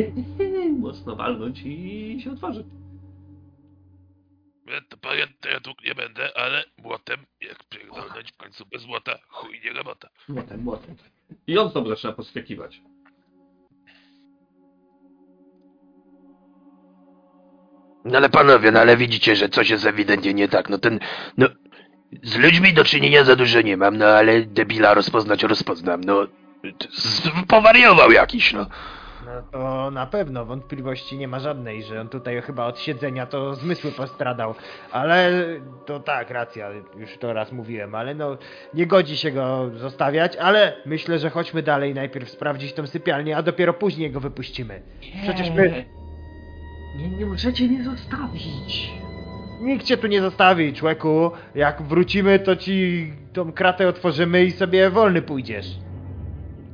mocno 0.80 1.16
walnąć 1.16 1.62
i 1.66 2.22
się 2.24 2.32
otworzy. 2.32 2.64
Ja 4.66 4.82
to 4.89 4.97
powiem, 4.97 5.28
to 5.41 5.49
ja 5.49 5.59
tu 5.59 5.72
nie 5.86 5.95
będę, 5.95 6.38
ale 6.38 6.63
młotem, 6.84 7.20
jak 7.41 7.63
pierdolnąć 7.63 8.32
w 8.32 8.38
końcu 8.38 8.66
bez 8.66 8.86
młota, 8.86 9.18
chuj 9.28 9.61
nie 9.63 9.74
robota. 9.74 10.09
Młotem, 10.30 10.63
młotem. 10.63 10.95
I 11.47 11.57
on 11.57 11.70
znowu 11.72 11.89
zaczyna 11.89 12.13
podskakiwać. 12.13 12.82
No 18.05 18.18
ale 18.18 18.30
panowie, 18.30 18.72
no 18.72 18.80
ale 18.80 18.97
widzicie, 18.97 19.36
że 19.36 19.49
coś 19.49 19.70
jest 19.70 19.86
ewidentnie 19.86 20.34
nie 20.34 20.47
tak. 20.47 20.70
No 20.70 20.78
ten, 20.78 20.99
no, 21.38 21.47
z 22.24 22.36
ludźmi 22.38 22.74
do 22.74 22.84
czynienia 22.84 23.24
za 23.24 23.36
dużo 23.36 23.61
nie 23.61 23.78
mam, 23.78 23.97
no 23.97 24.05
ale 24.05 24.41
debila 24.41 24.93
rozpoznać 24.93 25.43
rozpoznam, 25.43 26.01
no. 26.01 26.28
z- 26.91 27.30
Powariował 27.47 28.11
jakiś, 28.11 28.53
no. 28.53 28.66
No 29.26 29.41
to 29.51 29.91
na 29.91 30.05
pewno 30.05 30.45
wątpliwości 30.45 31.17
nie 31.17 31.28
ma 31.28 31.39
żadnej, 31.39 31.84
że 31.84 32.01
on 32.01 32.09
tutaj 32.09 32.41
chyba 32.41 32.65
od 32.65 32.80
siedzenia 32.80 33.26
to 33.26 33.55
zmysły 33.55 33.91
postradał. 33.91 34.55
Ale 34.91 35.32
to 35.86 35.99
tak, 35.99 36.30
racja, 36.30 36.69
już 36.97 37.17
to 37.17 37.34
raz 37.34 37.51
mówiłem, 37.51 37.95
ale 37.95 38.15
no 38.15 38.38
nie 38.73 38.88
godzi 38.88 39.17
się 39.17 39.32
go 39.32 39.69
zostawiać, 39.76 40.36
ale 40.38 40.73
myślę, 40.86 41.19
że 41.19 41.30
chodźmy 41.30 41.63
dalej, 41.63 41.93
najpierw 41.93 42.30
sprawdzić 42.30 42.73
tą 42.73 42.88
sypialnię, 42.88 43.38
a 43.38 43.41
dopiero 43.41 43.73
później 43.73 44.11
go 44.11 44.19
wypuścimy. 44.19 44.82
Przecież 45.23 45.49
my- 45.49 45.86
Nie, 46.97 47.09
nie 47.09 47.26
możecie 47.26 47.67
mnie 47.67 47.84
zostawić. 47.84 48.89
Nikt 49.61 49.86
cię 49.86 49.97
tu 49.97 50.07
nie 50.07 50.21
zostawi, 50.21 50.73
człeku. 50.73 51.32
Jak 51.55 51.82
wrócimy, 51.82 52.39
to 52.39 52.55
ci 52.55 53.11
tą 53.34 53.51
kratę 53.53 53.88
otworzymy 53.88 54.43
i 54.45 54.51
sobie 54.51 54.89
wolny 54.89 55.21
pójdziesz. 55.21 55.67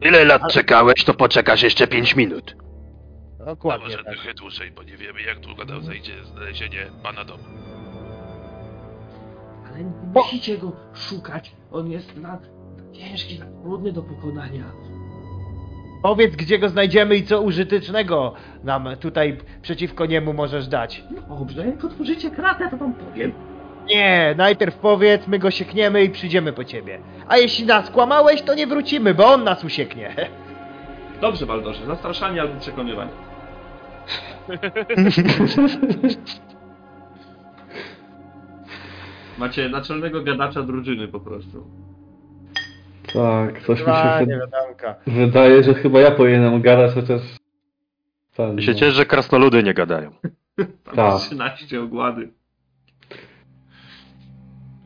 Ile 0.02 0.26
lat 0.26 0.42
czekałeś, 0.52 1.04
to 1.04 1.14
poczekasz 1.14 1.64
jeszcze 1.64 1.88
pięć 1.88 2.16
minut. 2.16 2.56
A 3.42 3.46
Dokładnie 3.46 3.86
może 3.86 4.04
tak. 4.04 4.14
trochę 4.14 4.34
dłużej, 4.34 4.72
bo 4.72 4.84
nie 4.84 4.98
wiemy 4.98 5.22
jak 5.22 5.40
długo 5.40 5.66
nam 5.66 5.84
zajdzie 5.84 6.24
znalezienie 6.24 6.86
pana 7.04 7.26
domu. 7.26 7.44
Ale 9.70 9.84
nie 9.84 9.92
musicie 10.14 10.58
go 10.58 10.72
szukać. 10.94 11.52
On 11.72 11.92
jest 11.92 12.18
na 12.18 12.40
ciężki, 12.94 13.38
za 13.38 13.46
trudny 13.46 13.92
do 13.92 14.02
pokonania. 14.04 14.64
Powiedz, 16.04 16.36
gdzie 16.36 16.60
go 16.60 16.70
znajdziemy 16.70 17.16
i 17.16 17.24
co 17.24 17.42
użytecznego 17.42 18.34
nam 18.64 18.88
tutaj 19.00 19.38
przeciwko 19.62 20.06
niemu 20.06 20.34
możesz 20.34 20.68
dać. 20.68 21.04
Dobrze, 21.30 21.68
jak 21.68 21.86
otworzycie 21.86 22.32
kratę, 22.32 22.70
to 22.70 22.78
wam 22.78 22.94
powiem. 22.94 23.32
Nie, 23.86 24.36
najpierw 24.38 24.76
powiedz, 24.76 25.28
my 25.28 25.40
go 25.40 25.52
siekniemy 25.52 26.04
i 26.04 26.10
przyjdziemy 26.10 26.54
po 26.54 26.64
ciebie. 26.64 27.00
A 27.28 27.38
jeśli 27.38 27.66
nas 27.66 27.90
kłamałeś, 27.90 28.42
to 28.42 28.56
nie 28.56 28.68
wrócimy, 28.68 29.14
bo 29.14 29.28
on 29.34 29.44
nas 29.44 29.64
usieknie. 29.64 30.16
Dobrze, 31.22 31.46
Baldorze, 31.46 31.86
zastraszanie 31.86 32.42
albo 32.42 32.60
przekonywanie. 32.60 33.12
Macie 39.38 39.70
naczelnego 39.70 40.22
gadacza 40.24 40.62
drużyny 40.64 41.08
po 41.08 41.20
prostu. 41.20 41.66
Tak, 43.14 43.62
coś 43.62 43.80
mi 43.80 43.86
Dwa, 43.86 44.20
się 44.20 44.26
nie 44.26 44.36
wyd- 44.36 44.40
wiadomka. 44.40 44.96
wydaje, 45.08 45.64
że 45.64 45.74
chyba 45.74 46.00
ja 46.00 46.12
powinienem 46.12 46.62
gadać, 46.62 46.94
chociaż... 46.94 47.22
Ten, 48.36 48.56
Ja 48.58 48.62
się 48.62 48.76
cieszę, 48.76 48.92
że 48.92 49.06
krasnoludy 49.06 49.64
nie 49.64 49.74
gadają. 49.74 50.12
Tam 50.86 50.96
Tak. 50.96 51.16
13 51.22 51.82
ogłady. 51.82 52.30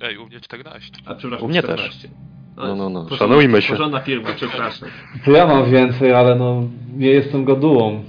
Ej, 0.06 0.18
u 0.18 0.26
mnie 0.26 0.39
14. 0.39 0.91
A 1.06 1.16
przepraszam, 1.16 1.45
U 1.45 1.49
mnie 1.49 1.64
14. 1.64 2.10
No, 2.58 2.76
no, 2.76 2.89
no, 2.89 3.03
porządna- 3.06 3.18
szanujmy 3.18 3.62
się. 3.62 3.70
Porządna 3.74 3.99
firma, 3.99 4.30
przepraszam. 4.36 4.89
To 5.26 5.32
ja 5.32 5.47
mam 5.47 5.72
więcej, 5.72 6.14
ale 6.14 6.36
no 6.36 6.64
nie 6.95 7.08
jestem 7.10 7.45
gadułą. 7.45 8.03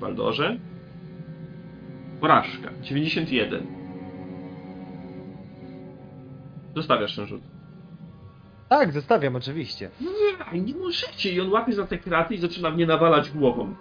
Baldorze. 0.00 0.56
Porażka. 2.20 2.70
91. 2.82 3.66
Zostawiasz 6.76 7.16
ten 7.16 7.26
rzut. 7.26 7.42
Tak, 8.68 8.92
zostawiam 8.92 9.36
oczywiście. 9.36 9.90
Nie, 10.52 10.60
nie 10.60 10.74
możecie. 10.74 11.32
I 11.32 11.40
on 11.40 11.52
łapie 11.52 11.72
za 11.72 11.86
te 11.86 11.98
kraty 11.98 12.34
i 12.34 12.38
zaczyna 12.38 12.70
mnie 12.70 12.86
nawalać 12.86 13.30
głową. 13.30 13.74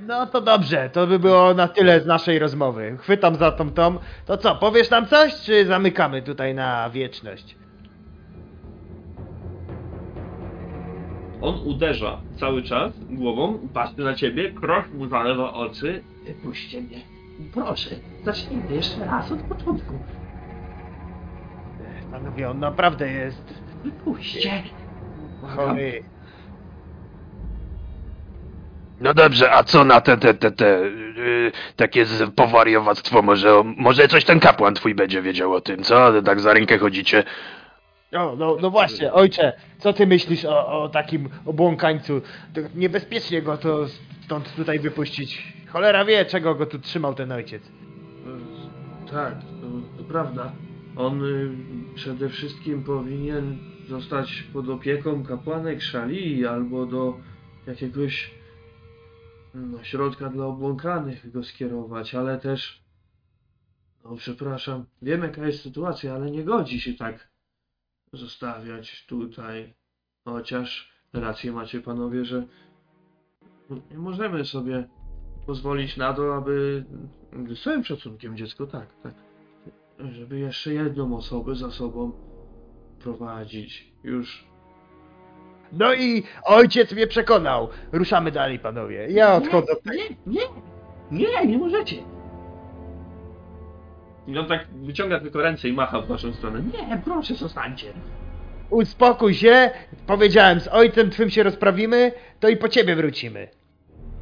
No 0.00 0.26
to 0.26 0.40
dobrze, 0.40 0.90
to 0.90 1.06
by 1.06 1.18
było 1.18 1.54
na 1.54 1.68
tyle 1.68 2.00
z 2.00 2.06
naszej 2.06 2.38
rozmowy. 2.38 2.96
Chwytam 3.00 3.34
za 3.34 3.52
tą 3.52 3.70
tą. 3.70 3.98
To 4.26 4.36
co, 4.36 4.54
powiesz 4.54 4.90
nam 4.90 5.06
coś, 5.06 5.34
czy 5.34 5.66
zamykamy 5.66 6.22
tutaj 6.22 6.54
na 6.54 6.90
wieczność? 6.90 7.56
On 11.40 11.54
uderza 11.64 12.20
cały 12.40 12.62
czas 12.62 12.92
głową, 13.10 13.58
patrzy 13.74 14.00
na 14.00 14.14
ciebie, 14.14 14.52
kroś 14.52 14.84
mu 14.94 15.08
zalewa 15.08 15.52
oczy. 15.52 16.02
Wypuśćcie 16.26 16.80
mnie. 16.80 17.00
Proszę, 17.54 17.90
zacznijmy 18.24 18.74
jeszcze 18.74 19.04
raz 19.04 19.32
od 19.32 19.40
początku. 19.40 19.94
Panowie, 22.10 22.50
on 22.50 22.58
naprawdę 22.58 23.10
jest 23.10 23.54
Wypuśćcie. 23.84 24.62
chory. 25.56 26.04
No 29.00 29.14
dobrze, 29.14 29.52
a 29.52 29.64
co 29.64 29.84
na 29.84 30.00
te, 30.00 30.16
te, 30.16 30.34
te, 30.34 30.50
te, 30.50 30.80
yy, 31.16 31.52
takie 31.76 32.06
powariowactwo? 32.36 33.22
Może, 33.22 33.62
może 33.76 34.08
coś 34.08 34.24
ten 34.24 34.40
kapłan 34.40 34.74
twój 34.74 34.94
będzie 34.94 35.22
wiedział 35.22 35.52
o 35.52 35.60
tym, 35.60 35.82
co? 35.82 36.22
Tak 36.22 36.40
za 36.40 36.54
rękę 36.54 36.78
chodzicie. 36.78 37.24
O, 38.12 38.36
no, 38.38 38.56
no 38.60 38.70
właśnie, 38.70 39.12
ojcze, 39.12 39.52
co 39.78 39.92
ty 39.92 40.06
myślisz 40.06 40.44
o, 40.44 40.82
o 40.82 40.88
takim 40.88 41.28
obłąkańcu? 41.46 42.22
Niebezpiecznie 42.74 43.42
go 43.42 43.56
to 43.56 43.86
stąd 44.24 44.56
tutaj 44.56 44.78
wypuścić. 44.78 45.52
Cholera 45.68 46.04
wie, 46.04 46.24
czego 46.24 46.54
go 46.54 46.66
tu 46.66 46.78
trzymał 46.78 47.14
ten 47.14 47.32
ojciec. 47.32 47.62
Tak, 49.10 49.34
to, 49.40 49.98
to 49.98 50.04
prawda. 50.04 50.52
On 50.96 51.24
y, 51.24 51.50
przede 51.94 52.28
wszystkim 52.28 52.84
powinien 52.84 53.58
zostać 53.88 54.44
pod 54.52 54.68
opieką 54.68 55.24
kapłanek 55.24 55.82
Szali 55.82 56.46
albo 56.46 56.86
do 56.86 57.14
jakiegoś 57.66 58.30
no, 59.54 59.84
środka 59.84 60.28
dla 60.28 60.46
obłąkanych 60.46 61.30
go 61.30 61.44
skierować, 61.44 62.14
ale 62.14 62.38
też 62.38 62.84
no 64.04 64.16
przepraszam, 64.16 64.84
wiem 65.02 65.22
jaka 65.22 65.46
jest 65.46 65.62
sytuacja, 65.62 66.14
ale 66.14 66.30
nie 66.30 66.44
godzi 66.44 66.80
się 66.80 66.94
tak 66.94 67.28
zostawiać 68.12 69.06
tutaj. 69.06 69.74
Chociaż 70.24 70.92
rację 71.12 71.52
macie 71.52 71.80
panowie, 71.80 72.24
że 72.24 72.46
nie 73.90 73.98
możemy 73.98 74.44
sobie 74.44 74.88
pozwolić 75.46 75.96
na 75.96 76.14
to, 76.14 76.36
aby 76.36 76.84
z 77.48 77.62
całym 77.62 77.84
szacunkiem 77.84 78.36
dziecko, 78.36 78.66
tak, 78.66 78.94
tak. 79.02 79.14
Żeby 79.98 80.38
jeszcze 80.38 80.74
jedną 80.74 81.16
osobę 81.16 81.54
za 81.54 81.70
sobą 81.70 82.12
prowadzić. 82.98 83.92
Już 84.04 84.53
No 85.78 85.94
i 85.94 86.22
ojciec 86.44 86.92
mnie 86.92 87.06
przekonał. 87.06 87.68
Ruszamy 87.92 88.30
dalej, 88.30 88.58
panowie. 88.58 89.06
Ja 89.10 89.34
odchodzę. 89.34 89.72
Nie, 90.26 90.40
nie, 91.10 91.26
nie, 91.26 91.46
nie 91.46 91.58
możecie. 91.58 91.96
I 94.26 94.38
on 94.38 94.46
tak 94.46 94.66
wyciąga 94.72 95.20
tylko 95.20 95.42
ręce 95.42 95.68
i 95.68 95.72
macha 95.72 96.00
w 96.00 96.06
waszą 96.06 96.32
stronę. 96.32 96.62
Nie, 96.62 97.02
proszę, 97.04 97.34
zostańcie. 97.34 97.86
Uspokój 98.70 99.34
się. 99.34 99.70
Powiedziałem, 100.06 100.60
z 100.60 100.68
ojcem 100.68 101.10
twym 101.10 101.30
się 101.30 101.42
rozprawimy, 101.42 102.12
to 102.40 102.48
i 102.48 102.56
po 102.56 102.68
ciebie 102.68 102.96
wrócimy. 102.96 103.48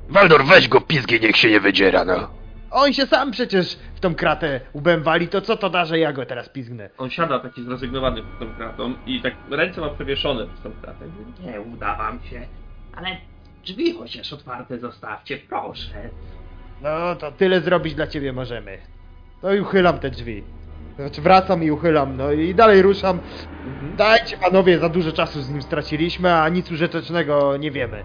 Waldor, 0.08 0.44
weź 0.44 0.68
go 0.68 0.80
pizgi, 0.80 1.20
niech 1.20 1.36
się 1.36 1.50
nie 1.50 1.60
wydziera, 1.60 2.04
no. 2.04 2.41
On 2.72 2.92
się 2.92 3.06
sam 3.06 3.30
przecież 3.30 3.78
w 3.94 4.00
tą 4.00 4.14
kratę 4.14 4.60
łbem 4.74 5.02
wali, 5.02 5.28
to 5.28 5.40
co 5.40 5.56
to 5.56 5.70
da, 5.70 5.84
że 5.84 5.98
ja 5.98 6.12
go 6.12 6.26
teraz 6.26 6.48
pizgnę? 6.48 6.90
On 6.98 7.10
siada 7.10 7.38
taki 7.38 7.62
zrezygnowany 7.64 8.22
pod 8.22 8.38
tą 8.38 8.54
kratą 8.54 8.94
i 9.06 9.22
tak 9.22 9.34
ręce 9.50 9.80
ma 9.80 9.88
przewieszone 9.88 10.46
pod 10.46 10.62
tą 10.62 10.80
kratę. 10.82 11.04
Nie 11.40 11.60
uda 11.60 11.96
wam 11.96 12.20
się. 12.22 12.46
Ale 12.96 13.16
drzwi 13.64 13.92
chociaż 13.92 14.32
otwarte 14.32 14.78
zostawcie, 14.78 15.38
proszę. 15.48 16.10
No 16.82 17.16
to 17.16 17.32
tyle 17.32 17.60
zrobić 17.60 17.94
dla 17.94 18.06
ciebie 18.06 18.32
możemy. 18.32 18.78
No 19.42 19.54
i 19.54 19.60
uchylam 19.60 19.98
te 19.98 20.10
drzwi. 20.10 20.44
Znaczy 20.96 21.22
wracam 21.22 21.62
i 21.62 21.70
uchylam, 21.70 22.16
no 22.16 22.32
i 22.32 22.54
dalej 22.54 22.82
ruszam. 22.82 23.20
Dajcie 23.96 24.36
panowie, 24.36 24.78
za 24.78 24.88
dużo 24.88 25.12
czasu 25.12 25.42
z 25.42 25.50
nim 25.50 25.62
straciliśmy, 25.62 26.34
a 26.34 26.48
nic 26.48 26.70
użytecznego 26.70 27.56
nie 27.56 27.70
wiemy. 27.70 28.04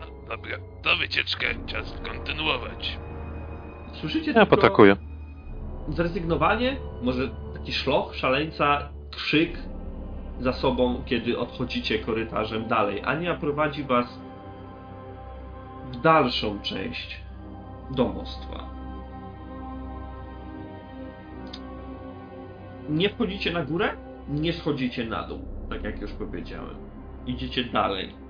No 0.00 0.06
dobra, 0.28 0.56
to 0.82 0.96
wycieczkę, 0.96 1.46
czas 1.66 1.94
kontynuować. 2.12 2.98
Słyszycie 3.92 4.32
ja 4.32 4.46
potakuję. 4.46 4.96
Zrezygnowanie, 5.88 6.76
może 7.02 7.28
taki 7.54 7.72
szloch, 7.72 8.16
szaleńca, 8.16 8.88
krzyk 9.10 9.58
za 10.40 10.52
sobą, 10.52 11.02
kiedy 11.06 11.38
odchodzicie 11.38 11.98
korytarzem 11.98 12.68
dalej. 12.68 13.02
Ania 13.04 13.34
prowadzi 13.34 13.84
was 13.84 14.20
w 15.92 16.00
dalszą 16.00 16.60
część 16.60 17.20
domostwa. 17.90 18.68
Nie 22.88 23.08
wchodzicie 23.10 23.52
na 23.52 23.64
górę, 23.64 23.96
nie 24.28 24.52
schodzicie 24.52 25.04
na 25.04 25.22
dół, 25.22 25.40
tak 25.70 25.84
jak 25.84 26.00
już 26.00 26.12
powiedziałem. 26.12 26.76
Idziecie 27.26 27.64
dalej 27.64 28.27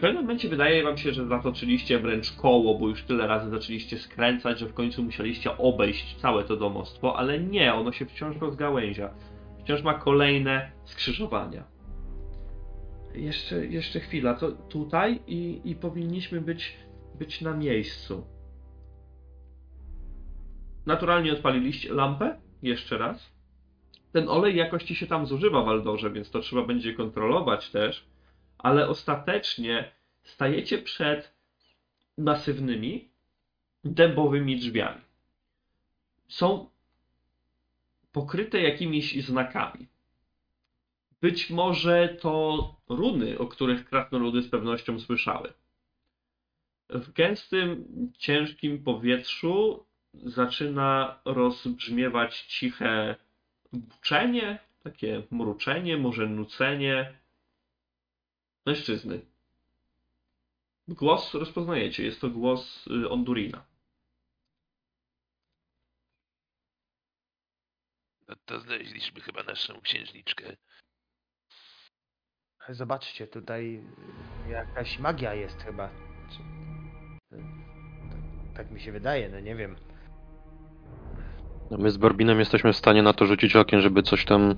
w 0.00 0.02
pewnym 0.02 0.22
momencie 0.22 0.48
wydaje 0.48 0.82
wam 0.82 0.98
się, 0.98 1.12
że 1.12 1.26
zatoczyliście 1.26 1.98
wręcz 1.98 2.32
koło, 2.32 2.78
bo 2.78 2.88
już 2.88 3.02
tyle 3.02 3.26
razy 3.26 3.50
zaczęliście 3.50 3.98
skręcać, 3.98 4.58
że 4.58 4.66
w 4.66 4.74
końcu 4.74 5.02
musieliście 5.02 5.58
obejść 5.58 6.16
całe 6.16 6.44
to 6.44 6.56
domostwo, 6.56 7.16
ale 7.16 7.40
nie, 7.40 7.74
ono 7.74 7.92
się 7.92 8.06
wciąż 8.06 8.36
rozgałęzia. 8.36 9.10
Wciąż 9.58 9.82
ma 9.82 9.94
kolejne 9.94 10.70
skrzyżowania. 10.84 11.64
Jeszcze, 13.14 13.66
jeszcze 13.66 14.00
chwila, 14.00 14.34
to 14.34 14.52
tutaj 14.52 15.20
i, 15.26 15.60
i 15.64 15.74
powinniśmy 15.74 16.40
być, 16.40 16.76
być 17.18 17.40
na 17.40 17.56
miejscu. 17.56 18.26
Naturalnie 20.86 21.32
odpaliliście 21.32 21.94
lampę, 21.94 22.36
jeszcze 22.62 22.98
raz. 22.98 23.32
Ten 24.12 24.28
olej 24.28 24.56
jakości 24.56 24.94
się 24.94 25.06
tam 25.06 25.26
zużywa 25.26 25.62
w 25.62 25.68
Aldorze, 25.68 26.10
więc 26.10 26.30
to 26.30 26.40
trzeba 26.40 26.62
będzie 26.62 26.94
kontrolować 26.94 27.70
też, 27.70 28.09
ale 28.62 28.88
ostatecznie 28.88 29.92
stajecie 30.22 30.78
przed 30.78 31.34
masywnymi, 32.18 33.08
dębowymi 33.84 34.56
drzwiami. 34.56 35.00
Są 36.28 36.68
pokryte 38.12 38.60
jakimiś 38.60 39.24
znakami. 39.24 39.86
Być 41.20 41.50
może 41.50 42.16
to 42.20 42.64
runy, 42.88 43.38
o 43.38 43.46
których 43.46 43.88
krasnoludy 43.88 44.42
z 44.42 44.48
pewnością 44.48 45.00
słyszały. 45.00 45.52
W 46.88 47.12
gęstym, 47.12 47.86
ciężkim 48.18 48.84
powietrzu 48.84 49.86
zaczyna 50.14 51.20
rozbrzmiewać 51.24 52.42
ciche 52.42 53.16
buczenie, 53.72 54.58
takie 54.82 55.22
mruczenie, 55.30 55.96
może 55.96 56.26
nucenie 56.26 57.19
mężczyzny. 58.66 59.20
Głos 60.88 61.34
rozpoznajecie, 61.34 62.04
jest 62.04 62.20
to 62.20 62.30
głos 62.30 62.86
y, 62.86 63.08
Ondurina. 63.10 63.64
No 68.28 68.36
to 68.44 68.60
znaleźliśmy 68.60 69.20
chyba 69.20 69.42
naszą 69.42 69.80
księżniczkę. 69.80 70.56
Zobaczcie, 72.68 73.26
tutaj 73.26 73.82
jakaś 74.48 74.98
magia 74.98 75.34
jest 75.34 75.62
chyba. 75.62 75.90
Czy... 76.30 76.38
Tak, 78.56 78.70
mi 78.70 78.80
się 78.80 78.92
wydaje, 78.92 79.28
no 79.28 79.40
nie 79.40 79.56
wiem. 79.56 79.76
No 81.70 81.78
my 81.78 81.90
z 81.90 81.96
Borbinem 81.96 82.38
jesteśmy 82.38 82.72
w 82.72 82.76
stanie 82.76 83.02
na 83.02 83.12
to 83.12 83.26
rzucić 83.26 83.56
okiem, 83.56 83.80
żeby 83.80 84.02
coś 84.02 84.24
tam 84.24 84.56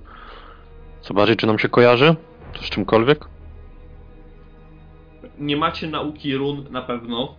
zobaczyć, 1.02 1.40
czy 1.40 1.46
nam 1.46 1.58
się 1.58 1.68
kojarzy? 1.68 2.16
To 2.52 2.62
z 2.62 2.70
czymkolwiek? 2.70 3.31
Nie 5.42 5.56
macie 5.56 5.88
nauki 5.88 6.36
run 6.36 6.64
na 6.70 6.82
pewno. 6.82 7.34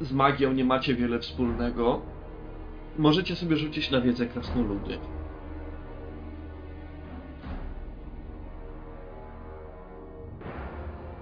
Z 0.00 0.12
magią 0.12 0.52
nie 0.52 0.64
macie 0.64 0.94
wiele 0.94 1.18
wspólnego. 1.18 2.00
Możecie 2.98 3.36
sobie 3.36 3.56
rzucić 3.56 3.90
na 3.90 4.00
wiedzę 4.00 4.26
krasnoludy. 4.26 4.98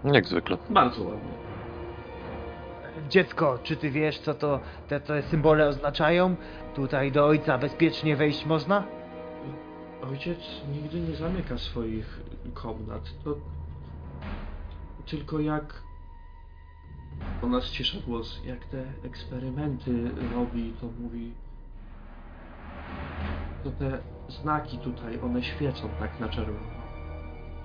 Jak 0.04 0.26
zwykle. 0.26 0.58
Bardzo 0.70 1.02
ładnie. 1.02 1.32
Dziecko, 3.08 3.58
czy 3.62 3.76
ty 3.76 3.90
wiesz, 3.90 4.18
co 4.18 4.34
to 4.34 4.60
te, 4.88 5.00
te 5.00 5.22
symbole 5.22 5.68
oznaczają? 5.68 6.36
Tutaj 6.74 7.12
do 7.12 7.26
ojca 7.26 7.58
bezpiecznie 7.58 8.16
wejść 8.16 8.46
można? 8.46 8.84
Ojciec 10.10 10.38
nigdy 10.72 11.00
nie 11.00 11.16
zamyka 11.16 11.58
swoich 11.58 12.20
komnat. 12.54 13.02
To 13.24 13.36
tylko 15.07 15.40
jak 15.40 15.82
ona 17.42 17.61
ścisza 17.61 17.98
głos, 18.07 18.40
jak 18.44 18.64
te 18.64 18.84
eksperymenty 19.05 20.11
robi, 20.34 20.72
to 20.80 20.86
mówi. 21.01 21.32
To 23.64 23.70
te 23.70 23.98
znaki 24.28 24.78
tutaj, 24.78 25.20
one 25.20 25.42
świecą 25.42 25.88
tak 25.98 26.20
na 26.20 26.28
czerwono. 26.28 26.80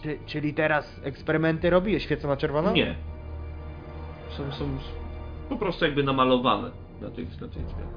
Czy, 0.02 0.20
czyli 0.26 0.54
teraz 0.54 1.00
eksperymenty 1.04 1.70
robi? 1.70 2.00
Świecą 2.00 2.28
na 2.28 2.38
czerwono? 2.38 2.72
Nie. 2.72 2.96
Są, 4.30 4.52
są 4.52 4.78
po 5.50 5.56
prostu 5.56 5.86
jakby 5.86 6.04
namalowane 6.04 6.72
na 7.02 7.10
tych, 7.10 7.42
na 7.42 7.48
tych 7.48 7.66
drzwiach. 7.66 7.88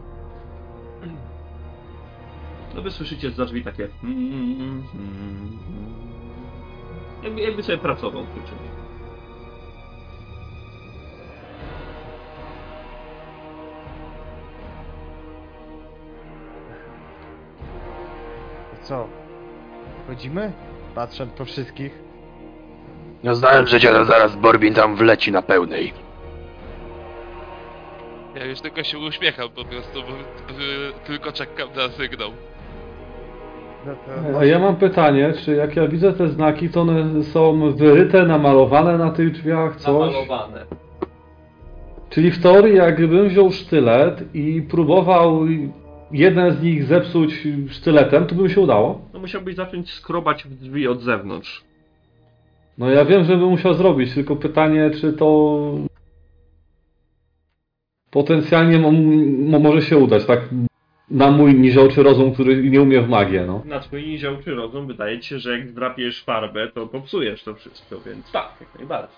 No 2.74 2.82
wy 2.82 2.90
słyszycie 2.90 3.30
za 3.30 3.44
drzwi 3.44 3.64
takie 3.64 3.88
jakby, 7.22 7.40
jakby 7.40 7.62
sobie 7.62 7.78
pracował 7.78 8.24
przy 8.24 8.34
czymś. 8.34 8.77
Co? 18.88 19.06
Chodzimy? 20.06 20.52
Patrząc 20.94 21.32
po 21.32 21.44
wszystkich. 21.44 22.02
No 23.24 23.34
znałem, 23.34 23.66
że 23.66 23.80
cię 23.80 24.04
zaraz 24.04 24.36
Borbin 24.36 24.74
tam 24.74 24.96
wleci 24.96 25.32
na 25.32 25.42
pełnej. 25.42 25.92
Ja 28.34 28.44
już 28.44 28.60
tylko 28.60 28.84
się 28.84 28.98
uśmiecham 28.98 29.48
po 29.48 29.64
prostu, 29.64 30.00
bo 30.02 30.08
bo 30.48 31.06
tylko 31.06 31.32
czekam 31.32 31.68
na 31.76 31.88
sygnał. 31.88 32.30
No 33.86 33.92
to 34.32 34.38
A 34.38 34.44
ja 34.44 34.58
mam 34.58 34.76
pytanie, 34.76 35.32
czy 35.44 35.54
jak 35.54 35.76
ja 35.76 35.88
widzę 35.88 36.12
te 36.12 36.28
znaki, 36.28 36.68
to 36.68 36.80
one 36.80 37.22
są 37.22 37.72
wyryte, 37.72 38.24
namalowane 38.24 38.98
na 38.98 39.10
tych 39.10 39.32
drzwiach, 39.32 39.76
coś? 39.76 40.12
Namalowane. 40.12 40.64
Czyli 42.10 42.30
w 42.30 42.42
teorii 42.42 42.76
jakbym 42.76 43.28
wziął 43.28 43.52
sztylet 43.52 44.34
i 44.34 44.62
próbował 44.62 45.46
jeden 46.12 46.52
z 46.54 46.62
nich 46.62 46.84
zepsuć 46.84 47.34
sztyletem, 47.70 48.26
to 48.26 48.34
by 48.34 48.42
mi 48.42 48.50
się 48.50 48.60
udało? 48.60 49.00
No 49.12 49.18
musiałbyś 49.20 49.54
zacząć 49.54 49.90
skrobać 49.92 50.44
w 50.44 50.54
drzwi 50.54 50.88
od 50.88 51.00
zewnątrz. 51.02 51.64
No 52.78 52.90
ja 52.90 53.04
wiem, 53.04 53.24
że 53.24 53.36
bym 53.36 53.48
musiał 53.48 53.74
zrobić, 53.74 54.14
tylko 54.14 54.36
pytanie, 54.36 54.90
czy 55.00 55.12
to 55.12 55.70
potencjalnie 58.10 58.78
mo- 58.78 58.92
mo- 59.50 59.58
może 59.60 59.82
się 59.82 59.96
udać, 59.96 60.24
tak? 60.26 60.40
Na 61.10 61.30
mój 61.30 61.54
niziołczy 61.54 62.02
rozum, 62.02 62.32
który 62.34 62.70
nie 62.70 62.82
umie 62.82 63.00
w 63.02 63.08
magię, 63.08 63.44
no. 63.46 63.62
Na 63.64 63.80
twój 63.80 64.06
niziołczy 64.06 64.54
rozum 64.54 64.86
wydaje 64.86 65.20
ci 65.20 65.28
się, 65.28 65.38
że 65.38 65.58
jak 65.58 65.68
zdrapiesz 65.68 66.24
farbę, 66.24 66.68
to 66.74 66.86
popsujesz 66.86 67.42
to 67.44 67.54
wszystko, 67.54 68.00
więc 68.06 68.32
tak, 68.32 68.48
jak 68.60 68.78
najbardziej. 68.78 69.16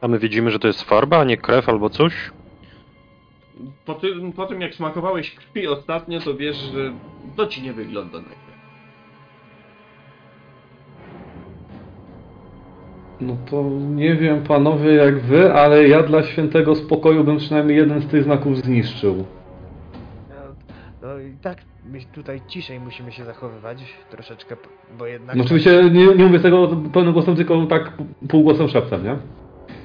A 0.00 0.08
my 0.08 0.18
widzimy, 0.18 0.50
że 0.50 0.58
to 0.58 0.66
jest 0.66 0.82
farba, 0.82 1.18
a 1.18 1.24
nie 1.24 1.36
krew 1.36 1.68
albo 1.68 1.90
coś? 1.90 2.14
Po 3.84 3.94
tym, 3.94 4.32
po 4.32 4.46
tym 4.46 4.60
jak 4.60 4.74
smakowałeś 4.74 5.34
krwi 5.34 5.68
ostatnio, 5.68 6.20
to 6.20 6.34
wiesz, 6.34 6.56
że 6.56 6.92
to 7.36 7.46
ci 7.46 7.62
nie 7.62 7.72
wygląda 7.72 8.18
na 8.18 8.24
krew. 8.24 8.48
No 13.20 13.36
to 13.50 13.64
nie 13.94 14.14
wiem 14.14 14.42
panowie 14.42 14.94
jak 14.94 15.20
wy, 15.20 15.52
ale 15.52 15.88
ja 15.88 16.02
dla 16.02 16.22
świętego 16.22 16.74
spokoju 16.74 17.24
bym 17.24 17.36
przynajmniej 17.36 17.76
jeden 17.76 18.00
z 18.00 18.06
tych 18.06 18.24
znaków 18.24 18.56
zniszczył. 18.56 19.24
No, 20.28 20.36
no 21.02 21.18
i 21.18 21.32
tak 21.42 21.58
my 21.92 21.98
tutaj 22.12 22.40
ciszej 22.48 22.80
musimy 22.80 23.12
się 23.12 23.24
zachowywać 23.24 23.84
troszeczkę, 24.10 24.56
bo 24.98 25.06
jednak... 25.06 25.36
No 25.36 25.44
oczywiście 25.44 25.90
nie, 25.90 26.06
nie 26.06 26.24
mówię 26.24 26.40
tego 26.40 26.68
pełnym 26.92 27.12
głosem, 27.12 27.36
tylko 27.36 27.66
tak 27.66 27.92
półgłosem 28.28 28.68
szeptem, 28.68 29.04
nie? 29.04 29.16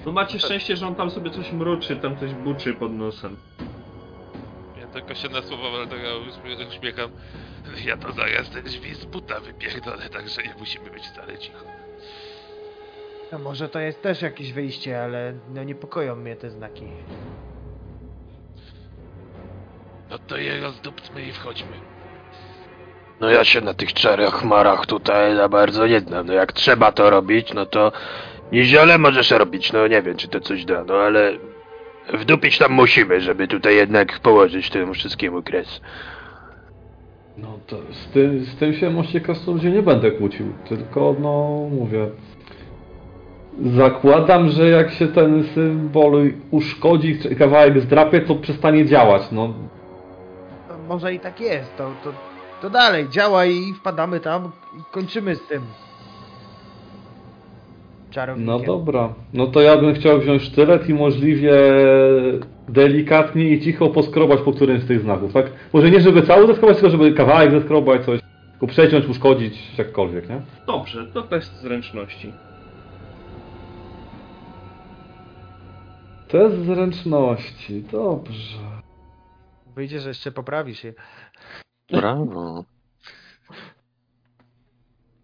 No 0.06 0.12
macie 0.12 0.40
szczęście, 0.40 0.76
że 0.78 0.88
on 0.88 0.96
tam 0.96 1.12
sobie 1.12 1.32
coś 1.32 1.52
mruczy, 1.52 1.96
tam 1.96 2.18
coś 2.18 2.34
buczy 2.34 2.74
pod 2.74 2.92
nosem. 2.94 3.38
Ja 4.82 4.88
tylko 4.88 5.16
się 5.16 5.30
na 5.30 5.42
słowa 5.42 5.70
Waldora 5.72 6.02
uśmie- 6.04 6.68
uśmiecham. 6.70 7.10
Ja 7.86 7.98
to 7.98 8.12
zaraz 8.12 8.50
te 8.50 8.62
drzwi 8.62 8.94
z 8.96 9.06
buta 9.06 9.40
wypierdolę, 9.40 10.10
także 10.10 10.44
nie 10.44 10.54
musimy 10.60 10.90
być 10.90 11.04
wcale 11.08 11.38
cicho. 11.38 11.60
No 13.32 13.40
może 13.40 13.70
to 13.70 13.80
jest 13.80 14.02
też 14.02 14.22
jakieś 14.22 14.54
wyjście, 14.54 15.04
ale 15.04 15.34
no 15.54 15.64
niepokoją 15.64 16.16
mnie 16.16 16.36
te 16.36 16.50
znaki. 16.50 16.84
No 20.10 20.20
to 20.20 20.38
je 20.38 20.62
rozdupcmy 20.62 21.22
i 21.22 21.32
wchodźmy. 21.32 21.78
No 23.20 23.30
ja 23.30 23.44
się 23.44 23.62
na 23.62 23.74
tych 23.74 23.94
czarach 23.94 24.34
chmarach 24.34 24.86
tutaj 24.86 25.36
za 25.36 25.50
bardzo 25.50 25.88
nie 25.88 26.00
znam. 26.00 26.28
No 26.28 26.34
jak 26.34 26.54
trzeba 26.54 26.92
to 26.92 27.10
robić, 27.10 27.54
no 27.54 27.66
to 27.66 27.92
nieziole 28.52 28.98
możesz 28.98 29.32
robić. 29.32 29.74
No 29.74 29.88
nie 29.88 30.02
wiem, 30.02 30.18
czy 30.18 30.28
to 30.28 30.40
coś 30.40 30.66
da, 30.66 30.84
no 30.84 30.94
ale 30.94 31.32
wdupić 32.14 32.58
tam 32.58 32.72
musimy, 32.72 33.22
żeby 33.22 33.48
tutaj 33.48 33.76
jednak 33.76 34.20
położyć 34.20 34.70
temu 34.70 34.94
wszystkiemu 34.94 35.44
kres. 35.44 35.82
No 37.38 37.60
to 37.68 37.78
z 37.92 38.08
tym, 38.08 38.46
z 38.46 38.56
tym 38.56 38.74
się 38.74 38.90
moście 38.90 39.22
krasnoludzie 39.22 39.72
nie 39.72 39.82
będę 39.82 40.12
kłócił, 40.12 40.54
tylko 40.70 41.16
no 41.20 41.68
mówię. 41.72 42.10
Zakładam, 43.78 44.50
że 44.50 44.70
jak 44.70 44.92
się 44.92 45.08
ten 45.08 45.44
symbol 45.44 46.32
uszkodzi, 46.52 47.20
czy 47.20 47.36
kawałek 47.36 47.80
zdrapie, 47.80 48.22
to 48.22 48.36
przestanie 48.36 48.86
działać, 48.86 49.22
no. 49.32 49.54
może 50.88 51.14
i 51.14 51.20
tak 51.20 51.42
jest, 51.42 51.78
to, 51.78 51.92
to, 52.04 52.14
to 52.62 52.70
dalej, 52.70 53.10
działaj 53.10 53.56
i 53.56 53.74
wpadamy 53.74 54.20
tam 54.20 54.52
i 54.80 54.92
kończymy 54.92 55.36
z 55.36 55.48
tym. 55.48 55.62
Czarownikiem. 58.14 58.46
No 58.54 58.60
dobra. 58.60 59.14
No 59.34 59.48
to 59.48 59.62
ja 59.62 59.78
bym 59.78 59.94
chciał 59.94 60.20
wziąć 60.20 60.42
sztylet 60.42 60.90
i 60.90 60.94
możliwie 60.94 61.54
delikatnie 62.70 63.50
i 63.50 63.62
cicho 63.62 63.90
poskrobać 63.90 64.40
po 64.42 64.52
którymś 64.52 64.84
z 64.84 64.88
tych 64.88 65.02
znaków, 65.02 65.34
tak? 65.34 65.52
Może 65.74 65.92
nie 65.92 66.02
żeby 66.02 66.22
cały 66.22 66.48
zeskrobać, 66.48 66.78
tylko 66.78 66.90
żeby 66.90 67.14
kawałek 67.14 67.52
zeskrobać, 67.52 68.06
coś. 68.06 68.22
Tylko 68.52 68.68
przeciąć, 68.68 69.06
uszkodzić, 69.06 69.78
jakkolwiek, 69.78 70.30
nie? 70.30 70.42
Dobrze, 70.68 71.08
to 71.14 71.22
test 71.22 71.62
zręczności. 71.62 72.34
Test 76.28 76.56
zręczności, 76.66 77.84
dobrze. 77.92 78.58
Wyjdzie, 79.76 80.00
że 80.00 80.10
jeszcze 80.10 80.32
poprawisz 80.32 80.84
je. 80.84 80.94
Brawo. 81.92 82.64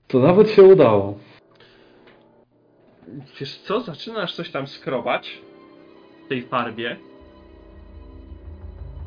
To 0.07 0.19
nawet 0.19 0.49
się 0.49 0.63
udało. 0.63 1.17
Wiesz 3.40 3.57
co, 3.57 3.81
zaczynasz 3.81 4.36
coś 4.36 4.52
tam 4.52 4.68
skrobać 4.68 5.41
w 6.26 6.30
tej 6.30 6.41
farbie. 6.41 6.98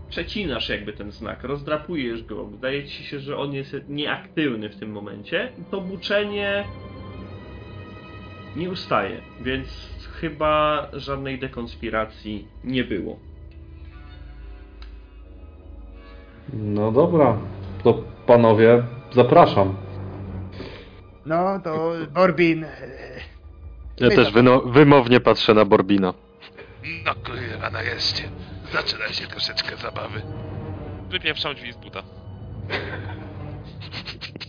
Przecinasz 0.08 0.68
jakby 0.68 0.92
ten 0.92 1.12
znak, 1.12 1.44
rozdrapujesz 1.44 2.24
go, 2.24 2.44
wydaje 2.44 2.84
ci 2.84 3.04
się, 3.04 3.20
że 3.20 3.36
on 3.36 3.52
jest 3.52 3.76
nieaktywny 3.88 4.68
w 4.68 4.76
tym 4.76 4.92
momencie. 4.92 5.52
To 5.70 5.80
buczenie 5.80 6.64
nie 8.56 8.70
ustaje, 8.70 9.20
więc 9.40 9.68
chyba 10.20 10.86
żadnej 10.92 11.38
dekonspiracji 11.38 12.48
nie 12.64 12.84
było. 12.84 13.18
No 16.52 16.92
dobra. 16.92 17.38
To 17.84 18.04
panowie, 18.26 18.82
zapraszam. 19.12 19.76
No 21.26 21.60
to 21.64 21.92
Borbin. 22.14 22.66
Ja 24.00 24.08
też 24.10 24.32
wyno- 24.32 24.72
wymownie 24.72 25.20
patrzę 25.20 25.54
na 25.54 25.64
Borbina. 25.64 26.14
No 27.04 27.14
kurwa, 27.14 27.70
nareszcie. 27.70 28.22
Zaczyna 28.72 29.08
się 29.08 29.26
troszeczkę 29.26 29.76
zabawy. 29.76 30.22
Wypieprzam 31.10 31.54
drzwi 31.54 31.72
z 31.72 31.76
buta. 31.76 32.02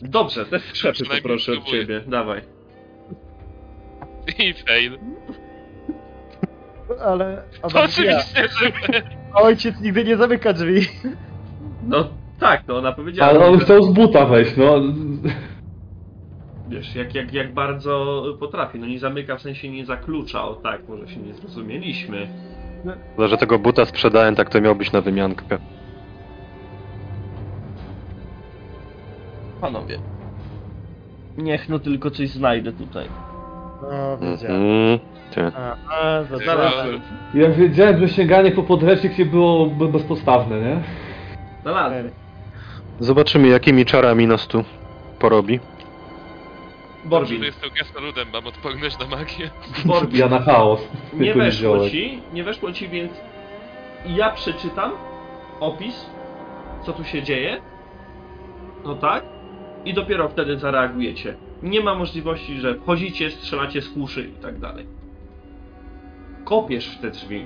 Dobrze, 0.02 0.45
te 0.45 0.60
skrzepy 0.60 0.94
Przynajmniej 1.03 1.22
poproszę 1.22 1.52
od 1.52 1.57
spróbuję. 1.57 1.82
ciebie, 1.82 2.02
dawaj. 2.07 2.41
I 4.40 4.53
fail. 4.53 4.98
Ale 7.06 7.44
To 7.61 7.68
Adam, 7.68 7.82
ja. 7.82 7.86
oczywiście, 7.86 8.48
że 8.60 8.72
ojciec 9.44 9.80
nigdy 9.82 10.03
nie 10.03 10.18
zamyka 10.18 10.53
drzwi. 10.53 10.88
No 11.84 12.07
tak, 12.40 12.64
to 12.65 12.78
ona 12.78 12.91
powiedziała. 12.91 13.30
Ale 13.30 13.45
on 13.45 13.60
że- 13.60 13.65
chciał 13.65 13.84
z 13.84 13.94
buta 13.94 14.26
wejść, 14.26 14.52
no. 14.57 14.82
Wiesz, 16.69 16.95
jak, 16.95 17.15
jak, 17.15 17.34
jak 17.34 17.53
bardzo 17.53 18.23
potrafi. 18.40 18.80
No 18.80 18.88
nie 18.88 18.99
zamyka, 18.99 19.38
w 19.38 19.41
sensie 19.41 19.69
nie 19.69 19.85
zaklucza, 19.85 20.45
o 20.45 20.56
tak, 20.56 20.88
może 20.88 21.07
się 21.07 21.19
nie 21.19 21.34
zrozumieliśmy. 21.34 22.27
Chyba, 23.15 23.27
że 23.27 23.38
tego 23.38 23.60
buta 23.60 23.85
sprzedałem, 23.85 24.35
tak 24.35 24.49
to 24.49 24.61
miał 24.61 24.76
być 24.76 24.91
na 24.91 25.02
wymiankę. 25.02 25.57
Panowie. 29.61 29.99
Niech 31.38 31.69
no 31.69 31.80
tylko 31.80 32.11
coś 32.11 32.30
znajdę 32.30 32.73
tutaj. 32.73 33.07
No, 33.81 34.18
wiedziałem. 34.18 34.61
Mhm. 34.61 34.99
Ty. 35.31 35.52
A, 35.57 35.76
a, 35.90 36.23
to 36.23 36.38
Znalazłem. 36.38 37.02
Ja 37.34 37.49
wiedziałem, 37.49 37.99
że 37.99 38.10
sięganie 38.10 38.52
po 38.52 38.64
podręcznik 38.64 39.18
nie 39.18 39.26
było 39.26 39.65
be- 39.65 39.88
bezpostawne, 39.88 40.61
nie? 40.61 40.84
Znalazłem. 41.61 42.11
Zobaczymy, 42.99 43.48
jakimi 43.48 43.85
czarami 43.85 44.27
nas 44.27 44.48
tu 44.48 44.64
porobi. 45.19 45.60
Dobrze, 47.04 47.10
Borbin. 47.10 47.40
że 47.40 47.46
jestem 47.46 47.70
gesnoludem, 47.70 48.28
mam 48.34 48.48
odporność 48.48 49.00
na 49.00 49.08
magię. 49.08 49.50
Borbin. 49.86 50.20
Ja 50.20 50.30
na 50.30 50.40
chaos. 50.40 50.88
Nie 51.14 51.34
weszło 51.34 51.90
ci, 51.90 52.22
nie 52.34 52.44
weszło 52.44 52.72
ci, 52.72 52.90
więc 52.90 53.12
ja 54.06 54.32
przeczytam 54.32 54.92
opis, 55.60 56.06
co 56.86 56.94
tu 56.94 57.04
się 57.04 57.24
dzieje. 57.24 57.62
No 58.86 58.96
tak. 58.96 59.24
I 59.86 59.94
dopiero 59.94 60.30
wtedy 60.30 60.60
zareagujecie. 60.60 61.36
Nie 61.64 61.82
ma 61.82 61.96
możliwości, 61.96 62.60
że 62.60 62.76
wchodzicie, 62.76 63.32
strzelacie 63.32 63.82
z 63.82 63.90
kuszy 63.90 64.28
i 64.28 64.42
tak 64.42 64.60
dalej. 64.60 64.88
Kopiesz 66.46 66.98
w 66.98 67.02
te 67.02 67.12
drzwi. 67.12 67.46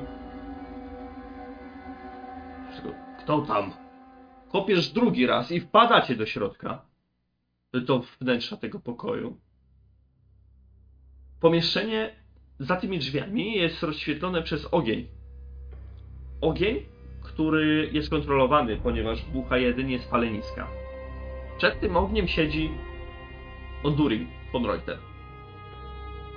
Kto 3.20 3.42
tam? 3.42 3.72
Kopiesz 4.52 4.90
drugi 4.90 5.28
raz 5.28 5.52
i 5.52 5.60
wpadacie 5.60 6.16
do 6.16 6.26
środka. 6.26 6.82
Do 7.74 8.02
wnętrza 8.20 8.58
tego 8.58 8.80
pokoju. 8.80 9.38
Pomieszczenie 11.42 12.16
za 12.60 12.76
tymi 12.76 13.00
drzwiami 13.00 13.56
jest 13.56 13.84
rozświetlone 13.84 14.42
przez 14.42 14.66
ogień. 14.72 15.08
Ogień, 16.42 16.86
który 17.24 17.90
jest 17.94 18.10
kontrolowany, 18.10 18.78
ponieważ 18.78 19.26
bucha 19.26 19.58
jedynie 19.58 20.00
z 20.00 20.06
paleniska. 20.06 20.68
Przed 21.58 21.80
tym 21.80 21.98
ogniem 21.98 22.28
siedzi 22.28 22.70
Ondurin 23.84 24.28
von 24.54 24.66
Reuter. 24.66 24.98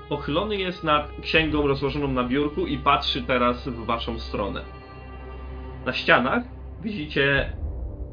Pochylony 0.09 0.57
jest 0.57 0.85
nad 0.85 1.13
księgą 1.23 1.67
rozłożoną 1.67 2.09
na 2.09 2.25
biurku 2.25 2.67
i 2.67 2.79
patrzy 2.79 3.23
teraz 3.23 3.69
w 3.69 3.85
waszą 3.85 4.19
stronę. 4.19 4.65
Na 5.87 5.93
ścianach 5.93 6.43
widzicie 6.83 7.53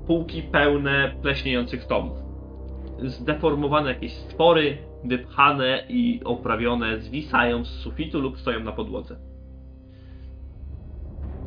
półki 0.07 0.41
pełne 0.43 1.15
pleśniejących 1.21 1.85
tomów. 1.85 2.17
Zdeformowane 3.03 3.93
jakieś 3.93 4.13
stwory, 4.13 4.77
wypchane 5.03 5.83
i 5.89 6.21
oprawione, 6.23 6.99
zwisają 6.99 7.65
z 7.65 7.69
sufitu 7.69 8.19
lub 8.19 8.39
stoją 8.39 8.59
na 8.59 8.71
podłodze. 8.71 9.19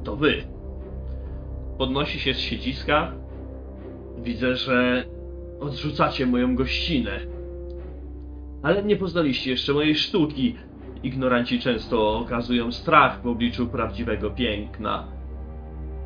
To 0.04 0.16
wy. 0.16 0.42
Podnosi 1.78 2.20
się 2.20 2.34
z 2.34 2.38
siedziska. 2.38 3.12
Widzę, 4.18 4.56
że 4.56 5.04
odrzucacie 5.60 6.26
moją 6.26 6.56
gościnę. 6.56 7.20
Ale 8.62 8.82
nie 8.82 8.96
poznaliście 8.96 9.50
jeszcze 9.50 9.72
mojej 9.72 9.94
sztuki. 9.94 10.54
Ignoranci 11.02 11.60
często 11.60 12.18
okazują 12.18 12.72
strach 12.72 13.22
w 13.22 13.26
obliczu 13.26 13.66
prawdziwego 13.66 14.30
piękna. 14.30 15.08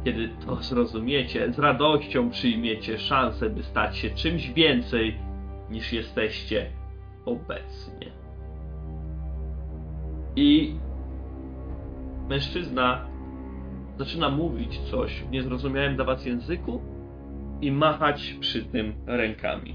Kiedy 0.05 0.29
to 0.47 0.57
zrozumiecie, 0.57 1.53
z 1.53 1.59
radością 1.59 2.31
przyjmiecie 2.31 2.99
szansę, 2.99 3.51
by 3.51 3.62
stać 3.62 3.97
się 3.97 4.11
czymś 4.11 4.51
więcej 4.51 5.15
niż 5.71 5.93
jesteście 5.93 6.84
obecnie. 7.27 8.13
I 10.37 10.77
mężczyzna 12.29 13.07
zaczyna 13.99 14.31
mówić 14.31 14.81
coś 14.81 15.23
w 15.23 15.31
niezrozumiałym 15.31 15.97
dla 15.97 16.05
was 16.05 16.27
języku 16.27 16.81
i 17.61 17.73
machać 17.73 18.37
przy 18.41 18.65
tym 18.65 18.95
rękami. 19.07 19.75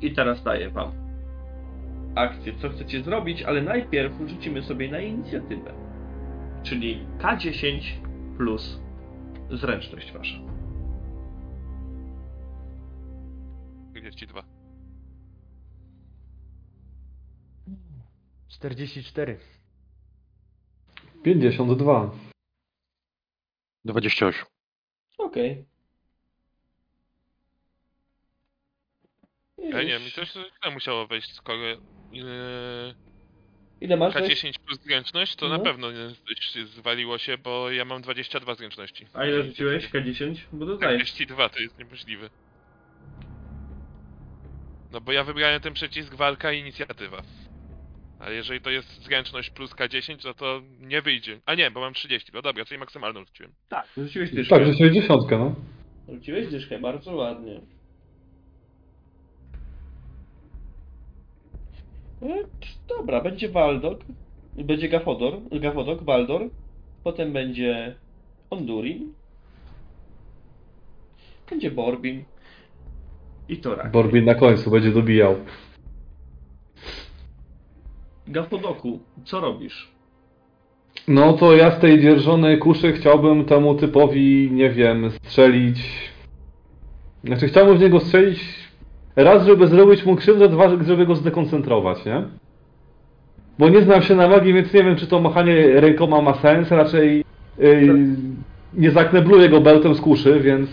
I 0.00 0.12
teraz 0.12 0.42
daję 0.42 0.70
wam 0.70 1.02
akcję, 2.14 2.52
co 2.54 2.68
chcecie 2.68 3.02
zrobić, 3.02 3.42
ale 3.42 3.62
najpierw 3.62 4.12
rzucimy 4.26 4.62
sobie 4.62 4.90
na 4.90 5.00
inicjatywę. 5.00 5.72
Czyli 6.62 7.06
K10 7.18 7.80
plus 8.36 8.80
zręczność 9.50 10.12
wasza. 10.12 10.38
42. 13.90 14.51
44. 18.62 19.38
52. 21.24 22.10
28. 23.84 24.44
Okej. 25.18 25.64
Ja 29.58 29.82
nie 29.82 29.88
wiem, 29.88 30.02
mi 30.04 30.10
coś 30.10 30.32
źle 30.32 30.70
musiało 30.72 31.06
wejść, 31.06 31.34
skoro 31.34 31.58
yy, 32.12 32.94
Ile 33.80 33.96
masz? 33.96 34.14
K10 34.14 34.58
plus 34.66 34.80
zręczność, 34.82 35.36
to 35.36 35.48
No. 35.48 35.58
na 35.58 35.64
pewno 35.64 35.92
nie 35.92 36.08
zwaliło 36.66 37.18
się, 37.18 37.38
bo 37.38 37.70
ja 37.70 37.84
mam 37.84 38.02
22 38.02 38.54
zręczności. 38.54 39.06
A 39.14 39.24
ile 39.26 39.42
rzuciłeś? 39.42 39.90
K10? 39.90 40.36
Bo. 40.52 40.76
42 40.76 41.48
to 41.48 41.58
jest 41.60 41.78
niemożliwe. 41.78 42.30
No 44.92 45.00
bo 45.00 45.12
ja 45.12 45.24
wybrałem 45.24 45.60
ten 45.60 45.74
przycisk 45.74 46.14
walka 46.14 46.52
i 46.52 46.60
inicjatywa. 46.60 47.22
A 48.22 48.30
jeżeli 48.30 48.60
to 48.60 48.70
jest 48.70 49.04
zręczność 49.04 49.50
plus 49.50 49.74
K10, 49.74 50.24
no 50.24 50.34
to 50.34 50.62
nie 50.80 51.02
wyjdzie. 51.02 51.40
A 51.46 51.54
nie, 51.54 51.70
bo 51.70 51.80
mam 51.80 51.94
30. 51.94 52.30
No 52.34 52.42
dobra, 52.42 52.64
czyli 52.64 52.78
maksymalną 52.78 53.24
rzuciłem. 53.24 53.52
Tak, 53.68 53.86
rzuciłeś 53.96 54.30
dyszkę. 54.30 54.56
Tak, 54.56 54.66
że 54.66 54.74
60, 54.74 55.30
no. 55.30 55.54
Rzuciłeś 56.08 56.48
dyszkę, 56.48 56.78
bardzo 56.78 57.14
ładnie. 57.14 57.60
Dobra, 62.88 63.20
będzie 63.20 63.48
Waldok, 63.48 64.00
będzie 64.56 64.88
Gafodor, 64.88 65.40
Gafodok, 65.50 66.02
Waldor, 66.02 66.50
potem 67.04 67.32
będzie 67.32 67.94
Ondurin, 68.50 69.12
Będzie 71.50 71.70
Borbin. 71.70 72.24
I 73.48 73.56
Torak. 73.56 73.90
Borbin 73.90 74.24
na 74.24 74.34
końcu 74.34 74.70
będzie 74.70 74.90
dobijał. 74.90 75.36
Gafodoku, 78.32 79.00
co 79.24 79.40
robisz? 79.40 79.92
No 81.08 81.32
to 81.32 81.56
ja 81.56 81.70
z 81.70 81.78
tej 81.78 82.00
dzierżonej 82.00 82.58
kuszy 82.58 82.92
chciałbym 82.92 83.44
temu 83.44 83.74
typowi, 83.74 84.50
nie 84.52 84.70
wiem, 84.70 85.10
strzelić. 85.10 86.10
Znaczy 87.24 87.48
chciałbym 87.48 87.76
w 87.76 87.80
niego 87.80 88.00
strzelić 88.00 88.40
raz, 89.16 89.46
żeby 89.46 89.66
zrobić 89.66 90.04
mu 90.04 90.16
krzywdę, 90.16 90.48
dwa, 90.48 90.84
żeby 90.84 91.06
go 91.06 91.14
zdekoncentrować, 91.16 92.04
nie? 92.04 92.22
Bo 93.58 93.68
nie 93.68 93.82
znam 93.82 94.02
się 94.02 94.14
na 94.14 94.28
magii, 94.28 94.52
więc 94.52 94.72
nie 94.72 94.84
wiem, 94.84 94.96
czy 94.96 95.06
to 95.06 95.20
machanie 95.20 95.80
rękoma 95.80 96.22
ma 96.22 96.34
sens. 96.34 96.70
Raczej 96.70 97.24
yy, 97.58 97.98
nie 98.74 98.90
zaknebluję 98.90 99.48
go 99.48 99.60
beltem 99.60 99.94
z 99.94 100.00
kuszy, 100.00 100.40
więc 100.40 100.70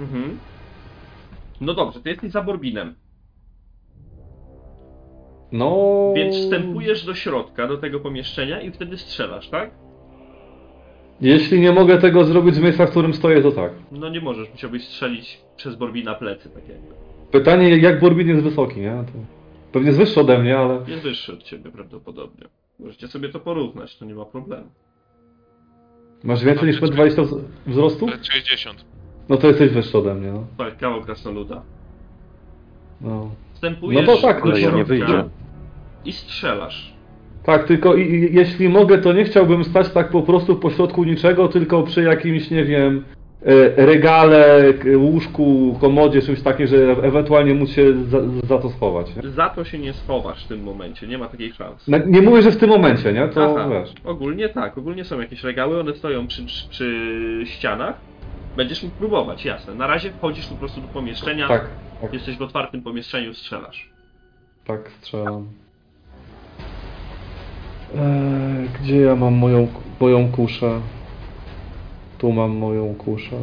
Mhm. 0.00 0.38
No 1.60 1.74
dobrze, 1.74 2.00
to 2.00 2.08
jesteś 2.08 2.32
za 2.32 2.42
Borbinem. 2.42 2.94
No... 5.52 6.12
Więc 6.16 6.36
wstępujesz 6.36 7.04
do 7.04 7.14
środka, 7.14 7.68
do 7.68 7.76
tego 7.76 8.00
pomieszczenia 8.00 8.60
i 8.60 8.70
wtedy 8.70 8.98
strzelasz, 8.98 9.48
tak? 9.48 9.70
Jeśli 11.20 11.60
nie 11.60 11.72
mogę 11.72 11.98
tego 11.98 12.24
zrobić 12.24 12.54
z 12.54 12.58
miejsca, 12.58 12.86
w 12.86 12.90
którym 12.90 13.14
stoję, 13.14 13.42
to 13.42 13.52
tak. 13.52 13.72
No 13.92 14.08
nie 14.08 14.20
możesz, 14.20 14.50
musiałbyś 14.50 14.84
strzelić 14.84 15.40
przez 15.56 15.76
Borbina 15.76 16.14
plecy, 16.14 16.50
tak 16.50 16.68
jakby. 16.68 16.94
Pytanie, 17.30 17.76
jak 17.76 18.00
Borbin 18.00 18.28
jest 18.28 18.42
wysoki, 18.42 18.80
nie? 18.80 18.90
To 18.90 19.12
pewnie 19.72 19.86
jest 19.86 19.98
wyższy 19.98 20.20
ode 20.20 20.38
mnie, 20.38 20.58
ale... 20.58 20.80
Jest 20.88 21.02
wyższy 21.02 21.32
od 21.32 21.42
ciebie 21.42 21.70
prawdopodobnie. 21.70 22.46
Możecie 22.78 23.08
sobie 23.08 23.28
to 23.28 23.40
porównać, 23.40 23.98
to 23.98 24.04
nie 24.04 24.14
ma 24.14 24.24
problemu. 24.24 24.70
Masz 26.24 26.44
więcej 26.44 26.68
niż 26.68 26.80
20 26.80 27.22
wzrostu? 27.66 28.06
Metr 28.06 28.26
60. 28.32 28.84
No 29.28 29.36
to 29.36 29.48
jesteś 29.48 29.70
wyższy 29.70 29.98
ode 29.98 30.14
mnie, 30.14 30.32
no. 30.32 30.46
Tak, 30.58 30.78
kawał 30.78 31.00
krasnoluda. 31.00 31.62
no. 33.00 33.30
Wstępujesz 33.60 34.06
No 34.06 34.16
to 34.16 34.22
tak, 34.22 34.42
do 34.44 34.50
ale 34.50 34.60
ja 34.60 34.66
nie 34.70 34.72
środka 34.76 34.84
wyjdzie. 34.84 35.24
i 36.04 36.12
strzelasz. 36.12 36.92
Tak, 37.44 37.64
tylko 37.64 37.94
i, 37.94 38.02
i, 38.02 38.34
jeśli 38.34 38.68
mogę, 38.68 38.98
to 38.98 39.12
nie 39.12 39.24
chciałbym 39.24 39.64
stać 39.64 39.88
tak 39.88 40.10
po 40.10 40.22
prostu 40.22 40.56
pośrodku 40.56 41.04
niczego, 41.04 41.48
tylko 41.48 41.82
przy 41.82 42.02
jakimś, 42.02 42.50
nie 42.50 42.64
wiem, 42.64 43.04
e, 43.46 43.86
regale, 43.86 44.72
łóżku, 44.96 45.76
komodzie, 45.80 46.22
czymś 46.22 46.40
takim, 46.42 46.66
że 46.66 46.76
ewentualnie 47.02 47.54
móc 47.54 47.70
się 47.70 48.04
za, 48.04 48.18
za 48.48 48.58
to 48.58 48.70
schować. 48.70 49.06
Nie? 49.16 49.30
Za 49.30 49.48
to 49.48 49.64
się 49.64 49.78
nie 49.78 49.92
schowasz 49.92 50.44
w 50.44 50.48
tym 50.48 50.62
momencie, 50.62 51.06
nie 51.06 51.18
ma 51.18 51.28
takiej 51.28 51.52
szansy. 51.52 51.90
No, 51.90 51.98
nie 52.06 52.22
mówię, 52.22 52.42
że 52.42 52.50
w 52.50 52.56
tym 52.56 52.68
momencie, 52.70 53.12
nie? 53.12 53.28
To 53.28 53.54
Aha, 53.56 53.68
wiesz. 53.70 53.92
ogólnie 54.04 54.48
tak, 54.48 54.78
ogólnie 54.78 55.04
są 55.04 55.20
jakieś 55.20 55.44
regały, 55.44 55.80
one 55.80 55.94
stoją 55.94 56.26
przy, 56.26 56.42
przy 56.70 57.42
ścianach. 57.44 57.94
Będziesz 58.56 58.82
mógł 58.82 58.96
próbować, 58.96 59.44
jasne. 59.44 59.74
Na 59.74 59.86
razie 59.86 60.12
wchodzisz 60.12 60.46
po 60.46 60.54
prostu 60.54 60.80
do 60.80 60.88
pomieszczenia, 60.88 61.48
Tak, 61.48 61.68
tak, 62.00 62.12
jesteś 62.12 62.36
w 62.36 62.42
otwartym 62.42 62.82
pomieszczeniu, 62.82 63.34
strzelasz. 63.34 63.90
tak, 64.66 64.90
strzelam. 65.00 65.46
Eee, 67.94 68.68
gdzie 68.80 69.00
ja 69.00 69.16
mam 69.16 69.34
moją, 69.34 69.68
moją 70.00 70.32
kuszę? 70.32 70.80
Tu 72.18 72.32
mam 72.32 72.56
moją 72.56 72.94
kuszę. 72.94 73.36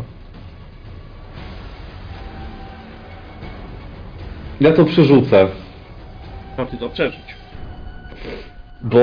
Ja 4.62 4.72
to 4.74 4.86
przerzucę. 4.86 5.48
No 6.58 6.66
ty 6.66 6.78
to 6.78 6.90
przeżyć. 6.90 7.36
Bo 8.82 9.00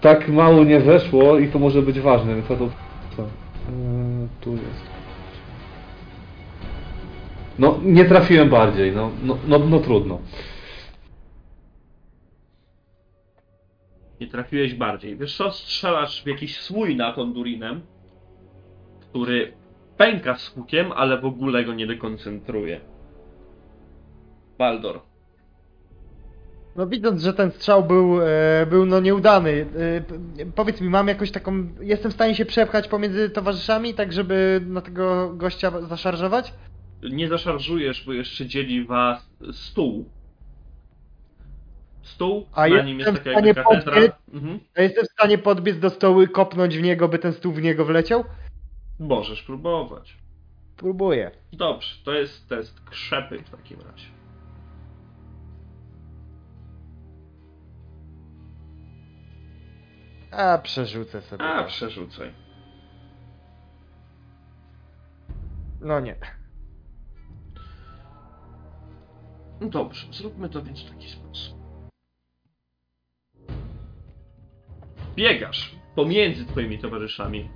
tak 0.00 0.28
mało 0.28 0.64
nie 0.64 0.80
weszło 0.80 1.38
i 1.38 1.48
to 1.48 1.58
może 1.58 1.82
być 1.82 2.00
ważne, 2.00 2.34
więc 2.34 2.48
ja 2.50 2.56
to... 2.56 2.68
Co? 3.16 3.22
Eee, 3.22 3.28
tu 4.40 4.52
jest. 4.52 4.95
No, 7.58 7.78
nie 7.82 8.04
trafiłem 8.04 8.50
bardziej, 8.50 8.92
no, 8.92 9.10
no, 9.22 9.38
no, 9.48 9.58
no 9.58 9.80
trudno. 9.80 10.18
Nie 14.20 14.26
trafiłeś 14.26 14.74
bardziej. 14.74 15.16
Wiesz 15.16 15.36
co, 15.36 15.50
strzelasz 15.50 16.22
w 16.22 16.26
jakiś 16.26 16.60
słój 16.60 16.96
nad 16.96 17.14
Hondurinem, 17.14 17.80
który 19.00 19.52
pęka 19.96 20.36
z 20.36 20.48
hukiem, 20.48 20.92
ale 20.92 21.20
w 21.20 21.24
ogóle 21.24 21.64
go 21.64 21.74
nie 21.74 21.86
dekoncentruje. 21.86 22.80
Baldor. 24.58 25.00
No 26.76 26.86
widząc, 26.86 27.22
że 27.22 27.34
ten 27.34 27.50
strzał 27.50 27.84
był, 27.84 28.20
e, 28.22 28.66
był 28.70 28.86
no 28.86 29.00
nieudany, 29.00 29.66
e, 30.38 30.44
powiedz 30.54 30.80
mi, 30.80 30.88
mam 30.88 31.08
jakąś 31.08 31.30
taką, 31.30 31.68
jestem 31.80 32.10
w 32.10 32.14
stanie 32.14 32.34
się 32.34 32.44
przepchać 32.44 32.88
pomiędzy 32.88 33.30
towarzyszami, 33.30 33.94
tak 33.94 34.12
żeby 34.12 34.60
na 34.66 34.80
tego 34.80 35.32
gościa 35.34 35.80
zaszarżować? 35.80 36.52
Nie 37.02 37.28
zaszarżujesz, 37.28 38.04
bo 38.06 38.12
jeszcze 38.12 38.46
dzieli 38.46 38.84
was 38.84 39.30
stół. 39.52 40.08
Stół, 42.02 42.46
A 42.52 42.68
na 42.68 42.82
nim 42.82 42.98
jest 42.98 43.10
jestem 43.12 43.24
taka 43.34 43.42
w 43.42 43.44
jakby 43.46 43.62
stanie 43.62 43.76
katedra. 43.76 43.94
podbiec? 43.94 44.12
Mhm. 44.34 44.60
A 44.76 44.82
jestem 44.82 45.04
w 45.04 45.08
stanie 45.10 45.38
podbiec 45.38 45.78
do 45.78 45.90
stołu 45.90 46.22
i 46.22 46.28
kopnąć 46.28 46.78
w 46.78 46.82
niego, 46.82 47.08
by 47.08 47.18
ten 47.18 47.32
stół 47.32 47.52
w 47.52 47.62
niego 47.62 47.84
wleciał? 47.84 48.24
Możesz 48.98 49.42
próbować. 49.42 50.16
Próbuję. 50.76 51.30
Dobrze, 51.52 51.96
to 52.04 52.12
jest 52.12 52.48
test 52.48 52.80
krzepy 52.80 53.38
w 53.42 53.50
takim 53.50 53.78
razie. 53.80 54.06
A, 60.30 60.58
przerzucę 60.58 61.22
sobie. 61.22 61.44
A, 61.44 61.62
to. 61.62 61.68
przerzucaj. 61.68 62.32
No 65.80 66.00
nie. 66.00 66.16
No 69.60 69.68
Dobrze, 69.68 70.06
zróbmy 70.10 70.48
to 70.48 70.62
więc 70.62 70.82
w 70.82 70.90
taki 70.90 71.08
sposób. 71.08 71.56
Biegasz 75.16 75.70
pomiędzy 75.94 76.46
twoimi 76.46 76.78
towarzyszami. 76.78 77.48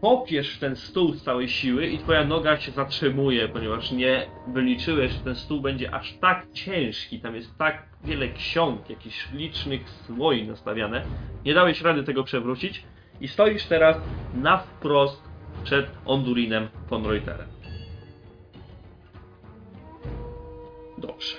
Kopiesz 0.00 0.56
w 0.56 0.58
ten 0.58 0.76
stół 0.76 1.12
z 1.12 1.22
całej 1.22 1.48
siły 1.48 1.86
i 1.86 1.98
twoja 1.98 2.24
noga 2.24 2.56
się 2.56 2.72
zatrzymuje, 2.72 3.48
ponieważ 3.48 3.92
nie 3.92 4.26
wyliczyłeś, 4.48 5.12
że 5.12 5.18
ten 5.18 5.34
stół 5.34 5.60
będzie 5.60 5.94
aż 5.94 6.12
tak 6.12 6.46
ciężki. 6.52 7.20
Tam 7.20 7.34
jest 7.34 7.58
tak 7.58 7.86
wiele 8.04 8.28
ksiąg, 8.28 8.90
jakichś 8.90 9.32
licznych 9.32 9.90
słoi 9.90 10.46
nastawiane. 10.46 11.04
Nie 11.44 11.54
dałeś 11.54 11.80
rady 11.80 12.04
tego 12.04 12.24
przewrócić 12.24 12.82
i 13.20 13.28
stoisz 13.28 13.64
teraz 13.64 13.96
na 14.34 14.58
wprost 14.58 15.22
przed 15.64 15.86
Ondurinem 16.04 16.68
von 16.90 17.06
Reuterem. 17.06 17.61
Dobrze. 21.02 21.36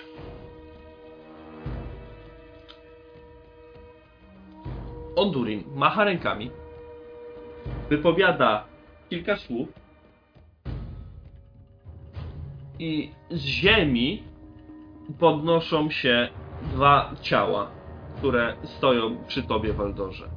Ondurin 5.15 5.63
macha 5.75 6.03
rękami, 6.03 6.51
wypowiada 7.89 8.65
kilka 9.09 9.37
słów 9.37 9.67
i 12.79 13.11
z 13.29 13.39
ziemi 13.39 14.23
podnoszą 15.19 15.89
się 15.89 16.29
dwa 16.61 17.11
ciała, 17.21 17.71
które 18.17 18.55
stoją 18.63 19.17
przy 19.27 19.43
tobie, 19.43 19.73
Waldorze. 19.73 20.29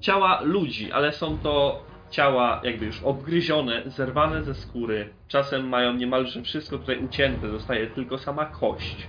Ciała 0.00 0.40
ludzi, 0.40 0.92
ale 0.92 1.12
są 1.12 1.38
to 1.38 1.82
ciała 2.10 2.60
jakby 2.64 2.86
już 2.86 3.02
obgryzione, 3.02 3.82
zerwane 3.86 4.44
ze 4.44 4.54
skóry. 4.54 5.08
Czasem 5.28 5.68
mają 5.68 5.94
niemalże 5.94 6.42
wszystko 6.42 6.78
tutaj 6.78 7.04
ucięte, 7.04 7.50
zostaje 7.50 7.86
tylko 7.86 8.18
sama 8.18 8.44
kość. 8.46 9.08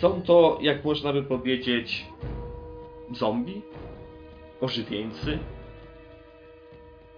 Są 0.00 0.22
to, 0.22 0.58
jak 0.62 0.84
można 0.84 1.12
by 1.12 1.22
powiedzieć, 1.22 2.06
zombie, 3.12 3.62
ożywieńcy, 4.60 5.38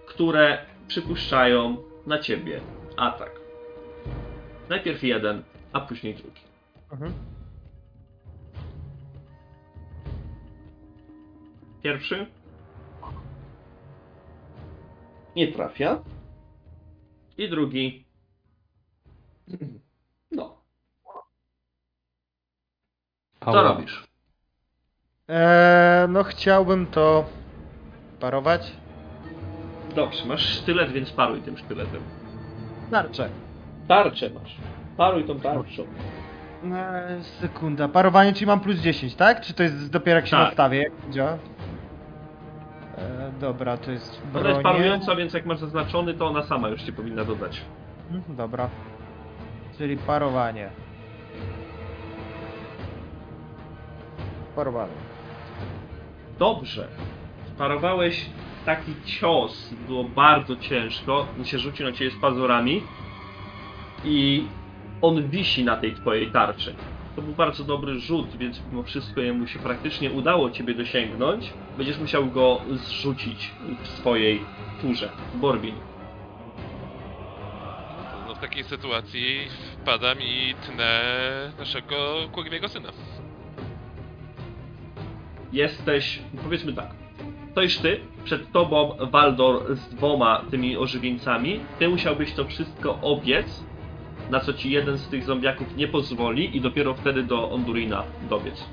które 0.05 0.65
przypuszczają 0.87 1.77
na 2.05 2.19
ciebie 2.19 2.61
atak. 2.97 3.31
Najpierw 4.69 5.03
jeden, 5.03 5.43
a 5.73 5.81
później 5.81 6.15
drugi. 6.15 6.41
Mhm. 6.91 7.13
Pierwszy 11.83 12.25
nie 15.35 15.47
trafia. 15.51 15.99
I 17.37 17.49
drugi. 17.49 18.05
No. 20.31 20.57
Co 23.45 23.63
robisz? 23.63 24.07
Eee, 25.27 26.07
no 26.09 26.23
chciałbym 26.23 26.87
to 26.87 27.25
parować. 28.19 28.71
Dobrze, 29.95 30.25
masz 30.25 30.41
sztylet, 30.59 30.91
więc 30.91 31.11
paruj 31.11 31.41
tym 31.41 31.57
sztyletem. 31.57 32.01
Tarczę. 32.91 33.29
Tarczę 33.87 34.29
masz. 34.29 34.55
Paruj 34.97 35.25
tą 35.27 35.39
tarczą. 35.39 35.83
Eee, 36.63 37.23
sekunda. 37.23 37.87
Parowanie, 37.87 38.33
czyli 38.33 38.45
mam 38.45 38.59
plus 38.59 38.77
10, 38.79 39.15
tak? 39.15 39.41
Czy 39.41 39.53
to 39.53 39.63
jest 39.63 39.89
dopiero 39.91 40.15
jak 40.15 40.25
się 40.27 40.31
Tak. 40.31 40.45
nastawię? 40.47 40.77
Jak 40.83 41.09
działa? 41.09 41.37
Eee, 42.97 43.31
dobra, 43.39 43.77
to 43.77 43.91
jest 43.91 44.21
Ona 44.35 44.49
jest 44.49 44.61
parująca, 44.61 45.15
więc 45.15 45.33
jak 45.33 45.45
masz 45.45 45.59
zaznaczony, 45.59 46.13
to 46.13 46.27
ona 46.27 46.43
sama 46.43 46.69
już 46.69 46.81
ci 46.81 46.93
powinna 46.93 47.23
dodać. 47.25 47.61
Mhm, 48.11 48.35
Dobra. 48.35 48.69
Czyli 49.77 49.97
parowanie. 49.97 50.69
Parowanie. 54.55 54.91
Dobrze. 56.39 56.87
Parowałeś 57.57 58.25
taki 58.65 58.93
cios, 59.05 59.73
było 59.87 60.03
bardzo 60.03 60.55
ciężko, 60.55 61.27
on 61.39 61.45
się 61.45 61.59
rzucił 61.59 61.85
na 61.85 61.91
ciebie 61.91 62.11
z 62.11 62.21
pazurami 62.21 62.83
i 64.05 64.47
on 65.01 65.29
wisi 65.29 65.65
na 65.65 65.77
tej 65.77 65.95
twojej 65.95 66.31
tarczy. 66.31 66.75
To 67.15 67.21
był 67.21 67.33
bardzo 67.33 67.63
dobry 67.63 67.99
rzut, 67.99 68.37
więc 68.37 68.61
mimo 68.71 68.83
wszystko 68.83 69.21
jemu 69.21 69.47
się 69.47 69.59
praktycznie 69.59 70.11
udało 70.11 70.51
ciebie 70.51 70.73
dosięgnąć. 70.73 71.53
Będziesz 71.77 71.97
musiał 71.97 72.25
go 72.27 72.61
zrzucić 72.71 73.51
w 73.83 73.87
swojej 73.87 74.41
turze. 74.81 75.09
Borbin. 75.35 75.75
No 78.27 78.35
w 78.35 78.39
takiej 78.39 78.63
sytuacji 78.63 79.47
wpadam 79.81 80.21
i 80.21 80.55
tnę 80.65 81.01
naszego 81.59 82.15
kurwiego 82.31 82.69
syna. 82.69 82.89
jesteś, 85.53 86.19
powiedzmy 86.43 86.73
tak, 86.73 86.89
stoisz 87.51 87.77
ty, 87.77 87.99
przed 88.23 88.51
tobą 88.51 88.97
Waldor 89.11 89.75
z 89.75 89.89
dwoma 89.89 90.45
tymi 90.51 90.77
ożywieńcami, 90.77 91.59
ty 91.79 91.89
musiałbyś 91.89 92.33
to 92.33 92.45
wszystko 92.45 92.99
obiec, 93.01 93.63
na 94.29 94.39
co 94.39 94.53
ci 94.53 94.71
jeden 94.71 94.97
z 94.97 95.07
tych 95.07 95.23
zombiaków 95.23 95.77
nie 95.77 95.87
pozwoli 95.87 96.57
i 96.57 96.61
dopiero 96.61 96.93
wtedy 96.93 97.23
do 97.23 97.51
Ondurina 97.51 98.03
dobiec. 98.29 98.63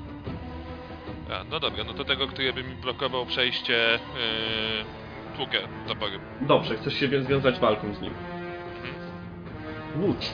A, 1.31 1.43
no 1.43 1.59
dobra, 1.59 1.83
no 1.83 1.93
to 1.93 2.05
tego, 2.05 2.27
który 2.27 2.53
by 2.53 2.63
mi 2.63 2.75
blokował 2.75 3.25
przejście, 3.25 3.99
yy, 5.33 5.37
tłukę 5.37 5.57
toporem. 5.87 6.19
Dobrze, 6.41 6.77
chcesz 6.77 6.93
się 6.93 7.07
więc 7.07 7.27
związać 7.27 7.59
walką 7.59 7.93
z 7.93 8.01
nim. 8.01 8.13
Łódź. 10.01 10.31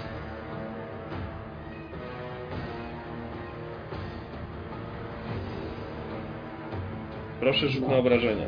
Proszę 7.39 7.69
rzut 7.69 7.87
na 7.87 7.95
obrażenia. 7.95 8.47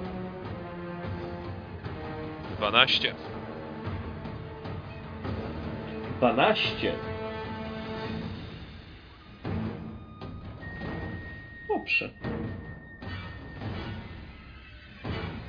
12. 2.57 3.15
12. 6.19 6.93
Dobrze. 11.67 12.09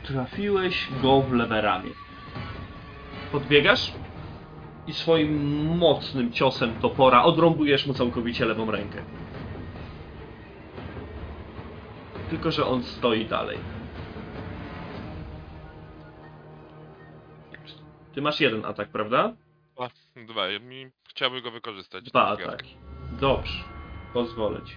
Trafiłeś 0.02 0.88
go 1.02 1.20
w 1.22 1.32
lewe 1.32 1.60
ramię. 1.60 1.90
Podbiegasz 3.32 3.92
i 4.86 4.92
swoim 4.92 5.64
mocnym 5.76 6.32
ciosem 6.32 6.74
topora 6.80 7.22
odrąbujesz 7.22 7.86
mu 7.86 7.94
całkowicie 7.94 8.44
lewą 8.44 8.70
rękę. 8.70 9.02
Tylko, 12.30 12.50
że 12.50 12.66
on 12.66 12.82
stoi 12.82 13.26
dalej. 13.26 13.58
Ty 18.14 18.22
masz 18.22 18.40
jeden 18.40 18.64
atak, 18.64 18.88
prawda? 18.88 19.32
Dwa, 20.26 20.46
mi 20.60 20.90
chciałby 21.08 21.42
go 21.42 21.50
wykorzystać. 21.50 22.04
Dwa 22.04 22.26
ataki. 22.28 22.76
Dobrze. 23.20 23.64
Pozwolę 24.12 24.60
ci. 24.62 24.74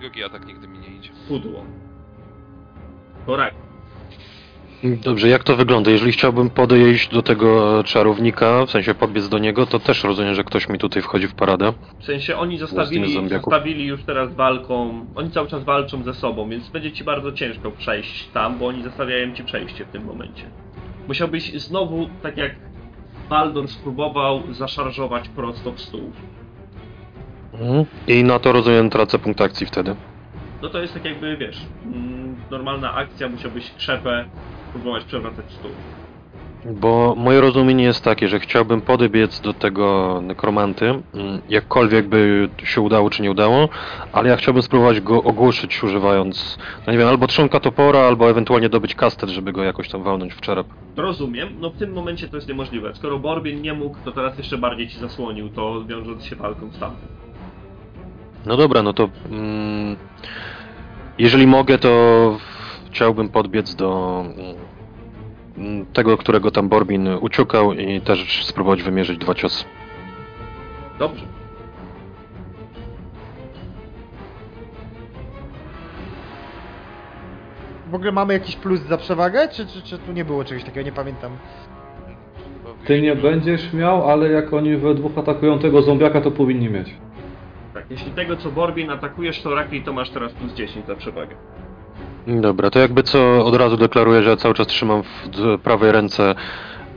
Drugi 0.00 0.24
atak 0.24 0.46
nigdy 0.46 0.68
mi 0.68 0.78
nie 0.78 0.88
idzie. 0.88 1.10
Pudło. 1.28 1.64
Korak. 3.26 3.54
Dobrze, 4.82 5.28
jak 5.28 5.44
to 5.44 5.56
wygląda? 5.56 5.90
Jeżeli 5.90 6.12
chciałbym 6.12 6.50
podejść 6.50 7.08
do 7.08 7.22
tego 7.22 7.82
czarownika, 7.84 8.66
w 8.66 8.70
sensie 8.70 8.94
podbiec 8.94 9.28
do 9.28 9.38
niego, 9.38 9.66
to 9.66 9.78
też 9.78 10.04
rozumiem, 10.04 10.34
że 10.34 10.44
ktoś 10.44 10.68
mi 10.68 10.78
tutaj 10.78 11.02
wchodzi 11.02 11.28
w 11.28 11.34
paradę. 11.34 11.72
W 12.00 12.04
sensie 12.04 12.36
oni 12.36 12.58
zostawili, 12.58 13.28
zostawili 13.28 13.86
już 13.86 14.04
teraz 14.04 14.34
walką. 14.34 15.06
Oni 15.14 15.30
cały 15.30 15.48
czas 15.48 15.64
walczą 15.64 16.02
ze 16.02 16.14
sobą, 16.14 16.48
więc 16.48 16.68
będzie 16.68 16.92
ci 16.92 17.04
bardzo 17.04 17.32
ciężko 17.32 17.70
przejść 17.70 18.28
tam, 18.28 18.58
bo 18.58 18.66
oni 18.66 18.82
zostawiają 18.82 19.34
ci 19.34 19.44
przejście 19.44 19.84
w 19.84 19.88
tym 19.88 20.04
momencie. 20.04 20.44
Musiałbyś 21.08 21.52
znowu, 21.52 22.08
tak 22.22 22.36
jak 22.36 22.54
Baldor 23.30 23.68
spróbował, 23.68 24.42
zaszarżować 24.50 25.28
prosto 25.28 25.72
w 25.72 25.80
stół. 25.80 26.12
Mhm. 27.52 27.84
I 28.06 28.24
na 28.24 28.38
to 28.38 28.52
rozumiem 28.52 28.90
tracę 28.90 29.18
punkt 29.18 29.40
akcji 29.40 29.66
wtedy. 29.66 29.96
No 30.62 30.68
to 30.68 30.82
jest 30.82 30.94
tak 30.94 31.04
jakby, 31.04 31.36
wiesz, 31.36 31.60
mm, 31.84 32.36
normalna 32.50 32.94
akcja, 32.94 33.28
musiałbyś 33.28 33.70
krzepę 33.78 34.24
próbować 34.72 35.04
przewracać 35.04 35.44
stół. 35.52 35.70
Bo 36.64 37.14
moje 37.16 37.40
rozumienie 37.40 37.84
jest 37.84 38.04
takie, 38.04 38.28
że 38.28 38.40
chciałbym 38.40 38.80
podebiec 38.80 39.40
do 39.40 39.54
tego 39.54 40.20
nekromanty, 40.22 40.86
mm, 40.86 41.02
jakkolwiek 41.48 42.08
by 42.08 42.48
się 42.64 42.80
udało 42.80 43.10
czy 43.10 43.22
nie 43.22 43.30
udało, 43.30 43.68
ale 44.12 44.28
ja 44.28 44.36
chciałbym 44.36 44.62
spróbować 44.62 45.00
go 45.00 45.22
ogłuszyć 45.22 45.82
używając, 45.82 46.58
no 46.86 46.92
nie 46.92 46.98
wiem, 46.98 47.08
albo 47.08 47.26
trzonka 47.26 47.60
topora, 47.60 48.00
albo 48.00 48.30
ewentualnie 48.30 48.68
dobyć 48.68 48.94
kastet, 48.94 49.30
żeby 49.30 49.52
go 49.52 49.62
jakoś 49.62 49.88
tam 49.88 50.02
walnąć 50.02 50.34
w 50.34 50.40
czerep. 50.40 50.66
Rozumiem, 50.96 51.48
no 51.60 51.70
w 51.70 51.76
tym 51.76 51.92
momencie 51.92 52.28
to 52.28 52.36
jest 52.36 52.48
niemożliwe. 52.48 52.94
Skoro 52.94 53.18
Borbien 53.18 53.62
nie 53.62 53.72
mógł, 53.72 53.96
to 54.04 54.12
teraz 54.12 54.38
jeszcze 54.38 54.58
bardziej 54.58 54.88
ci 54.88 54.98
zasłonił, 54.98 55.48
to 55.48 55.84
wiążąc 55.84 56.24
się 56.24 56.36
walką 56.36 56.70
z 56.70 56.78
tamtym. 56.78 57.08
No 58.46 58.56
dobra, 58.56 58.82
no 58.82 58.92
to 58.92 59.08
mm, 59.30 59.96
jeżeli 61.18 61.46
mogę, 61.46 61.78
to 61.78 62.36
chciałbym 62.90 63.28
podbiec 63.28 63.74
do 63.74 64.20
mm, 64.24 64.61
tego, 65.92 66.16
którego 66.16 66.50
tam 66.50 66.68
Borbin 66.68 67.08
uciukał 67.20 67.72
i 67.72 68.00
też 68.00 68.46
spróbować 68.46 68.82
wymierzyć 68.82 69.18
dwa 69.18 69.34
ciosy. 69.34 69.64
Dobrze. 70.98 71.26
W 77.90 77.94
ogóle 77.94 78.12
mamy 78.12 78.34
jakiś 78.34 78.56
plus 78.56 78.80
za 78.80 78.98
przewagę, 78.98 79.48
czy, 79.48 79.66
czy, 79.66 79.82
czy 79.82 79.98
tu 79.98 80.12
nie 80.12 80.24
było 80.24 80.44
czegoś 80.44 80.64
takiego, 80.64 80.86
nie 80.86 80.92
pamiętam. 80.92 81.32
Ty 82.86 83.02
nie 83.02 83.16
będziesz 83.16 83.72
miał, 83.72 84.10
ale 84.10 84.28
jak 84.28 84.52
oni 84.52 84.76
we 84.76 84.94
dwóch 84.94 85.18
atakują 85.18 85.58
tego 85.58 85.82
zombiaka, 85.82 86.20
to 86.20 86.30
powinni 86.30 86.70
mieć. 86.70 86.94
Tak, 87.74 87.84
jeśli 87.90 88.12
tego 88.12 88.36
co 88.36 88.50
Borbien 88.50 88.90
atakujesz, 88.90 89.42
to 89.42 89.54
raczej 89.54 89.82
to 89.82 89.92
masz 89.92 90.10
teraz 90.10 90.32
plus 90.32 90.52
10 90.52 90.86
za 90.86 90.96
przewagę. 90.96 91.34
Dobra, 92.26 92.70
to 92.70 92.78
jakby 92.78 93.02
co 93.02 93.44
od 93.44 93.54
razu 93.54 93.76
deklaruję, 93.76 94.22
że 94.22 94.30
ja 94.30 94.36
cały 94.36 94.54
czas 94.54 94.66
trzymam 94.66 95.02
w 95.02 95.58
prawej 95.62 95.92
ręce, 95.92 96.34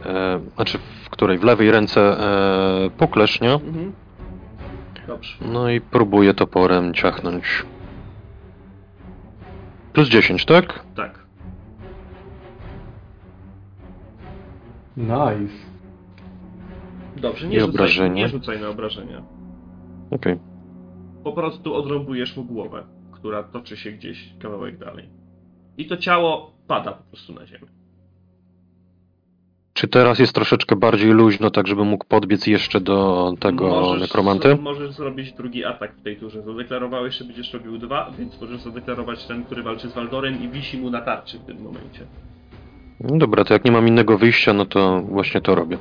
e, 0.05 0.39
znaczy 0.55 0.77
w 1.05 1.09
której? 1.09 1.37
W 1.37 1.43
lewej 1.43 1.71
ręce 1.71 2.01
e, 2.01 2.89
puklesz, 2.89 3.41
nie? 3.41 3.53
Mhm. 3.53 3.93
Dobrze. 5.07 5.37
No 5.53 5.69
i 5.69 5.81
próbuję 5.81 6.33
toporem 6.33 6.93
ciachnąć. 6.93 7.65
Plus 9.93 10.07
10, 10.09 10.45
tak? 10.45 10.83
Tak. 10.95 11.25
Nice. 14.97 15.53
Dobrze, 17.17 17.47
nie 17.47 17.57
I 17.57 17.59
rzucaj, 17.59 17.75
obrażenia? 17.75 18.15
nie 18.23 18.27
rzucaj 18.29 18.61
na 18.61 18.69
obrażenia. 18.69 19.21
Okej. 20.11 20.39
Po 21.23 21.31
prostu 21.31 21.75
odrąbujesz 21.75 22.37
mu 22.37 22.43
głowę, 22.43 22.83
która 23.25 23.43
toczy 23.43 23.77
się 23.77 23.91
gdzieś 23.91 24.33
kawałek 24.39 24.77
dalej. 24.77 25.09
I 25.77 25.87
to 25.87 25.97
ciało 25.97 26.51
pada 26.67 26.91
po 26.91 27.03
prostu 27.03 27.33
na 27.33 27.45
ziemię. 27.45 27.67
Czy 29.73 29.87
teraz 29.87 30.19
jest 30.19 30.35
troszeczkę 30.35 30.75
bardziej 30.75 31.11
luźno, 31.11 31.51
tak 31.51 31.67
żeby 31.67 31.85
mógł 31.85 32.05
podbiec 32.05 32.47
jeszcze 32.47 32.81
do 32.81 33.31
tego 33.39 33.95
nekromanty? 33.99 34.55
Możesz 34.55 34.91
zrobić 34.91 35.33
drugi 35.33 35.65
atak 35.65 35.95
w 35.95 36.03
tej 36.03 36.17
turze. 36.17 36.41
Zadeklarowałeś, 36.41 37.15
że 37.15 37.25
będziesz 37.25 37.53
robił 37.53 37.77
dwa, 37.77 38.11
więc 38.17 38.41
możesz 38.41 38.61
zadeklarować 38.61 39.25
ten, 39.25 39.45
który 39.45 39.63
walczy 39.63 39.89
z 39.89 39.93
Waldorem 39.93 40.43
i 40.43 40.49
wisi 40.49 40.77
mu 40.77 40.89
na 40.89 41.01
tarczy 41.01 41.39
w 41.39 41.45
tym 41.45 41.61
momencie. 41.61 42.05
No 42.99 43.17
dobra, 43.17 43.43
to 43.43 43.53
jak 43.53 43.65
nie 43.65 43.71
mam 43.71 43.87
innego 43.87 44.17
wyjścia, 44.17 44.53
no 44.53 44.65
to 44.65 45.01
właśnie 45.01 45.41
to 45.41 45.55
robię. 45.55 45.77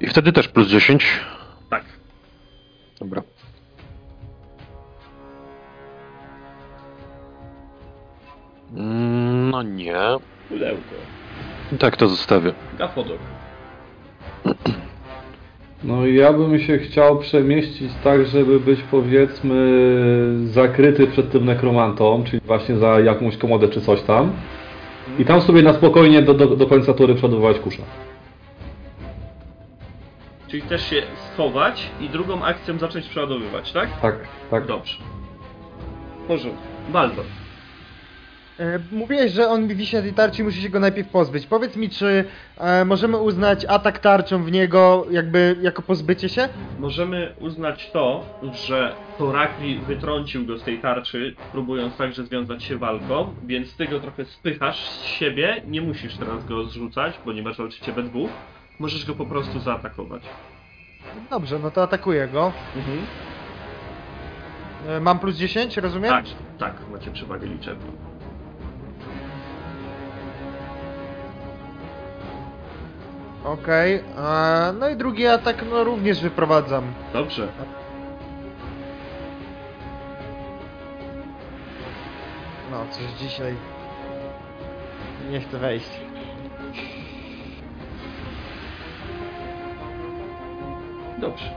I 0.00 0.06
wtedy 0.06 0.32
też 0.32 0.48
plus 0.48 0.68
10. 0.68 1.20
Tak. 1.70 1.84
Dobra. 3.00 3.22
No 8.74 9.62
nie. 9.62 9.96
Pudełko. 10.48 10.94
Tak 11.78 11.96
to 11.96 12.08
zostawię. 12.08 12.52
Gafodok. 12.78 13.18
No 15.84 16.06
i 16.06 16.14
ja 16.14 16.32
bym 16.32 16.58
się 16.58 16.78
chciał 16.78 17.18
przemieścić 17.18 17.92
tak, 18.04 18.26
żeby 18.26 18.60
być 18.60 18.80
powiedzmy 18.90 19.56
zakryty 20.44 21.06
przed 21.06 21.30
tym 21.30 21.44
nekromantą, 21.44 22.24
czyli 22.24 22.42
właśnie 22.46 22.76
za 22.76 23.00
jakąś 23.00 23.36
komodę 23.36 23.68
czy 23.68 23.80
coś 23.80 24.02
tam. 24.02 24.32
I 25.18 25.24
tam 25.24 25.40
sobie 25.40 25.62
na 25.62 25.72
spokojnie 25.72 26.22
do, 26.22 26.34
do, 26.34 26.56
do 26.56 26.66
końca 26.66 26.94
tury 26.94 27.14
przeładowywać 27.14 27.58
kusza. 27.58 27.82
Czyli 30.48 30.62
też 30.62 30.90
się 30.90 31.02
schować 31.32 31.90
i 32.00 32.08
drugą 32.08 32.44
akcją 32.44 32.78
zacząć 32.78 33.08
przeładowywać, 33.08 33.72
tak? 33.72 34.00
Tak, 34.00 34.16
tak. 34.50 34.66
Dobrze. 34.66 34.96
Porządku. 36.28 36.62
Baldo. 36.92 37.22
E, 38.60 38.78
Mówiłeś, 38.92 39.32
że 39.32 39.48
on 39.48 39.66
mi 39.66 39.74
wisi 39.74 39.96
na 39.96 40.02
tej 40.02 40.12
tarczy 40.12 40.42
i 40.42 40.44
musi 40.44 40.62
się 40.62 40.68
go 40.68 40.80
najpierw 40.80 41.08
pozbyć. 41.08 41.46
Powiedz 41.46 41.76
mi, 41.76 41.90
czy 41.90 42.24
e, 42.58 42.84
możemy 42.84 43.18
uznać 43.18 43.64
atak 43.64 43.98
tarczą 43.98 44.44
w 44.44 44.52
niego 44.52 45.06
jakby 45.10 45.56
jako 45.62 45.82
pozbycie 45.82 46.28
się? 46.28 46.48
Możemy 46.78 47.34
uznać 47.40 47.90
to, 47.90 48.24
że 48.66 48.94
Torakli 49.18 49.78
wytrącił 49.78 50.46
go 50.46 50.58
z 50.58 50.62
tej 50.62 50.78
tarczy, 50.78 51.34
próbując 51.52 51.96
także 51.96 52.24
związać 52.26 52.62
się 52.64 52.76
walką, 52.78 53.34
więc 53.46 53.76
ty 53.76 53.86
go 53.86 54.00
trochę 54.00 54.24
spychasz 54.24 54.90
z 54.90 55.02
siebie, 55.04 55.62
nie 55.66 55.80
musisz 55.80 56.16
teraz 56.16 56.44
go 56.46 56.64
zrzucać, 56.64 57.14
ponieważ 57.24 57.58
walczycie 57.58 57.92
we 57.92 58.02
dwóch. 58.02 58.30
Możesz 58.78 59.04
go 59.06 59.14
po 59.14 59.26
prostu 59.26 59.60
zaatakować. 59.60 60.22
Dobrze, 61.30 61.58
no 61.58 61.70
to 61.70 61.82
atakuję 61.82 62.28
go. 62.28 62.52
Mhm. 62.76 62.98
E, 64.88 65.00
Mam 65.00 65.18
plus 65.18 65.36
10, 65.36 65.76
rozumiem? 65.76 66.10
Tak, 66.10 66.24
tak, 66.58 66.74
macie 66.92 67.10
przewagę 67.10 67.46
liczebną. 67.46 68.11
Okej. 73.44 73.94
e, 73.94 74.72
No 74.72 74.88
i 74.88 74.96
drugi 74.96 75.26
atak 75.26 75.64
no 75.70 75.84
również 75.84 76.22
wyprowadzam. 76.22 76.84
Dobrze. 77.12 77.48
No, 82.70 82.84
coś 82.90 83.04
dzisiaj... 83.20 83.54
Nie 85.30 85.40
chcę 85.40 85.58
wejść. 85.58 85.90
Dobrze. 91.18 91.50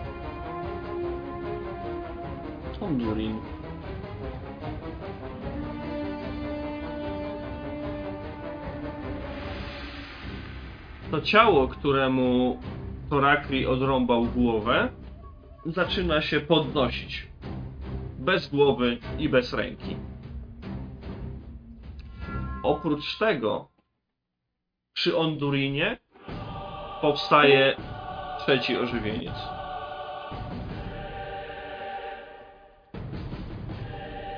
Hondurin. 2.79 3.54
To 11.11 11.21
ciało, 11.21 11.67
któremu 11.67 12.59
Torakli 13.09 13.65
odrąbał 13.65 14.25
głowę, 14.25 14.89
zaczyna 15.65 16.21
się 16.21 16.39
podnosić. 16.39 17.27
Bez 18.19 18.49
głowy 18.49 18.97
i 19.19 19.29
bez 19.29 19.53
ręki. 19.53 19.95
Oprócz 22.63 23.17
tego, 23.17 23.67
przy 24.95 25.17
Ondurinie 25.17 25.97
powstaje 27.01 27.75
trzeci 28.39 28.77
ożywieniec. 28.77 29.33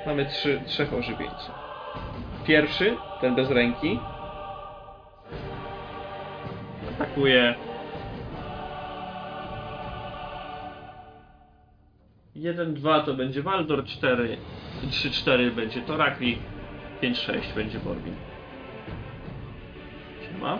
Mamy 0.06 0.26
trzy, 0.26 0.60
trzech 0.66 0.94
ożywieńców. 0.94 1.50
Pierwszy, 2.46 2.96
ten 3.20 3.34
bez 3.34 3.50
ręki, 3.50 4.00
atakuje. 6.98 7.54
Jeden, 12.34 12.74
dwa 12.74 13.00
to 13.00 13.14
będzie 13.14 13.42
Waldor, 13.42 13.84
cztery, 13.84 14.36
trzy, 14.90 15.10
cztery 15.10 15.50
będzie 15.50 15.80
Torakli, 15.80 16.38
pięć, 17.00 17.18
sześć 17.18 17.52
będzie 17.52 17.78
Borbin. 17.78 18.14
Siema. 20.22 20.58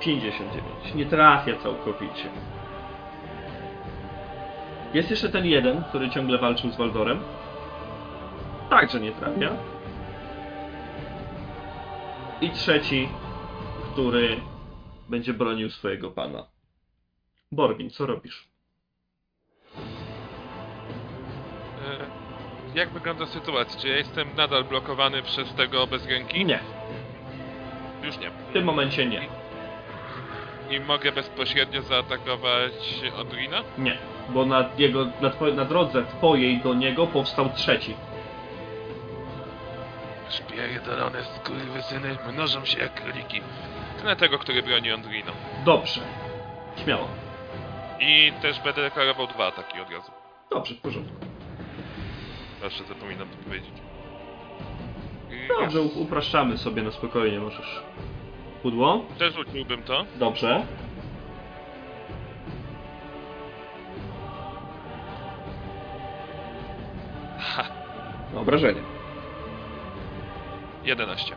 59. 0.00 0.94
Nie 0.94 1.06
trafia 1.06 1.56
całkowicie. 1.56 2.28
Jest 4.94 5.10
jeszcze 5.10 5.28
ten 5.28 5.46
jeden, 5.46 5.84
który 5.84 6.10
ciągle 6.10 6.38
walczył 6.38 6.70
z 6.70 6.76
Waldorem. 6.76 7.20
Także 8.70 9.00
nie 9.00 9.12
trafia. 9.12 9.77
I 12.40 12.50
trzeci, 12.50 13.08
który 13.92 14.40
będzie 15.08 15.32
bronił 15.32 15.70
swojego 15.70 16.10
pana. 16.10 16.46
Borbin, 17.52 17.90
co 17.90 18.06
robisz? 18.06 18.48
E, 21.86 22.78
jak 22.78 22.90
wygląda 22.90 23.26
sytuacja? 23.26 23.80
Czy 23.80 23.88
ja 23.88 23.96
jestem 23.96 24.28
nadal 24.36 24.64
blokowany 24.64 25.22
przez 25.22 25.54
tego 25.54 25.86
bez 25.86 26.06
ręki? 26.06 26.44
Nie, 26.44 26.60
Już 28.02 28.18
nie. 28.18 28.30
w 28.30 28.52
tym 28.52 28.64
momencie 28.64 29.06
nie. 29.06 29.28
I 30.70 30.80
mogę 30.80 31.12
bezpośrednio 31.12 31.82
zaatakować 31.82 32.72
Odrina? 33.16 33.62
Nie, 33.78 33.98
bo 34.28 34.46
na, 34.46 34.70
jego, 34.78 35.06
na, 35.20 35.30
twoje, 35.30 35.54
na 35.54 35.64
drodze 35.64 36.04
twojej 36.18 36.60
do 36.60 36.74
niego 36.74 37.06
powstał 37.06 37.50
trzeci. 37.56 37.94
Szpierdolone 40.28 41.24
skurwysyny 41.24 42.16
mnożą 42.32 42.64
się 42.64 42.78
jak 42.78 42.94
króliki. 43.02 43.40
Tyle 44.00 44.16
tego, 44.16 44.38
który 44.38 44.62
broni 44.62 44.92
Ondrino. 44.92 45.32
Dobrze. 45.64 46.00
Śmiało. 46.84 47.08
I 48.00 48.32
też 48.42 48.60
będę 48.60 48.82
deklarował 48.82 49.26
dwa 49.26 49.46
ataki 49.46 49.80
od 49.80 49.90
razu. 49.90 50.12
Dobrze, 50.50 50.74
w 50.74 50.78
porządku. 50.80 51.14
Zawsze 52.62 52.84
zapominam 52.84 53.28
to 53.28 53.36
powiedzieć. 53.44 53.72
I 55.30 55.48
Dobrze, 55.60 55.80
u- 55.80 56.02
upraszczamy 56.02 56.58
sobie 56.58 56.82
na 56.82 56.90
spokojnie, 56.90 57.40
możesz. 57.40 57.82
Pudło? 58.62 59.04
Przerzuciłbym 59.16 59.82
to. 59.82 60.04
Dobrze. 60.16 60.66
Obrażenie. 68.36 68.80
11. 70.88 71.34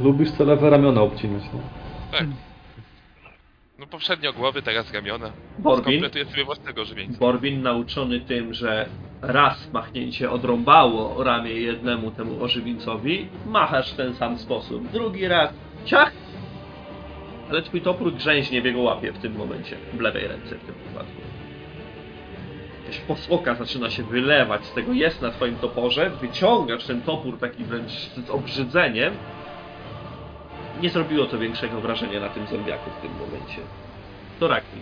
Lubisz 0.00 0.32
te 0.32 0.44
lewe 0.44 0.70
ramiona 0.70 1.00
obcinać, 1.02 1.42
no. 1.52 1.60
Tak. 2.12 2.26
No 3.78 3.86
poprzednio 3.86 4.32
głowy, 4.32 4.62
teraz 4.62 4.92
ramiona. 4.92 5.30
Borbin? 5.58 5.82
Skompletuję 5.84 6.24
sobie 6.24 6.44
własnego 6.44 6.84
żywieńca. 6.84 7.18
Borbin 7.18 7.62
nauczony 7.62 8.20
tym, 8.20 8.54
że 8.54 8.88
raz 9.22 9.72
machnięcie 9.72 10.30
odrąbało 10.30 11.24
ramię 11.24 11.50
jednemu 11.50 12.10
temu 12.10 12.44
ożywieńcowi, 12.44 13.28
machasz 13.46 13.92
w 13.92 13.96
ten 13.96 14.14
sam 14.14 14.38
sposób. 14.38 14.88
Drugi 14.88 15.28
raz 15.28 15.50
ciach! 15.84 16.12
Ale 17.50 17.62
twój 17.62 17.80
topór 17.80 18.14
grzęźnie 18.14 18.62
w 18.62 18.64
jego 18.64 18.80
łapie 18.80 19.12
w 19.12 19.18
tym 19.18 19.36
momencie. 19.36 19.76
W 19.92 20.00
lewej 20.00 20.28
ręce 20.28 20.54
w 20.54 20.64
tym 20.64 20.74
wypadku. 20.88 21.25
Jakaś 22.86 23.00
posłoka 23.00 23.54
zaczyna 23.54 23.90
się 23.90 24.02
wylewać 24.02 24.64
z 24.64 24.74
tego 24.74 24.92
jest 24.92 25.22
na 25.22 25.30
twoim 25.30 25.56
toporze, 25.56 26.10
wyciągasz 26.10 26.84
ten 26.84 27.02
topór 27.02 27.38
taki 27.38 27.64
wręcz 27.64 27.90
z 27.90 28.30
obrzydzeniem. 28.30 29.14
Nie 30.80 30.90
zrobiło 30.90 31.26
to 31.26 31.38
większego 31.38 31.80
wrażenia 31.80 32.20
na 32.20 32.28
tym 32.28 32.46
zombiaku 32.46 32.90
w 32.90 33.02
tym 33.02 33.12
momencie. 33.12 33.58
To 34.40 34.48
Rakni. 34.48 34.80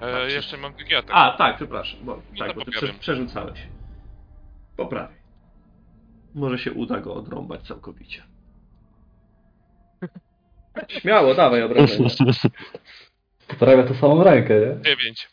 E, 0.00 0.30
jeszcze 0.30 0.56
mam 0.56 0.72
atak. 0.98 1.10
A, 1.10 1.30
tak, 1.38 1.56
przepraszam. 1.56 2.00
Bo, 2.02 2.22
tak, 2.38 2.54
bo 2.54 2.64
ty 2.64 2.70
prze, 2.70 2.88
przerzucałeś. 2.88 3.58
Poprawię. 4.76 5.16
Może 6.34 6.58
się 6.58 6.72
uda 6.72 7.00
go 7.00 7.14
odrąbać 7.14 7.62
całkowicie. 7.62 8.22
Śmiało, 11.00 11.34
dawaj 11.34 11.62
obrażenia. 11.62 12.10
Poprawia 13.48 13.82
to 13.82 13.94
samą 13.94 14.24
rękę, 14.24 14.54
nie? 14.60 14.82
9. 14.82 15.28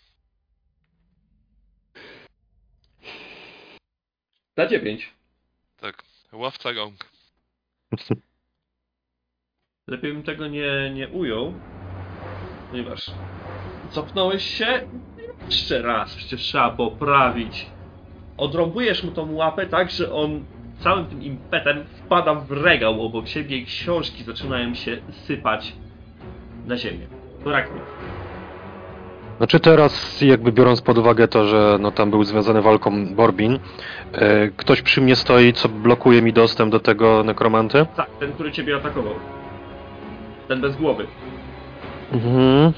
Za 4.60 4.68
dziewięć. 4.68 5.14
Tak. 5.82 6.04
Ławca 6.34 6.72
rąk. 6.72 6.96
Lepiej 9.88 10.14
bym 10.14 10.24
tego 10.24 10.48
nie, 10.48 10.92
nie 10.94 11.08
ujął. 11.08 11.54
Ponieważ 12.70 13.12
cofnąłeś 13.90 14.44
się 14.44 14.90
jeszcze 15.46 15.82
raz, 15.82 16.16
przecież 16.16 16.42
trzeba 16.42 16.70
poprawić. 16.70 17.66
Odrąbujesz 18.38 19.04
mu 19.04 19.12
tą 19.12 19.34
łapę 19.34 19.68
tak, 19.68 19.92
że 19.92 20.14
on 20.14 20.46
całym 20.80 21.06
tym 21.06 21.24
impetem 21.24 21.86
wpada 21.86 22.36
w 22.36 22.52
regał 22.52 23.06
obok 23.06 23.28
siebie 23.28 23.58
i 23.58 23.66
książki 23.66 24.24
zaczynają 24.24 24.76
się 24.76 25.02
sypać 25.12 25.74
na 26.66 26.78
ziemię. 26.78 27.08
To 27.44 27.52
raknie. 27.52 27.82
Znaczy 29.40 29.60
teraz, 29.60 30.22
jakby 30.22 30.52
biorąc 30.52 30.82
pod 30.82 30.98
uwagę 30.98 31.28
to, 31.28 31.48
że 31.48 31.78
no 31.82 31.92
tam 31.92 32.10
był 32.10 32.24
związany 32.24 32.62
walką 32.62 33.16
Borbin, 33.16 33.60
e, 34.12 34.48
ktoś 34.48 34.82
przy 34.82 35.02
mnie 35.02 35.16
stoi, 35.16 35.54
co 35.54 35.70
blokuje 35.70 36.22
mi 36.22 36.34
dostęp 36.34 36.72
do 36.72 36.80
tego 36.80 37.24
nekromanty? 37.24 37.86
Tak, 37.96 38.10
ten, 38.20 38.34
który 38.34 38.52
ciebie 38.52 38.76
atakował. 38.76 39.14
Ten 40.48 40.62
bez 40.62 40.76
głowy. 40.76 41.08
Mhm. 42.12 42.74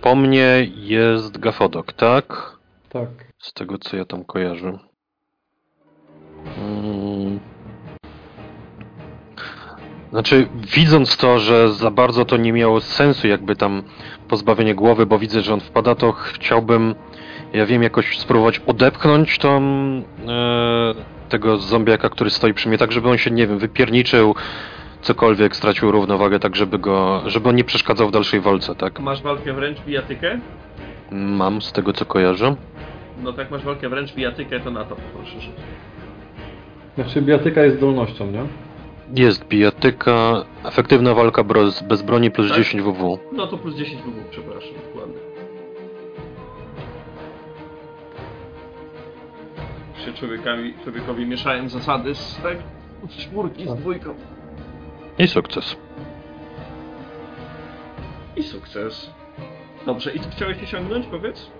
Po 0.00 0.14
mnie 0.14 0.68
jest 0.74 1.38
Gafodok, 1.38 1.92
tak? 1.92 2.56
Tak. 2.88 3.08
Z 3.38 3.52
tego 3.52 3.78
co 3.78 3.96
ja 3.96 4.04
tam 4.04 4.24
kojarzę. 4.24 4.78
Mm. 6.58 7.40
Znaczy, 10.12 10.48
widząc 10.74 11.16
to, 11.16 11.38
że 11.38 11.72
za 11.72 11.90
bardzo 11.90 12.24
to 12.24 12.36
nie 12.36 12.52
miało 12.52 12.80
sensu, 12.80 13.28
jakby 13.28 13.56
tam 13.56 13.82
pozbawienie 14.32 14.74
głowy, 14.74 15.06
bo 15.06 15.18
widzę, 15.18 15.40
że 15.40 15.54
on 15.54 15.60
wpada, 15.60 15.94
to 15.94 16.12
chciałbym, 16.12 16.94
ja 17.52 17.66
wiem, 17.66 17.82
jakoś 17.82 18.18
spróbować 18.18 18.58
odepchnąć 18.66 19.38
tą, 19.38 19.58
e, 20.28 20.94
tego 21.28 21.56
zombiaka, 21.56 22.08
który 22.08 22.30
stoi 22.30 22.54
przy 22.54 22.68
mnie, 22.68 22.78
tak 22.78 22.92
żeby 22.92 23.08
on 23.08 23.18
się, 23.18 23.30
nie 23.30 23.46
wiem, 23.46 23.58
wypierniczył, 23.58 24.34
cokolwiek, 25.00 25.56
stracił 25.56 25.90
równowagę, 25.90 26.38
tak 26.38 26.56
żeby 26.56 26.78
go, 26.78 27.22
żeby 27.26 27.48
on 27.48 27.56
nie 27.56 27.64
przeszkadzał 27.64 28.08
w 28.08 28.10
dalszej 28.10 28.40
walce, 28.40 28.74
tak? 28.74 29.00
Masz 29.00 29.22
walkę 29.22 29.52
wręcz 29.52 29.80
bijatykę? 29.80 30.38
Mam, 31.10 31.62
z 31.62 31.72
tego 31.72 31.92
co 31.92 32.04
kojarzę. 32.04 32.56
No 33.22 33.32
tak, 33.32 33.50
masz 33.50 33.62
walkę 33.64 33.88
wręcz 33.88 34.14
bijatykę, 34.14 34.60
to 34.60 34.70
na 34.70 34.84
to 34.84 34.96
poproszę. 34.96 35.36
Znaczy 36.94 37.22
bijatyka 37.22 37.64
jest 37.64 37.76
zdolnością, 37.76 38.30
nie? 38.30 38.42
Jest 39.14 39.44
bijatyka, 39.44 40.44
efektywna 40.64 41.14
walka 41.14 41.42
bro- 41.44 41.82
bez 41.84 42.02
broni 42.02 42.30
plus 42.30 42.48
Tak? 42.48 42.58
10 42.58 42.82
WW. 42.82 43.18
No 43.32 43.46
to 43.46 43.58
plus 43.58 43.74
10 43.74 44.02
WW, 44.02 44.24
przepraszam, 44.30 44.70
dokładnie. 44.86 45.16
Się 50.06 50.12
człowiekami, 50.12 50.74
człowiekowi 50.82 51.26
mieszają 51.26 51.68
zasady 51.68 52.14
z 52.14 52.36
tak, 52.42 52.56
z 53.10 53.16
czwórki, 53.16 53.68
z 53.68 53.74
dwójką. 53.74 54.14
I 55.18 55.28
sukces. 55.28 55.76
I 58.36 58.42
sukces. 58.42 59.10
Dobrze, 59.86 60.12
i 60.12 60.20
co 60.20 60.30
chciałeś 60.30 60.62
osiągnąć, 60.62 61.06
powiedz? 61.06 61.50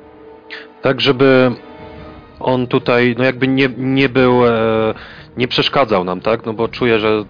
Tak, 0.83 1.01
żeby 1.01 1.51
on 2.43 2.67
tutaj, 2.67 3.15
no 3.19 3.25
jakby 3.25 3.49
nie, 3.49 3.69
nie 3.79 4.09
był, 4.09 4.47
e, 4.47 4.95
nie 5.37 5.49
przeszkadzał 5.49 6.05
nam, 6.05 6.21
tak? 6.21 6.47
No 6.47 6.53
bo 6.53 6.69
czuję, 6.69 6.99
że 6.99 7.25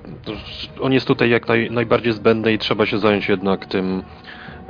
on 0.81 0.93
jest 0.93 1.07
tutaj 1.07 1.31
jak 1.31 1.49
naj, 1.49 1.71
najbardziej 1.71 2.13
zbędny 2.13 2.53
i 2.53 2.59
trzeba 2.59 2.87
się 2.87 2.99
zająć 2.99 3.29
jednak 3.29 3.67
tym, 3.67 4.03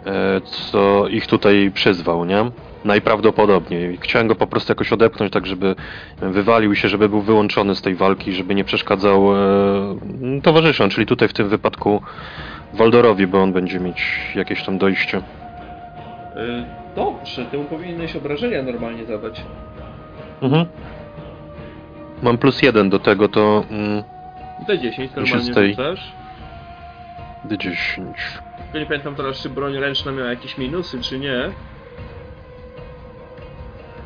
e, 0.07 0.41
co 0.41 1.09
ich 1.09 1.27
tutaj 1.27 1.71
przyzwał, 1.75 2.25
nie? 2.25 2.51
Najprawdopodobniej. 2.85 3.99
Chciałem 4.01 4.29
go 4.29 4.35
po 4.35 4.47
prostu 4.47 4.71
jakoś 4.71 4.93
odepchnąć, 4.93 5.33
tak 5.33 5.47
żeby 5.47 5.75
wywalił 6.21 6.75
się, 6.75 6.89
żeby 6.89 7.09
był 7.09 7.21
wyłączony 7.21 7.75
z 7.75 7.83
tej 7.83 7.95
walki, 7.95 8.33
żeby 8.33 8.55
nie 8.55 8.65
przeszkadzał 8.65 9.37
e, 9.37 10.41
towarzyszom, 10.43 10.91
czyli 10.91 11.07
tutaj 11.07 11.29
w 11.29 11.33
tym 11.33 11.49
wypadku 11.49 12.03
Waldorowi, 12.75 13.27
bo 13.27 13.43
on 13.43 13.53
będzie 13.53 13.81
mieć 13.81 14.03
jakieś 14.35 14.65
tam 14.65 14.79
dojście. 14.79 15.23
Yy, 16.37 16.65
dobrze, 16.97 17.45
ty 17.45 17.59
mu 17.59 17.65
powinieneś 17.65 18.17
obrażenia 18.17 18.63
normalnie 18.63 19.05
zadać. 19.05 19.45
Mhm. 20.43 20.67
Mam 22.23 22.39
plus 22.39 22.63
jeden 22.63 22.91
do 22.91 22.99
tego, 22.99 23.29
to 23.29 23.65
mm, 23.71 24.03
D10 24.69 25.09
normalnie 25.17 25.53
z 25.53 25.55
tej- 25.55 25.71
rzucasz. 25.71 26.13
D10. 27.49 28.13
Tylko 28.57 28.79
nie 28.79 28.87
pamiętam 28.87 29.15
teraz, 29.15 29.37
czy 29.43 29.51
broń 29.51 29.77
ręczna 29.79 30.13
miała 30.13 30.31
jakieś 30.31 30.59
minusy, 30.59 31.01
czy 31.01 31.19
nie. 31.19 31.51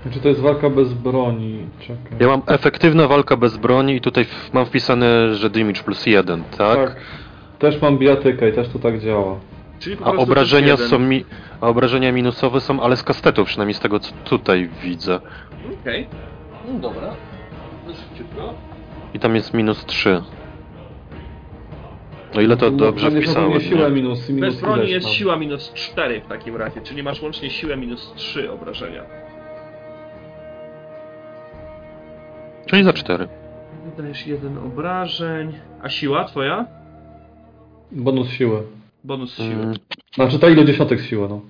Znaczy 0.03 0.21
to 0.21 0.29
jest 0.29 0.41
walka 0.41 0.71
bez 0.71 0.93
broni. 0.93 1.67
Czekaj. 1.81 2.19
Ja 2.21 2.27
mam 2.27 2.43
efektywna 2.47 3.09
walka 3.09 3.37
bez 3.37 3.57
broni 3.57 3.97
i 3.97 4.01
tutaj 4.01 4.27
mam 4.53 4.67
wpisane, 4.67 5.35
że 5.35 5.51
damage 5.51 5.83
plus 5.83 6.07
jeden, 6.07 6.45
tak? 6.59 6.97
Też 7.59 7.83
mam 7.83 7.99
bijatykę 7.99 8.49
i 8.49 8.53
też 8.53 8.69
to 8.69 8.79
tak 8.79 9.01
działa. 9.01 9.37
Czyli 9.79 9.97
A 10.05 10.11
obrażenia 10.11 10.77
są 10.77 10.99
mi, 10.99 11.25
a 11.61 11.67
obrażenia 11.67 12.13
minusowe 12.13 12.61
są, 12.61 12.81
ale 12.83 12.97
z 12.97 13.03
kastetu, 13.03 13.45
przynajmniej 13.45 13.75
z 13.75 13.81
tego 13.81 14.01
co 14.01 14.13
tutaj 14.25 14.69
widzę. 14.83 15.21
Okej. 15.87 16.07
No 16.69 16.79
dobra. 16.81 17.15
No 17.87 17.95
szybciutko. 17.95 18.55
I 19.15 19.19
tam 19.19 19.35
jest 19.35 19.55
minus 19.55 19.85
3. 19.87 20.23
O 22.37 22.41
ile 22.41 22.57
to 22.57 22.71
No, 22.71 22.77
dobrze 22.77 23.11
siłę 23.61 23.89
nie? 23.91 23.91
minus, 23.91 24.29
minus 24.29 24.41
Bez 24.55 24.61
broni 24.61 24.91
jest 24.91 25.09
siła 25.09 25.37
minus 25.37 25.73
4 25.73 26.21
w 26.21 26.27
takim 26.27 26.57
razie, 26.57 26.81
czyli 26.81 27.03
masz 27.03 27.23
łącznie 27.23 27.51
siłę 27.51 27.77
minus 27.77 28.13
3 28.17 28.51
obrażenia. 28.53 29.03
Czyli 32.67 32.85
za 32.85 32.93
4. 32.93 33.29
Wydajesz 33.97 34.27
jeden 34.27 34.59
obrażeń. 34.59 35.53
A 35.83 35.89
siła 35.89 36.25
twoja? 36.25 36.67
Bonus 37.93 38.29
siły. 38.31 38.63
Bonus 39.05 39.35
siły. 39.37 39.49
Mm, 39.63 39.75
Znaczy 40.15 40.39
ta 40.39 40.49
ile 40.49 40.65
dziesiątek 40.65 41.01
siły, 41.01 41.29
no. 41.29 41.41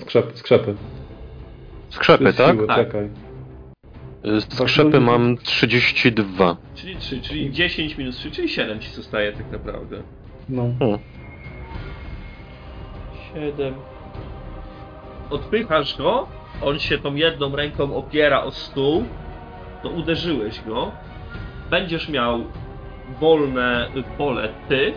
Skrzep, 0.00 0.32
skrzepy. 0.34 0.74
skrzepy, 1.88 2.32
tak? 2.32 2.54
Siły, 2.54 2.66
Tak. 2.66 2.76
czekaj. 2.76 3.08
Y, 4.26 4.40
Skrzepy 4.40 5.00
mam 5.00 5.36
32. 5.36 6.56
Czyli 6.74 6.96
3, 6.96 7.20
czyli 7.20 7.52
10 7.52 7.98
minus 7.98 8.16
3, 8.16 8.30
czyli 8.30 8.48
7 8.48 8.80
ci 8.80 8.90
zostaje 8.90 9.32
tak 9.32 9.52
naprawdę. 9.52 10.02
No. 10.48 10.68
7. 13.34 13.74
Odpychasz 15.30 15.96
go, 15.98 16.28
on 16.62 16.78
się 16.78 16.98
tą 16.98 17.14
jedną 17.14 17.56
ręką 17.56 17.96
opiera 17.96 18.42
o 18.42 18.50
stół, 18.50 19.04
to 19.82 19.88
uderzyłeś 19.88 20.60
go. 20.60 20.92
Będziesz 21.70 22.08
miał 22.08 22.44
wolne 23.20 23.88
pole 24.18 24.48
ty, 24.68 24.92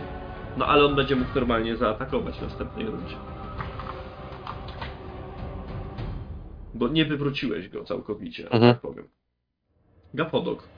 no 0.56 0.66
ale 0.66 0.84
on 0.84 0.94
będzie 0.94 1.16
mógł 1.16 1.30
normalnie 1.34 1.76
zaatakować 1.76 2.34
w 2.38 2.42
następnej 2.42 2.86
rundzie. 2.86 3.16
Bo 6.74 6.88
nie 6.88 7.04
wywróciłeś 7.04 7.68
go 7.68 7.84
całkowicie, 7.84 8.42
że 8.42 8.50
Mhm. 8.50 8.72
tak 8.72 8.82
powiem. 8.82 9.08
Gapodok. 10.14 10.68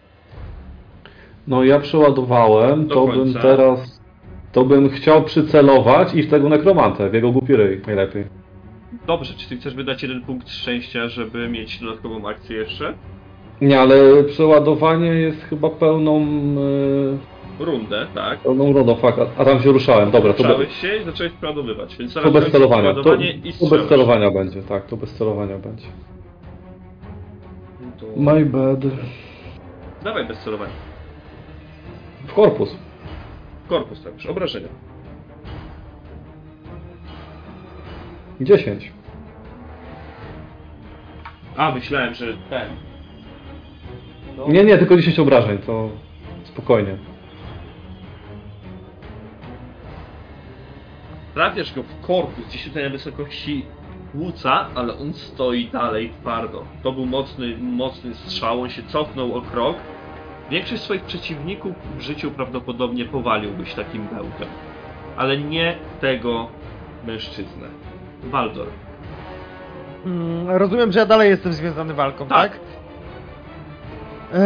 No 1.48 1.64
ja 1.64 1.80
przeładowałem, 1.80 2.86
Do 2.86 2.94
to 2.94 3.06
końca. 3.06 3.18
bym 3.18 3.42
teraz... 3.42 4.02
To 4.52 4.64
bym 4.64 4.90
chciał 4.90 5.22
przycelować 5.22 6.14
i 6.14 6.22
w 6.22 6.30
tego 6.30 6.48
nekromantę, 6.48 7.10
w 7.10 7.14
jego 7.14 7.32
głupi 7.32 7.56
ryj 7.56 7.80
najlepiej. 7.86 8.24
Dobrze, 9.06 9.34
czy 9.34 9.48
ty 9.48 9.56
chcesz 9.56 9.74
wydać 9.74 10.02
jeden 10.02 10.22
punkt 10.22 10.50
szczęścia, 10.50 11.08
żeby 11.08 11.48
mieć 11.48 11.80
dodatkową 11.80 12.28
akcję 12.28 12.56
jeszcze? 12.56 12.94
Nie, 13.60 13.80
ale 13.80 14.24
przeładowanie 14.24 15.06
jest 15.08 15.42
chyba 15.42 15.70
pełną... 15.70 16.20
Yy, 17.58 17.64
Rundę, 17.64 18.06
tak. 18.14 18.38
pełną 18.38 18.72
rundą, 18.72 18.94
fakt, 18.94 19.18
a, 19.38 19.44
tam 19.44 19.62
się 19.62 19.72
ruszałem, 19.72 20.10
dobra, 20.10 20.32
to, 20.32 20.42
Ruszałeś 20.42 20.80
się 20.80 20.96
i 20.96 21.04
zacząłeś 21.04 21.32
przeładowywać, 21.32 21.96
więc 21.96 22.14
to 22.14 22.20
zaraz 22.20 22.32
bez 22.32 22.52
celowania. 22.52 22.94
To, 22.94 23.14
i 23.14 23.52
to 23.60 23.66
bez 23.66 23.88
celowania 23.88 24.30
będzie, 24.30 24.62
tak, 24.62 24.86
to 24.86 24.96
bez 24.96 25.14
celowania 25.14 25.58
będzie. 25.58 25.86
To... 28.02 28.20
My 28.20 28.44
bad. 28.44 28.80
Dawaj 30.02 30.26
bez 30.26 30.38
celowania. 30.38 30.72
W 32.26 32.32
korpus. 32.32 32.76
Korpus 33.68 34.02
tak 34.04 34.14
już, 34.14 34.26
obrażenia. 34.26 34.68
10. 38.40 38.92
A, 41.56 41.74
myślałem, 41.74 42.14
że 42.14 42.36
ten. 42.50 42.68
No, 44.36 44.48
Nie, 44.48 44.64
nie, 44.64 44.78
tylko 44.78 44.96
10 44.96 45.18
obrażeń, 45.18 45.58
to 45.58 45.90
spokojnie. 46.44 46.96
Trafiasz 51.34 51.74
go 51.74 51.82
w 51.82 52.00
korpus, 52.00 52.46
gdzieś 52.48 52.64
tutaj 52.64 52.84
na 52.84 52.90
wysokości 52.90 53.66
płuca, 54.12 54.66
ale 54.74 54.98
on 54.98 55.12
stoi 55.14 55.68
dalej 55.72 56.12
twardo. 56.20 56.64
To 56.82 56.92
był 56.92 57.06
mocny, 57.06 57.56
mocny 57.60 58.14
strzał, 58.14 58.62
on 58.62 58.68
się 58.70 58.82
cofnął 58.82 59.34
o 59.34 59.42
krok. 59.42 59.76
Większość 60.50 60.82
swoich 60.82 61.02
przeciwników 61.02 61.72
w 61.98 62.00
życiu 62.00 62.30
prawdopodobnie 62.30 63.04
powaliłbyś 63.04 63.74
takim 63.74 64.06
bełtem. 64.08 64.48
Ale 65.16 65.38
nie 65.38 65.76
tego 66.00 66.48
mężczyznę. 67.06 67.68
Waldor. 68.24 68.66
Mm, 70.06 70.50
rozumiem, 70.50 70.92
że 70.92 70.98
ja 70.98 71.06
dalej 71.06 71.30
jestem 71.30 71.52
związany 71.52 71.94
walką, 71.94 72.26
Tak. 72.26 72.52
tak? 72.52 72.60
Eee, 74.34 74.40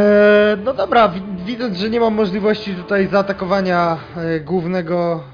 no 0.64 0.74
dobra, 0.74 1.08
wi- 1.08 1.22
widząc, 1.44 1.76
że 1.78 1.90
nie 1.90 2.00
mam 2.00 2.14
możliwości 2.14 2.74
tutaj 2.74 3.06
zaatakowania 3.06 3.96
e, 4.16 4.40
głównego, 4.40 5.24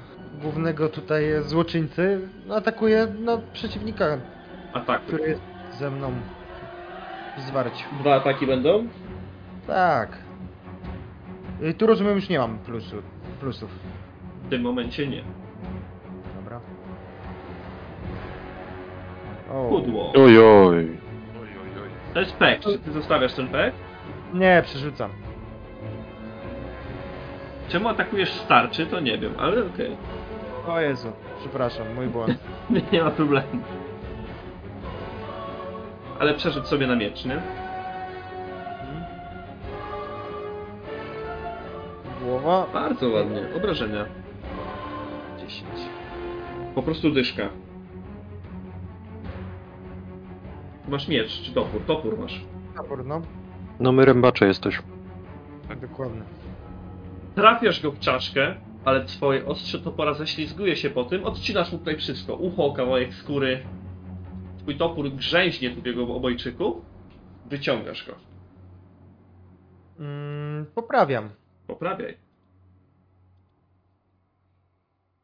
głównego 0.43 0.89
tutaj 0.89 1.23
złoczyńcy, 1.41 2.19
no 2.47 2.55
atakuję 2.55 3.07
no, 3.19 3.41
przeciwnika, 3.53 4.17
Atak. 4.73 5.01
który 5.01 5.29
jest 5.29 5.41
ze 5.79 5.91
mną 5.91 6.11
w 7.37 7.41
zwarciu. 7.41 7.85
Dwa 7.99 8.15
ataki 8.15 8.47
będą? 8.47 8.87
Tak. 9.67 10.17
I 11.69 11.73
tu 11.73 11.87
rozumiem, 11.87 12.15
już 12.15 12.29
nie 12.29 12.39
mam 12.39 12.57
plusu, 12.57 12.95
plusów. 13.39 13.69
W 14.45 14.49
tym 14.49 14.61
momencie 14.61 15.07
nie. 15.07 15.23
Dobra. 16.35 16.59
O. 19.53 19.69
Pudło. 19.69 20.13
Oj, 20.15 20.39
oj. 20.39 20.39
Oj, 20.39 20.87
oj, 21.41 21.81
oj. 21.81 21.89
To 22.13 22.19
jest 22.19 22.33
pek. 22.33 22.59
Czy 22.59 22.79
ty 22.79 22.91
zostawiasz 22.91 23.33
ten 23.33 23.47
pek? 23.47 23.73
Nie, 24.33 24.61
przerzucam. 24.65 25.11
Czemu 27.69 27.89
atakujesz 27.89 28.33
starczy, 28.33 28.85
to 28.85 28.99
nie 28.99 29.17
wiem, 29.17 29.33
ale 29.37 29.65
okej. 29.65 29.97
O 30.67 30.79
Jezu, 30.79 31.11
przepraszam, 31.39 31.93
mój 31.95 32.07
błąd. 32.07 32.37
Nie, 32.91 33.03
ma 33.03 33.11
problemu. 33.11 33.61
Ale 36.19 36.33
przerzut 36.33 36.67
sobie 36.67 36.87
na 36.87 36.95
miecz, 36.95 37.25
nie? 37.25 37.41
Głowa. 42.23 42.67
Bardzo 42.73 43.09
ładnie. 43.09 43.41
Obrażenia. 43.57 44.05
10. 45.39 45.65
Po 46.75 46.83
prostu 46.83 47.11
dyszka. 47.11 47.49
Masz 50.87 51.07
miecz 51.07 51.41
czy 51.41 51.53
topór? 51.53 51.81
Topór 51.87 52.19
masz. 52.19 52.45
Topór, 52.77 53.05
no. 53.05 53.21
No 53.79 53.91
my 53.91 54.05
rębacze 54.05 54.47
jesteś. 54.47 54.81
Dokładnie. 55.81 56.21
Trafiasz 57.35 57.81
go 57.81 57.91
w 57.91 57.99
czaszkę, 57.99 58.55
ale 58.85 59.05
twoje 59.05 59.45
ostrze 59.45 59.79
topora 59.79 60.13
ześlizguje 60.13 60.75
się 60.75 60.89
po 60.89 61.03
tym, 61.03 61.25
odcinasz 61.25 61.71
mu 61.71 61.77
tutaj 61.77 61.97
wszystko. 61.97 62.35
Ucho, 62.35 62.73
kawałek 62.73 63.13
skóry. 63.13 63.63
Twój 64.57 64.77
topór 64.77 65.11
grzęźnie 65.11 65.75
tu 65.75 65.81
w 65.81 65.85
jego 65.85 66.15
obojczyku. 66.15 66.81
Wyciągasz 67.45 68.07
go. 68.07 68.15
Mm, 69.99 70.65
poprawiam. 70.75 71.29
Poprawiaj. 71.67 72.17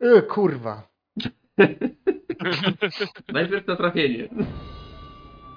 Yy, 0.01 0.21
kurwa. 0.21 0.87
Najpierw 3.33 3.67
na 3.67 3.75
trafienie. 3.75 4.29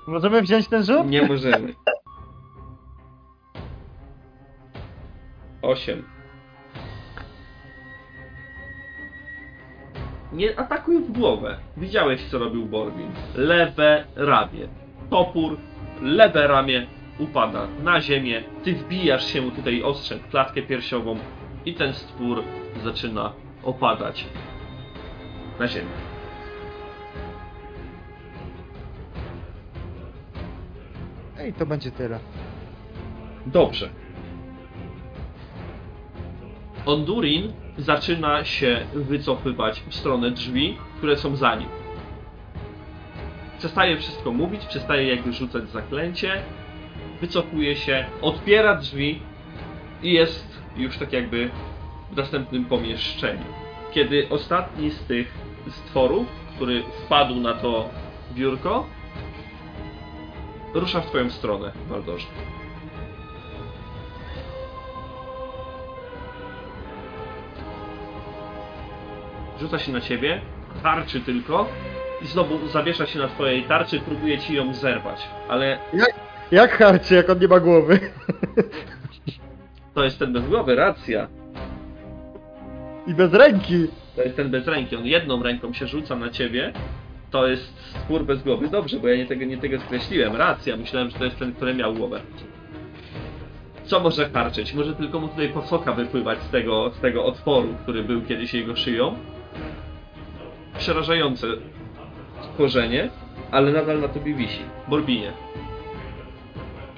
Możemy 0.06 0.42
wziąć 0.42 0.68
ten 0.68 0.84
rzut? 0.84 1.06
Nie 1.06 1.28
możemy. 1.28 1.74
Osiem. 5.62 6.02
Nie 10.32 10.58
atakuj 10.58 10.98
w 10.98 11.12
głowę. 11.12 11.56
Widziałeś, 11.76 12.24
co 12.30 12.38
robił 12.38 12.66
Borbin. 12.66 13.10
Lewe 13.34 14.04
ramię. 14.16 14.68
Topór, 15.10 15.56
lewe 16.02 16.46
ramię 16.46 16.86
upada 17.18 17.66
na 17.82 18.00
ziemię. 18.00 18.42
Ty 18.64 18.74
wbijasz 18.74 19.26
się 19.32 19.42
mu 19.42 19.50
tutaj 19.50 19.82
ostrzem 19.82 20.18
w 20.18 20.28
klatkę 20.28 20.62
piersiową 20.62 21.16
i 21.66 21.74
ten 21.74 21.92
stwór 21.94 22.42
zaczyna 22.84 23.32
opadać 23.62 24.26
na 25.58 25.68
ziemię. 25.68 25.88
Ej, 31.38 31.52
to 31.52 31.66
będzie 31.66 31.90
tyle. 31.90 32.18
Dobrze. 33.46 33.88
Ondurin 36.86 37.52
zaczyna 37.78 38.44
się 38.44 38.86
wycofywać 38.94 39.82
w 39.88 39.94
stronę 39.94 40.30
drzwi, 40.30 40.78
które 40.98 41.16
są 41.16 41.36
za 41.36 41.54
nim. 41.54 41.68
Przestaje 43.58 43.96
wszystko 43.96 44.32
mówić, 44.32 44.66
przestaje 44.66 45.08
jakby 45.14 45.32
rzucać 45.32 45.68
zaklęcie, 45.68 46.42
wycofuje 47.20 47.76
się, 47.76 48.04
otwiera 48.22 48.76
drzwi 48.76 49.20
i 50.02 50.12
jest 50.12 50.62
już 50.76 50.98
tak 50.98 51.12
jakby 51.12 51.50
w 52.12 52.16
następnym 52.16 52.64
pomieszczeniu. 52.64 53.44
Kiedy 53.92 54.28
ostatni 54.28 54.90
z 54.90 55.04
tych 55.04 55.34
stworów, 55.68 56.26
który 56.56 56.82
wpadł 56.82 57.34
na 57.34 57.54
to 57.54 57.88
biurko, 58.34 58.86
rusza 60.74 61.00
w 61.00 61.06
twoją 61.06 61.30
stronę, 61.30 61.72
Waldorze. 61.88 62.26
Rzuca 69.62 69.78
się 69.78 69.92
na 69.92 70.00
ciebie, 70.00 70.40
tarczy 70.82 71.20
tylko 71.20 71.68
i 72.22 72.26
znowu 72.26 72.68
zawiesza 72.68 73.06
się 73.06 73.18
na 73.18 73.28
twojej 73.28 73.62
tarczy, 73.62 74.00
próbuje 74.00 74.38
ci 74.38 74.54
ją 74.54 74.74
zerwać. 74.74 75.28
Ale 75.48 75.78
Jak 76.52 76.72
harczy, 76.78 77.14
jak 77.14 77.30
on 77.30 77.38
nie 77.38 77.48
ma 77.48 77.60
głowy? 77.60 78.00
to 79.94 80.04
jest 80.04 80.18
ten 80.18 80.32
bez 80.32 80.46
głowy, 80.48 80.74
racja. 80.74 81.28
I 83.06 83.14
bez 83.14 83.34
ręki. 83.34 83.86
To 84.16 84.22
jest 84.22 84.36
ten 84.36 84.50
bez 84.50 84.66
ręki. 84.68 84.96
On 84.96 85.06
jedną 85.06 85.42
ręką 85.42 85.72
się 85.72 85.86
rzuca 85.86 86.16
na 86.16 86.30
ciebie. 86.30 86.72
To 87.30 87.46
jest 87.46 87.74
stwór 87.90 88.24
bez 88.24 88.42
głowy. 88.42 88.68
Dobrze, 88.68 89.00
bo 89.00 89.08
ja 89.08 89.16
nie 89.16 89.26
tego, 89.26 89.44
nie 89.44 89.58
tego 89.58 89.80
skreśliłem. 89.80 90.36
Racja, 90.36 90.76
myślałem, 90.76 91.10
że 91.10 91.18
to 91.18 91.24
jest 91.24 91.38
ten, 91.38 91.52
który 91.54 91.74
miał 91.74 91.94
głowę. 91.94 92.20
Co 93.84 94.00
może 94.00 94.30
harczyć? 94.30 94.74
Może 94.74 94.94
tylko 94.94 95.20
mu 95.20 95.28
tutaj 95.28 95.48
posoka 95.48 95.92
wypływać 95.92 96.38
z 96.42 96.50
tego, 96.50 96.90
z 96.90 97.00
tego 97.00 97.24
otworu, 97.24 97.74
który 97.82 98.02
był 98.04 98.22
kiedyś 98.22 98.54
jego 98.54 98.76
szyją. 98.76 99.14
Przerażające 100.82 101.46
stworzenie, 102.42 103.10
ale 103.50 103.72
nadal 103.72 104.00
na 104.00 104.08
tobie 104.08 104.34
wisi. 104.34 104.62
Borbinie. 104.88 105.32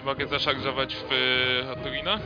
Mogę 0.05 0.27
zaszarżować 0.27 0.97
w 0.97 1.13
y, 1.13 1.67
Haturina? 1.67 2.19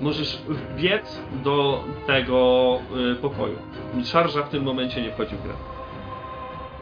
Możesz 0.00 0.38
wbiec 0.48 1.20
do 1.44 1.84
tego 2.06 2.78
y, 3.12 3.14
pokoju. 3.14 3.58
Szarża 4.04 4.42
w 4.42 4.48
tym 4.48 4.62
momencie 4.62 5.02
nie 5.02 5.12
wchodzi 5.12 5.36
w 5.36 5.42
grę. 5.42 5.54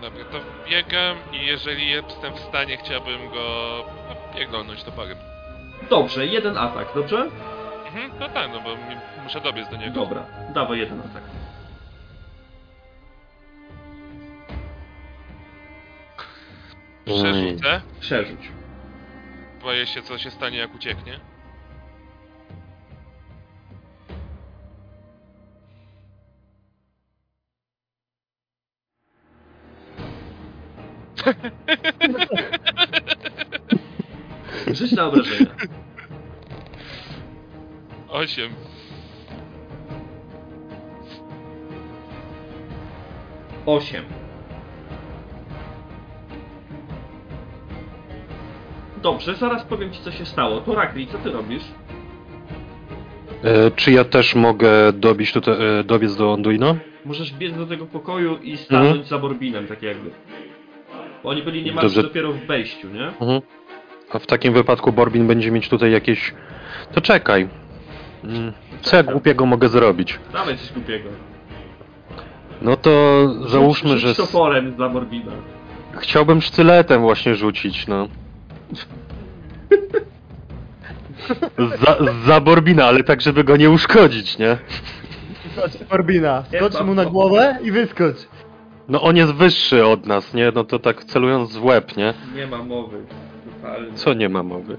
Dobra, 0.03 0.25
to 0.25 0.39
biegam 0.71 1.17
i 1.33 1.47
jeżeli 1.47 1.91
jestem 1.91 2.35
w 2.35 2.41
stanie, 2.41 2.77
chciałbym 2.77 3.29
go 3.29 3.85
no, 4.09 4.39
pierdolnąć 4.39 4.83
toporem. 4.85 5.19
Dobrze, 5.91 6.27
jeden 6.27 6.59
atak, 6.59 6.89
dobrze? 6.95 7.29
Mhm, 7.87 8.11
no 8.21 8.29
tak, 8.29 8.51
no 8.53 8.61
bo 8.61 8.71
muszę 9.23 9.41
dobiec 9.41 9.71
do 9.71 9.77
niego. 9.77 10.01
Dobra, 10.01 10.23
dawaj 10.55 10.79
jeden 10.79 11.01
atak. 11.01 11.23
Przerzucę. 17.07 17.81
Przerzuć. 18.01 18.41
Boję 19.63 19.87
się, 19.87 20.03
co 20.03 20.19
się 20.19 20.31
stanie, 20.31 20.59
jak 20.59 20.75
ucieknie. 20.75 21.21
Rzuć 34.73 34.93
na 34.93 35.05
obrażenia. 35.05 35.55
Osiem. 38.09 38.55
Osiem. 43.67 44.26
Dobrze, 49.07 49.35
zaraz 49.35 49.63
powiem 49.65 49.93
ci 49.93 50.01
co 50.03 50.13
się 50.13 50.25
stało. 50.27 50.61
To 50.61 50.75
Rakri, 50.75 51.07
co 51.07 51.19
ty 51.19 51.31
robisz? 51.31 51.63
E, 53.45 53.71
czy 53.71 53.93
ja 53.93 54.05
też 54.05 54.35
mogę 54.35 54.93
dobić 54.93 55.33
tutaj, 55.33 55.55
e, 55.81 55.85
dobiec 55.85 56.17
do 56.17 56.33
Anduina? 56.35 56.75
Możesz 57.05 57.33
biec 57.33 57.57
do 57.57 57.67
tego 57.67 57.87
pokoju 57.87 58.37
i 58.43 58.57
stanąć 58.57 58.87
Mhm. 58.89 59.05
za 59.05 59.19
Borbinem, 59.19 59.67
tak 59.67 59.83
jakby. 59.83 60.11
Bo 61.23 61.29
oni 61.31 61.43
byli 61.43 61.63
niemalże 61.65 61.89
Dobrze. 61.89 62.03
dopiero 62.03 62.33
w 62.33 62.37
wejściu, 62.47 62.89
nie? 62.89 63.07
Mhm. 63.07 63.41
A 64.13 64.19
w 64.19 64.27
takim 64.27 64.53
wypadku 64.55 64.93
Borbin 64.93 65.27
będzie 65.27 65.51
mieć 65.51 65.69
tutaj 65.69 65.93
jakieś... 65.93 66.35
To 66.95 67.01
czekaj. 67.01 67.49
Mm, 68.25 68.53
Co 68.81 68.97
ja 68.97 69.03
głupiego 69.03 69.47
mogę 69.47 69.69
zrobić? 69.69 70.19
Dawaj 70.33 70.59
coś 70.59 70.73
głupiego. 70.73 71.09
No 72.63 72.77
to 72.77 72.91
załóżmy, 73.49 73.91
rzuć, 73.91 74.01
że... 74.01 74.09
Rzuć 74.09 74.19
s- 74.21 74.33
toporem 74.33 74.73
dla 74.75 74.89
Borbina. 74.89 75.33
Chciałbym 75.99 76.43
sztyletem 76.43 77.01
właśnie 77.01 77.35
rzucić, 77.35 77.87
no. 77.87 78.09
Za, 81.85 81.97
za 82.27 82.41
Borbina, 82.41 82.85
ale 82.87 83.05
tak, 83.05 83.21
żeby 83.21 83.45
go 83.45 83.57
nie 83.57 83.71
uszkodzić, 83.71 84.39
nie? 84.39 84.57
Skocz 85.57 85.89
Borbina. 85.91 86.45
Skocz 86.57 86.81
mu 86.81 86.95
na 86.95 87.05
głowę 87.05 87.59
i 87.63 87.71
wyskocz. 87.71 88.17
No 88.89 89.03
on 89.03 89.17
jest 89.17 89.33
wyższy 89.33 89.87
od 89.87 90.07
nas, 90.07 90.35
nie? 90.35 90.53
No 90.55 90.65
to 90.65 90.79
tak 90.79 91.05
celując 91.05 91.57
w 91.57 91.65
łeb, 91.65 91.97
nie? 91.97 92.15
Nie 92.35 92.47
ma 92.47 92.63
mowy. 92.63 92.97
Totalnie. 93.63 93.93
Co 93.95 94.15
nie 94.15 94.29
ma 94.29 94.43
mowy? 94.43 94.77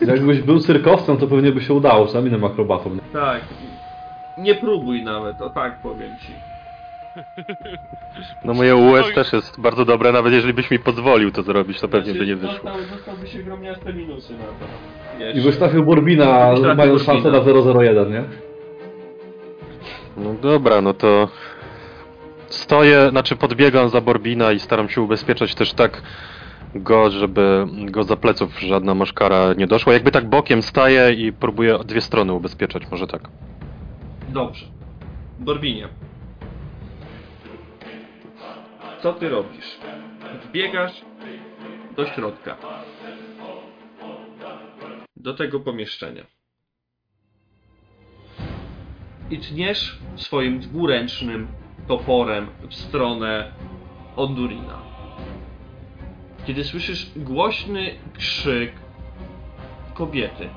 Jakbyś 0.00 0.40
był 0.40 0.60
cyrkowcem, 0.60 1.16
to 1.16 1.26
pewnie 1.26 1.52
by 1.52 1.60
się 1.60 1.74
udało, 1.74 2.04
przynajmniej 2.04 2.34
innym 2.34 2.44
akrobatą. 2.44 2.98
Tak. 3.12 3.40
Nie 4.38 4.54
próbuj 4.54 5.02
nawet, 5.04 5.42
o 5.42 5.50
tak 5.50 5.82
powiem 5.82 6.10
ci. 6.20 6.32
No 8.44 8.54
moje 8.54 8.76
US 8.76 9.06
Oj. 9.06 9.14
też 9.14 9.32
jest 9.32 9.60
bardzo 9.60 9.84
dobre, 9.84 10.12
nawet 10.12 10.32
jeżeli 10.32 10.54
byś 10.54 10.70
mi 10.70 10.78
pozwolił 10.78 11.30
to 11.30 11.42
zrobić, 11.42 11.80
to 11.80 11.88
pewnie 11.88 12.14
by 12.14 12.26
nie 12.26 12.36
wyszło. 12.36 12.54
Dostał, 12.54 12.76
dostałby 12.96 13.26
się 13.26 13.42
gromniaste 13.42 13.92
minusy 13.92 14.32
na 14.32 14.44
to. 14.44 15.32
I 15.32 15.36
Jeszcze. 15.36 15.52
trafił 15.52 15.84
Borbina, 15.84 16.24
trafił 16.56 16.76
mając 16.76 17.02
szansę 17.02 17.30
na 17.30 17.40
Borbina. 17.40 17.80
001, 17.80 18.12
nie? 18.12 18.24
No 20.16 20.34
dobra, 20.42 20.80
no 20.80 20.94
to 20.94 21.28
stoję, 22.48 23.08
znaczy 23.10 23.36
podbiegam 23.36 23.88
za 23.88 24.00
Borbina 24.00 24.52
i 24.52 24.58
staram 24.60 24.88
się 24.88 25.00
ubezpieczać 25.02 25.54
też 25.54 25.72
tak 25.72 26.02
go, 26.74 27.10
żeby 27.10 27.66
go 27.90 28.04
za 28.04 28.16
pleców 28.16 28.60
żadna 28.60 28.94
maszkara 28.94 29.52
nie 29.56 29.66
doszła. 29.66 29.92
Jakby 29.92 30.10
tak 30.10 30.28
bokiem 30.28 30.62
staję 30.62 31.12
i 31.12 31.32
próbuję 31.32 31.78
dwie 31.84 32.00
strony 32.00 32.32
ubezpieczać, 32.32 32.90
może 32.90 33.06
tak. 33.06 33.20
Dobrze. 34.28 34.66
Borbinie. 35.38 35.88
Co 39.04 39.12
ty 39.12 39.28
robisz? 39.28 39.78
Wbiegasz 40.44 41.02
do 41.96 42.06
środka. 42.06 42.56
Do 45.16 45.34
tego 45.34 45.60
pomieszczenia. 45.60 46.24
I 49.30 49.38
tniesz 49.38 49.98
swoim 50.16 50.60
dwuręcznym 50.60 51.48
toporem 51.88 52.46
w 52.70 52.74
stronę 52.74 53.52
Ondurina. 54.16 54.78
Kiedy 56.46 56.64
słyszysz 56.64 57.10
głośny 57.16 57.94
krzyk 58.14 58.72
kobiety, 59.94 60.48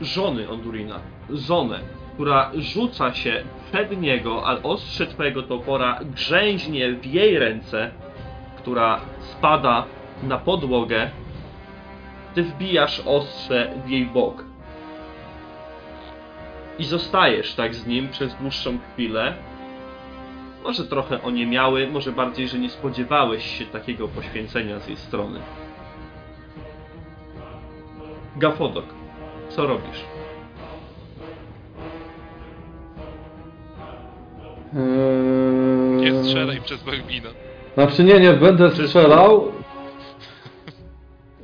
żony 0.00 0.50
Ondurina, 0.50 1.00
Zonę, 1.30 1.80
która 2.14 2.50
rzuca 2.54 3.14
się 3.14 3.44
przed 3.72 4.00
niego, 4.00 4.46
a 4.46 4.62
ostrze 4.62 5.06
twojego 5.06 5.42
topora 5.42 6.00
grzęźnie 6.04 6.92
w 6.92 7.06
jej 7.06 7.38
ręce, 7.38 7.90
która 8.56 9.00
spada 9.20 9.84
na 10.22 10.38
podłogę, 10.38 11.10
ty 12.34 12.42
wbijasz 12.42 13.02
ostrze 13.06 13.72
w 13.86 13.88
jej 13.88 14.06
bok. 14.06 14.44
I 16.78 16.84
zostajesz 16.84 17.54
tak 17.54 17.74
z 17.74 17.86
nim 17.86 18.08
przez 18.08 18.34
dłuższą 18.34 18.78
chwilę. 18.92 19.34
Może 20.64 20.84
trochę 20.84 21.22
oniemiały, 21.22 21.86
może 21.86 22.12
bardziej, 22.12 22.48
że 22.48 22.58
nie 22.58 22.70
spodziewałeś 22.70 23.58
się 23.58 23.66
takiego 23.66 24.08
poświęcenia 24.08 24.78
z 24.78 24.88
jej 24.88 24.96
strony. 24.96 25.40
Gafodok, 28.36 28.86
co 29.48 29.66
robisz? 29.66 30.21
Eee... 34.76 36.00
Nie 36.12 36.22
strzelaj 36.24 36.60
przez 36.60 36.82
Barbina. 36.82 37.28
Znaczy 37.74 38.04
nie, 38.04 38.20
nie 38.20 38.32
będę 38.32 38.70
strzelał. 38.70 39.44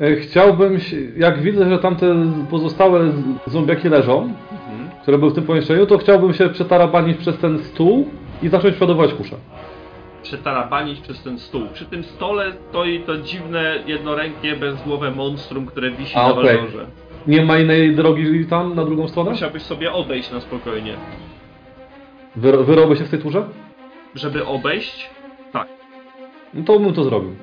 E, 0.00 0.16
Chciałbym, 0.16 0.80
się, 0.80 0.96
jak 1.16 1.42
widzę, 1.42 1.70
że 1.70 1.78
tamte 1.78 2.06
pozostałe 2.50 3.12
zombiaki 3.46 3.88
leżą, 3.88 4.20
Mhm. 4.52 4.90
które 5.02 5.18
były 5.18 5.30
w 5.30 5.34
tym 5.34 5.44
pomieszczeniu, 5.44 5.86
to 5.86 5.98
chciałbym 5.98 6.34
się 6.34 6.48
przetarabanić 6.48 7.16
przez 7.18 7.38
ten 7.38 7.58
stół 7.58 8.08
i 8.42 8.48
zacząć 8.48 8.80
ładować 8.80 9.14
kuszę. 9.14 9.36
Przetarabanić 10.22 11.00
przez 11.00 11.22
ten 11.22 11.38
stół. 11.38 11.62
Przy 11.72 11.84
tym 11.84 12.04
stole 12.04 12.52
stoi 12.70 13.00
to 13.00 13.16
dziwne, 13.16 13.78
jednorękie, 13.86 14.56
bezgłowe 14.56 15.10
monstrum, 15.10 15.66
które 15.66 15.90
wisi 15.90 16.16
A, 16.16 16.28
na 16.28 16.34
walorze. 16.34 16.86
Nie 17.26 17.44
ma 17.44 17.58
innej 17.58 17.94
drogi 17.94 18.46
tam, 18.46 18.74
na 18.74 18.84
drugą 18.84 19.08
stronę? 19.08 19.30
Musiałbyś 19.30 19.62
sobie 19.62 19.92
odejść 19.92 20.30
na 20.30 20.40
spokojnie. 20.40 20.92
Wy, 22.38 22.64
wyrobię 22.64 22.96
się 22.96 23.04
w 23.04 23.10
tej 23.10 23.18
turze? 23.18 23.44
Żeby 24.14 24.46
obejść? 24.46 25.10
Tak. 25.52 25.68
No 26.54 26.64
to 26.64 26.78
bym 26.80 26.94
to 26.94 27.04
zrobił. 27.04 27.36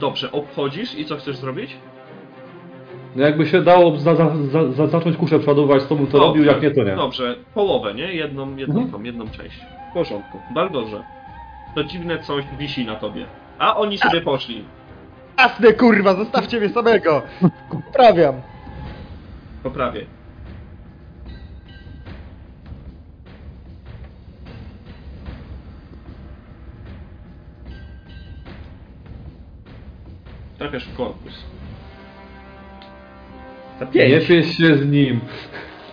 Dobrze, 0.00 0.32
obchodzisz 0.32 0.98
i 0.98 1.04
co 1.04 1.16
chcesz 1.16 1.36
zrobić? 1.36 1.76
No 3.16 3.22
jakby 3.22 3.46
się 3.46 3.62
dało 3.62 3.96
za, 3.96 4.14
za, 4.14 4.36
za, 4.50 4.72
za, 4.72 4.86
zacząć 4.86 5.16
kuszę 5.16 5.38
przeładować, 5.38 5.84
to 5.84 5.94
bym 5.96 6.06
to 6.06 6.18
robił, 6.18 6.44
jak 6.44 6.62
nie 6.62 6.70
to 6.70 6.82
nie. 6.84 6.96
Dobrze, 6.96 7.36
połowę, 7.54 7.94
nie? 7.94 8.14
Jedną, 8.14 8.56
jedną 8.56 8.74
Mhm. 8.80 8.92
tą, 8.92 9.02
jedną 9.02 9.28
część. 9.30 9.60
W 9.90 9.94
porządku. 9.94 10.38
Balgorze. 10.54 11.02
To 11.74 11.84
dziwne 11.84 12.18
coś 12.18 12.44
wisi 12.58 12.84
na 12.86 12.94
tobie. 12.96 13.26
A 13.58 13.76
oni 13.76 13.98
sobie 13.98 14.20
poszli. 14.20 14.64
Jasne 15.38 15.72
kurwa, 15.72 16.14
zostawcie 16.14 16.60
mnie 16.60 16.68
samego! 16.68 17.22
Poprawiam. 17.86 18.34
Poprawię. 19.62 20.06
Trafiasz 30.62 30.84
w 30.88 30.96
korpus. 30.96 31.32
Za 33.78 33.84
Nie 33.84 33.90
pięć. 33.92 34.26
pieś 34.26 34.56
się 34.56 34.76
z 34.76 34.86
nim. 34.90 35.20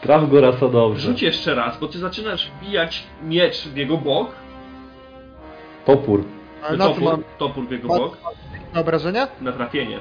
Traf 0.01 0.29
go 0.29 0.41
raz 0.41 0.63
a 0.63 0.67
dobrze. 0.67 0.99
Rzuć 1.07 1.21
jeszcze 1.21 1.55
raz, 1.55 1.79
bo 1.79 1.87
ty 1.87 1.99
zaczynasz 1.99 2.51
wbijać 2.51 3.03
miecz 3.23 3.67
w 3.67 3.75
jego 3.77 3.97
bok. 3.97 4.31
Topór. 5.85 6.23
Ale 6.63 6.77
na 6.77 6.83
co 6.85 6.89
topór, 6.93 7.03
mam 7.11 7.23
topór 7.37 7.67
w 7.67 7.71
jego 7.71 7.87
Ma- 7.87 7.97
bok. 7.97 8.17
na 8.73 8.79
obrażenia? 8.81 9.27
Na 9.41 9.51
trafienie. 9.51 9.99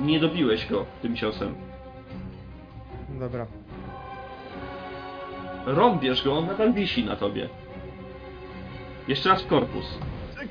Nie 0.00 0.20
dobiłeś 0.20 0.66
go 0.66 0.86
tym 1.02 1.16
ciosem. 1.16 1.54
Dobra. 3.08 3.46
Rąbiesz 5.66 6.24
go, 6.24 6.38
on 6.38 6.46
nadal 6.46 6.72
wisi 6.72 7.04
na 7.04 7.16
tobie. 7.16 7.48
Jeszcze 9.08 9.28
raz 9.28 9.42
w 9.42 9.46
korpus. 9.46 9.98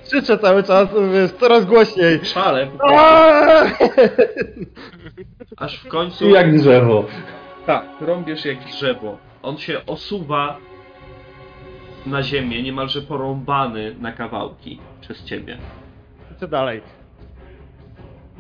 Krzyczę 0.06 0.38
cały 0.38 0.64
czas, 0.64 0.90
wiesz, 1.14 1.32
coraz 1.32 1.66
głośniej. 1.66 2.20
Szale, 2.26 2.68
aż 5.58 5.80
w 5.80 5.88
końcu... 5.88 6.30
I 6.30 6.32
jak 6.32 6.58
drzewo. 6.58 7.06
Tak, 7.66 7.86
rąbiesz 8.02 8.46
jak 8.46 8.66
drzewo. 8.66 9.18
On 9.44 9.58
się 9.58 9.86
osuwa 9.86 10.58
na 12.06 12.24
ziemię, 12.24 12.64
niemalże 12.64 13.02
porąbany 13.02 13.96
na 14.00 14.12
kawałki 14.12 14.80
przez 15.02 15.24
ciebie. 15.24 15.58
Co 16.40 16.48
dalej? 16.48 16.82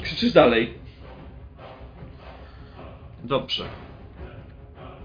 Krzyczysz 0.02 0.32
dalej. 0.34 0.74
Dobrze. 3.24 3.64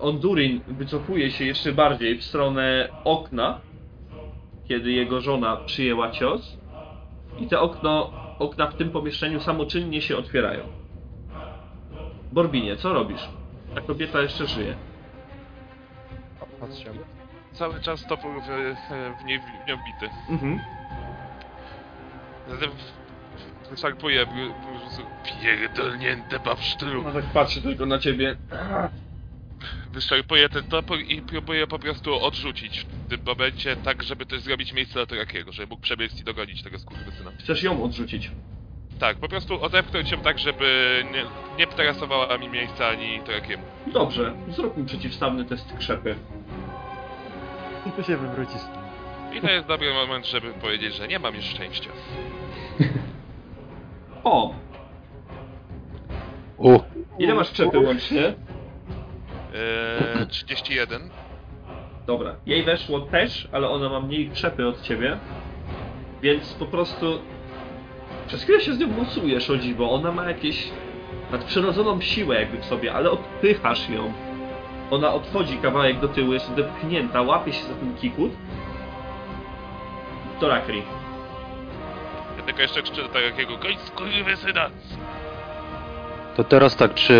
Ondurin 0.01 0.61
wycofuje 0.69 1.31
się 1.31 1.45
jeszcze 1.45 1.73
bardziej 1.73 2.19
w 2.19 2.25
stronę 2.25 2.89
okna, 3.05 3.61
kiedy 4.71 4.93
jego 4.93 5.21
żona 5.21 5.57
przyjęła 5.57 6.11
cios. 6.11 6.59
I 7.39 7.47
te 7.47 7.61
okno, 7.61 8.13
okna 8.39 8.67
w 8.67 8.75
tym 8.75 8.91
pomieszczeniu 8.91 9.41
samoczynnie 9.41 10.03
się 10.03 10.17
otwierają. 10.17 10.65
Borbinie, 12.33 12.77
co 12.77 12.93
robisz? 12.93 13.29
Ta 13.75 13.81
kobieta 13.81 14.23
jeszcze 14.23 14.47
żyje. 14.47 14.75
Patrzę. 16.61 16.91
Cały 17.53 17.81
czas 17.81 18.07
topór 18.07 18.31
w, 18.43 18.47
w, 19.21 19.25
niej, 19.25 19.39
w 19.39 19.69
nią 19.69 19.77
bity. 19.77 20.15
Mhm. 20.29 20.61
Zatem 22.49 22.71
wyczarpuję 23.71 24.27
pierdolnięte 25.43 26.41
babsztru. 26.41 27.03
No 27.03 27.13
tak 27.13 27.25
patrzy 27.25 27.63
tylko 27.63 27.87
na 27.87 27.99
ciebie. 27.99 28.37
Wyczarpuję 29.93 30.49
ten 30.49 30.65
topór 30.65 30.99
i 30.99 31.23
próbuję 31.23 31.67
po 31.67 31.79
prostu 31.79 32.25
odrzucić 32.25 32.87
tym 33.11 33.21
momencie, 33.27 33.77
tak 33.77 34.03
żeby 34.03 34.27
też 34.27 34.41
zrobić 34.41 34.73
miejsce 34.73 34.95
dla 34.95 35.07
Torakiego, 35.07 35.53
żeby 35.53 35.67
mógł 35.71 35.83
przebiec 35.83 36.21
i 36.21 36.25
dogonić 36.25 36.63
tego 36.63 36.79
skurwysyna. 36.79 37.31
Chcesz 37.39 37.63
ją 37.63 37.83
odrzucić. 37.85 38.31
Tak, 38.99 39.17
po 39.17 39.29
prostu 39.29 39.63
odepchnąć 39.63 40.11
ją 40.11 40.21
tak, 40.21 40.39
żeby 40.39 41.03
nie, 41.13 41.25
nie 41.59 41.67
trasowała 41.67 42.39
mi 42.39 42.49
miejsca 42.49 42.89
ani 42.89 43.21
Torakiemu. 43.21 43.63
Dobrze, 43.93 44.35
zrób 44.49 44.77
mi 44.77 44.85
przeciwstawny 44.85 45.45
test 45.45 45.73
krzepy. 45.79 46.15
I 47.87 47.91
tu 47.91 48.03
się 48.03 48.17
wywrócisz. 48.17 48.63
I 49.33 49.41
to 49.41 49.51
jest 49.51 49.67
dobry 49.67 49.95
moment, 49.95 50.27
żeby 50.27 50.53
powiedzieć, 50.53 50.95
że 50.95 51.09
nie 51.09 51.19
mam 51.19 51.35
już 51.35 51.45
szczęścia. 51.45 51.91
O! 54.25 54.55
U, 56.59 56.81
Ile 57.19 57.35
masz 57.35 57.51
krzepy 57.51 57.79
łącznie? 57.79 58.25
Eee, 59.55 60.27
31. 60.29 61.11
Dobra, 62.11 62.35
jej 62.47 62.63
weszło 62.63 63.01
też, 63.01 63.49
ale 63.53 63.69
ona 63.69 63.89
ma 63.89 64.01
mniej 64.01 64.31
krzepy 64.31 64.69
od 64.69 64.83
ciebie. 64.83 65.19
Więc 66.23 66.53
po 66.53 66.67
prostu 66.67 67.19
przez 68.27 68.43
chwilę 68.43 68.61
się 68.61 68.75
z 68.75 68.79
nią 68.79 68.87
mocujesz 68.87 69.51
o 69.51 69.57
dziwo. 69.57 69.91
Ona 69.91 70.13
ma 70.13 70.25
jakieś 70.25 70.71
nadprzyrodzoną 71.33 72.01
siłę 72.01 72.41
jakby 72.41 72.59
w 72.59 72.65
sobie, 72.65 72.93
ale 72.95 73.11
odpychasz 73.11 73.89
ją. 73.89 74.13
Ona 74.91 75.13
odchodzi 75.13 75.57
kawałek 75.59 76.01
do 76.01 76.09
tyłu, 76.09 76.33
jest 76.33 76.51
odepchnięta, 76.51 77.23
łapie 77.23 77.53
się 77.53 77.63
za 77.65 77.75
ten 77.75 77.95
kikut. 77.97 78.33
To 80.41 80.49
Rakri. 80.49 80.83
Ja 82.37 82.43
tylko 82.43 82.63
jeszcze 82.63 82.83
krzyczę 82.83 83.03
do 83.03 83.09
Torakiego, 83.09 83.57
goń 83.57 83.77
skurwysyna! 83.87 84.71
to 86.37 86.45
teraz 86.45 86.77
tak, 86.77 86.95
czy 86.95 87.15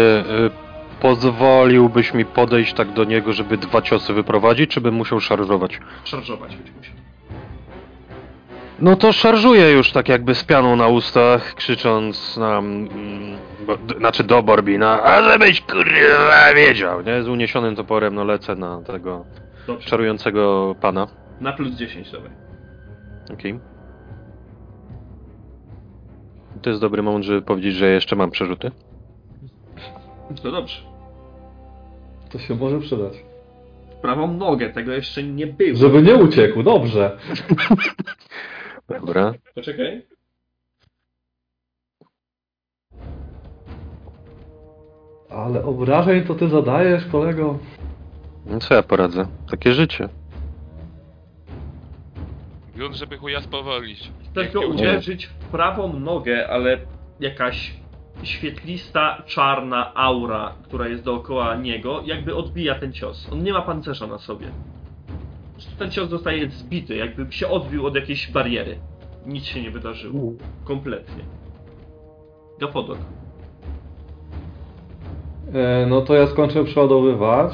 y, 0.57 0.60
pozwoliłbyś 1.01 2.15
mi 2.15 2.25
podejść 2.25 2.75
tak 2.75 2.93
do 2.93 3.05
niego, 3.05 3.33
żeby 3.33 3.57
dwa 3.57 3.83
ciosy 3.83 4.13
wyprowadzić, 4.13 4.71
czy 4.71 4.81
bym 4.81 4.95
musiał 4.95 5.21
szarżować? 5.21 5.81
Szarżować 6.05 6.57
być 6.57 6.73
musi. 6.77 6.91
No 8.81 8.97
to 8.97 9.13
szarżuję 9.13 9.71
już 9.73 9.93
tak 9.93 10.09
jakby 10.09 10.35
z 10.35 10.45
pianą 10.45 10.77
na 10.77 10.87
ustach, 10.89 11.55
krzycząc 11.55 12.37
na... 12.37 12.59
Mm, 12.59 12.89
bo, 13.67 13.77
d- 13.77 13.95
znaczy 13.99 14.25
do 14.25 14.43
Borbina, 14.43 15.03
a 15.03 15.23
żebyś 15.23 15.61
kurwa 15.61 16.55
wiedział, 16.57 17.03
nie? 17.03 17.23
Z 17.23 17.29
uniesionym 17.29 17.77
toporem 17.77 18.15
no 18.15 18.25
lecę 18.25 18.55
na 18.57 18.83
tego 18.83 19.25
Dobrze. 19.67 19.89
czarującego 19.89 20.75
pana. 20.81 21.07
Na 21.41 21.53
plus 21.53 21.71
10 21.77 22.11
dawaj. 22.13 22.31
Okej. 23.35 23.61
To 26.63 26.71
jest 26.71 26.81
dobry 26.83 27.03
moment, 27.03 27.25
żeby 27.25 27.43
powiedzieć, 27.43 27.75
że 27.75 27.87
jeszcze 27.91 28.17
mam 28.17 28.31
przerzuty. 28.31 28.71
To 30.43 30.51
dobrze. 30.51 30.81
To 32.33 32.39
się 32.39 32.55
może 32.55 32.81
przydać. 32.81 33.13
W 33.91 34.01
prawą 34.01 34.33
nogę, 34.33 34.71
tego 34.71 34.93
jeszcze 34.93 35.23
nie 35.23 35.47
było. 35.47 35.77
Żeby 35.77 36.03
nie 36.03 36.15
uciekł, 36.15 36.63
dobrze. 36.63 37.19
Dobra. 38.89 39.35
Poczekaj. 39.55 40.03
Ale 45.31 45.65
obrażeń 45.65 46.25
to 46.25 46.35
ty 46.35 46.49
zadajesz, 46.49 47.07
kolego. 47.07 47.59
No 48.47 48.59
co 48.59 48.75
ja 48.75 48.83
poradzę? 48.83 49.27
Takie 49.51 49.73
życie. 49.73 50.09
grunt, 52.81 52.97
żeby 52.97 53.19
chuja 53.19 53.41
spowolnić. 53.41 54.11
Chcesz 54.31 54.53
go 54.53 54.61
uderzyć 54.61 55.27
w 55.27 55.45
prawą 55.45 55.93
nogę, 56.01 56.49
ale 56.49 56.79
jakaś 57.21 57.75
świetlista, 58.23 59.23
czarna 59.27 59.95
aura, 59.95 60.53
która 60.63 60.89
jest 60.89 61.05
dookoła 61.05 61.57
niego, 61.57 62.03
jakby 62.05 62.35
odbija 62.37 62.75
ten 62.75 62.93
cios. 62.93 63.29
On 63.33 63.43
nie 63.43 63.53
ma 63.53 63.63
pancerza 63.63 64.07
na 64.07 64.19
sobie. 64.19 64.47
Ten 65.79 65.91
cios 65.91 66.11
zostaje 66.11 66.51
zbity, 66.51 66.97
jakby 66.97 67.33
się 67.33 67.49
odbił 67.49 67.87
od 67.87 67.95
jakiejś 67.95 68.31
bariery. 68.33 68.77
Nic 69.27 69.45
się 69.45 69.63
nie 69.63 69.71
wydarzyło. 69.71 70.33
Kompletnie. 70.65 71.25
Gafodok. 72.61 72.99
E, 75.55 75.87
No 75.87 76.01
to 76.03 76.15
ja 76.15 76.27
skończę 76.27 76.65
przeładowywać. 76.65 77.53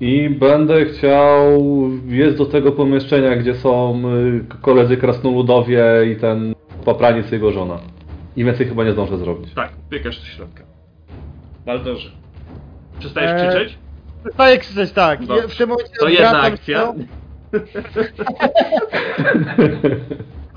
I 0.00 0.30
będę 0.30 0.84
chciał 0.84 1.62
jest 2.06 2.38
do 2.38 2.46
tego 2.46 2.72
pomieszczenia, 2.72 3.36
gdzie 3.36 3.54
są 3.54 4.02
y, 4.08 4.44
koledzy 4.62 4.96
krasnoludowie 4.96 5.84
i 6.12 6.16
ten 6.16 6.54
papraniec 6.84 7.32
jego 7.32 7.52
żona. 7.52 7.78
I 8.36 8.44
więcej 8.44 8.68
chyba 8.68 8.84
nie 8.84 8.92
zdążę 8.92 9.18
zrobić. 9.18 9.54
Tak, 9.54 9.72
biegasz 9.90 10.20
do 10.20 10.26
środka. 10.26 10.64
Baldorze. 11.66 12.10
Przestajesz 12.98 13.30
Eee, 13.42 13.48
krzyczeć? 13.48 13.78
Przestaję 14.24 14.58
krzyczeć, 14.58 14.92
tak. 14.92 15.26
Dobrze. 15.26 15.48
W 15.48 15.56
tym 15.56 15.68
momencie 15.68 15.92
To 16.00 16.08
jedna 16.08 16.28
odwracam 16.28 16.52
akcja. 16.52 16.78
Się, 16.78 16.94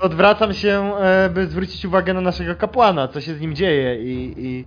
odwracam 0.00 0.54
się, 0.54 0.92
e, 1.00 1.30
by 1.34 1.46
zwrócić 1.46 1.84
uwagę 1.84 2.14
na 2.14 2.20
naszego 2.20 2.54
kapłana, 2.54 3.08
co 3.08 3.20
się 3.20 3.34
z 3.34 3.40
nim 3.40 3.54
dzieje 3.54 4.02
i, 4.02 4.34
i 4.46 4.64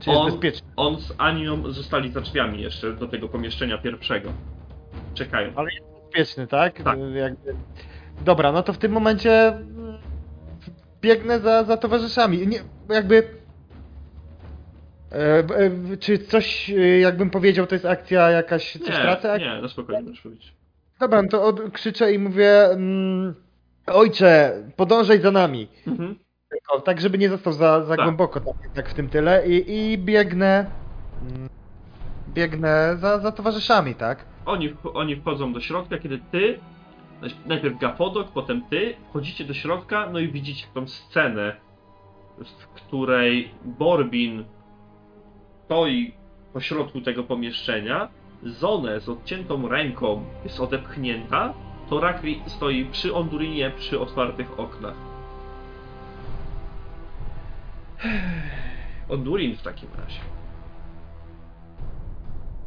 czy 0.00 0.10
jest 0.10 0.22
On, 0.22 0.30
bezpieczny. 0.30 0.68
on 0.76 1.00
z 1.00 1.12
Anią 1.18 1.72
zostali 1.72 2.12
za 2.12 2.20
drzwiami 2.20 2.62
jeszcze 2.62 2.92
do 2.92 3.08
tego 3.08 3.28
pomieszczenia 3.28 3.78
pierwszego. 3.78 4.32
Czekają. 5.14 5.52
Ale 5.56 5.68
jest 5.72 5.86
bezpieczny, 6.02 6.46
tak? 6.46 6.82
Tak. 6.82 6.98
Jakby... 7.14 7.54
Dobra, 8.24 8.52
no 8.52 8.62
to 8.62 8.72
w 8.72 8.78
tym 8.78 8.92
momencie 8.92 9.58
biegnę 11.00 11.40
za, 11.40 11.64
za 11.64 11.76
towarzyszami. 11.76 12.46
Nie, 12.46 12.58
jakby... 12.88 13.22
E, 15.12 15.38
e, 15.38 15.96
czy 15.96 16.18
coś, 16.18 16.70
e, 16.70 16.98
jakbym 16.98 17.30
powiedział, 17.30 17.66
to 17.66 17.74
jest 17.74 17.86
akcja 17.86 18.30
jakaś, 18.30 18.72
coś 18.72 18.94
tracę? 18.94 19.38
Nie, 19.38 19.44
nie, 19.44 19.62
no 19.62 19.68
spokojnie 19.68 20.02
możesz 20.02 20.20
powiedzieć. 20.20 20.54
Dobra, 21.00 21.22
no 21.22 21.28
to 21.28 21.44
od, 21.44 21.72
krzyczę 21.72 22.12
i 22.12 22.18
mówię 22.18 22.64
mm, 22.64 23.34
Ojcze, 23.86 24.62
podążaj 24.76 25.20
za 25.20 25.30
nami. 25.30 25.68
Mhm. 25.86 26.18
Tylko, 26.48 26.80
tak, 26.80 27.00
żeby 27.00 27.18
nie 27.18 27.28
został 27.28 27.52
za, 27.52 27.84
za 27.84 27.96
Tak. 27.96 28.04
głęboko 28.04 28.40
tak, 28.40 28.56
tak 28.74 28.88
w 28.88 28.94
tym 28.94 29.08
tyle 29.08 29.48
i, 29.48 29.92
i 29.92 29.98
biegnę 29.98 30.66
mm, 31.22 31.48
biegnę 32.34 32.96
za, 32.96 33.18
za 33.18 33.32
towarzyszami, 33.32 33.94
tak? 33.94 34.24
Oni, 34.46 34.74
oni 34.94 35.16
wchodzą 35.16 35.52
do 35.52 35.60
środka, 35.60 35.98
kiedy 35.98 36.18
ty, 36.32 36.58
najpierw 37.46 37.78
Gafodok, 37.78 38.28
potem 38.28 38.62
ty, 38.62 38.96
wchodzicie 39.08 39.44
do 39.44 39.54
środka, 39.54 40.10
no 40.12 40.18
i 40.18 40.28
widzicie 40.28 40.66
tą 40.74 40.88
scenę, 40.88 41.56
w 42.38 42.66
której 42.66 43.50
Borbin 43.64 44.44
stoi 45.64 46.12
po 46.52 46.60
środku 46.60 47.00
tego 47.00 47.24
pomieszczenia, 47.24 48.08
Zonę 48.42 49.00
z 49.00 49.08
odciętą 49.08 49.68
ręką 49.68 50.24
jest 50.44 50.60
odepchnięta, 50.60 51.54
to 51.90 52.00
Rakri 52.00 52.42
stoi 52.46 52.84
przy 52.84 53.14
Ondurinie 53.14 53.70
przy 53.70 54.00
otwartych 54.00 54.60
oknach. 54.60 54.94
Ondurin 59.08 59.56
w 59.56 59.62
takim 59.62 59.88
razie. 59.98 60.20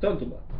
Co 0.01 0.09
on 0.09 0.17
tu 0.17 0.27
ma? 0.27 0.50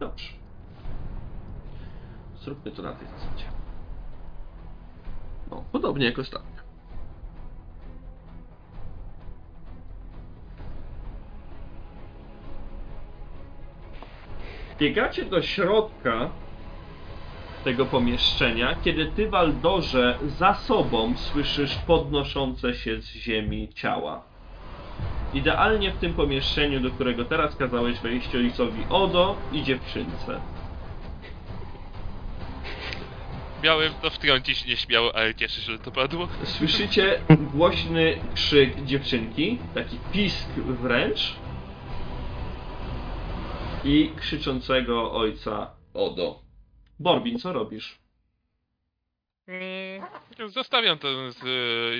Dobrze. 0.00 0.32
Zróbmy 2.36 2.72
to 2.72 2.82
na 2.82 2.92
tej 2.92 3.08
zasadzie. 3.08 3.44
No, 5.50 5.64
podobnie 5.72 6.06
jak 6.06 6.18
ostatnio. 6.18 6.56
Biegacie 14.78 15.24
do 15.24 15.42
środka 15.42 16.30
tego 17.64 17.86
pomieszczenia, 17.86 18.76
kiedy 18.84 19.06
ty, 19.06 19.28
Waldorze, 19.30 20.18
za 20.26 20.54
sobą 20.54 21.16
słyszysz 21.16 21.76
podnoszące 21.76 22.74
się 22.74 23.00
z 23.00 23.12
ziemi 23.12 23.68
ciała. 23.74 24.35
Idealnie 25.36 25.92
w 25.92 25.98
tym 25.98 26.14
pomieszczeniu, 26.14 26.80
do 26.80 26.90
którego 26.90 27.24
teraz 27.24 27.56
kazałeś 27.56 28.00
wejść 28.00 28.34
ojcowi 28.34 28.84
Odo 28.90 29.36
i 29.52 29.62
dziewczynce. 29.62 30.40
Miałem 33.62 33.92
to 34.02 34.10
wtrącić 34.10 34.66
nieśmiało, 34.66 35.16
ale 35.16 35.34
cieszę 35.34 35.60
się, 35.60 35.72
że 35.72 35.78
to 35.78 35.90
padło. 35.90 36.28
Słyszycie 36.44 37.20
głośny 37.52 38.18
krzyk 38.34 38.84
dziewczynki, 38.84 39.58
taki 39.74 39.98
pisk 40.12 40.48
wręcz 40.56 41.36
i 43.84 44.10
krzyczącego 44.16 45.12
ojca 45.12 45.70
Odo. 45.94 46.40
Borbin, 46.98 47.38
co 47.38 47.52
robisz? 47.52 47.98
Zostawiam 50.46 50.98
tę 50.98 51.32
z, 51.32 51.38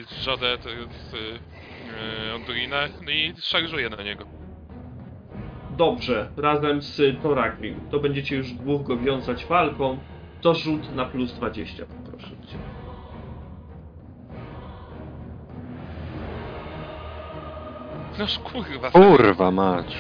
z 0.09 0.23
żodę 0.25 0.59
tę 0.59 0.71
z 0.91 1.41
e, 2.31 2.35
Ondurina 2.35 2.77
no 3.05 3.11
i 3.11 3.35
szarżuję 3.41 3.91
na 3.91 4.03
niego. 4.03 4.25
Dobrze, 5.71 6.31
razem 6.37 6.83
z 6.83 7.23
Torakrim. 7.23 7.81
To 7.91 8.01
będziecie 8.01 8.37
już 8.37 8.53
dwóch 8.53 8.83
go 8.83 8.97
wiązać 8.97 9.47
walką. 9.47 9.99
To 10.41 10.55
rzut 10.55 10.95
na 10.95 11.05
plus 11.05 11.33
20, 11.35 11.87
poproszę 11.87 12.29
cię. 12.31 12.59
Noż 18.19 18.39
kurwa, 18.39 18.91
Kurwa 18.91 19.51
mać. 19.51 19.97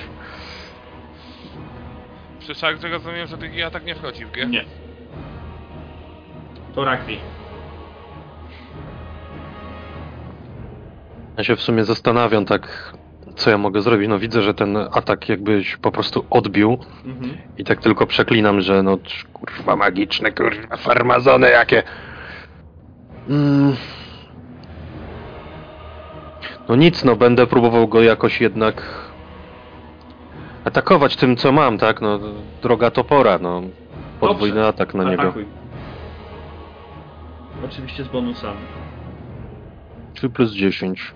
przy 2.38 2.54
szarży 2.54 2.88
rozumiem, 2.88 3.26
że 3.26 3.36
drugi 3.36 3.62
atak 3.62 3.84
nie 3.84 3.94
wchodzi 3.94 4.24
w 4.24 4.30
grę. 4.30 4.46
Nie. 4.46 4.64
Torakrim. 6.74 7.18
Ja 11.38 11.44
się 11.44 11.56
w 11.56 11.60
sumie 11.62 11.84
zastanawiam 11.84 12.44
tak, 12.44 12.92
co 13.36 13.50
ja 13.50 13.58
mogę 13.58 13.80
zrobić. 13.82 14.08
No 14.08 14.18
widzę, 14.18 14.42
że 14.42 14.54
ten 14.54 14.76
atak 14.76 15.28
jakbyś 15.28 15.76
po 15.76 15.92
prostu 15.92 16.24
odbił 16.30 16.78
Mhm. 17.04 17.36
i 17.58 17.64
tak 17.64 17.80
tylko 17.80 18.06
przeklinam, 18.06 18.60
że 18.60 18.82
no 18.82 18.98
Kurwa 19.32 19.76
magiczne, 19.76 20.32
kurwa 20.32 20.76
farmazony 20.76 21.50
jakie. 21.50 21.82
Mm. 23.28 23.76
No 26.68 26.76
nic, 26.76 27.04
no 27.04 27.16
będę 27.16 27.46
próbował 27.46 27.88
go 27.88 28.02
jakoś 28.02 28.40
jednak 28.40 28.82
atakować 30.64 31.16
tym, 31.16 31.36
co 31.36 31.52
mam, 31.52 31.78
tak? 31.78 32.00
No 32.00 32.18
droga 32.62 32.90
topora, 32.90 33.38
no 33.38 33.62
podwójny 34.20 34.54
Dobrze. 34.54 34.68
atak 34.68 34.94
na 34.94 35.04
niego. 35.04 35.22
Atakuj. 35.22 35.46
Oczywiście 37.64 38.04
z 38.04 38.08
bonusami. 38.08 38.60
3 40.14 40.28
plus 40.30 40.52
10. 40.52 41.14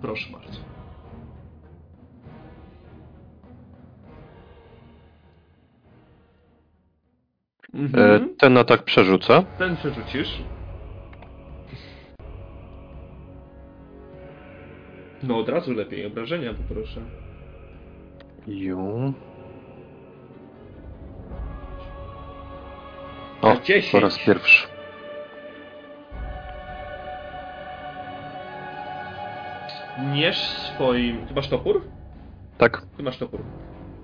Proszę 0.00 0.32
bardzo. 0.32 0.60
E, 7.74 7.78
Mhm. 7.78 8.36
ten 8.36 8.56
atak 8.58 8.82
przerzuca. 8.82 9.42
Ten 9.58 9.76
przerzucisz. 9.76 10.42
No 15.22 15.38
od 15.38 15.48
razu 15.48 15.72
lepiej, 15.72 16.06
obrażenia 16.06 16.54
poproszę. 16.54 17.00
Ju. 18.46 19.12
O, 23.42 23.56
10. 23.64 23.92
po 23.92 24.00
raz 24.00 24.18
pierwszy. 24.18 24.68
Tniesz 29.96 30.38
swoim... 30.48 31.26
Ty 31.26 31.34
masz 31.34 31.48
topór? 31.48 31.82
Tak. 32.58 32.82
Ty 32.96 33.02
masz 33.02 33.18
topór. 33.18 33.40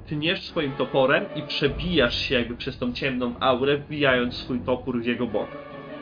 Tniesz 0.06 0.42
swoim 0.42 0.72
toporem 0.72 1.24
i 1.34 1.42
przebijasz 1.42 2.14
się 2.18 2.34
jakby 2.34 2.56
przez 2.56 2.78
tą 2.78 2.92
ciemną 2.92 3.34
aurę, 3.40 3.76
wbijając 3.78 4.34
swój 4.34 4.60
topór 4.60 5.02
w 5.02 5.06
jego 5.06 5.26
bok. 5.26 5.48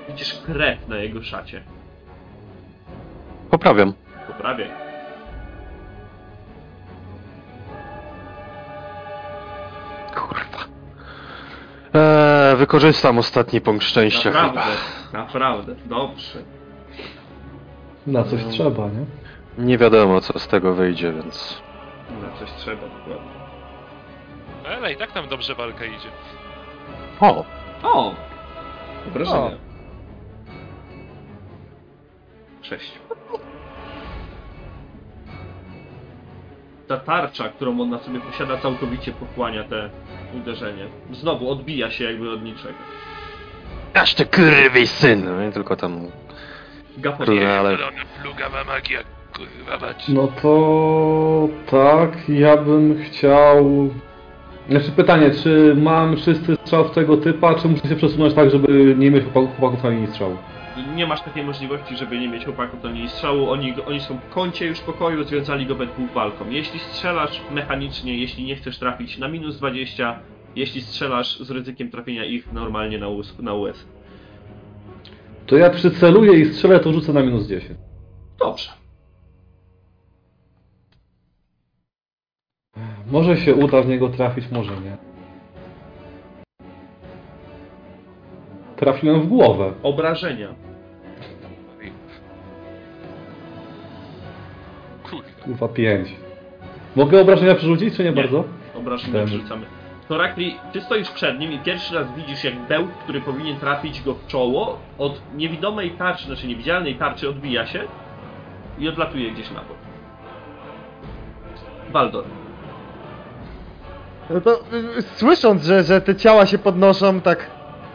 Widzisz 0.08 0.34
krew 0.46 0.88
na 0.88 0.96
jego 0.96 1.22
szacie. 1.22 1.62
Poprawiam. 3.50 3.92
Poprawiaj. 4.26 4.68
Kurwa. 10.14 10.64
Eee, 11.94 12.56
wykorzystam 12.56 13.18
ostatni 13.18 13.60
punkt 13.60 13.84
szczęścia 13.84 14.30
Naprawdę, 14.30 14.60
chyba. 14.60 15.18
naprawdę. 15.22 15.74
Dobrze. 15.86 16.38
Na 18.06 18.24
coś 18.24 18.44
trzeba, 18.44 18.88
nie? 18.88 19.04
Nie 19.58 19.78
wiadomo, 19.78 20.20
co 20.20 20.38
z 20.38 20.48
tego 20.48 20.74
wyjdzie, 20.74 21.12
więc... 21.12 21.62
Na 22.22 22.38
coś 22.38 22.50
trzeba 22.52 22.82
dokładnie. 22.82 23.30
Ale 24.76 24.92
i 24.92 24.96
tak 24.96 25.14
nam 25.14 25.28
dobrze 25.28 25.54
walka 25.54 25.84
idzie. 25.84 26.08
O! 27.20 27.44
O! 27.82 28.14
Obrażenia. 29.08 29.56
Sześć. 32.62 32.92
Ta 36.88 36.96
tarcza, 36.96 37.48
którą 37.48 37.80
on 37.80 37.90
na 37.90 37.98
sobie 37.98 38.20
posiada, 38.20 38.58
całkowicie 38.58 39.12
pochłania 39.12 39.64
te 39.64 39.90
uderzenie. 40.34 40.86
Znowu 41.12 41.50
odbija 41.50 41.90
się 41.90 42.04
jakby 42.04 42.30
od 42.32 42.42
niczego. 42.42 42.74
Aż 43.94 44.14
ty 44.14 44.26
kurwy 44.26 44.86
syn! 44.86 45.24
No 45.24 45.48
i 45.48 45.52
tylko 45.52 45.76
tam... 45.76 46.10
Gapot. 46.96 47.26
Kurde, 47.26 47.58
ale... 47.58 47.76
Zielona 47.76 48.02
plugawa 48.22 48.64
magia, 48.64 49.00
kurwa 49.36 49.86
mać. 49.86 50.08
No 50.08 50.28
to 50.42 51.48
tak, 51.70 52.28
ja 52.28 52.56
bym 52.56 53.02
chciał. 53.02 53.90
Znaczy 54.70 54.90
pytanie, 54.90 55.30
czy 55.30 55.74
mam 55.76 56.16
czysty 56.16 56.56
strzał 56.56 56.88
z 56.88 56.92
tego 56.92 57.16
typa, 57.16 57.54
czy 57.54 57.68
muszę 57.68 57.88
się 57.88 57.96
przesunąć 57.96 58.34
tak, 58.34 58.50
żeby 58.50 58.94
nie 58.98 59.10
mieć 59.10 59.24
chłopaków, 59.24 59.56
chłopaków 59.56 59.84
na 59.84 59.90
linii 59.90 60.06
strzału? 60.06 60.36
Nie 60.96 61.06
masz 61.06 61.22
takiej 61.22 61.44
możliwości, 61.44 61.96
żeby 61.96 62.18
nie 62.18 62.28
mieć 62.28 62.44
chłopaków 62.44 62.82
do 62.82 62.90
niej 62.90 63.08
strzału. 63.08 63.50
Oni, 63.50 63.74
oni 63.86 64.00
są 64.00 64.18
w 64.18 64.34
kącie 64.34 64.66
już 64.66 64.80
pokoju, 64.80 65.24
związali 65.24 65.66
go 65.66 65.74
we 65.74 65.86
dwóch 65.86 66.10
walką. 66.10 66.50
Jeśli 66.50 66.80
strzelasz 66.80 67.40
mechanicznie, 67.50 68.18
jeśli 68.18 68.44
nie 68.44 68.56
chcesz 68.56 68.78
trafić 68.78 69.18
na 69.18 69.28
minus 69.28 69.58
20, 69.58 70.18
jeśli 70.56 70.82
strzelasz 70.82 71.38
z 71.40 71.50
ryzykiem 71.50 71.90
trafienia 71.90 72.24
ich 72.24 72.52
normalnie 72.52 72.98
na 72.98 73.08
US. 73.08 73.38
Na 73.38 73.54
US. 73.54 73.86
To 75.46 75.56
ja 75.56 75.70
przyceluję 75.70 76.40
i 76.40 76.44
strzelę, 76.46 76.80
to 76.80 76.92
rzucę 76.92 77.12
na 77.12 77.22
minus 77.22 77.46
10. 77.46 77.78
Dobrze. 78.38 78.83
Może 83.10 83.36
się 83.36 83.54
uda 83.54 83.82
w 83.82 83.88
niego 83.88 84.08
trafić, 84.08 84.50
może 84.50 84.72
nie. 84.80 84.96
Trafiłem 88.76 89.20
w 89.20 89.26
głowę. 89.26 89.72
Obrażenia. 89.82 90.48
Kurwa. 95.44 95.68
5. 95.68 96.16
Mogę 96.96 97.20
obrażenia 97.20 97.54
przerzucić, 97.54 97.96
czy 97.96 98.04
nie, 98.04 98.10
Nie. 98.10 98.16
bardzo? 98.16 98.44
Obrażenia 98.74 99.12
Ten. 99.12 99.26
wrzucamy. 99.26 99.66
Torakli, 100.08 100.56
ty 100.72 100.80
stoisz 100.80 101.10
przed 101.10 101.38
nim 101.38 101.52
i 101.52 101.58
pierwszy 101.58 101.94
raz 101.94 102.06
widzisz, 102.16 102.44
jak 102.44 102.54
bełt, 102.68 102.90
który 103.02 103.20
powinien 103.20 103.56
trafić 103.56 104.02
go 104.02 104.14
w 104.14 104.26
czoło, 104.26 104.78
od 104.98 105.20
niewidomej 105.36 105.90
tarczy, 105.90 106.26
znaczy 106.26 106.46
niewidzialnej 106.46 106.94
tarczy 106.94 107.28
odbija 107.28 107.66
się 107.66 107.80
i 108.78 108.88
odlatuje 108.88 109.30
gdzieś 109.30 109.50
na 109.50 109.60
bok. 109.60 109.76
Baldor. 111.92 112.24
No 114.30 114.40
to 114.40 114.60
y, 114.98 115.02
słysząc, 115.02 115.64
że, 115.64 115.82
że 115.82 116.00
te 116.00 116.16
ciała 116.16 116.46
się 116.46 116.58
podnoszą, 116.58 117.20
tak 117.20 117.50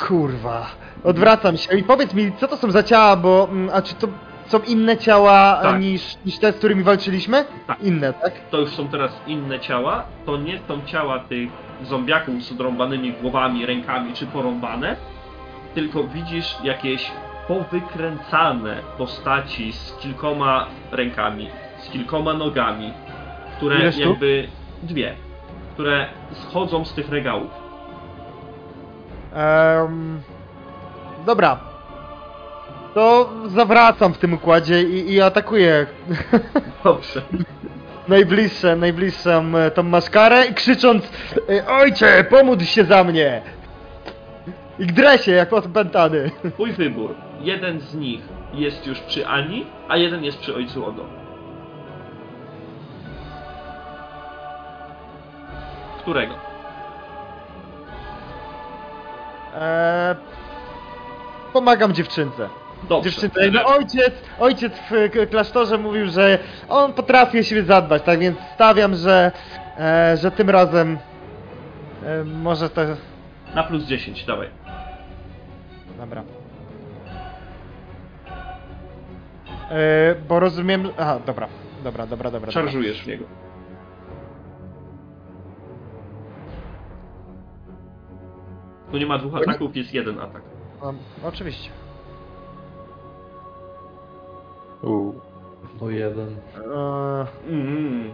kurwa, 0.08 0.66
odwracam 1.04 1.58
się 1.58 1.78
i 1.78 1.84
powiedz 1.84 2.14
mi, 2.14 2.32
co 2.38 2.48
to 2.48 2.58
są 2.58 2.72
za 2.72 2.84
ciała, 2.84 3.16
bo 3.16 3.48
mm, 3.52 3.70
a 3.74 3.82
czy 3.82 3.96
to 3.96 4.08
są 4.48 4.60
inne 4.60 4.98
ciała 4.98 5.60
Tak. 5.64 5.76
e, 5.76 5.80
niż, 5.80 6.18
niż 6.26 6.38
te, 6.40 6.52
z 6.52 6.56
którymi 6.56 6.84
walczyliśmy? 6.84 7.46
Tak. 7.68 7.82
Inne, 7.82 8.14
tak? 8.14 8.34
to 8.52 8.58
już 8.58 8.70
są 8.70 8.88
teraz 8.88 9.12
inne 9.28 9.60
ciała, 9.60 10.04
to 10.26 10.38
nie 10.38 10.60
są 10.68 10.82
ciała 10.86 11.20
tych 11.20 11.50
zombiaków 11.84 12.44
z 12.44 12.52
odrąbanymi 12.52 13.14
głowami, 13.14 13.66
rękami 13.66 14.14
czy 14.14 14.26
porąbane, 14.26 14.96
tylko 15.76 16.04
widzisz 16.04 16.56
jakieś 16.64 17.12
powykręcane 17.48 18.82
postaci 18.98 19.74
z 19.74 19.94
kilkoma 20.02 20.66
rękami, 20.92 21.50
z 21.78 21.90
kilkoma 21.90 22.34
nogami, 22.34 22.94
które 23.58 23.80
Ile 23.80 23.92
sztuk? 23.92 24.06
jakby 24.06 24.48
dwie, 24.84 25.16
które 25.80 26.06
schodzą 26.32 26.86
z 26.86 26.94
tych 26.94 27.10
regałów. 27.10 27.52
Em, 29.34 30.22
dobra. 31.26 31.60
To 32.94 33.30
zawracam 33.48 34.14
w 34.14 34.18
tym 34.18 34.34
układzie 34.34 34.84
i, 34.84 35.14
i 35.14 35.22
atakuję 35.22 35.86
Dobrze. 36.84 37.22
najbliższe, 38.08 38.76
najbliższą 38.76 39.52
tą 39.74 39.84
maszkarę 39.84 40.46
i 40.46 40.54
krzycząc 40.54 41.12
e, 41.50 41.68
Ojcze, 41.68 42.24
pomódl 42.24 42.64
się 42.64 42.84
za 42.84 43.04
mnie! 43.04 43.42
I 44.80 44.86
gdrę 44.86 45.18
się 45.18 45.32
jak 45.32 45.54
odpętany. 45.54 46.32
Twój 46.54 46.72
wybór. 46.72 47.16
Jeden 47.42 47.80
z 47.80 47.96
nich 47.96 48.22
jest 48.54 48.88
już 48.88 49.00
przy 49.00 49.28
Ani, 49.28 49.66
a 49.90 49.98
jeden 49.98 50.24
jest 50.24 50.38
przy 50.38 50.56
ojcu 50.56 50.86
Odo. 50.86 51.06
Którego? 56.00 56.34
Eee, 59.56 60.16
pomagam 61.54 61.94
dziewczynce. 61.94 62.50
Dobrze. 62.84 63.10
Dziewczynce, 63.10 63.52
no 63.52 63.66
ojciec, 63.66 64.14
ojciec 64.40 64.74
w 64.90 65.30
klasztorze 65.30 65.78
mówił, 65.78 66.10
że 66.10 66.40
on 66.70 66.94
potrafi 66.94 67.40
o 67.40 67.44
siebie 67.44 67.64
zadbać, 67.64 68.04
tak 68.04 68.20
więc 68.20 68.38
stawiam, 68.56 68.96
że, 68.96 69.32
e, 69.80 70.18
że 70.18 70.32
tym 70.32 70.50
razem 70.50 70.98
e, 72.06 72.24
może 72.24 72.70
to... 72.70 72.82
Na 73.56 73.64
plus 73.64 73.84
10, 73.84 74.26
dawaj. 74.26 74.50
Dobra. 75.98 76.24
E, 79.72 80.16
bo 80.28 80.40
rozumiem... 80.40 80.90
Aha, 80.98 81.20
dobra, 81.26 81.48
dobra, 81.84 82.06
dobra, 82.08 82.32
dobra. 82.32 82.32
dobra. 82.32 82.52
Szarżujesz 82.52 83.04
w 83.04 83.08
niego. 83.08 83.26
Tu 88.92 88.98
nie 88.98 89.06
ma 89.06 89.18
dwóch 89.18 89.36
ataków, 89.36 89.76
jest 89.76 89.94
jeden 89.94 90.20
atak. 90.20 90.42
Um, 90.82 90.98
oczywiście. 91.24 91.70
U. 94.84 95.14
No 95.82 95.90
jeden. 95.90 96.30
Eee, 96.30 97.50
Mm, 97.50 98.12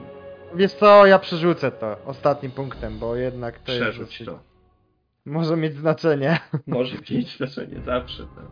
wiesz 0.56 0.74
co, 0.74 1.06
ja 1.06 1.20
przerzucę 1.20 1.72
to 1.72 1.96
ostatnim 2.06 2.52
punktem, 2.52 3.00
bo 3.00 3.16
jednak 3.16 3.60
to 3.60 3.72
jest... 3.72 3.84
przerzuć 3.84 4.08
dosyć- 4.20 4.26
to. 4.28 4.40
Może 5.26 5.58
mieć 5.58 5.74
znaczenie. 5.74 6.40
Może 6.68 6.96
mieć 7.12 7.38
znaczenie, 7.38 7.82
zawsze. 7.86 8.24
Tak. 8.24 8.46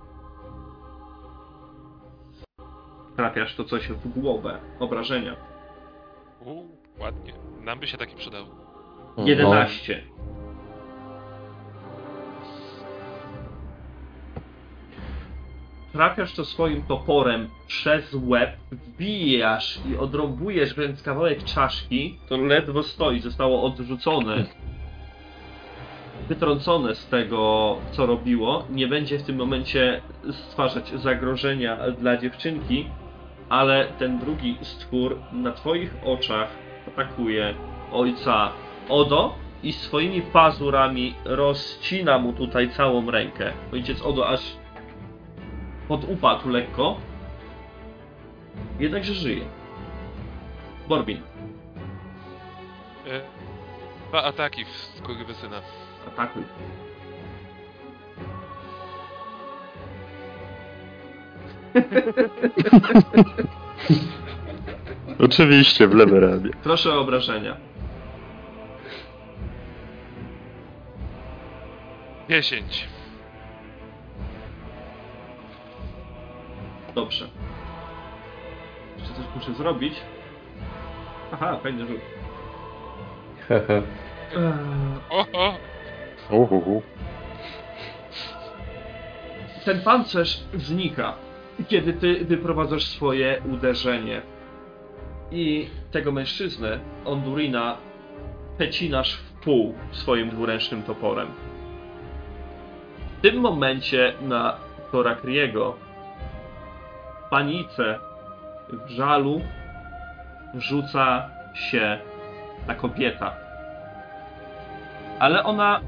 Trafiasz 3.16 3.56
to 3.56 3.64
coś 3.64 3.88
w 3.88 4.08
głowę. 4.20 4.60
Obrażenia. 4.80 5.36
Uuu, 6.46 6.68
ładnie. 7.00 7.34
Nam 7.62 7.80
by 7.80 7.88
się 7.88 7.98
taki 7.98 8.16
przydał. 8.16 8.46
No. 9.18 9.24
Trafiasz 15.94 16.34
to 16.34 16.46
swoim 16.46 16.82
toporem 16.82 17.50
przez 17.68 18.14
łeb, 18.14 18.58
wbijasz 18.72 19.80
i 19.92 19.98
odrąbujesz 19.98 20.74
wręcz 20.74 21.02
kawałek 21.02 21.44
czaszki, 21.44 22.18
to 22.30 22.38
ledwo 22.38 22.84
stoi, 22.84 23.20
zostało 23.20 23.64
odrzucone. 23.64 24.46
Wytrącone 26.30 26.96
z 26.96 27.08
tego, 27.08 27.78
co 27.92 28.06
robiło. 28.06 28.66
Nie 28.70 28.88
będzie 28.88 29.20
w 29.20 29.24
tym 29.24 29.36
momencie 29.36 30.02
stwarzać 30.32 30.90
zagrożenia 30.90 31.78
dla 31.92 32.18
dziewczynki, 32.18 32.86
ale 33.50 33.86
ten 34.00 34.20
drugi 34.20 34.58
stwór 34.62 35.20
na 35.32 35.52
twoich 35.52 35.96
oczach 36.06 36.48
atakuje 36.88 37.54
ojca 37.92 38.52
Odo 38.90 39.34
i 39.64 39.74
swoimi 39.74 40.22
pazurami 40.22 41.14
rozcina 41.26 42.20
mu 42.20 42.34
tutaj 42.34 42.70
całą 42.70 43.12
rękę. 43.12 43.52
Ojciec 43.74 44.02
Odo 44.02 44.30
aż 44.30 44.42
podupadł 45.88 46.50
lekko. 46.50 46.98
Jednakże 48.80 49.14
żyje. 49.14 49.46
Borbin, 50.88 51.22
E, 53.08 53.22
dwa 54.10 54.24
ataki 54.24 54.66
w 54.66 54.70
skurwysyna. 54.98 55.62
atakuj. 56.08 56.44
Oczywiście, 65.20 65.88
w 65.88 65.94
lewe 65.96 66.20
ramię. 66.20 66.50
Proszę 66.64 66.94
o 66.94 67.00
obrażenia. 67.02 67.58
10. 72.30 72.88
Dobrze. 76.96 77.28
Jeszcze 78.98 79.14
coś 79.14 79.26
muszę 79.36 79.54
zrobić. 79.54 79.94
Aha, 81.32 81.58
fajny 81.64 81.88
rzut. 81.88 82.02
Hehe. 83.48 83.82
Oho! 85.10 85.54
Uhuhu. 86.30 86.82
Ten 89.66 89.82
pancerz 89.82 90.44
znika, 90.54 91.14
kiedy 91.68 91.94
ty 91.94 92.26
wyprowadzasz 92.26 92.86
swoje 92.86 93.42
uderzenie. 93.52 94.22
I 95.32 95.70
tego 95.92 96.12
mężczyznę, 96.12 96.80
Ondurina, 97.06 97.78
pecinasz 98.58 99.16
w 99.16 99.32
pół 99.44 99.76
swoim 99.92 100.30
dwuręcznym 100.30 100.84
toporem. 100.84 101.28
W 103.18 103.22
tym 103.22 103.36
momencie 103.42 104.14
na 104.22 104.58
Torakriego 104.92 105.76
panice, 107.34 108.00
w 108.70 108.90
żalu 108.90 109.42
rzuca 110.54 111.30
się 111.54 112.00
ta 112.68 112.76
kobieta. 112.76 113.36
Ale 115.20 115.44
ona 115.44 115.82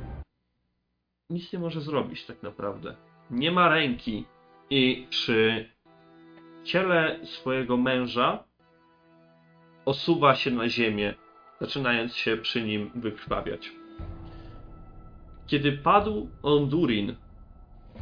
nic 1.30 1.53
nie 1.53 1.59
może 1.59 1.81
zrobić 1.81 2.26
tak 2.26 2.43
naprawdę. 2.43 2.95
Nie 3.31 3.51
ma 3.51 3.69
ręki 3.69 4.26
i 4.69 5.07
przy 5.09 5.69
ciele 6.63 7.19
swojego 7.26 7.77
męża 7.77 8.43
osuwa 9.85 10.35
się 10.35 10.51
na 10.51 10.69
ziemię, 10.69 11.13
zaczynając 11.61 12.15
się 12.15 12.38
przy 12.38 12.61
nim 12.61 12.91
wykrwawiać. 12.95 13.72
Kiedy 15.47 15.72
padł 15.72 16.30
Ondurin, 16.43 17.15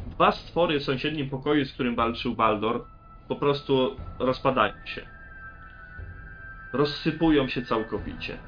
dwa 0.06 0.32
stwory 0.32 0.80
w 0.80 0.84
sąsiednim 0.84 1.30
pokoju, 1.30 1.64
z 1.64 1.72
którym 1.72 1.96
walczył 1.96 2.34
Baldor, 2.34 2.93
po 3.28 3.36
prostu 3.36 3.96
rozpadają 4.18 4.74
się. 4.84 5.06
Rozsypują 6.72 7.48
się 7.48 7.62
całkowicie. 7.62 8.38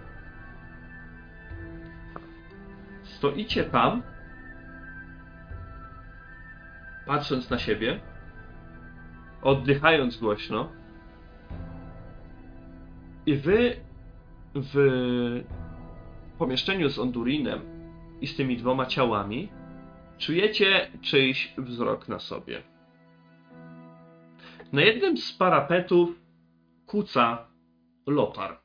Stoicie 3.03 3.65
tam, 3.65 4.03
patrząc 7.07 7.51
na 7.51 7.59
siebie, 7.59 8.01
oddychając 9.43 10.16
głośno, 10.16 10.73
i 13.27 13.36
wy 13.36 13.77
w 14.55 15.44
pomieszczeniu 16.39 16.89
z 16.89 16.98
Ondurinem 16.98 17.61
i 18.20 18.27
z 18.27 18.36
tymi 18.36 18.57
dwoma 18.57 18.86
ciałami 18.86 19.48
czujecie 20.19 20.90
czyjś 21.03 21.55
wzrok 21.59 22.09
na 22.09 22.19
sobie. 22.19 22.76
Na 24.72 24.82
jednym 24.82 25.16
z 25.16 25.32
parapetów 25.32 26.20
kuca 26.86 27.48
Lotar. 28.06 28.60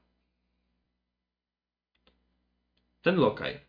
Ten 3.01 3.15
lokaj. 3.15 3.59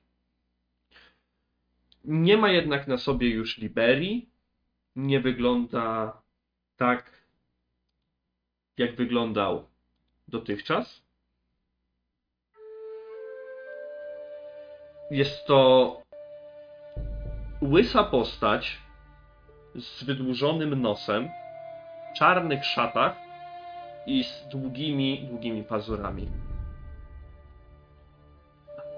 Nie 2.05 2.37
ma 2.37 2.51
jednak 2.51 2.89
na 2.89 2.99
sobie 2.99 3.31
już 3.31 3.59
Liberii. 3.59 4.29
Nie 4.97 5.21
wygląda 5.21 6.17
tak, 6.77 7.11
jak 8.77 8.97
wyglądał 8.97 9.69
dotychczas. 10.29 11.03
Jest 15.11 15.47
to 15.47 16.03
łysa 17.63 18.05
postać 18.05 18.79
z 19.75 20.05
wydłużonym 20.05 20.83
nosem, 20.83 21.29
czarnych 22.13 22.65
szatach 22.65 23.17
i 24.07 24.25
z 24.25 24.49
długimi, 24.49 25.27
długimi 25.29 25.65
pazurami. 25.65 26.29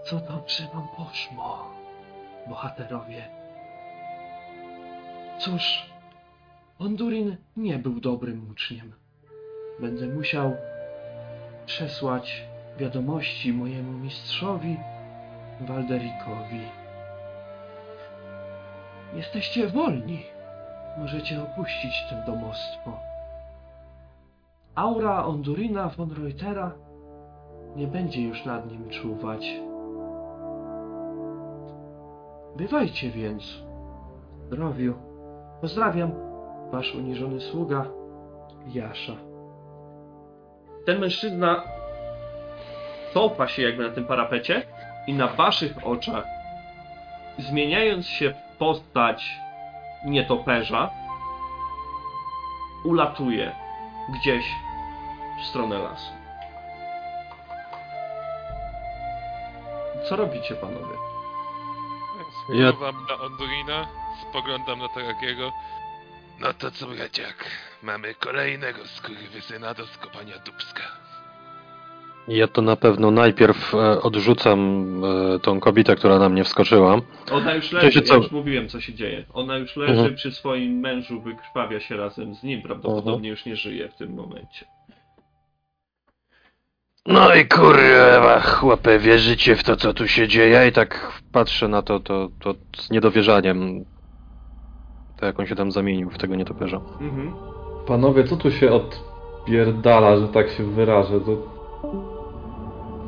Co 0.04 0.16
dobrze 0.16 0.64
wam 0.74 0.88
poszło, 0.96 1.74
bohaterowie? 2.46 3.28
Cóż, 5.38 5.86
Ondurin 6.78 7.36
nie 7.56 7.78
był 7.78 8.00
dobrym 8.00 8.50
uczniem. 8.50 8.92
Będę 9.80 10.06
musiał 10.06 10.56
przesłać 11.66 12.44
wiadomości 12.78 13.52
mojemu 13.52 13.92
mistrzowi 13.92 14.76
Walderikowi. 15.60 16.60
Jesteście 19.14 19.68
wolni. 19.68 20.33
Możecie 20.98 21.42
opuścić 21.42 22.04
to 22.10 22.32
domostwo. 22.32 23.00
Aura 24.74 25.24
Ondurina 25.24 25.88
von 25.88 26.10
Reutera 26.12 26.72
nie 27.76 27.86
będzie 27.86 28.22
już 28.22 28.44
nad 28.44 28.70
nim 28.70 28.88
czuwać. 28.88 29.46
Bywajcie 32.56 33.10
więc. 33.10 33.62
Zdrowiu. 34.46 34.94
Pozdrawiam. 35.60 36.12
Wasz 36.70 36.94
uniżony 36.94 37.40
sługa 37.40 37.84
Jasza. 38.74 39.12
Ten 40.86 41.00
mężczyzna 41.00 41.62
cofa 43.14 43.48
się 43.48 43.62
jakby 43.62 43.88
na 43.88 43.94
tym 43.94 44.04
parapecie 44.04 44.62
i 45.06 45.14
na 45.14 45.26
waszych 45.26 45.86
oczach, 45.86 46.24
zmieniając 47.38 48.06
się 48.06 48.30
w 48.30 48.56
postać 48.56 49.43
nietoperza, 50.04 50.90
ulatuje 52.84 53.52
gdzieś 54.08 54.44
w 55.42 55.46
stronę 55.46 55.78
lasu. 55.78 56.10
Co 60.08 60.16
robicie, 60.16 60.54
panowie? 60.54 60.96
Ja- 62.48 62.72
Spływam 62.72 63.06
na 63.08 63.14
Ondurina, 63.24 63.86
spoglądam 64.22 64.78
na 64.78 64.88
Tarakiego. 64.88 65.52
No 66.40 66.54
to 66.54 66.70
co, 66.70 66.86
braciak? 66.86 67.44
Mamy 67.82 68.14
kolejnego 68.14 68.86
skurwysyna 68.86 69.74
do 69.74 69.86
skopania 69.86 70.38
dubska. 70.38 70.82
Ja 72.28 72.48
to 72.48 72.62
na 72.62 72.76
pewno 72.76 73.10
najpierw 73.10 73.74
e, 73.74 74.02
odrzucam 74.02 74.84
e, 75.34 75.38
tą 75.38 75.60
kobietę, 75.60 75.96
która 75.96 76.18
na 76.18 76.28
mnie 76.28 76.44
wskoczyła. 76.44 77.00
Ona 77.32 77.54
już 77.54 77.72
leży, 77.72 77.92
się 77.92 78.00
ja 78.00 78.06
co- 78.06 78.16
już 78.16 78.30
mówiłem, 78.30 78.68
co 78.68 78.80
się 78.80 78.94
dzieje. 78.94 79.24
Ona 79.32 79.56
już 79.56 79.76
leży 79.76 79.92
Mhm. 79.92 80.14
przy 80.14 80.32
swoim 80.32 80.72
mężu, 80.80 81.20
wykrwawia 81.20 81.80
się 81.80 81.96
razem 81.96 82.34
z 82.34 82.42
nim, 82.42 82.62
prawdopodobnie 82.62 83.28
już 83.28 83.46
nie 83.46 83.56
żyje 83.56 83.88
w 83.88 83.94
tym 83.96 84.14
momencie. 84.14 84.66
No 87.06 87.34
i 87.34 87.48
kurwa, 87.48 88.40
chłopie, 88.40 88.98
wierzycie 88.98 89.56
w 89.56 89.62
to, 89.64 89.76
co 89.76 89.94
tu 89.94 90.08
się 90.08 90.28
dzieje? 90.28 90.48
Ja 90.48 90.64
i 90.66 90.72
tak 90.72 91.22
patrzę 91.32 91.68
na 91.68 91.82
to, 91.82 92.00
to, 92.00 92.28
to 92.40 92.54
z 92.76 92.90
niedowierzaniem. 92.90 93.84
To 95.20 95.26
jak 95.26 95.40
on 95.40 95.46
się 95.46 95.54
tam 95.56 95.72
zamienił 95.72 96.10
w 96.10 96.18
tego 96.18 96.36
nietoperza. 96.36 96.76
Mhm. 97.00 97.32
Panowie, 97.86 98.24
co 98.24 98.36
tu 98.36 98.50
się 98.50 98.70
odpierdala, 98.72 100.16
że 100.16 100.28
tak 100.28 100.50
się 100.50 100.64
wyrażę? 100.70 101.20
To... 101.20 101.54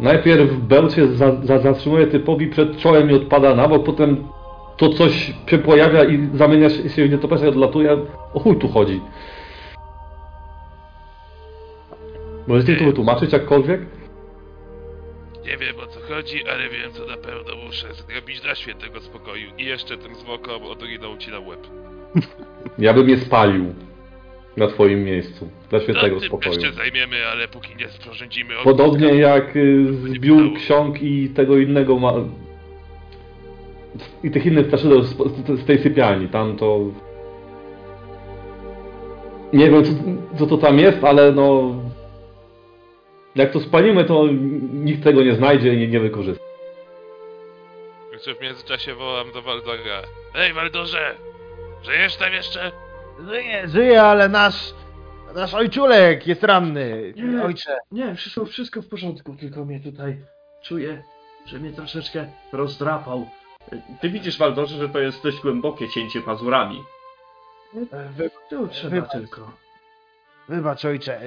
Najpierw 0.00 0.56
Bell 0.56 0.90
się 0.90 1.06
za, 1.06 1.32
za, 1.42 1.58
zatrzymuje 1.58 2.06
typowi 2.06 2.46
przed 2.46 2.78
czołem 2.78 3.10
i 3.10 3.14
odpada 3.14 3.54
na 3.54 3.68
bok, 3.68 3.84
potem 3.84 4.24
to 4.76 4.88
coś 4.88 5.32
się 5.46 5.58
pojawia 5.58 6.04
i 6.04 6.28
zamienia 6.34 6.70
się 6.70 7.08
w 7.08 7.10
nietoperza 7.10 7.46
i 7.46 7.48
odlatuje. 7.48 7.98
O 8.34 8.40
chuj 8.40 8.58
tu 8.58 8.68
chodzi? 8.68 9.00
Możecie 12.46 12.76
to 12.76 12.84
wytłumaczyć 12.84 13.32
jakkolwiek? 13.32 13.80
Nie 15.46 15.56
wiem 15.56 15.80
o 15.80 15.86
co 15.86 16.00
chodzi, 16.00 16.48
ale 16.48 16.68
wiem 16.68 16.92
co 16.92 17.06
na 17.06 17.16
pewno 17.16 17.56
muszę 17.66 17.94
zrobić 17.94 18.40
dla 18.40 18.54
świętego 18.54 19.00
spokoju. 19.00 19.50
I 19.58 19.64
jeszcze 19.64 19.98
tym 19.98 20.14
zwokom 20.14 20.62
Ondurina 20.62 21.08
ucinam 21.08 21.46
łeb. 21.46 21.66
Ja 22.78 22.92
bym 22.92 23.08
je 23.08 23.18
spalił 23.18 23.74
na 24.56 24.66
twoim 24.66 25.04
miejscu, 25.04 25.48
dla 25.70 25.80
świętego 25.80 26.14
no, 26.14 26.20
tym 26.20 26.28
spokoju. 26.28 26.60
się 26.60 26.72
zajmiemy, 26.72 27.26
ale 27.26 27.48
póki 27.48 27.76
nie 27.76 27.88
sporządzimy 27.88 28.54
Podobnie 28.64 29.08
jak 29.14 29.56
y, 29.56 29.84
zbiór 29.92 30.54
ksiąg 30.54 31.02
i 31.02 31.28
tego 31.28 31.58
innego 31.58 31.98
ma... 31.98 32.12
i 34.24 34.30
tych 34.30 34.46
innych 34.46 34.66
straszydeł 34.66 35.02
z 35.02 35.64
tej 35.66 35.78
sypialni, 35.78 36.28
tam 36.28 36.56
to... 36.56 36.80
Nie 39.52 39.70
wiem 39.70 39.84
co, 39.84 39.92
co 40.38 40.46
to 40.46 40.56
tam 40.56 40.78
jest, 40.78 41.04
ale 41.04 41.32
no... 41.32 41.74
Jak 43.34 43.52
to 43.52 43.60
spalimy, 43.60 44.04
to 44.04 44.28
nikt 44.72 45.04
tego 45.04 45.22
nie 45.22 45.34
znajdzie 45.34 45.74
i 45.74 45.76
nie, 45.76 45.88
nie 45.88 46.00
wykorzysta. 46.00 46.44
Jeszcze 48.12 48.34
w 48.34 48.40
międzyczasie 48.40 48.94
wołam 48.94 49.32
do 49.32 49.42
Waldora. 49.42 50.02
Ej, 50.34 50.52
Waldorze! 50.52 51.14
Żyjesz 51.84 52.16
tam 52.16 52.32
jeszcze? 52.32 52.85
Żyje, 53.24 53.68
żyje, 53.68 54.02
ale 54.02 54.28
nasz... 54.28 54.74
Nasz 55.34 55.54
ojczulek 55.54 56.26
jest 56.26 56.42
ranny. 56.42 57.12
Nie. 57.16 57.42
Ojcze. 57.44 57.78
Nie, 57.92 58.14
wszystko, 58.14 58.44
wszystko 58.46 58.82
w 58.82 58.88
porządku, 58.88 59.36
tylko 59.36 59.64
mnie 59.64 59.80
tutaj 59.80 60.16
czuję, 60.62 61.02
że 61.46 61.58
mnie 61.58 61.72
troszeczkę 61.72 62.26
rozdrapał. 62.52 63.26
Ty 64.00 64.08
widzisz, 64.10 64.38
Waldorze, 64.38 64.76
że 64.76 64.88
to 64.88 64.98
jest 64.98 65.22
dość 65.22 65.40
głębokie 65.40 65.88
cięcie 65.88 66.20
pazurami. 66.20 66.82
E, 67.92 68.08
Wy, 68.16 68.30
Tu 68.50 68.68
trzeba 68.68 68.90
Wybacz. 68.96 69.12
tylko. 69.12 69.50
wybacz 70.48 70.84
ojcze, 70.84 71.20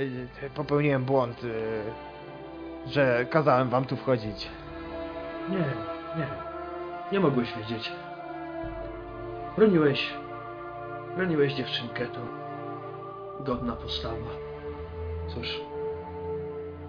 e, 0.43 0.49
popełniłem 0.55 1.03
błąd, 1.05 1.41
e, 1.43 2.91
że 2.91 3.25
kazałem 3.29 3.69
wam 3.69 3.85
tu 3.85 3.97
wchodzić. 3.97 4.47
Nie, 5.49 5.57
nie. 6.17 6.27
Nie 7.11 7.19
mogłeś 7.19 7.53
wiedzieć. 7.57 7.91
Broniłeś. 9.57 10.13
Broniłeś 11.15 11.53
dziewczynkę, 11.53 12.05
to 12.05 12.19
godna 13.43 13.75
postawa. 13.75 14.31
Cóż, 15.27 15.61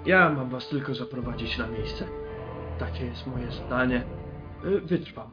ja 0.07 0.31
mam 0.31 0.49
was 0.49 0.69
tylko 0.69 0.95
zaprowadzić 0.95 1.59
na 1.59 1.67
miejsce. 1.67 2.05
Takie 2.79 3.05
jest 3.07 3.27
moje 3.27 3.51
zdanie. 3.51 4.03
Y, 4.65 4.81
Wytrwam. 4.81 5.31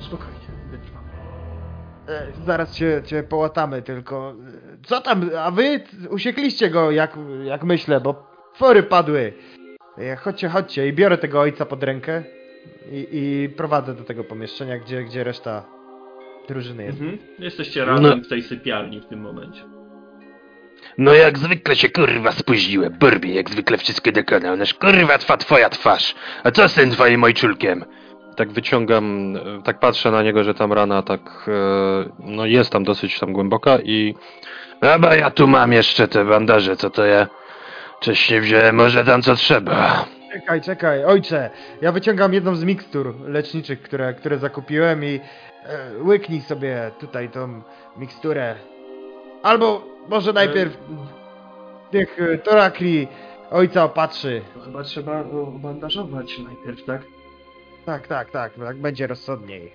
Spokojnie, 0.00 0.34
wytrwam. 0.70 1.02
E, 2.08 2.26
zaraz 2.46 2.74
cię, 2.74 3.02
cię 3.04 3.22
połatamy, 3.22 3.82
tylko... 3.82 4.34
e, 4.74 4.76
Co 4.86 5.00
tam, 5.00 5.30
a 5.38 5.50
wy 5.50 5.80
usiekliście 6.10 6.70
go, 6.70 6.90
jak, 6.90 7.16
jak 7.44 7.64
myślę, 7.64 8.00
bo 8.00 8.26
fory 8.54 8.82
padły. 8.82 9.32
E, 9.98 10.16
chodźcie, 10.16 10.48
chodźcie 10.48 10.88
i 10.88 10.92
biorę 10.92 11.18
tego 11.18 11.40
ojca 11.40 11.66
pod 11.66 11.82
rękę 11.82 12.22
i, 12.92 13.08
i 13.12 13.48
prowadzę 13.48 13.94
do 13.94 14.04
tego 14.04 14.24
pomieszczenia, 14.24 14.78
gdzie, 14.78 15.04
gdzie 15.04 15.24
reszta 15.24 15.64
drużyny 16.50 16.84
jest. 16.84 17.00
Mhm. 17.00 17.18
Jesteście 17.38 17.84
razem 17.84 18.04
No. 18.18 18.24
w 18.24 18.28
tej 18.28 18.42
sypialni 18.42 19.00
w 19.00 19.06
tym 19.06 19.20
momencie. 19.20 19.60
No 20.98 21.14
jak 21.14 21.38
zwykle 21.38 21.76
się 21.76 21.88
kurwa 21.88 22.32
spóźniłem. 22.32 22.92
Burbie 22.92 23.34
jak 23.34 23.50
zwykle 23.50 23.78
wszystko 23.78 24.12
dokonał. 24.12 24.56
Nasz 24.56 24.74
kurwa 24.74 25.18
twa 25.18 25.36
twoja 25.36 25.68
twarz. 25.70 26.14
A 26.44 26.50
co 26.50 26.68
z 26.68 26.74
tym 26.74 26.90
twoim 26.90 27.24
ojczulkiem? 27.24 27.84
Tak 28.36 28.52
wyciągam, 28.52 29.36
e, 29.36 29.62
tak 29.62 29.80
patrzę 29.80 30.10
na 30.10 30.22
niego, 30.22 30.44
że 30.44 30.54
tam 30.54 30.72
rana 30.72 31.02
tak, 31.02 31.20
e, 31.48 32.10
no 32.18 32.46
jest 32.46 32.70
tam 32.72 32.84
dosyć 32.84 33.18
tam 33.18 33.32
głęboka 33.32 33.78
i 33.78 34.14
No 34.82 34.98
bo 34.98 35.14
ja 35.14 35.30
tu 35.30 35.48
mam 35.48 35.72
jeszcze 35.72 36.08
te 36.08 36.24
bandaże, 36.24 36.76
co 36.76 36.90
to 36.90 37.04
ja... 37.04 37.26
Wcześniej 38.00 38.40
wziąłem, 38.40 38.76
może 38.76 39.04
tam 39.04 39.22
co 39.22 39.34
trzeba. 39.34 40.04
Czekaj, 40.32 40.60
czekaj, 40.60 41.04
ojcze, 41.04 41.50
ja 41.82 41.92
wyciągam 41.92 42.34
jedną 42.34 42.56
z 42.56 42.64
mikstur 42.64 43.14
leczniczych, 43.20 43.82
które, 43.82 44.14
które 44.14 44.38
zakupiłem 44.38 45.04
i 45.04 45.20
e, 45.64 46.02
łyknij 46.02 46.40
sobie 46.40 46.90
tutaj 47.00 47.28
tą 47.28 47.62
miksturę. 47.96 48.54
Albo 49.42 49.82
może 50.08 50.32
najpierw 50.32 50.78
niech 51.92 52.20
e, 52.20 52.38
Torakli 52.38 53.08
ojca 53.50 53.84
opatrzy. 53.84 54.42
To 54.54 54.60
chyba 54.60 54.82
trzeba 54.82 55.24
obandażować 55.30 56.38
najpierw, 56.38 56.84
tak? 56.84 57.02
Tak, 57.86 58.06
tak, 58.06 58.30
tak, 58.30 58.52
tak 58.54 58.76
będzie 58.76 59.06
rozsądniej. 59.06 59.72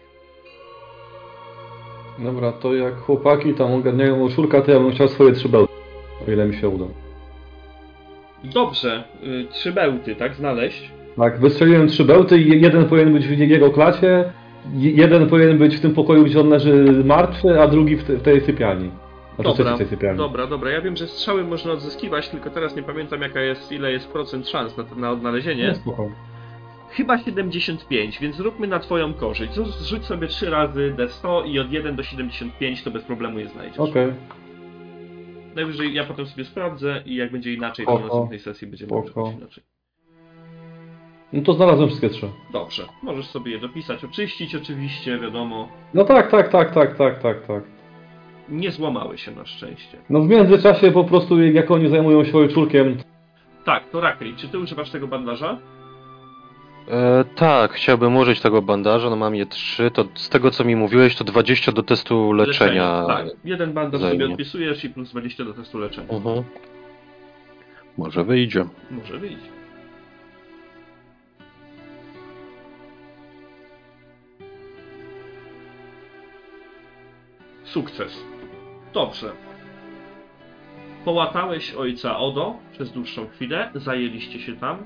Dobra, 2.20 2.52
to 2.52 2.74
jak 2.74 2.96
chłopaki 2.98 3.54
tam 3.54 3.74
ogarniają 3.74 4.30
szurka, 4.30 4.62
to 4.62 4.72
ja 4.72 4.80
bym 4.80 4.92
chciał 4.92 5.08
swoje 5.08 5.32
trzy 5.32 5.50
bełty. 5.50 5.74
O 6.28 6.32
ile 6.32 6.46
mi 6.46 6.56
się 6.56 6.70
uda. 6.70 7.05
Dobrze, 8.54 9.04
y, 9.24 9.46
trzy 9.52 9.72
bełty, 9.72 10.16
tak? 10.16 10.36
Znaleźć. 10.36 10.92
Tak, 11.18 11.40
wystrzeliłem 11.40 11.88
trzy 11.88 12.04
bełty 12.06 12.38
i 12.42 12.62
jeden 12.62 12.86
powinien 12.86 13.14
być 13.14 13.28
w 13.28 13.38
jego 13.40 13.72
klacie, 13.72 14.24
je- 14.74 14.92
jeden 14.92 15.28
powinien 15.30 15.58
być 15.58 15.76
w 15.76 15.80
tym 15.80 15.94
pokoju, 15.94 16.24
gdzie 16.24 16.40
on 16.40 16.50
leży 16.50 17.02
martwy, 17.06 17.62
a 17.62 17.68
drugi 17.68 17.96
w, 17.98 18.04
te, 18.04 18.14
w 18.18 18.22
tej 18.22 18.42
sypialni. 18.42 18.92
Znaczy 19.36 19.58
Dobra, 19.58 19.78
tej 19.78 19.88
sypialni. 19.88 20.18
dobra, 20.18 20.48
dobra. 20.48 20.72
Ja 20.72 20.82
wiem, 20.82 20.96
że 20.98 21.08
strzały 21.08 21.44
można 21.44 21.72
odzyskiwać, 21.72 22.30
tylko 22.30 22.50
teraz 22.50 22.76
nie 22.76 22.84
pamiętam 22.84 23.22
jaka 23.22 23.42
jest, 23.42 23.72
ile 23.72 23.92
jest 23.92 24.08
procent 24.08 24.50
szans 24.50 24.78
na, 24.78 24.84
na 24.98 25.12
odnalezienie. 25.12 25.64
Nie, 25.64 25.76
spoko. 25.76 26.10
Chyba 26.92 27.18
75, 27.18 28.20
więc 28.20 28.36
zróbmy 28.36 28.68
na 28.68 28.80
twoją 28.80 29.14
korzyść. 29.14 29.52
Zrzuć- 29.54 30.04
sobie 30.04 30.28
trzy 30.28 30.50
razy 30.50 30.94
D100 30.98 31.46
i 31.48 31.60
od 31.60 31.72
1 31.72 31.96
do 31.96 32.04
75 32.04 32.84
to 32.84 32.92
bez 32.92 33.04
problemu 33.04 33.40
je 33.40 33.48
znajdziesz. 33.48 33.80
Okej. 33.80 34.08
Najwyżej 35.56 35.94
ja 35.94 36.04
potem 36.04 36.26
sobie 36.26 36.46
sprawdzę 36.46 37.02
i 37.06 37.16
jak 37.16 37.32
będzie 37.32 37.54
inaczej, 37.54 37.86
to 37.86 38.00
na 38.00 38.06
następnej 38.06 38.40
sesji 38.40 38.68
będziemy 38.68 38.92
robić 38.92 39.38
inaczej. 39.38 39.64
No 41.34 41.42
to 41.42 41.54
znalazłem 41.54 41.88
wszystkie 41.88 42.10
trzy. 42.10 42.30
Dobrze, 42.54 42.88
możesz 43.04 43.26
sobie 43.26 43.52
je 43.52 43.60
dopisać, 43.60 44.04
oczyścić 44.04 44.56
oczywiście, 44.56 45.20
wiadomo. 45.20 45.68
No 45.94 46.04
tak, 46.06 46.32
tak, 46.32 46.50
tak, 46.52 46.74
tak, 46.74 46.98
tak, 46.98 47.20
tak, 47.22 47.48
tak. 47.48 47.64
Nie 48.50 48.72
złamały 48.72 49.18
się 49.18 49.32
na 49.32 49.46
szczęście. 49.46 49.98
No 50.10 50.22
w 50.22 50.28
międzyczasie 50.28 50.92
po 50.92 51.04
prostu 51.04 51.44
jak 51.44 51.72
oni 51.72 51.90
zajmują 51.90 52.24
się 52.24 52.38
ojczulkiem, 52.38 52.98
Tak, 53.66 53.90
to 53.90 54.02
Rakli, 54.02 54.36
czy 54.36 54.48
ty 54.48 54.60
używasz 54.60 54.92
tego 54.92 55.08
bandaża? 55.08 55.58
E, 56.92 57.24
tak, 57.36 57.74
chciałbym 57.74 58.18
użyć 58.18 58.42
tego 58.42 58.62
bandaża, 58.62 59.10
no 59.10 59.16
mam 59.16 59.36
je 59.36 59.46
trzy, 59.46 59.92
to 59.92 60.06
z 60.16 60.30
tego 60.30 60.52
co 60.52 60.64
mi 60.64 60.76
mówiłeś, 60.76 61.16
to 61.16 61.24
20 61.24 61.72
do 61.72 61.84
testu 61.84 62.34
leczenia. 62.34 63.04
Tak, 63.08 63.26
jeden 63.46 63.74
bandaż 63.74 64.02
zajmie. 64.02 64.20
sobie 64.20 64.34
odpisujesz 64.34 64.84
i 64.84 64.90
plus 64.90 65.10
20 65.10 65.46
do 65.46 65.54
testu 65.54 65.80
leczenia. 65.80 66.10
Mhm. 66.10 66.44
Może 67.98 68.24
wyjdzie. 68.24 68.66
Może 68.92 69.18
wyjść. 69.18 69.46
Sukces. 77.64 78.24
Dobrze. 78.94 79.32
Połatałeś 81.06 81.74
ojca 81.74 82.18
Odo 82.18 82.56
przez 82.72 82.92
dłuższą 82.92 83.28
chwilę, 83.28 83.72
zajęliście 83.76 84.40
się 84.40 84.56
tam 84.56 84.78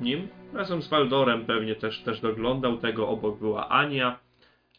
nim. 0.00 0.28
Razem 0.54 0.82
z 0.82 0.88
Waldorem 0.88 1.46
pewnie 1.46 1.74
też, 1.74 2.00
też 2.00 2.20
doglądał 2.20 2.76
tego, 2.78 3.08
obok 3.08 3.38
była 3.38 3.68
Ania. 3.68 4.18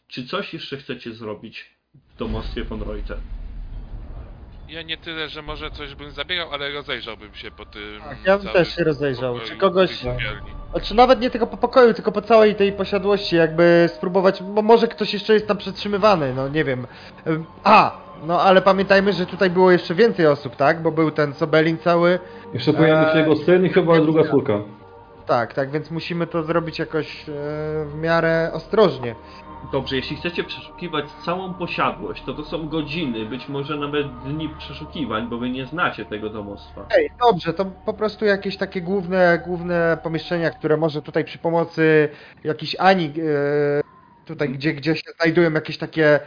Czy 0.08 0.26
coś 0.26 0.52
jeszcze 0.54 0.76
chcecie 0.76 1.12
zrobić 1.12 1.70
w 2.14 2.18
domostwie 2.18 2.64
von 2.64 2.82
Reuter? 2.82 3.16
Ja 4.68 4.82
nie 4.82 4.96
tyle, 4.96 5.28
że 5.28 5.42
może 5.42 5.70
coś 5.70 5.94
bym 5.94 6.10
zabierał, 6.10 6.52
ale 6.52 6.70
rozejrzałbym 6.72 7.34
się 7.34 7.50
po 7.50 7.64
tym. 7.66 8.00
Tak, 8.00 8.18
ja 8.26 8.38
bym 8.38 8.48
też 8.48 8.76
się 8.76 8.84
rozejrzał. 8.84 9.34
pokoju 9.34 9.48
Czy 9.50 9.56
kogoś- 9.56 9.96
sypialni. 9.98 10.50
Znaczy 10.70 10.94
nawet 10.94 11.20
nie 11.20 11.30
tylko 11.30 11.46
po 11.46 11.56
pokoju, 11.56 11.94
tylko 11.94 12.12
po 12.12 12.22
całej 12.22 12.54
tej 12.54 12.72
posiadłości, 12.72 13.36
jakby 13.36 13.90
spróbować, 13.94 14.42
bo 14.42 14.62
może 14.62 14.88
ktoś 14.88 15.12
jeszcze 15.12 15.34
jest 15.34 15.48
tam 15.48 15.56
przetrzymywany, 15.56 16.34
no 16.34 16.48
nie 16.48 16.64
wiem. 16.64 16.86
A, 17.64 17.96
no 18.26 18.40
ale 18.40 18.62
pamiętajmy, 18.62 19.12
że 19.12 19.26
tutaj 19.26 19.50
było 19.50 19.70
jeszcze 19.70 19.94
więcej 19.94 20.26
osób, 20.26 20.56
tak? 20.56 20.82
Bo 20.82 20.92
był 20.92 21.10
ten 21.10 21.34
Sobelin 21.34 21.78
cały. 21.78 22.18
jeszcze 22.54 22.72
być 22.72 22.80
Eee, 22.88 23.18
jego 23.18 23.36
syn 23.36 23.66
i 23.66 23.68
chyba 23.68 24.00
druga 24.00 24.24
córka. 24.30 24.52
Tak, 25.26 25.54
tak, 25.54 25.70
więc 25.70 25.90
musimy 25.90 26.26
to 26.26 26.42
zrobić 26.42 26.78
jakoś 26.78 27.28
e, 27.28 27.32
w 27.84 27.94
miarę 28.00 28.50
ostrożnie. 28.52 29.14
Dobrze, 29.72 29.96
jeśli 29.96 30.16
chcecie 30.16 30.44
przeszukiwać 30.44 31.04
całą 31.24 31.54
posiadłość, 31.54 32.22
to 32.24 32.34
to 32.34 32.44
są 32.44 32.68
godziny, 32.68 33.26
być 33.26 33.48
może 33.48 33.76
nawet 33.76 34.18
dni 34.18 34.48
przeszukiwań, 34.58 35.28
bo 35.28 35.38
wy 35.38 35.50
nie 35.50 35.66
znacie 35.66 36.04
tego 36.04 36.30
domostwa. 36.30 36.86
Ej, 36.96 37.10
dobrze, 37.20 37.52
to 37.52 37.64
po 37.64 37.94
prostu 37.94 38.24
jakieś 38.24 38.56
takie 38.56 38.80
główne, 38.80 39.42
główne 39.46 39.98
pomieszczenia, 40.02 40.50
które 40.50 40.76
może 40.76 41.02
tutaj 41.02 41.24
przy 41.24 41.38
pomocy 41.38 42.08
jakiejś 42.44 42.76
Ani, 42.78 43.04
e, 43.06 43.10
tutaj 44.24 44.48
gdzie, 44.48 44.72
gdzie 44.72 44.96
się 44.96 45.10
znajdują 45.20 45.52
jakieś 45.52 45.78
takie 45.78 46.20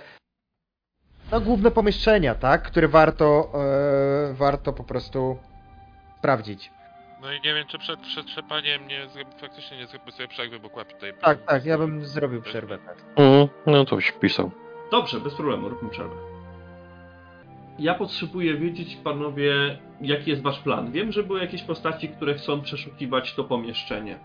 no 1.32 1.42
główne 1.42 1.72
pomieszczenia, 1.72 2.36
tak, 2.36 2.64
które 2.64 2.88
warto, 2.88 3.52
e, 4.30 4.34
warto 4.34 4.74
po 4.74 4.84
prostu 4.84 5.38
sprawdzić. 6.20 6.77
No 7.28 7.34
i 7.34 7.42
nie 7.42 7.54
wiem, 7.54 7.68
czy 7.68 7.78
przed 7.78 8.00
przetrzepaniem 8.00 8.88
nie 8.88 9.08
zrobi, 9.10 9.32
faktycznie 9.42 9.78
nie 9.78 9.88
zrobię 9.88 10.12
sobie 10.12 10.28
przerwy, 10.28 10.60
bo 10.60 10.70
kłapi 10.70 10.94
tutaj. 10.94 11.14
Tak, 11.22 11.42
tak, 11.46 11.66
ja 11.66 11.78
bym 11.78 12.06
zrobił 12.06 12.42
przerwę. 12.42 12.78
Tak. 12.78 12.98
Mhm. 13.16 13.48
No 13.66 13.86
to 13.86 13.96
byś 13.96 14.12
pisał. 14.12 14.52
Dobrze, 14.92 15.20
bez 15.20 15.34
problemu, 15.36 15.70
róbmy 15.70 15.90
przerwę. 15.90 16.16
Ja 17.80 17.94
potrzebuję 17.94 18.58
wiedzieć, 18.58 18.96
panowie, 19.04 19.78
jaki 20.02 20.30
jest 20.30 20.42
wasz 20.42 20.60
plan. 20.60 20.92
Wiem, 20.92 21.12
że 21.12 21.24
były 21.24 21.40
jakieś 21.40 21.64
postaci, 21.64 22.10
które 22.10 22.34
chcą 22.34 22.62
przeszukiwać 22.62 23.36
to 23.36 23.44
pomieszczenie. 23.44 24.20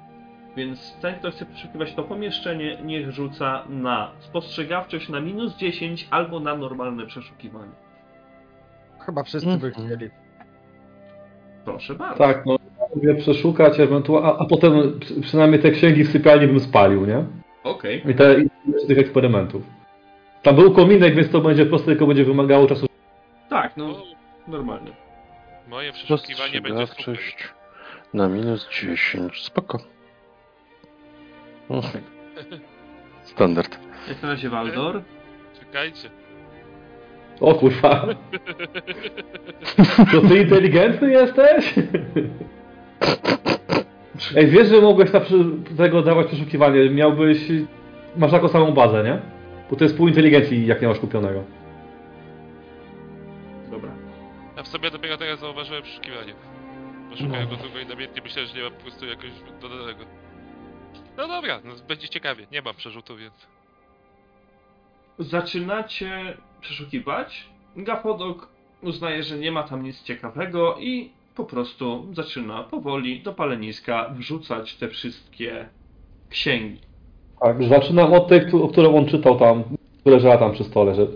Więc 0.56 0.96
ten, 1.00 1.14
kto 1.18 1.30
chce 1.30 1.46
przeszukiwać 1.46 1.94
to 1.94 2.02
pomieszczenie, 2.02 2.78
niech 2.84 3.10
rzuca 3.10 3.64
na 3.68 4.12
spostrzegawczość 4.20 5.08
na 5.08 5.20
minus 5.20 5.56
10 5.56 6.08
albo 6.10 6.40
na 6.40 6.56
normalne 6.56 7.06
przeszukiwanie. 7.06 7.72
Chyba 9.06 9.22
wszyscy 9.22 9.58
by 9.58 9.66
Mhm. 9.66 9.72
chcieli. 9.86 10.10
Proszę 11.64 11.94
bardzo. 11.94 12.18
Tak, 12.18 12.46
no 12.46 12.56
mówię 12.96 13.14
przeszukać 13.14 13.80
ewentualnie, 13.80 14.28
a, 14.28 14.38
a 14.38 14.44
potem 14.44 15.00
przy- 15.00 15.20
przynajmniej 15.20 15.60
te 15.60 15.70
księgi 15.70 16.04
w 16.04 16.10
sypialni 16.10 16.46
bym 16.46 16.60
spalił, 16.60 17.06
nie? 17.06 17.24
Okej. 17.64 18.02
I 18.10 18.14
te 18.14 18.40
i 18.40 18.48
tych 18.86 18.98
eksperymentów. 18.98 19.62
Tam 20.42 20.56
był 20.56 20.72
kominek, 20.74 21.14
więc 21.14 21.30
to 21.30 21.40
będzie 21.40 21.66
proste, 21.66 21.86
tylko 21.86 22.06
będzie 22.06 22.24
wymagało 22.24 22.66
czasu. 22.66 22.86
Tak, 23.48 23.76
no, 23.76 23.88
No, 23.88 24.02
normalnie. 24.48 24.90
moje 25.68 25.92
przeszukiwanie 25.92 26.60
będzie 26.60 26.86
super. 26.86 27.18
Na 28.14 28.28
minus 28.28 28.68
10. 28.80 29.42
Spoko. 29.42 29.78
Mhm. 31.70 32.04
Standard. 33.24 33.78
Jak 34.08 34.22
na 34.22 34.28
razie 34.28 34.48
Waldor. 34.50 35.02
Czekajcie. 35.60 36.10
O 37.40 37.54
kurwa. 37.54 38.06
To 40.12 40.20
ty 40.28 40.38
inteligentny 40.38 41.10
jesteś? 41.12 41.74
Ej, 44.36 44.46
wiesz, 44.46 44.68
że 44.68 44.80
mogłeś 44.80 45.10
tego 45.76 46.02
dawać 46.02 46.26
przeszukiwanie. 46.26 46.90
Miałbyś... 46.90 47.38
Masz 48.16 48.30
taką 48.30 48.48
samą 48.48 48.72
bazę, 48.72 49.04
nie? 49.04 49.18
Bo 49.70 49.76
to 49.76 49.84
jest 49.84 49.96
pół 49.96 50.08
inteligencji, 50.08 50.66
jak 50.66 50.82
nie 50.82 50.88
masz 50.88 50.98
kupionego. 50.98 51.44
Dobra. 53.70 53.90
Ja 54.56 54.62
w 54.62 54.68
sobie 54.68 54.90
dopiero 54.90 55.16
teraz 55.16 55.40
zauważyłem 55.40 55.82
przeszukiwanie. 55.82 56.34
Bo 57.10 57.16
szukałem 57.16 57.48
go 57.48 57.56
długo 57.56 57.78
i 57.78 57.86
namiętnie 57.86 58.22
myślałem, 58.22 58.50
że 58.50 58.56
nie 58.56 58.62
mam 58.62 58.72
po 58.72 58.82
prostu 58.82 59.06
jakoś 59.06 59.30
dodanego. 59.60 60.04
No 61.16 61.28
dobra, 61.28 61.60
no 61.64 61.74
będzie 61.88 62.08
ciekawie. 62.08 62.46
Nie 62.52 62.62
mam 62.62 62.74
przerzutu, 62.74 63.16
więc... 63.16 63.34
Zaczynacie 65.18 66.36
przeszukiwać. 66.60 67.48
Gapodok 67.76 68.48
uznaje, 68.82 69.22
że 69.22 69.38
nie 69.38 69.52
ma 69.52 69.62
tam 69.62 69.82
nic 69.82 70.02
ciekawego 70.02 70.76
i 70.80 71.10
po 71.34 71.44
prostu 71.44 72.06
zaczyna 72.12 72.62
powoli 72.62 73.22
do 73.22 73.32
paleniska 73.32 74.08
wrzucać 74.18 74.76
te 74.76 74.88
wszystkie 74.88 75.68
księgi. 76.30 76.80
Tak, 77.40 77.64
zaczynam 77.64 78.12
od 78.12 78.28
tej, 78.28 78.46
któ- 78.46 78.68
którą 78.68 78.96
on 78.96 79.06
czytał 79.06 79.38
tam, 79.38 79.62
która 80.00 80.16
leżała 80.16 80.36
tam 80.38 80.52
przy 80.52 80.64
stole, 80.64 80.94
że 80.94 81.06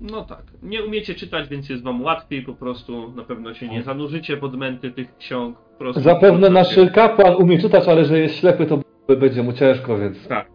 No 0.00 0.24
tak. 0.24 0.42
Nie 0.62 0.84
umiecie 0.84 1.14
czytać, 1.14 1.48
więc 1.48 1.68
jest 1.68 1.82
wam 1.82 2.02
łatwiej 2.02 2.42
po 2.42 2.54
prostu. 2.54 3.12
Na 3.16 3.22
pewno 3.24 3.54
się 3.54 3.68
nie 3.68 3.82
zanurzycie 3.82 4.36
pod 4.36 4.54
męty 4.56 4.90
tych 4.90 5.16
ksiąg. 5.16 5.56
Zapewne 5.96 6.50
nasz 6.50 6.76
kapłan 6.94 7.34
umie 7.36 7.58
czytać, 7.58 7.88
ale 7.88 8.04
że 8.04 8.18
jest 8.18 8.34
ślepy, 8.36 8.66
to 8.66 8.78
będzie 9.16 9.42
mu 9.42 9.52
ciężko, 9.52 9.98
więc... 9.98 10.28
Tak. 10.28 10.50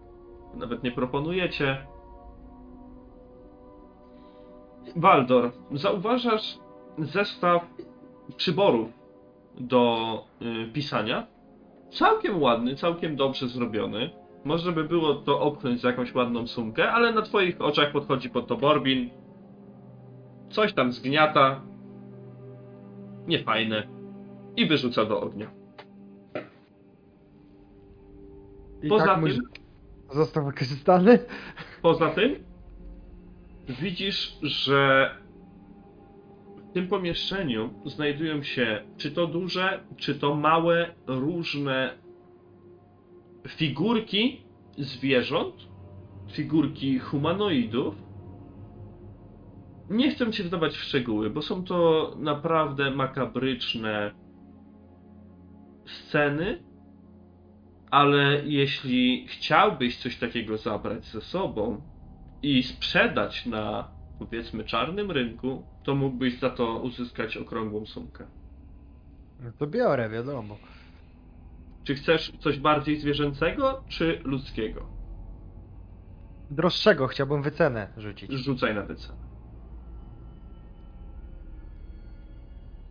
Nawet 0.55 0.83
nie 0.83 0.91
proponujecie. 0.91 1.77
Waldor, 4.95 5.51
zauważasz 5.71 6.57
zestaw 6.97 7.65
przyborów 8.37 8.89
do 9.59 10.23
y, 10.41 10.71
pisania. 10.73 11.27
Całkiem 11.93 12.41
ładny, 12.41 12.75
całkiem 12.75 13.15
dobrze 13.15 13.47
zrobiony. 13.47 14.09
Można 14.45 14.71
by 14.71 14.83
było 14.83 15.15
to 15.15 15.39
opchnąć 15.41 15.81
za 15.81 15.87
jakąś 15.89 16.15
ładną 16.15 16.47
sumkę, 16.47 16.91
ale 16.91 17.13
na 17.13 17.21
twoich 17.21 17.61
oczach 17.61 17.91
podchodzi 17.91 18.29
pod 18.29 18.47
to 18.47 18.57
Borbin. 18.57 19.09
Coś 20.49 20.73
tam 20.73 20.91
zgniata. 20.91 21.61
Niefajne. 23.27 23.87
I 24.57 24.65
wyrzuca 24.65 25.05
do 25.05 25.21
ognia. 25.21 25.51
I 28.83 28.87
Poza 28.89 29.05
tak 29.05 29.23
tym- 29.23 29.41
został 30.11 30.45
wykorzystany. 30.45 31.19
Poza 31.81 32.09
tym 32.09 32.35
widzisz, 33.69 34.37
że 34.41 35.09
w 36.71 36.73
tym 36.73 36.87
pomieszczeniu 36.87 37.73
znajdują 37.85 38.43
się 38.43 38.83
czy 38.97 39.11
to 39.11 39.27
duże, 39.27 39.83
czy 39.97 40.15
to 40.15 40.35
małe, 40.35 40.95
różne 41.07 41.97
figurki 43.47 44.41
zwierząt, 44.77 45.55
figurki 46.31 46.99
humanoidów. 46.99 47.95
Nie 49.89 50.11
chcę 50.11 50.31
cię 50.31 50.43
wdawać 50.43 50.73
w 50.73 50.83
szczegóły, 50.83 51.29
bo 51.29 51.41
są 51.41 51.63
to 51.63 52.11
naprawdę 52.19 52.91
makabryczne 52.91 54.11
sceny, 55.85 56.63
ale 57.91 58.41
jeśli 58.45 59.27
chciałbyś 59.27 59.97
coś 59.97 60.17
takiego 60.17 60.57
zabrać 60.57 61.05
ze 61.05 61.21
sobą 61.21 61.81
i 62.43 62.63
sprzedać 62.63 63.45
na 63.45 63.91
powiedzmy 64.25 64.63
czarnym 64.63 65.11
rynku, 65.11 65.63
to 65.83 65.95
mógłbyś 65.95 66.39
za 66.39 66.49
to 66.49 66.79
uzyskać 66.79 67.37
okrągłą 67.37 67.85
sumkę. 67.85 68.25
No 69.43 69.51
to 69.57 69.67
biorę, 69.67 70.09
wiadomo. 70.09 70.57
Czy 71.83 71.95
chcesz 71.95 72.31
coś 72.39 72.59
bardziej 72.59 72.99
zwierzęcego, 72.99 73.83
czy 73.87 74.21
ludzkiego? 74.23 74.85
Droższego 76.51 77.07
chciałbym 77.07 77.41
wycenę 77.41 77.87
rzucić. 77.97 78.31
Rzucaj 78.31 78.75
na 78.75 78.81
wycenę. 78.81 79.19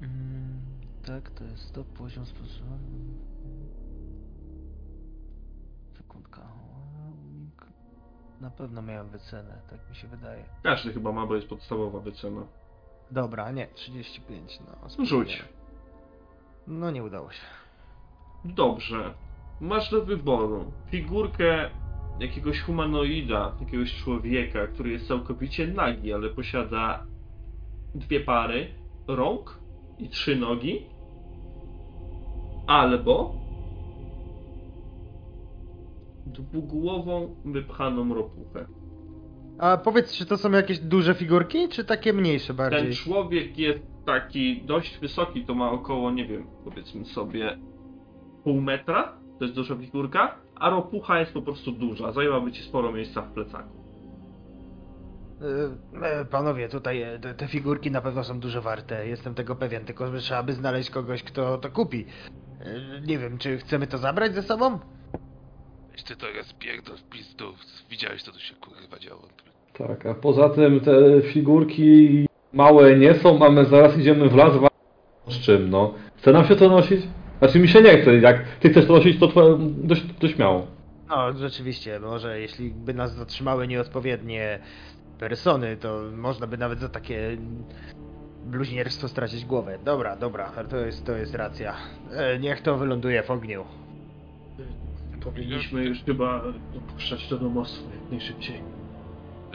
Mm, 0.03 0.61
tak, 1.07 1.31
to 1.31 1.45
jest 1.45 1.75
to 1.75 1.85
poziom 1.85 2.27
sposobowany. 2.27 3.30
Na 8.41 8.51
pewno 8.51 8.83
miałem 8.83 9.09
wycenę, 9.09 9.59
tak 9.71 9.91
mi 9.91 9.97
się 9.97 10.09
wydaje. 10.09 10.45
Każdy 10.63 10.93
chyba 10.93 11.13
ma, 11.13 11.27
bo 11.27 11.37
jest 11.37 11.49
podstawowa 11.49 12.01
wycena. 12.01 12.43
Dobra, 13.11 13.51
nie, 13.51 13.67
35, 13.67 14.61
no. 14.61 14.89
Rzuć. 14.89 15.09
spróbuję. 15.09 15.37
No 16.67 16.91
nie 16.91 17.05
udało 17.05 17.31
się. 17.31 17.43
Dobrze. 18.45 19.15
Masz 19.61 19.91
do 19.91 20.05
wyboru 20.05 20.73
figurkę 20.91 21.71
jakiegoś 22.21 22.61
humanoida, 22.61 23.57
jakiegoś 23.61 23.97
człowieka, 23.97 24.67
który 24.67 24.91
jest 24.91 25.09
całkowicie 25.09 25.67
nagi, 25.67 26.13
ale 26.13 26.29
posiada 26.29 27.07
dwie 27.95 28.21
pary 28.21 28.69
rąk 29.09 29.59
i 29.99 30.09
trzy 30.09 30.37
nogi. 30.37 30.87
Albo 32.67 33.35
dwugłową, 36.33 37.37
wypchaną 37.45 38.15
ropuchę. 38.15 38.67
A 39.59 39.77
powiedz, 39.77 40.13
czy 40.13 40.27
to 40.27 40.37
są 40.37 40.51
jakieś 40.51 40.79
duże 40.79 41.15
figurki, 41.15 41.69
czy 41.69 41.85
takie 41.85 42.13
mniejsze 42.13 42.55
bardziej? 42.55 42.83
Ten 42.83 42.93
człowiek 42.93 43.59
jest 43.59 43.81
taki 44.07 44.63
dość 44.63 44.99
wysoki, 44.99 45.45
to 45.45 45.55
ma 45.55 45.71
około, 45.71 46.11
nie 46.11 46.27
wiem, 46.27 46.47
powiedzmy 46.65 47.05
sobie 47.05 47.59
pół 48.45 48.61
metra, 48.61 49.13
to 49.39 49.45
jest 49.45 49.57
duża 49.57 49.77
figurka, 49.77 50.37
a 50.55 50.71
ropucha 50.71 51.21
jest 51.21 51.33
po 51.33 51.43
prostu 51.43 51.73
duża, 51.73 52.13
zajęłaby 52.13 52.53
ci 52.53 52.63
sporo 52.63 52.93
miejsca 52.93 53.23
w 53.23 53.33
plecaku. 53.33 53.81
E, 55.41 56.21
e, 56.21 56.25
Panowie, 56.25 56.69
tutaj 56.69 57.03
e, 57.03 57.19
te, 57.19 57.49
figurki 57.49 57.91
na 57.91 58.01
pewno 58.01 58.25
są 58.25 58.41
dużo 58.41 58.63
warte, 58.63 59.07
jestem 59.07 59.35
tego 59.35 59.57
pewien, 59.57 59.85
tylko 59.85 60.13
że 60.13 60.19
trzeba 60.19 60.43
by 60.43 60.53
znaleźć 60.53 60.91
kogoś, 60.91 61.23
kto 61.23 61.59
to 61.59 61.71
kupi. 61.71 62.07
Nie 63.07 63.19
wiem, 63.19 63.39
czy 63.39 63.59
chcemy 63.59 63.87
to 63.87 63.99
zabrać 63.99 64.35
ze 64.35 64.43
sobą? 64.43 64.79
To 66.05 66.27
rozpierdol 66.37 66.97
w 66.97 67.03
pizdu. 67.03 67.45
Widziałeś 67.91 68.23
co 68.23 68.33
tu 68.33 68.41
się 68.41 68.55
kurwa 68.55 68.99
działo. 68.99 69.23
Tak, 69.73 70.07
a 70.07 70.15
poza 70.15 70.49
tym 70.49 70.81
te 70.81 71.23
figurki 71.23 72.27
małe 72.53 72.97
nie 72.99 73.15
są, 73.15 73.47
a 73.47 73.51
my 73.51 73.65
zaraz 73.65 73.99
idziemy 73.99 74.29
w 74.29 74.35
las 74.37 74.53
z 75.29 75.41
czym, 75.41 75.71
no. 75.71 75.95
Chce 76.17 76.33
nam 76.33 76.47
się 76.47 76.57
to 76.57 76.69
nosić? 76.69 77.01
Znaczy 77.39 77.59
mi 77.59 77.69
się 77.69 77.83
nie 77.83 77.99
chce, 77.99 78.17
jak 78.17 78.49
ty 78.61 78.71
chcesz 78.71 78.87
to 78.87 78.93
nosić, 78.93 79.21
to 79.21 79.29
twoje, 79.29 79.57
dość, 79.61 80.03
dość 80.03 80.35
śmiało. 80.35 80.67
No, 81.09 81.33
rzeczywiście, 81.33 82.01
może 82.01 82.41
jeśli 82.41 82.71
by 82.71 82.95
nas 82.95 83.15
zatrzymały 83.15 83.69
nieodpowiednie 83.69 84.59
persony, 85.19 85.77
to 85.77 86.03
można 86.17 86.47
by 86.47 86.59
nawet 86.59 86.81
za 86.81 86.89
takie 86.89 87.37
bluźnierstwo 88.45 89.09
stracić 89.09 89.45
głowę. 89.45 89.79
Dobra, 89.85 90.17
dobra, 90.17 90.51
to 90.71 90.77
jest, 90.77 91.07
to 91.07 91.13
jest 91.17 91.35
racja. 91.35 91.75
E, 92.13 92.39
Niech 92.39 92.61
to 92.61 92.77
wyląduje 92.77 93.23
w 93.23 93.31
ogniu. 93.31 93.65
Powinniśmy 95.25 95.85
już 95.85 96.03
chyba 96.03 96.43
dopuszczać 96.75 97.29
do 97.29 97.39
domostwa 97.39 97.91
jak 97.95 98.11
najszybciej. 98.11 98.63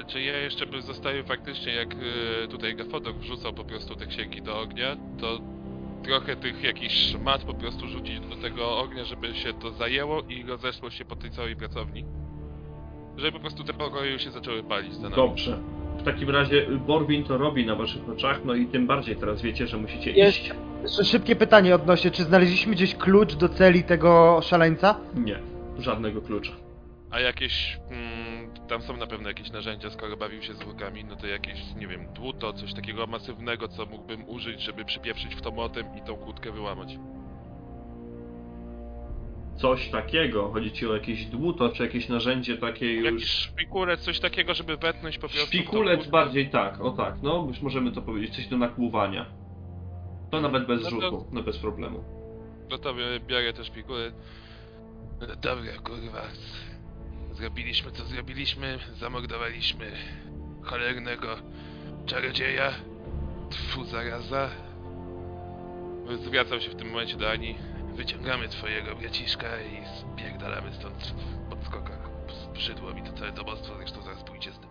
Czy 0.08 0.22
ja 0.22 0.38
jeszcze 0.38 0.66
bym 0.66 0.82
zostawił 0.82 1.24
faktycznie, 1.24 1.74
jak 1.74 1.94
y, 1.94 2.48
tutaj 2.48 2.76
Gafodok 2.76 3.18
wrzucał 3.18 3.54
po 3.54 3.64
prostu 3.64 3.96
te 3.96 4.06
księgi 4.06 4.42
do 4.42 4.62
ognia, 4.62 4.98
to 5.22 5.40
trochę 6.04 6.36
tych 6.36 6.64
jakichś 6.64 6.96
szmat 6.96 7.44
po 7.44 7.54
prostu 7.54 7.88
rzucić 7.88 8.20
do 8.20 8.36
tego 8.36 8.78
ognia, 8.78 9.04
żeby 9.04 9.36
się 9.36 9.54
to 9.54 9.72
zajęło 9.72 10.22
i 10.22 10.44
rozeszło 10.44 10.90
się 10.90 11.06
po 11.06 11.16
tej 11.16 11.32
całej 11.32 11.56
pracowni. 11.56 12.06
Żeby 13.18 13.32
po 13.32 13.40
prostu 13.40 13.64
te 13.64 13.74
pokoje 13.74 14.12
już 14.12 14.24
się 14.24 14.32
zaczęły 14.32 14.64
palić 14.64 14.94
za 14.94 15.02
nami. 15.02 15.16
Dobrze. 15.16 15.60
W 15.98 16.04
takim 16.04 16.30
razie 16.30 16.66
Borbin 16.88 17.24
to 17.24 17.38
robi 17.38 17.66
na 17.66 17.76
waszych 17.76 18.10
oczach, 18.10 18.40
no 18.46 18.56
i 18.56 18.66
tym 18.66 18.88
bardziej 18.88 19.16
teraz 19.16 19.42
wiecie, 19.42 19.68
że 19.68 19.78
musicie 19.78 20.12
Jest. 20.12 20.38
iść. 20.38 20.52
Jeszcze 20.84 21.06
szybkie 21.06 21.36
pytanie 21.36 21.76
odnośnie, 21.76 22.12
czy 22.12 22.24
znaleźliśmy 22.24 22.74
gdzieś 22.74 22.96
klucz 22.96 23.36
do 23.36 23.50
celi 23.50 23.84
tego 23.84 24.40
szaleńca? 24.44 24.96
Nie, 25.16 25.40
żadnego 25.78 26.22
klucza. 26.22 26.52
A 27.12 27.20
jakieś, 27.20 27.80
mm, 27.90 28.54
tam 28.68 28.82
są 28.82 28.98
na 28.98 29.08
pewno 29.08 29.28
jakieś 29.28 29.52
narzędzia, 29.52 29.90
skoro 29.90 30.18
bawił 30.18 30.42
się 30.42 30.54
zwłokami, 30.54 31.04
no 31.06 31.16
to 31.16 31.28
jakieś, 31.28 31.76
nie 31.76 31.88
wiem, 31.88 32.14
dłuto, 32.14 32.54
coś 32.54 32.74
takiego 32.74 33.08
masywnego, 33.08 33.68
co 33.68 33.86
mógłbym 33.86 34.30
użyć, 34.30 34.62
żeby 34.62 34.86
przypieprzyć 34.86 35.36
w 35.36 35.42
to 35.42 35.52
młotem 35.52 35.86
i 35.98 36.02
tą 36.02 36.16
kłódkę 36.16 36.52
wyłamać. 36.52 36.98
Coś 39.56 39.90
takiego. 39.90 40.52
Chodzi 40.52 40.72
ci 40.72 40.88
o 40.88 40.94
jakieś 40.94 41.26
dłuto, 41.26 41.70
czy 41.70 41.84
jakieś 41.84 42.10
narzędzie 42.10 42.58
takie 42.58 42.94
już... 42.94 43.06
Jakiś 43.06 43.30
szpikulec, 43.30 44.00
coś 44.00 44.20
takiego, 44.20 44.54
żeby 44.54 44.78
wetnąć 44.78 45.18
po 45.18 45.30
prostu 45.30 45.48
Szpikulec 45.48 46.08
bardziej 46.08 46.50
tak, 46.50 46.82
o 46.82 46.92
tak, 46.92 47.16
no 47.24 47.46
już 47.48 47.62
możemy 47.62 47.92
to 47.92 48.02
powiedzieć, 48.02 48.36
coś 48.36 48.48
do 48.48 48.58
nakłuwania. 48.58 49.26
To 50.32 50.42
nawet 50.42 50.68
bez 50.68 50.84
No 50.84 50.90
to- 50.90 51.02
rzutu, 51.02 51.26
no 51.32 51.44
bez 51.44 51.58
problemu. 51.58 52.04
No 52.70 52.78
to 52.78 52.94
biorę- 52.94 53.20
biorę 53.28 53.54
też 53.54 53.68
szpikulec. 53.68 54.14
No 55.22 55.36
dobra, 55.36 55.72
kurwa. 55.84 56.22
Zrobiliśmy 57.34 57.92
co 57.92 58.06
zrobiliśmy, 58.06 58.80
zamordowaliśmy 59.00 59.92
cholernego 60.64 61.28
czarodzieja. 62.06 62.72
Tfu, 63.50 63.84
zaraza. 63.86 64.50
Zwracam 66.26 66.60
się 66.60 66.70
w 66.70 66.76
tym 66.76 66.90
momencie 66.90 67.18
do 67.18 67.32
Ani. 67.32 67.56
Wyciągamy 67.96 68.50
twojego 68.50 68.96
braciszka 68.96 69.48
i 69.62 69.86
spierdalamy 70.02 70.74
stąd 70.74 70.96
w 71.08 71.50
podskokach. 71.50 72.10
Brzydło 72.54 72.94
mi 72.94 73.04
to 73.04 73.14
całe 73.14 73.32
domostwo, 73.32 73.78
zresztą 73.78 74.02
zaraz 74.02 74.24
pójdzie 74.24 74.52
z 74.52 74.60
tym. 74.60 74.70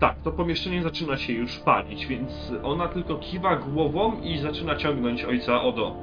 Tak, 0.00 0.22
to 0.22 0.32
pomieszczenie 0.32 0.82
zaczyna 0.82 1.16
się 1.16 1.32
już 1.32 1.58
palić, 1.58 2.06
więc 2.06 2.32
ona 2.62 2.88
tylko 2.88 3.18
kiwa 3.18 3.56
głową 3.56 4.22
i 4.22 4.38
zaczyna 4.38 4.76
ciągnąć 4.76 5.24
ojca 5.24 5.62
Odo 5.62 5.96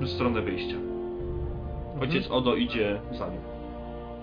w 0.00 0.08
stronę 0.08 0.42
wyjścia. 0.42 0.83
Ojciec 2.00 2.30
Odo 2.30 2.54
idzie 2.54 3.00
za 3.18 3.28
nią. 3.28 3.40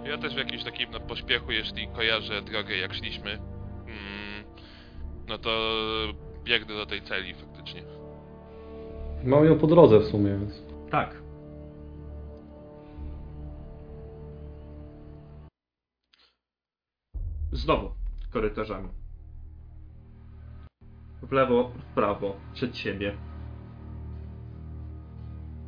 Ja 0.06 0.18
też 0.18 0.34
w 0.34 0.38
jakimś 0.38 0.64
takim 0.64 0.91
no, 0.91 0.99
pośpiechu, 0.99 1.52
jeśli 1.52 1.88
kojarzę 1.88 2.41
drogę 2.41 2.77
jak 2.77 2.93
szliśmy, 2.93 3.31
mm, 3.31 4.43
no 5.27 5.38
to 5.38 5.49
biegnę 6.43 6.76
do 6.76 6.85
tej 6.85 7.02
celi 7.02 7.34
faktycznie. 7.34 7.84
Mam 9.23 9.45
ją 9.45 9.60
po 9.60 9.68
drodze 9.68 9.99
w 9.99 10.06
sumie, 10.06 10.30
więc... 10.30 10.64
Tak. 10.91 11.22
Znowu 17.52 17.91
korytarzami. 18.30 18.89
W 21.22 21.31
lewo, 21.31 21.69
w 21.69 21.93
prawo, 21.95 22.35
przed 22.53 22.77
siebie. 22.77 23.18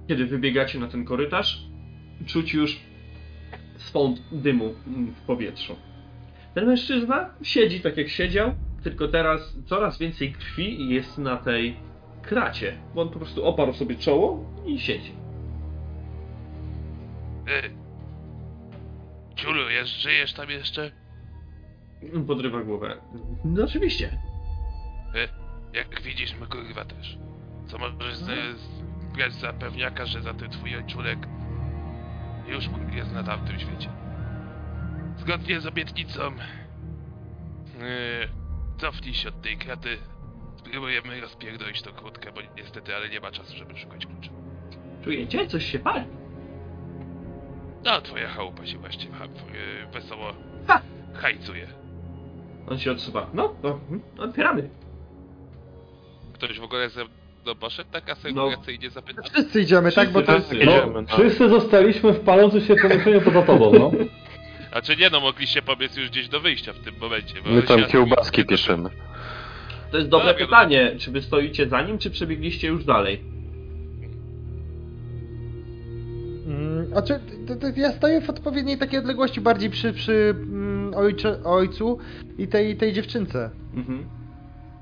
Kiedy 0.07 0.25
wybiegacie 0.25 0.80
na 0.80 0.88
ten 0.88 1.05
korytarz, 1.05 1.72
czuć 2.25 2.53
już 2.53 2.79
swąd 3.77 4.21
dymu 4.31 4.73
w 5.15 5.21
powietrzu. 5.21 5.75
Ten 6.53 6.65
mężczyzna 6.65 7.29
siedzi 7.41 7.81
tak 7.81 7.97
jak 7.97 8.09
siedział, 8.09 8.51
tylko 8.83 9.07
teraz 9.07 9.57
coraz 9.65 9.97
więcej 9.97 10.33
krwi 10.33 10.89
jest 10.89 11.17
na 11.17 11.37
tej 11.37 11.75
kracie, 12.21 12.77
bo 12.95 13.01
on 13.01 13.09
po 13.09 13.19
prostu 13.19 13.45
oparł 13.45 13.73
sobie 13.73 13.95
czoło 13.95 14.45
i 14.65 14.79
siedzi. 14.79 15.11
E, 17.47 17.83
Ciulu, 19.35 19.69
jest, 19.69 19.89
żyjesz 19.89 20.33
tam 20.33 20.49
jeszcze? 20.49 20.91
Podrywa 22.27 22.63
głowę. 22.63 22.97
No 23.45 23.63
oczywiście. 23.63 24.19
E, 25.15 25.27
jak 25.73 26.01
widzisz, 26.01 26.35
my 26.39 26.47
kurwa 26.47 26.85
też. 26.85 27.17
Co 27.67 27.77
możesz 27.77 28.15
z, 28.15 28.25
z, 28.59 28.83
grać 29.13 29.33
za 29.33 29.53
pewniaka, 29.53 30.05
że 30.05 30.21
za 30.21 30.33
ten 30.33 30.49
twój 30.49 30.75
ojczulek 30.75 31.27
już 32.47 32.69
jest 32.95 33.11
na 33.11 33.23
tamtym 33.23 33.59
świecie. 33.59 33.89
Zgodnie 35.17 35.59
z 35.61 35.65
obietnicą 35.65 36.21
e, 36.21 36.33
cofnij 38.77 39.13
się 39.13 39.29
od 39.29 39.41
tej 39.41 39.57
kraty. 39.57 39.97
Spróbujemy 40.57 41.21
rozpierdolić 41.21 41.81
tą 41.81 41.91
kłódkę, 41.93 42.31
bo 42.31 42.41
niestety, 42.57 42.95
ale 42.95 43.09
nie 43.09 43.19
ma 43.19 43.31
czasu, 43.31 43.57
żeby 43.57 43.77
szukać 43.77 44.05
kluczy. 44.05 44.29
Czujecie? 45.03 45.47
Coś 45.47 45.65
się 45.65 45.79
pali. 45.79 46.05
No, 47.85 48.01
twoja 48.01 48.29
chałupa 48.29 48.65
się 48.65 48.77
właśnie 48.77 49.11
ha, 49.11 49.25
e, 49.25 49.91
wesoło 49.91 50.33
Ha! 50.67 50.81
hajcuje. 51.13 51.67
On 52.67 52.79
się 52.79 52.91
odsuwa. 52.91 53.29
No, 53.33 53.55
to 53.61 53.67
mhm, 53.67 54.01
otwieramy. 54.17 54.69
Ktoś 56.33 56.59
w 56.59 56.63
ogóle 56.63 56.89
ze 56.89 57.05
mną 57.43 57.55
poszedł 57.55 57.89
tak 57.91 58.09
asekuracyjnie 58.09 58.89
zapytał? 58.89 59.23
Wszyscy 59.33 59.61
idziemy, 59.61 59.91
tak? 59.91 60.11
Bo 60.11 60.21
to 60.21 60.35
jest... 60.35 60.47
Wszyscy. 60.47 60.65
No, 60.65 60.77
Idziemy, 60.77 61.01
no. 61.01 61.07
wszyscy 61.17 61.49
zostaliśmy 61.49 62.13
w 62.13 62.19
palącym 62.19 62.61
się 62.61 62.75
pomieszczeniu 62.75 63.21
poza 63.21 63.41
tobą, 63.41 63.71
no. 63.79 63.91
A 64.71 64.81
czy 64.81 64.95
nie, 64.97 65.09
no 65.09 65.19
mogliście 65.19 65.61
pobiec 65.61 65.97
już 65.97 66.09
gdzieś 66.09 66.27
do 66.29 66.39
wyjścia 66.39 66.73
w 66.73 66.79
tym 66.79 66.95
momencie. 67.01 67.35
bo 67.45 67.49
My 67.51 67.61
tam 67.63 67.83
kiełbaski 67.85 68.45
pieszymy. 68.45 68.89
To 69.91 69.97
jest 69.97 70.09
dobre 70.09 70.27
ja- 70.27 70.33
pytanie. 70.33 70.95
Czy 70.99 71.11
wy 71.11 71.21
stoicie 71.21 71.67
za 71.67 71.81
nim, 71.81 71.97
czy 71.97 72.09
przebiegliście 72.11 72.67
już 72.67 72.85
dalej? 72.85 73.21
Mm, 76.47 76.93
A 76.95 77.01
czy 77.01 77.19
to, 77.47 77.55
to 77.55 77.67
ja 77.75 77.91
stoję 77.91 78.21
w 78.21 78.29
odpowiedniej 78.29 78.77
takiej 78.77 78.99
odległości 78.99 79.41
bardziej 79.41 79.69
przy, 79.69 79.93
przy 79.93 80.35
mm, 80.37 80.93
ojcze, 80.95 81.43
ojcu 81.43 81.97
i 82.37 82.47
tej, 82.47 82.77
tej 82.77 82.93
dziewczynce. 82.93 83.49
Mhm. 83.75 84.05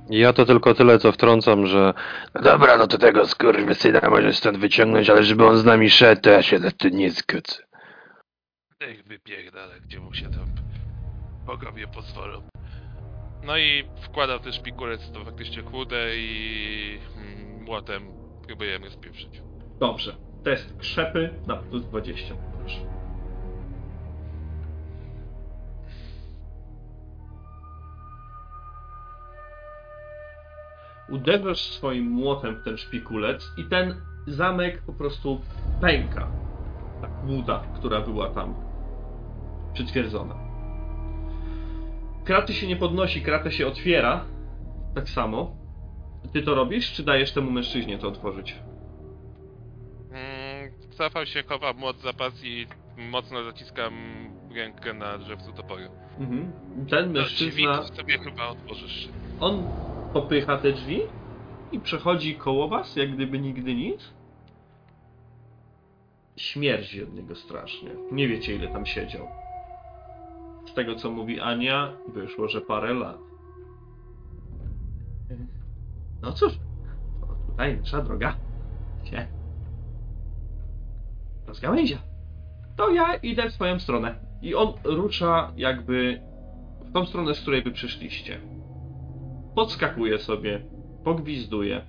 Ja 0.09 0.33
to 0.33 0.45
tylko 0.45 0.73
tyle, 0.73 0.99
co 0.99 1.11
wtrącam, 1.11 1.67
że 1.67 1.93
No 2.35 2.41
dobra, 2.41 2.77
no 2.77 2.87
to 2.87 2.97
tego 2.97 3.27
skurwysyna 3.27 4.09
możesz 4.09 4.37
stąd 4.37 4.57
wyciągnąć, 4.57 5.09
ale 5.09 5.23
żeby 5.23 5.47
on 5.47 5.57
z 5.57 5.65
nami 5.65 5.89
szedł, 5.89 6.21
to 6.21 6.29
ja 6.29 6.41
się 6.41 6.59
na 6.59 6.71
to 6.71 6.89
nie 6.89 7.11
zgodzę. 7.11 7.63
Niech 8.81 9.03
wypierdala, 9.03 9.79
gdzie 9.79 9.99
mu 9.99 10.13
się 10.13 10.23
tam 10.23 10.45
bogowie 11.45 11.87
pozwolą. 11.87 12.41
No 13.43 13.57
i 13.57 13.83
wkładał 14.01 14.39
też 14.39 14.59
pikulec 14.59 15.11
to 15.11 15.25
faktycznie 15.25 15.63
chudę 15.63 16.17
i 16.17 16.99
mm, 17.17 17.63
młotem 17.63 18.03
próbujemy 18.47 18.89
spieprzyć. 18.89 19.41
Dobrze. 19.79 20.15
Test 20.43 20.77
krzepy 20.77 21.29
na 21.47 21.55
plus 21.55 21.83
20. 21.85 22.35
Proszę. 22.59 23.00
Uderzasz 31.11 31.61
swoim 31.61 32.05
młotem 32.05 32.55
w 32.55 32.63
ten 32.63 32.77
szpikulec 32.77 33.51
i 33.57 33.63
ten 33.63 33.95
zamek 34.27 34.81
po 34.81 34.93
prostu 34.93 35.41
pęka. 35.81 36.27
Ta 37.01 37.07
kłuda, 37.07 37.63
która 37.75 38.01
była 38.01 38.29
tam 38.29 38.55
przytwierdzona. 39.73 40.35
Kraty 42.23 42.53
się 42.53 42.67
nie 42.67 42.75
podnosi, 42.75 43.21
kratę 43.21 43.51
się 43.51 43.67
otwiera. 43.67 44.25
Tak 44.95 45.09
samo. 45.09 45.55
Ty 46.33 46.41
to 46.41 46.55
robisz, 46.55 46.93
czy 46.93 47.03
dajesz 47.03 47.31
temu 47.31 47.51
mężczyźnie 47.51 47.97
to 47.97 48.07
otworzyć? 48.07 48.55
Mm, 50.11 50.71
cofam 50.91 51.25
się, 51.25 51.43
chowam 51.43 51.77
młot 51.77 51.99
za 51.99 52.13
pas 52.13 52.43
i 52.43 52.67
mocno 52.97 53.43
zaciskam 53.43 53.93
rękę 54.55 54.93
na 54.93 55.17
drzewcu 55.17 55.53
toporu. 55.53 55.83
Mhm. 56.19 56.51
Ten 56.89 57.11
mężczyzna, 57.11 57.77
to 57.77 57.95
sobie 57.95 58.17
chyba 58.17 58.47
otworzysz. 58.47 59.09
on 59.39 59.63
popycha 60.13 60.57
te 60.57 60.71
drzwi 60.71 61.01
i 61.71 61.79
przechodzi 61.79 62.35
koło 62.35 62.67
was, 62.67 62.95
jak 62.95 63.15
gdyby 63.15 63.39
nigdy 63.39 63.75
nic. 63.75 64.13
Śmierdzi 66.35 67.03
od 67.03 67.13
niego 67.13 67.35
strasznie. 67.35 67.89
Nie 68.11 68.27
wiecie, 68.27 68.55
ile 68.55 68.67
tam 68.67 68.85
siedział. 68.85 69.27
Z 70.65 70.73
tego, 70.73 70.95
co 70.95 71.11
mówi 71.11 71.39
Ania, 71.39 71.93
wyszło, 72.13 72.47
że 72.47 72.61
parę 72.61 72.93
lat. 72.93 73.17
No 76.21 76.31
cóż, 76.31 76.53
to 77.21 77.51
tutaj 77.51 77.77
nasza 77.77 78.01
droga 78.01 78.35
się 79.03 79.27
rozgałęzia. 81.47 81.97
To 82.77 82.89
ja 82.89 83.15
idę 83.15 83.49
w 83.49 83.53
swoją 83.53 83.79
stronę. 83.79 84.15
I 84.41 84.55
on 84.55 84.73
rusza 84.83 85.51
jakby 85.55 86.21
w 86.81 86.93
tą 86.93 87.05
stronę, 87.05 87.35
z 87.35 87.41
której 87.41 87.63
wy 87.63 87.71
przyszliście. 87.71 88.39
Podskakuje 89.55 90.19
sobie, 90.19 90.65
pogwizduje. 91.03 91.81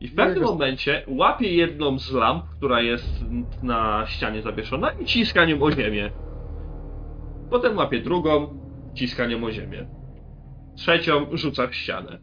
I 0.00 0.08
w 0.08 0.14
pewnym 0.14 0.44
momencie 0.44 1.04
łapie 1.08 1.54
jedną 1.54 1.98
z 1.98 2.12
lamp, 2.12 2.44
która 2.56 2.80
jest 2.80 3.24
na 3.62 4.06
ścianie 4.06 4.42
zawieszona 4.42 4.90
i 4.90 5.04
ciska 5.04 5.44
nią 5.44 5.62
o 5.62 5.72
ziemię. 5.72 6.10
Potem 7.50 7.76
łapie 7.76 8.00
drugą, 8.00 8.60
ciska 8.94 9.26
nią 9.26 9.44
o 9.44 9.52
ziemię. 9.52 9.86
Trzecią 10.76 11.26
rzuca 11.32 11.66
w 11.66 11.74
ścianę. 11.74 12.18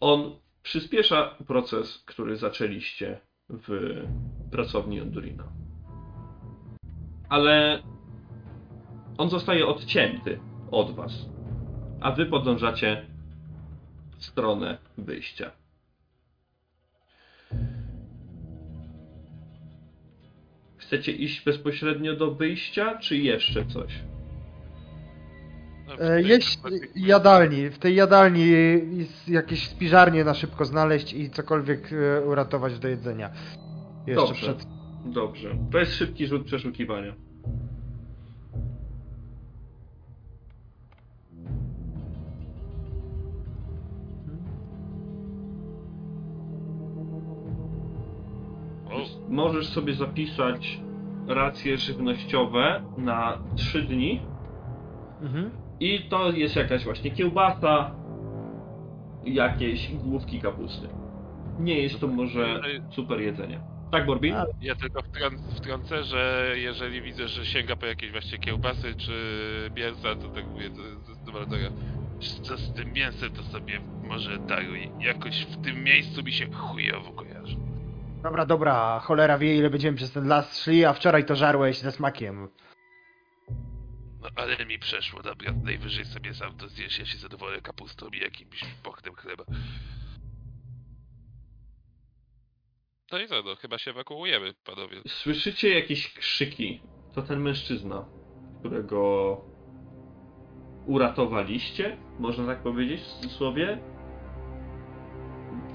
On 0.00 0.36
przyspiesza 0.62 1.36
proces, 1.46 2.04
który 2.06 2.36
zaczęliście 2.36 3.20
w 3.48 3.96
pracowni 4.50 5.00
Ondurina. 5.00 5.44
Ale 7.28 7.82
on 9.18 9.30
zostaje 9.30 9.66
odcięty 9.66 10.40
od 10.70 10.94
was, 10.94 11.31
a 12.02 12.12
wy 12.12 12.26
podążacie 12.26 13.06
w 14.18 14.24
stronę 14.24 14.78
wyjścia. 14.98 15.50
Chcecie 20.76 21.12
iść 21.12 21.44
bezpośrednio 21.44 22.16
do 22.16 22.34
wyjścia, 22.34 22.98
czy 22.98 23.16
jeszcze 23.16 23.66
coś? 23.66 23.92
E, 26.00 26.22
jeśli 26.22 26.80
jadalni, 26.96 27.70
w 27.70 27.78
tej 27.78 27.94
jadalni 27.94 28.50
jest 28.98 29.28
jakieś 29.28 29.68
spiżarnie 29.68 30.24
na 30.24 30.34
szybko 30.34 30.64
znaleźć 30.64 31.12
i 31.12 31.30
cokolwiek 31.30 31.92
e, 31.92 32.20
uratować 32.22 32.78
do 32.78 32.88
jedzenia. 32.88 33.30
Jeszcze 34.06 34.26
Dobrze. 34.26 34.34
przed... 34.34 34.66
Dobrze. 35.04 35.56
To 35.72 35.78
jest 35.78 35.94
szybki 35.94 36.26
rzut 36.26 36.44
przeszukiwania. 36.44 37.14
Możesz 49.32 49.66
sobie 49.68 49.94
zapisać 49.94 50.80
racje 51.28 51.78
żywnościowe 51.78 52.82
na 52.98 53.38
3 53.56 53.82
dni 53.82 54.20
Mhm. 55.22 55.50
i 55.80 56.00
to 56.08 56.30
jest 56.32 56.56
jakaś 56.56 56.84
właśnie 56.84 57.10
kiełbasa, 57.10 57.94
jakieś 59.24 59.92
główki 59.94 60.40
kapusty. 60.40 60.88
Nie 61.60 61.78
jest 61.82 62.00
to 62.00 62.06
może 62.08 62.60
super 62.90 63.20
jedzenie. 63.20 63.60
Tak, 63.90 64.06
Borbin? 64.06 64.34
Ale- 64.34 64.52
Ja 64.62 64.74
tylko 64.74 65.00
wtrą- 65.00 65.56
wtrącę, 65.56 66.04
że 66.04 66.52
jeżeli 66.56 67.02
widzę, 67.02 67.28
że 67.28 67.46
sięga 67.46 67.76
po 67.76 67.86
jakieś 67.86 68.12
właśnie 68.12 68.38
kiełbasy 68.38 68.94
czy 68.94 69.12
mięsa, 69.76 70.14
to 70.14 70.28
tak 70.28 70.46
mówię 70.46 70.70
do, 70.70 70.82
do, 70.82 71.24
do 71.26 71.32
Maldora. 71.38 71.68
Co 72.42 72.56
z 72.58 72.72
tym 72.72 72.92
mięsem 72.92 73.30
to 73.30 73.42
sobie 73.42 73.80
może 74.08 74.38
daruj. 74.38 74.90
Jakoś 75.00 75.44
w 75.46 75.56
tym 75.64 75.84
miejscu 75.84 76.22
mi 76.22 76.32
się 76.32 76.46
chujowo 76.52 77.12
kojarzy. 77.12 77.56
Dobra, 78.22 78.46
dobra, 78.46 79.00
cholera 79.00 79.38
wie 79.38 79.56
ile 79.56 79.70
będziemy 79.70 79.96
przez 79.96 80.12
ten 80.12 80.28
las 80.28 80.62
szli, 80.62 80.84
a 80.84 80.92
wczoraj 80.92 81.24
to 81.24 81.36
żarłeś 81.36 81.78
ze 81.78 81.92
smakiem. 81.92 82.48
No 84.20 84.28
ale 84.36 84.66
mi 84.66 84.78
przeszło, 84.78 85.22
dobra, 85.22 85.52
najwyżej 85.64 86.04
sobie 86.04 86.34
sam 86.34 86.56
to 86.56 86.68
zjesz, 86.68 86.98
ja 86.98 87.04
się 87.04 87.18
zadowolę 87.18 87.60
kapustą 87.60 88.08
i 88.08 88.18
jakimś 88.18 88.64
pochtem 88.82 89.14
chleba. 89.14 89.44
No 93.12 93.18
i 93.18 93.28
co, 93.28 93.42
no 93.42 93.56
chyba 93.56 93.78
się 93.78 93.90
ewakuujemy, 93.90 94.54
panowie. 94.64 95.02
Słyszycie 95.08 95.74
jakieś 95.74 96.14
krzyki. 96.14 96.82
To 97.14 97.22
ten 97.22 97.40
mężczyzna, 97.40 98.04
którego 98.60 99.40
uratowaliście, 100.86 101.96
można 102.18 102.46
tak 102.46 102.62
powiedzieć 102.62 103.00
w 103.00 103.06
cudzysłowie. 103.06 103.78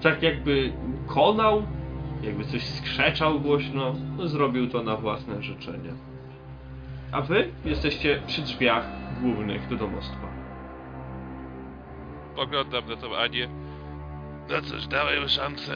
Tak 0.02 0.24
jakby 0.24 0.74
konał, 1.08 1.64
jakby 2.22 2.46
coś 2.46 2.64
skrzeczał 2.64 3.40
głośno, 3.40 3.96
no, 4.18 4.28
zrobił 4.28 4.70
to 4.70 4.84
na 4.84 4.96
własne 4.96 5.42
życzenie. 5.42 5.94
A 7.12 7.22
wy 7.22 7.50
jesteście 7.66 8.22
przy 8.28 8.42
drzwiach 8.42 8.86
głównych 9.22 9.68
do 9.68 9.76
domostwa. 9.76 10.28
Poglądam 12.36 12.90
na 12.90 12.96
tą 12.96 13.16
Anię. 13.18 13.50
No 14.50 14.62
cóż, 14.62 14.88
dałem 14.88 15.28
szansę. 15.30 15.74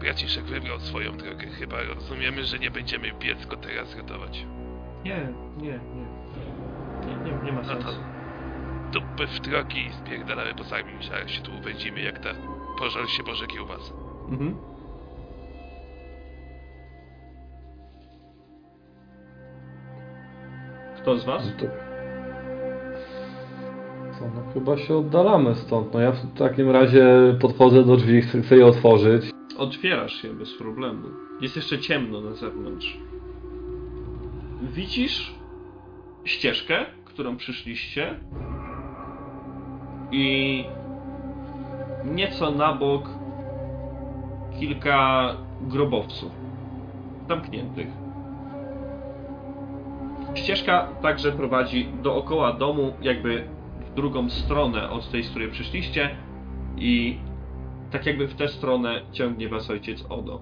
Braciszek 0.00 0.44
wybrał 0.44 0.80
swoją 0.80 1.12
drogę. 1.12 1.46
Chyba 1.46 1.82
rozumiemy, 1.82 2.44
że 2.44 2.58
nie 2.58 2.70
będziemy 2.70 3.12
biec 3.20 3.46
go 3.46 3.56
teraz 3.56 3.96
ratować. 3.96 4.46
Nie, 5.04 5.28
nie, 5.56 5.70
nie. 5.70 6.08
Nie, 7.06 7.16
nie, 7.24 7.44
nie 7.44 7.52
ma 7.52 7.60
No 7.60 7.74
to 7.74 7.82
sensu. 7.82 8.00
dupy 8.92 9.26
w 9.26 9.40
drogi 9.40 9.86
i 9.86 9.92
spierdalamy 9.92 10.54
po 10.54 10.64
sami. 10.64 10.92
Się 11.26 11.42
tu 11.42 11.54
uwędzimy 11.54 12.00
jak 12.00 12.18
ta 12.18 12.30
pożar 12.78 13.08
się 13.08 13.22
Boże 13.22 13.46
kiełbas. 13.46 13.92
Mhm. 14.30 14.56
Kto 21.08 21.18
z 21.18 21.24
was? 21.24 21.42
To... 21.42 21.66
Co, 24.18 24.24
no 24.34 24.52
chyba 24.54 24.76
się 24.76 24.96
oddalamy 24.96 25.54
stąd. 25.54 25.94
No 25.94 26.00
ja 26.00 26.12
w 26.12 26.34
takim 26.38 26.70
razie 26.70 27.06
podchodzę 27.40 27.84
do 27.84 27.96
drzwi, 27.96 28.22
chcę, 28.22 28.42
chcę 28.42 28.56
je 28.56 28.66
otworzyć. 28.66 29.30
Otwierasz 29.58 30.22
się 30.22 30.34
bez 30.34 30.54
problemu. 30.54 31.08
Jest 31.40 31.56
jeszcze 31.56 31.78
ciemno 31.78 32.20
na 32.20 32.32
zewnątrz. 32.32 32.98
Widzisz 34.62 35.34
ścieżkę, 36.24 36.86
którą 37.04 37.36
przyszliście 37.36 38.20
i 40.12 40.64
nieco 42.04 42.50
na 42.50 42.74
bok 42.74 43.08
kilka 44.60 45.34
grobowców 45.60 46.32
zamkniętych. 47.28 48.07
Ścieżka 50.38 50.88
także 51.02 51.32
prowadzi 51.32 51.88
dookoła 52.02 52.52
domu, 52.52 52.92
jakby 53.02 53.44
w 53.90 53.94
drugą 53.94 54.30
stronę 54.30 54.90
od 54.90 55.10
tej, 55.10 55.22
z 55.24 55.30
której 55.30 55.50
przyszliście 55.50 56.10
i 56.76 57.18
tak 57.90 58.06
jakby 58.06 58.28
w 58.28 58.34
tę 58.34 58.48
stronę 58.48 59.00
ciągnie 59.12 59.48
was 59.48 59.70
ojciec 59.70 60.04
Odo. 60.08 60.40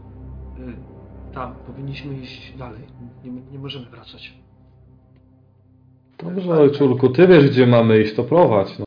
Y, 0.59 0.97
Tam, 1.35 1.55
powinniśmy 1.66 2.14
iść 2.14 2.52
dalej. 2.56 2.81
Nie, 3.24 3.32
nie 3.52 3.59
możemy 3.59 3.86
wracać. 3.86 4.35
Dobrze, 6.18 6.51
ojczulku, 6.51 7.09
ty 7.09 7.27
wiesz 7.27 7.51
gdzie 7.51 7.66
mamy 7.66 8.01
iść, 8.01 8.14
to 8.14 8.24
prowadź. 8.24 8.78
No. 8.78 8.85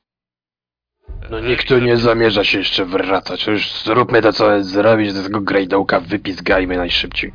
No 1.32 1.40
nikt 1.40 1.68
tu 1.68 1.80
nie 1.80 1.98
zamierza 1.98 2.44
się 2.44 2.58
jeszcze 2.58 2.86
wracać. 2.86 3.48
Już 3.48 3.84
zróbmy 3.84 4.22
to, 4.22 4.34
co 4.34 4.56
jest 4.56 4.70
zrobić, 4.70 5.14
do 5.14 5.24
tego 5.24 5.42
grejdołka 5.42 6.00
wypizgajmy 6.00 6.78
najszybciej. 6.78 7.32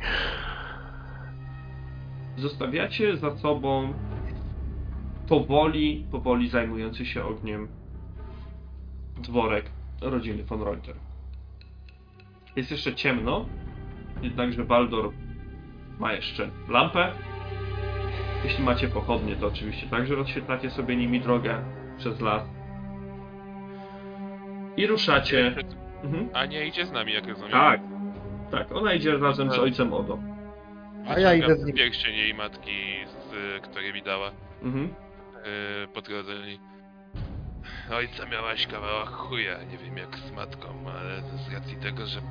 Zostawiacie 2.37 3.17
za 3.17 3.37
sobą 3.37 3.93
powoli, 5.27 6.05
powoli 6.11 6.49
zajmujący 6.49 7.05
się 7.05 7.23
ogniem 7.23 7.67
dworek 9.17 9.65
rodziny 10.01 10.43
von 10.43 10.61
Reuter. 10.63 10.95
Jest 12.55 12.71
jeszcze 12.71 12.95
ciemno, 12.95 13.45
jednakże 14.21 14.65
Baldor 14.65 15.11
ma 15.99 16.13
jeszcze 16.13 16.49
lampę. 16.69 17.11
Jeśli 18.43 18.63
macie 18.63 18.87
pochodnie, 18.87 19.35
to 19.35 19.47
oczywiście 19.47 19.87
także 19.87 20.15
rozświetlacie 20.15 20.69
sobie 20.69 20.95
nimi 20.95 21.21
drogę 21.21 21.63
przez 21.97 22.21
las. 22.21 22.43
I 24.77 24.87
ruszacie. 24.87 25.55
Mhm. 26.03 26.29
Ania 26.33 26.63
idzie 26.63 26.85
z 26.85 26.91
nami, 26.91 27.13
jak 27.13 27.27
rozumiem. 27.27 27.51
Tak, 27.51 27.81
tak, 28.51 28.71
ona 28.71 28.93
idzie 28.93 29.17
razem 29.17 29.51
z 29.51 29.59
ojcem 29.59 29.93
Odo. 29.93 30.34
A 31.07 31.19
ja 31.19 31.33
idę 31.33 31.55
z 31.55 31.65
nim. 31.65 31.75
Pierścień 31.75 32.15
jej 32.15 32.33
matki, 32.33 33.05
z, 33.05 33.63
który 33.63 33.93
mi 33.93 34.01
dała 34.01 34.31
Mhm. 34.63 34.87
yy, 34.87 35.87
po 35.93 36.01
drodze. 36.01 36.33
i- 36.33 36.59
Ojca 37.93 38.25
miałaś 38.25 38.67
kawałek 38.67 39.09
chuja, 39.09 39.63
nie 39.63 39.77
wiem 39.77 39.97
jak 39.97 40.17
z 40.17 40.31
matką, 40.31 40.67
ale 40.99 41.21
z 41.21 41.53
racji 41.53 41.75
tego, 41.77 42.05
że 42.05 42.21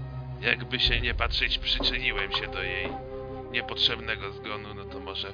jakby 0.41 0.81
się 0.81 1.01
nie 1.01 1.15
patrzeć, 1.15 1.59
przyczyniłem 1.59 2.33
się 2.33 2.47
do 2.47 2.63
jej 2.63 2.89
niepotrzebnego 3.53 4.33
zgonu, 4.33 4.69
no 4.77 4.85
to 4.85 5.01
może 5.01 5.29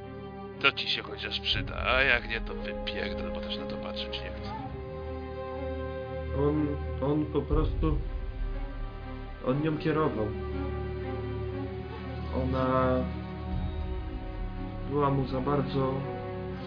to 0.60 0.72
ci 0.72 0.88
się 0.88 1.02
chociaż 1.02 1.40
przyda, 1.40 1.76
a 1.86 2.02
jak 2.02 2.28
nie, 2.28 2.40
to 2.40 2.54
wypierdol, 2.54 3.30
bo 3.32 3.40
też 3.40 3.56
na 3.56 3.66
to 3.66 3.76
patrzeć 3.76 4.12
nie 4.20 4.30
chcę. 4.30 4.52
On, 6.38 6.66
on 7.02 7.26
po 7.26 7.42
prostu. 7.42 7.98
On 9.46 9.62
nią 9.62 9.78
kierował. 9.78 10.28
Ona 12.42 12.94
była 14.90 15.10
mu 15.10 15.26
za 15.26 15.40
bardzo 15.40 15.94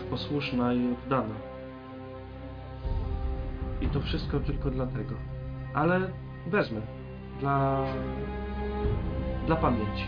posłuszna 0.10 0.74
i 0.74 0.94
oddana. 0.94 1.36
I 3.82 3.88
to 3.88 4.02
wszystko 4.02 4.40
tylko 4.40 4.70
dlatego. 4.70 5.16
Ale 5.74 6.12
wezmę. 6.48 6.82
Dla. 7.40 7.86
dla 9.46 9.56
pamięci. 9.56 10.06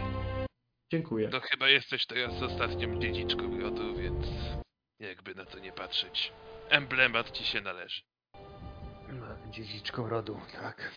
Dziękuję. 0.92 1.30
To 1.30 1.40
chyba 1.40 1.70
jesteś 1.70 2.06
teraz 2.06 2.42
ostatnią 2.42 3.00
dziedziczką 3.00 3.60
rodu, 3.62 3.96
więc 3.96 4.26
jakby 5.00 5.36
na 5.36 5.46
to 5.46 5.60
nie 5.60 5.72
patrzeć. 5.72 6.34
Emblemat 6.70 7.32
ci 7.32 7.44
się 7.44 7.62
należy. 7.62 8.02
Dziedziczką 9.50 10.10
rodu, 10.10 10.40
tak. 10.62 10.92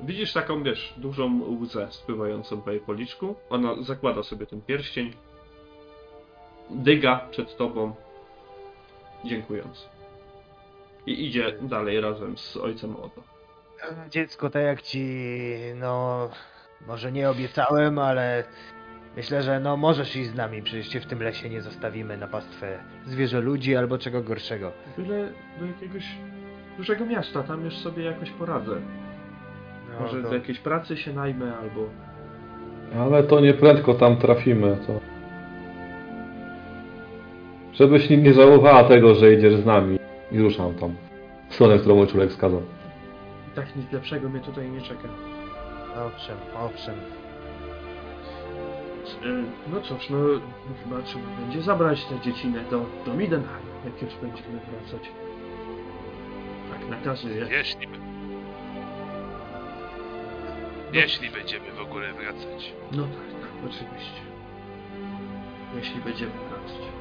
Widzisz 0.00 0.32
taką, 0.32 0.62
wiesz, 0.62 0.94
dużą 0.96 1.40
łzę 1.60 1.88
spływającą 1.90 2.62
po 2.62 2.70
jej 2.70 2.80
policzku. 2.80 3.34
Ona 3.50 3.82
zakłada 3.82 4.22
sobie 4.22 4.46
ten 4.46 4.62
pierścień. 4.62 5.12
Dyga 6.74 7.20
przed 7.30 7.56
tobą, 7.56 7.94
dziękując. 9.24 9.88
I 11.06 11.26
idzie 11.26 11.52
dalej 11.62 12.00
razem 12.00 12.38
z 12.38 12.56
ojcem 12.56 12.96
Odo. 12.96 13.22
Dziecko, 14.10 14.50
tak 14.50 14.62
jak 14.62 14.82
ci, 14.82 15.16
no, 15.74 16.28
może 16.86 17.12
nie 17.12 17.30
obiecałem, 17.30 17.98
ale 17.98 18.44
myślę, 19.16 19.42
że 19.42 19.60
no 19.60 19.76
możesz 19.76 20.16
iść 20.16 20.30
z 20.30 20.34
nami, 20.34 20.62
przecież 20.62 20.88
cię 20.88 21.00
w 21.00 21.06
tym 21.06 21.22
lesie 21.22 21.48
nie 21.50 21.62
zostawimy 21.62 22.16
na 22.16 22.28
pastwę 22.28 22.78
zwierzę 23.06 23.40
ludzi 23.40 23.76
albo 23.76 23.98
czego 23.98 24.22
gorszego. 24.22 24.72
Byle 24.98 25.28
do 25.60 25.66
jakiegoś 25.66 26.04
dużego 26.76 27.06
miasta, 27.06 27.42
tam 27.42 27.64
już 27.64 27.76
sobie 27.78 28.04
jakoś 28.04 28.30
poradzę. 28.30 28.80
No, 29.92 30.00
Może 30.00 30.22
to- 30.22 30.28
do 30.28 30.34
jakiejś 30.34 30.58
pracy 30.58 30.96
się 30.96 31.12
najmę, 31.12 31.56
albo... 31.56 31.88
Ale 32.98 33.22
to 33.22 33.40
nie 33.40 33.54
prędko 33.54 33.94
tam 33.94 34.16
trafimy, 34.16 34.78
to... 34.86 35.00
Żebyś 37.72 38.10
nie, 38.10 38.16
nie 38.16 38.32
żałowała 38.34 38.84
tego, 38.84 39.14
że 39.14 39.32
idziesz 39.34 39.54
z 39.54 39.66
nami. 39.66 39.98
I 40.32 40.38
ruszam 40.40 40.74
tam. 40.74 40.94
W 41.48 41.54
stronę, 41.54 41.78
którą 41.78 42.00
ojczulek 42.00 42.30
wskazał. 42.30 42.62
I 43.52 43.56
tak 43.56 43.76
nic 43.76 43.92
lepszego 43.92 44.28
mnie 44.28 44.40
tutaj 44.40 44.70
nie 44.70 44.80
czeka. 44.80 45.08
Owszem, 46.06 46.36
owszem. 46.58 46.94
No 49.72 49.80
cóż, 49.80 50.10
no 50.10 50.16
chyba 50.84 51.02
trzeba 51.02 51.24
będzie 51.40 51.62
zabrać 51.62 52.04
tę 52.04 52.20
dziecinę 52.20 52.64
do, 52.70 52.84
do 53.06 53.14
Midenheim, 53.14 53.66
jak 53.84 54.02
już 54.02 54.14
będziemy 54.14 54.48
wracać. 54.70 55.08
Tak 56.70 56.88
nakazuje. 56.90 57.46
Jeśli... 57.50 57.86
by- 57.88 57.98
Jeśli 60.92 61.30
będziemy 61.30 61.72
w 61.72 61.80
ogóle 61.80 62.12
wracać. 62.12 62.72
No 62.92 63.02
tak, 63.02 63.40
tak, 63.40 63.50
oczywiście. 63.66 64.20
Jeśli 65.76 66.00
będziemy 66.00 66.32
wracać. 66.32 66.91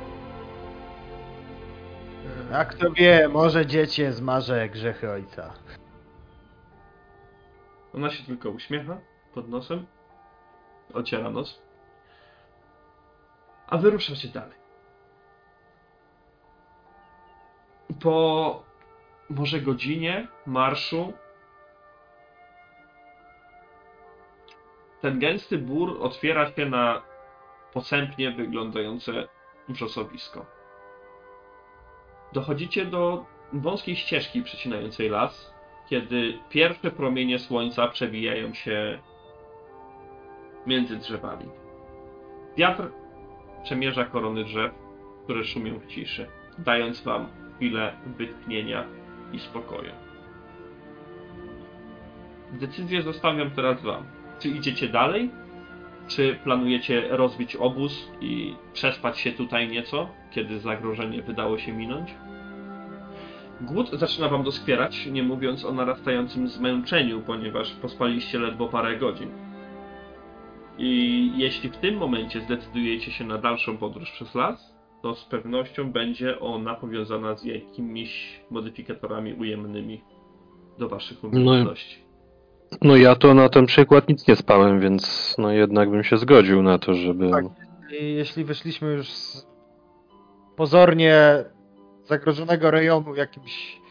A 2.53 2.65
kto 2.65 2.91
wie, 2.91 3.27
może 3.27 3.65
dziecię 3.65 4.11
zmarze 4.11 4.69
grzechy 4.69 5.11
ojca. 5.11 5.53
Ona 7.95 8.09
się 8.09 8.23
tylko 8.23 8.49
uśmiecha 8.49 8.97
pod 9.33 9.49
nosem, 9.49 9.85
ociera 10.93 11.29
nos, 11.29 11.61
a 13.67 13.77
wy 13.77 13.89
ruszacie 13.89 14.27
dalej. 14.27 14.61
Po 18.01 18.63
może 19.29 19.61
godzinie 19.61 20.27
marszu 20.45 21.13
ten 25.01 25.19
gęsty 25.19 25.57
bór 25.57 25.97
otwiera 26.01 26.51
się 26.51 26.65
na 26.65 27.01
posępnie 27.73 28.31
wyglądające 28.31 29.11
wrzosowisko. 29.69 30.60
Dochodzicie 32.33 32.85
do 32.85 33.25
wąskiej 33.53 33.95
ścieżki 33.95 34.41
przecinającej 34.41 35.09
las, 35.09 35.53
kiedy 35.89 36.39
pierwsze 36.49 36.91
promienie 36.91 37.39
słońca 37.39 37.87
przewijają 37.87 38.53
się 38.53 38.99
między 40.67 40.97
drzewami. 40.97 41.45
Wiatr 42.57 42.91
przemierza 43.63 44.05
korony 44.05 44.43
drzew, 44.43 44.71
które 45.23 45.43
szumią 45.43 45.79
w 45.79 45.87
ciszy, 45.87 46.27
dając 46.57 47.01
wam 47.01 47.27
chwilę 47.55 47.93
wytchnienia 48.17 48.85
i 49.33 49.39
spokoju. 49.39 49.91
Decyzję 52.51 53.01
zostawiam 53.01 53.51
teraz 53.51 53.81
wam. 53.81 54.03
Czy 54.39 54.49
idziecie 54.49 54.87
dalej? 54.87 55.29
Czy 56.07 56.35
planujecie 56.43 57.07
rozbić 57.09 57.55
obóz 57.55 58.11
i 58.21 58.55
przespać 58.73 59.19
się 59.19 59.31
tutaj 59.31 59.67
nieco, 59.67 60.09
kiedy 60.31 60.59
zagrożenie 60.59 61.21
wydało 61.21 61.57
się 61.57 61.73
minąć? 61.73 62.15
Głód 63.61 63.89
zaczyna 63.93 64.29
wam 64.29 64.43
doskwierać, 64.43 65.05
nie 65.05 65.23
mówiąc 65.23 65.65
o 65.65 65.73
narastającym 65.73 66.47
zmęczeniu, 66.47 67.21
ponieważ 67.21 67.71
pospaliście 67.71 68.39
ledwo 68.39 68.67
parę 68.67 68.97
godzin. 68.97 69.29
I 70.77 71.31
jeśli 71.35 71.69
w 71.69 71.77
tym 71.77 71.97
momencie 71.97 72.41
zdecydujecie 72.41 73.11
się 73.11 73.25
na 73.25 73.37
dalszą 73.37 73.77
podróż 73.77 74.11
przez 74.11 74.35
las, 74.35 74.75
to 75.01 75.15
z 75.15 75.25
pewnością 75.25 75.91
będzie 75.91 76.39
ona 76.39 76.75
powiązana 76.75 77.35
z 77.35 77.43
jakimiś 77.43 78.41
modyfikatorami 78.51 79.33
ujemnymi 79.33 80.01
do 80.79 80.89
waszych 80.89 81.23
umiejętności. 81.23 82.10
No 82.81 82.95
ja 82.95 83.15
to 83.15 83.33
na 83.33 83.49
ten 83.49 83.65
przykład 83.65 84.09
nic 84.09 84.27
nie 84.27 84.35
spałem, 84.35 84.79
więc 84.79 85.35
no 85.37 85.51
jednak 85.51 85.89
bym 85.89 86.03
się 86.03 86.17
zgodził 86.17 86.63
na 86.63 86.79
to, 86.79 86.93
żeby... 86.93 87.29
Tak. 87.29 87.45
Jeśli 87.89 88.43
wyszliśmy 88.45 88.93
już 88.93 89.09
z 89.09 89.47
pozornie 90.55 91.15
zagrożonego 92.03 92.71
rejonu 92.71 93.15
jakimś, 93.15 93.81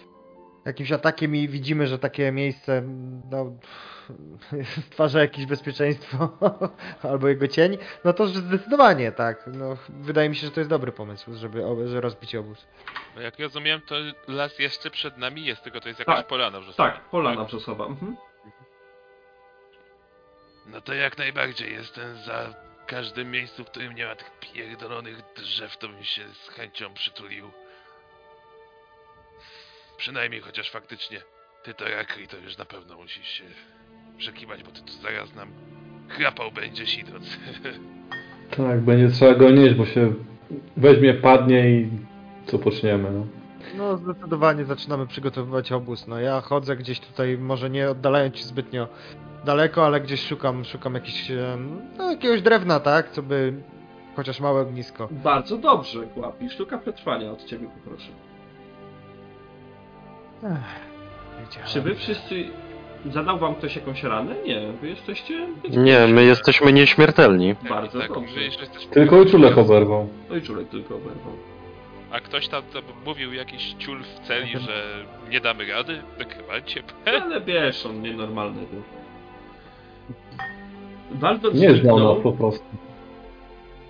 jakimś 0.65 0.93
atakiem 0.93 1.37
i 1.37 1.49
widzimy, 1.49 1.87
że 1.87 1.99
takie 1.99 2.33
miejsce 2.33 2.83
no, 3.31 3.53
stwarza 4.87 5.21
jakieś 5.21 5.47
bezpieczeństwo 5.47 6.39
albo 7.11 7.29
jego 7.29 7.49
cień, 7.49 7.79
no 8.05 8.13
to 8.13 8.27
zdecydowanie 8.27 9.13
tak. 9.13 9.51
No, 9.55 9.77
wydaje 9.89 10.29
mi 10.29 10.37
się, 10.37 10.47
że 10.47 10.53
to 10.53 10.61
jest 10.61 10.71
dobry 10.71 10.93
pomysł, 10.93 11.35
żeby 11.35 11.63
że 11.89 12.01
rozbić 12.01 12.35
obóz. 12.35 12.67
No 13.17 13.23
jak 13.23 13.39
rozumiem, 13.39 13.81
to 13.81 13.95
las 14.29 14.59
jeszcze 14.59 14.91
przed 14.91 15.19
nami 15.19 15.45
jest, 15.45 15.63
tylko 15.63 15.81
to 15.81 15.89
jest 15.89 16.01
jakaś 16.01 16.17
Tak. 16.17 16.27
polana 16.27 16.61
wrzosowa. 16.61 16.91
Tak, 16.91 17.09
polana 17.11 17.45
brzosowa. 17.45 17.87
Mhm. 17.87 18.17
No 20.73 20.81
to 20.81 20.95
jak 20.95 21.19
najbardziej 21.19 21.73
jestem 21.73 22.17
za 22.17 22.55
każdym 22.87 23.31
miejscu, 23.31 23.65
w 23.65 23.71
którym 23.71 23.95
nie 23.95 24.07
ma 24.07 24.15
tych 24.15 24.31
pierdolonych 24.41 25.23
drzew, 25.37 25.77
to 25.77 25.89
bym 25.89 26.05
się 26.05 26.23
z 26.35 26.49
chęcią 26.49 26.95
przytulił. 26.95 27.51
Przynajmniej 29.97 30.41
chociaż 30.41 30.71
faktycznie 30.71 31.23
ty 31.63 31.75
to 31.75 31.85
Rakri 31.89 32.29
to 32.29 32.37
już 32.37 32.59
na 32.59 32.65
pewno 32.65 32.97
musisz 32.97 33.29
się 33.29 33.45
przekiwać, 34.19 34.63
bo 34.63 34.71
ty 34.71 34.83
tu 34.83 34.93
zaraz 34.93 35.35
nam 35.35 35.49
chrapał 36.09 36.53
będziesz 36.53 36.99
idąc. 36.99 37.27
Tak, 38.57 38.81
będzie 38.81 39.09
trzeba 39.09 39.35
go 39.35 39.51
nieść, 39.51 39.75
bo 39.75 39.87
się 39.87 40.15
weźmie, 40.77 41.15
padnie 41.15 41.71
i 41.71 41.89
co 42.47 42.59
poczniemy, 42.59 43.11
no. 43.11 43.40
No 43.77 43.97
zdecydowanie 43.97 44.65
zaczynamy 44.65 45.07
przygotowywać 45.07 45.73
obóz. 45.73 46.07
No 46.07 46.21
ja 46.21 46.41
chodzę 46.41 46.77
gdzieś 46.77 47.01
tutaj, 47.01 47.39
może 47.39 47.71
nie 47.71 47.91
oddalając 47.91 48.37
się 48.37 48.45
zbytnio 48.45 48.89
daleko, 49.45 49.87
ale 49.87 50.01
gdzieś 50.01 50.27
szukam, 50.27 50.65
szukam 50.65 50.95
jakiś, 50.95 51.33
no, 51.99 52.11
jakiegoś 52.11 52.43
drewna, 52.43 52.81
tak, 52.81 53.11
co 53.11 53.23
by 53.23 53.55
chociaż 54.17 54.41
małe 54.41 54.61
ognisko. 54.61 55.09
Bardzo 55.11 55.59
dobrze, 55.59 56.07
Głapi. 56.07 56.51
Sztuka 56.51 56.79
przetrwania 56.79 57.31
od 57.31 57.45
ciebie 57.45 57.69
poproszę. 57.85 58.11
Czy 61.67 61.83
wy 61.83 61.95
wszyscy... 61.95 62.45
Zadał 63.13 63.39
wam 63.39 63.55
ktoś 63.55 63.77
jakąś 63.77 64.03
ranę? 64.03 64.35
Nie, 64.47 64.73
wy 64.81 64.89
jesteście... 64.89 65.49
Nie, 65.71 66.07
my 66.07 66.25
jesteśmy 66.25 66.73
nieśmiertelni. 66.73 67.55
Bardzo 67.69 68.01
tak, 68.01 68.13
dobrze. 68.13 68.41
jeszcze 68.41 68.61
jesteśmy... 68.61 68.93
Tylko 68.93 69.19
ojczulek 69.19 69.59
oberwał. 69.59 70.09
No 70.31 70.37
i 70.37 70.43
czulek 70.43 70.69
tylko 70.69 70.97
oberwał. 70.97 71.50
A 72.11 72.21
ktoś 72.21 72.49
tam 72.49 72.63
to 72.63 72.83
mówił 73.05 73.33
jakiś 73.33 73.75
ciul 73.79 74.03
w 74.03 74.21
celi, 74.21 74.59
że 74.59 75.07
nie 75.31 75.41
damy 75.41 75.67
rady? 75.73 76.03
Tak 76.19 76.37
chyba 76.37 76.61
cię... 76.61 76.83
Ale 77.07 77.41
wiesz, 77.41 77.87
on 77.87 78.03
nienormalny 78.03 78.67
był. 78.67 78.83
Waldor 81.11 81.55
Nie 81.55 81.75
znał 81.75 81.99
nas 81.99 82.23
po 82.23 82.33
prostu. 82.33 82.65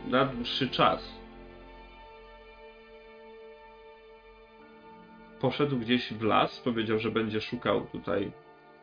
na 0.09 0.25
dłuższy 0.25 0.71
czas. 0.71 1.21
Poszedł 5.41 5.79
gdzieś 5.79 6.13
w 6.13 6.23
las, 6.23 6.59
powiedział, 6.61 6.99
że 6.99 7.11
będzie 7.11 7.41
szukał 7.41 7.81
tutaj 7.81 8.33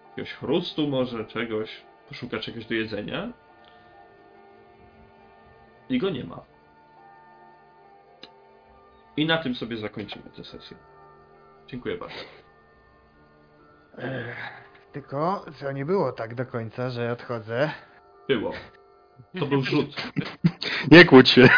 jakiegoś 0.10 0.34
chrustu 0.34 0.88
może, 0.88 1.26
czegoś, 1.26 1.70
poszuka 2.10 2.40
czegoś 2.40 2.66
do 2.66 2.74
jedzenia. 2.74 3.30
I 5.90 5.98
go 5.98 6.10
nie 6.10 6.24
ma. 6.24 6.42
I 9.18 9.26
na 9.26 9.38
tym 9.38 9.56
sobie 9.56 9.78
zakończymy 9.78 10.30
tę 10.36 10.44
sesję. 10.44 10.78
Dziękuję 11.68 11.98
bardzo. 11.98 12.16
Tylko, 14.92 15.46
co 15.60 15.72
nie 15.72 15.86
było 15.86 16.12
tak 16.12 16.36
do 16.36 16.46
końca, 16.46 16.90
że 16.90 17.12
odchodzę. 17.12 17.72
Było. 18.28 18.52
To 19.40 19.46
był 19.46 19.62
rzut. 19.62 20.12
Nie 20.92 21.06
kłóć 21.06 21.30
się. 21.30 21.50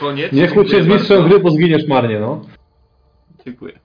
Koniec. 0.00 0.32
Nie 0.32 0.48
kłóć 0.48 0.70
się 0.70 0.82
z 0.82 0.86
mistrzem 0.86 1.28
gry, 1.28 1.40
bo 1.40 1.50
zginiesz 1.50 1.88
marnie, 1.88 2.20
no. 2.20 2.42
Dziękuję. 3.44 3.84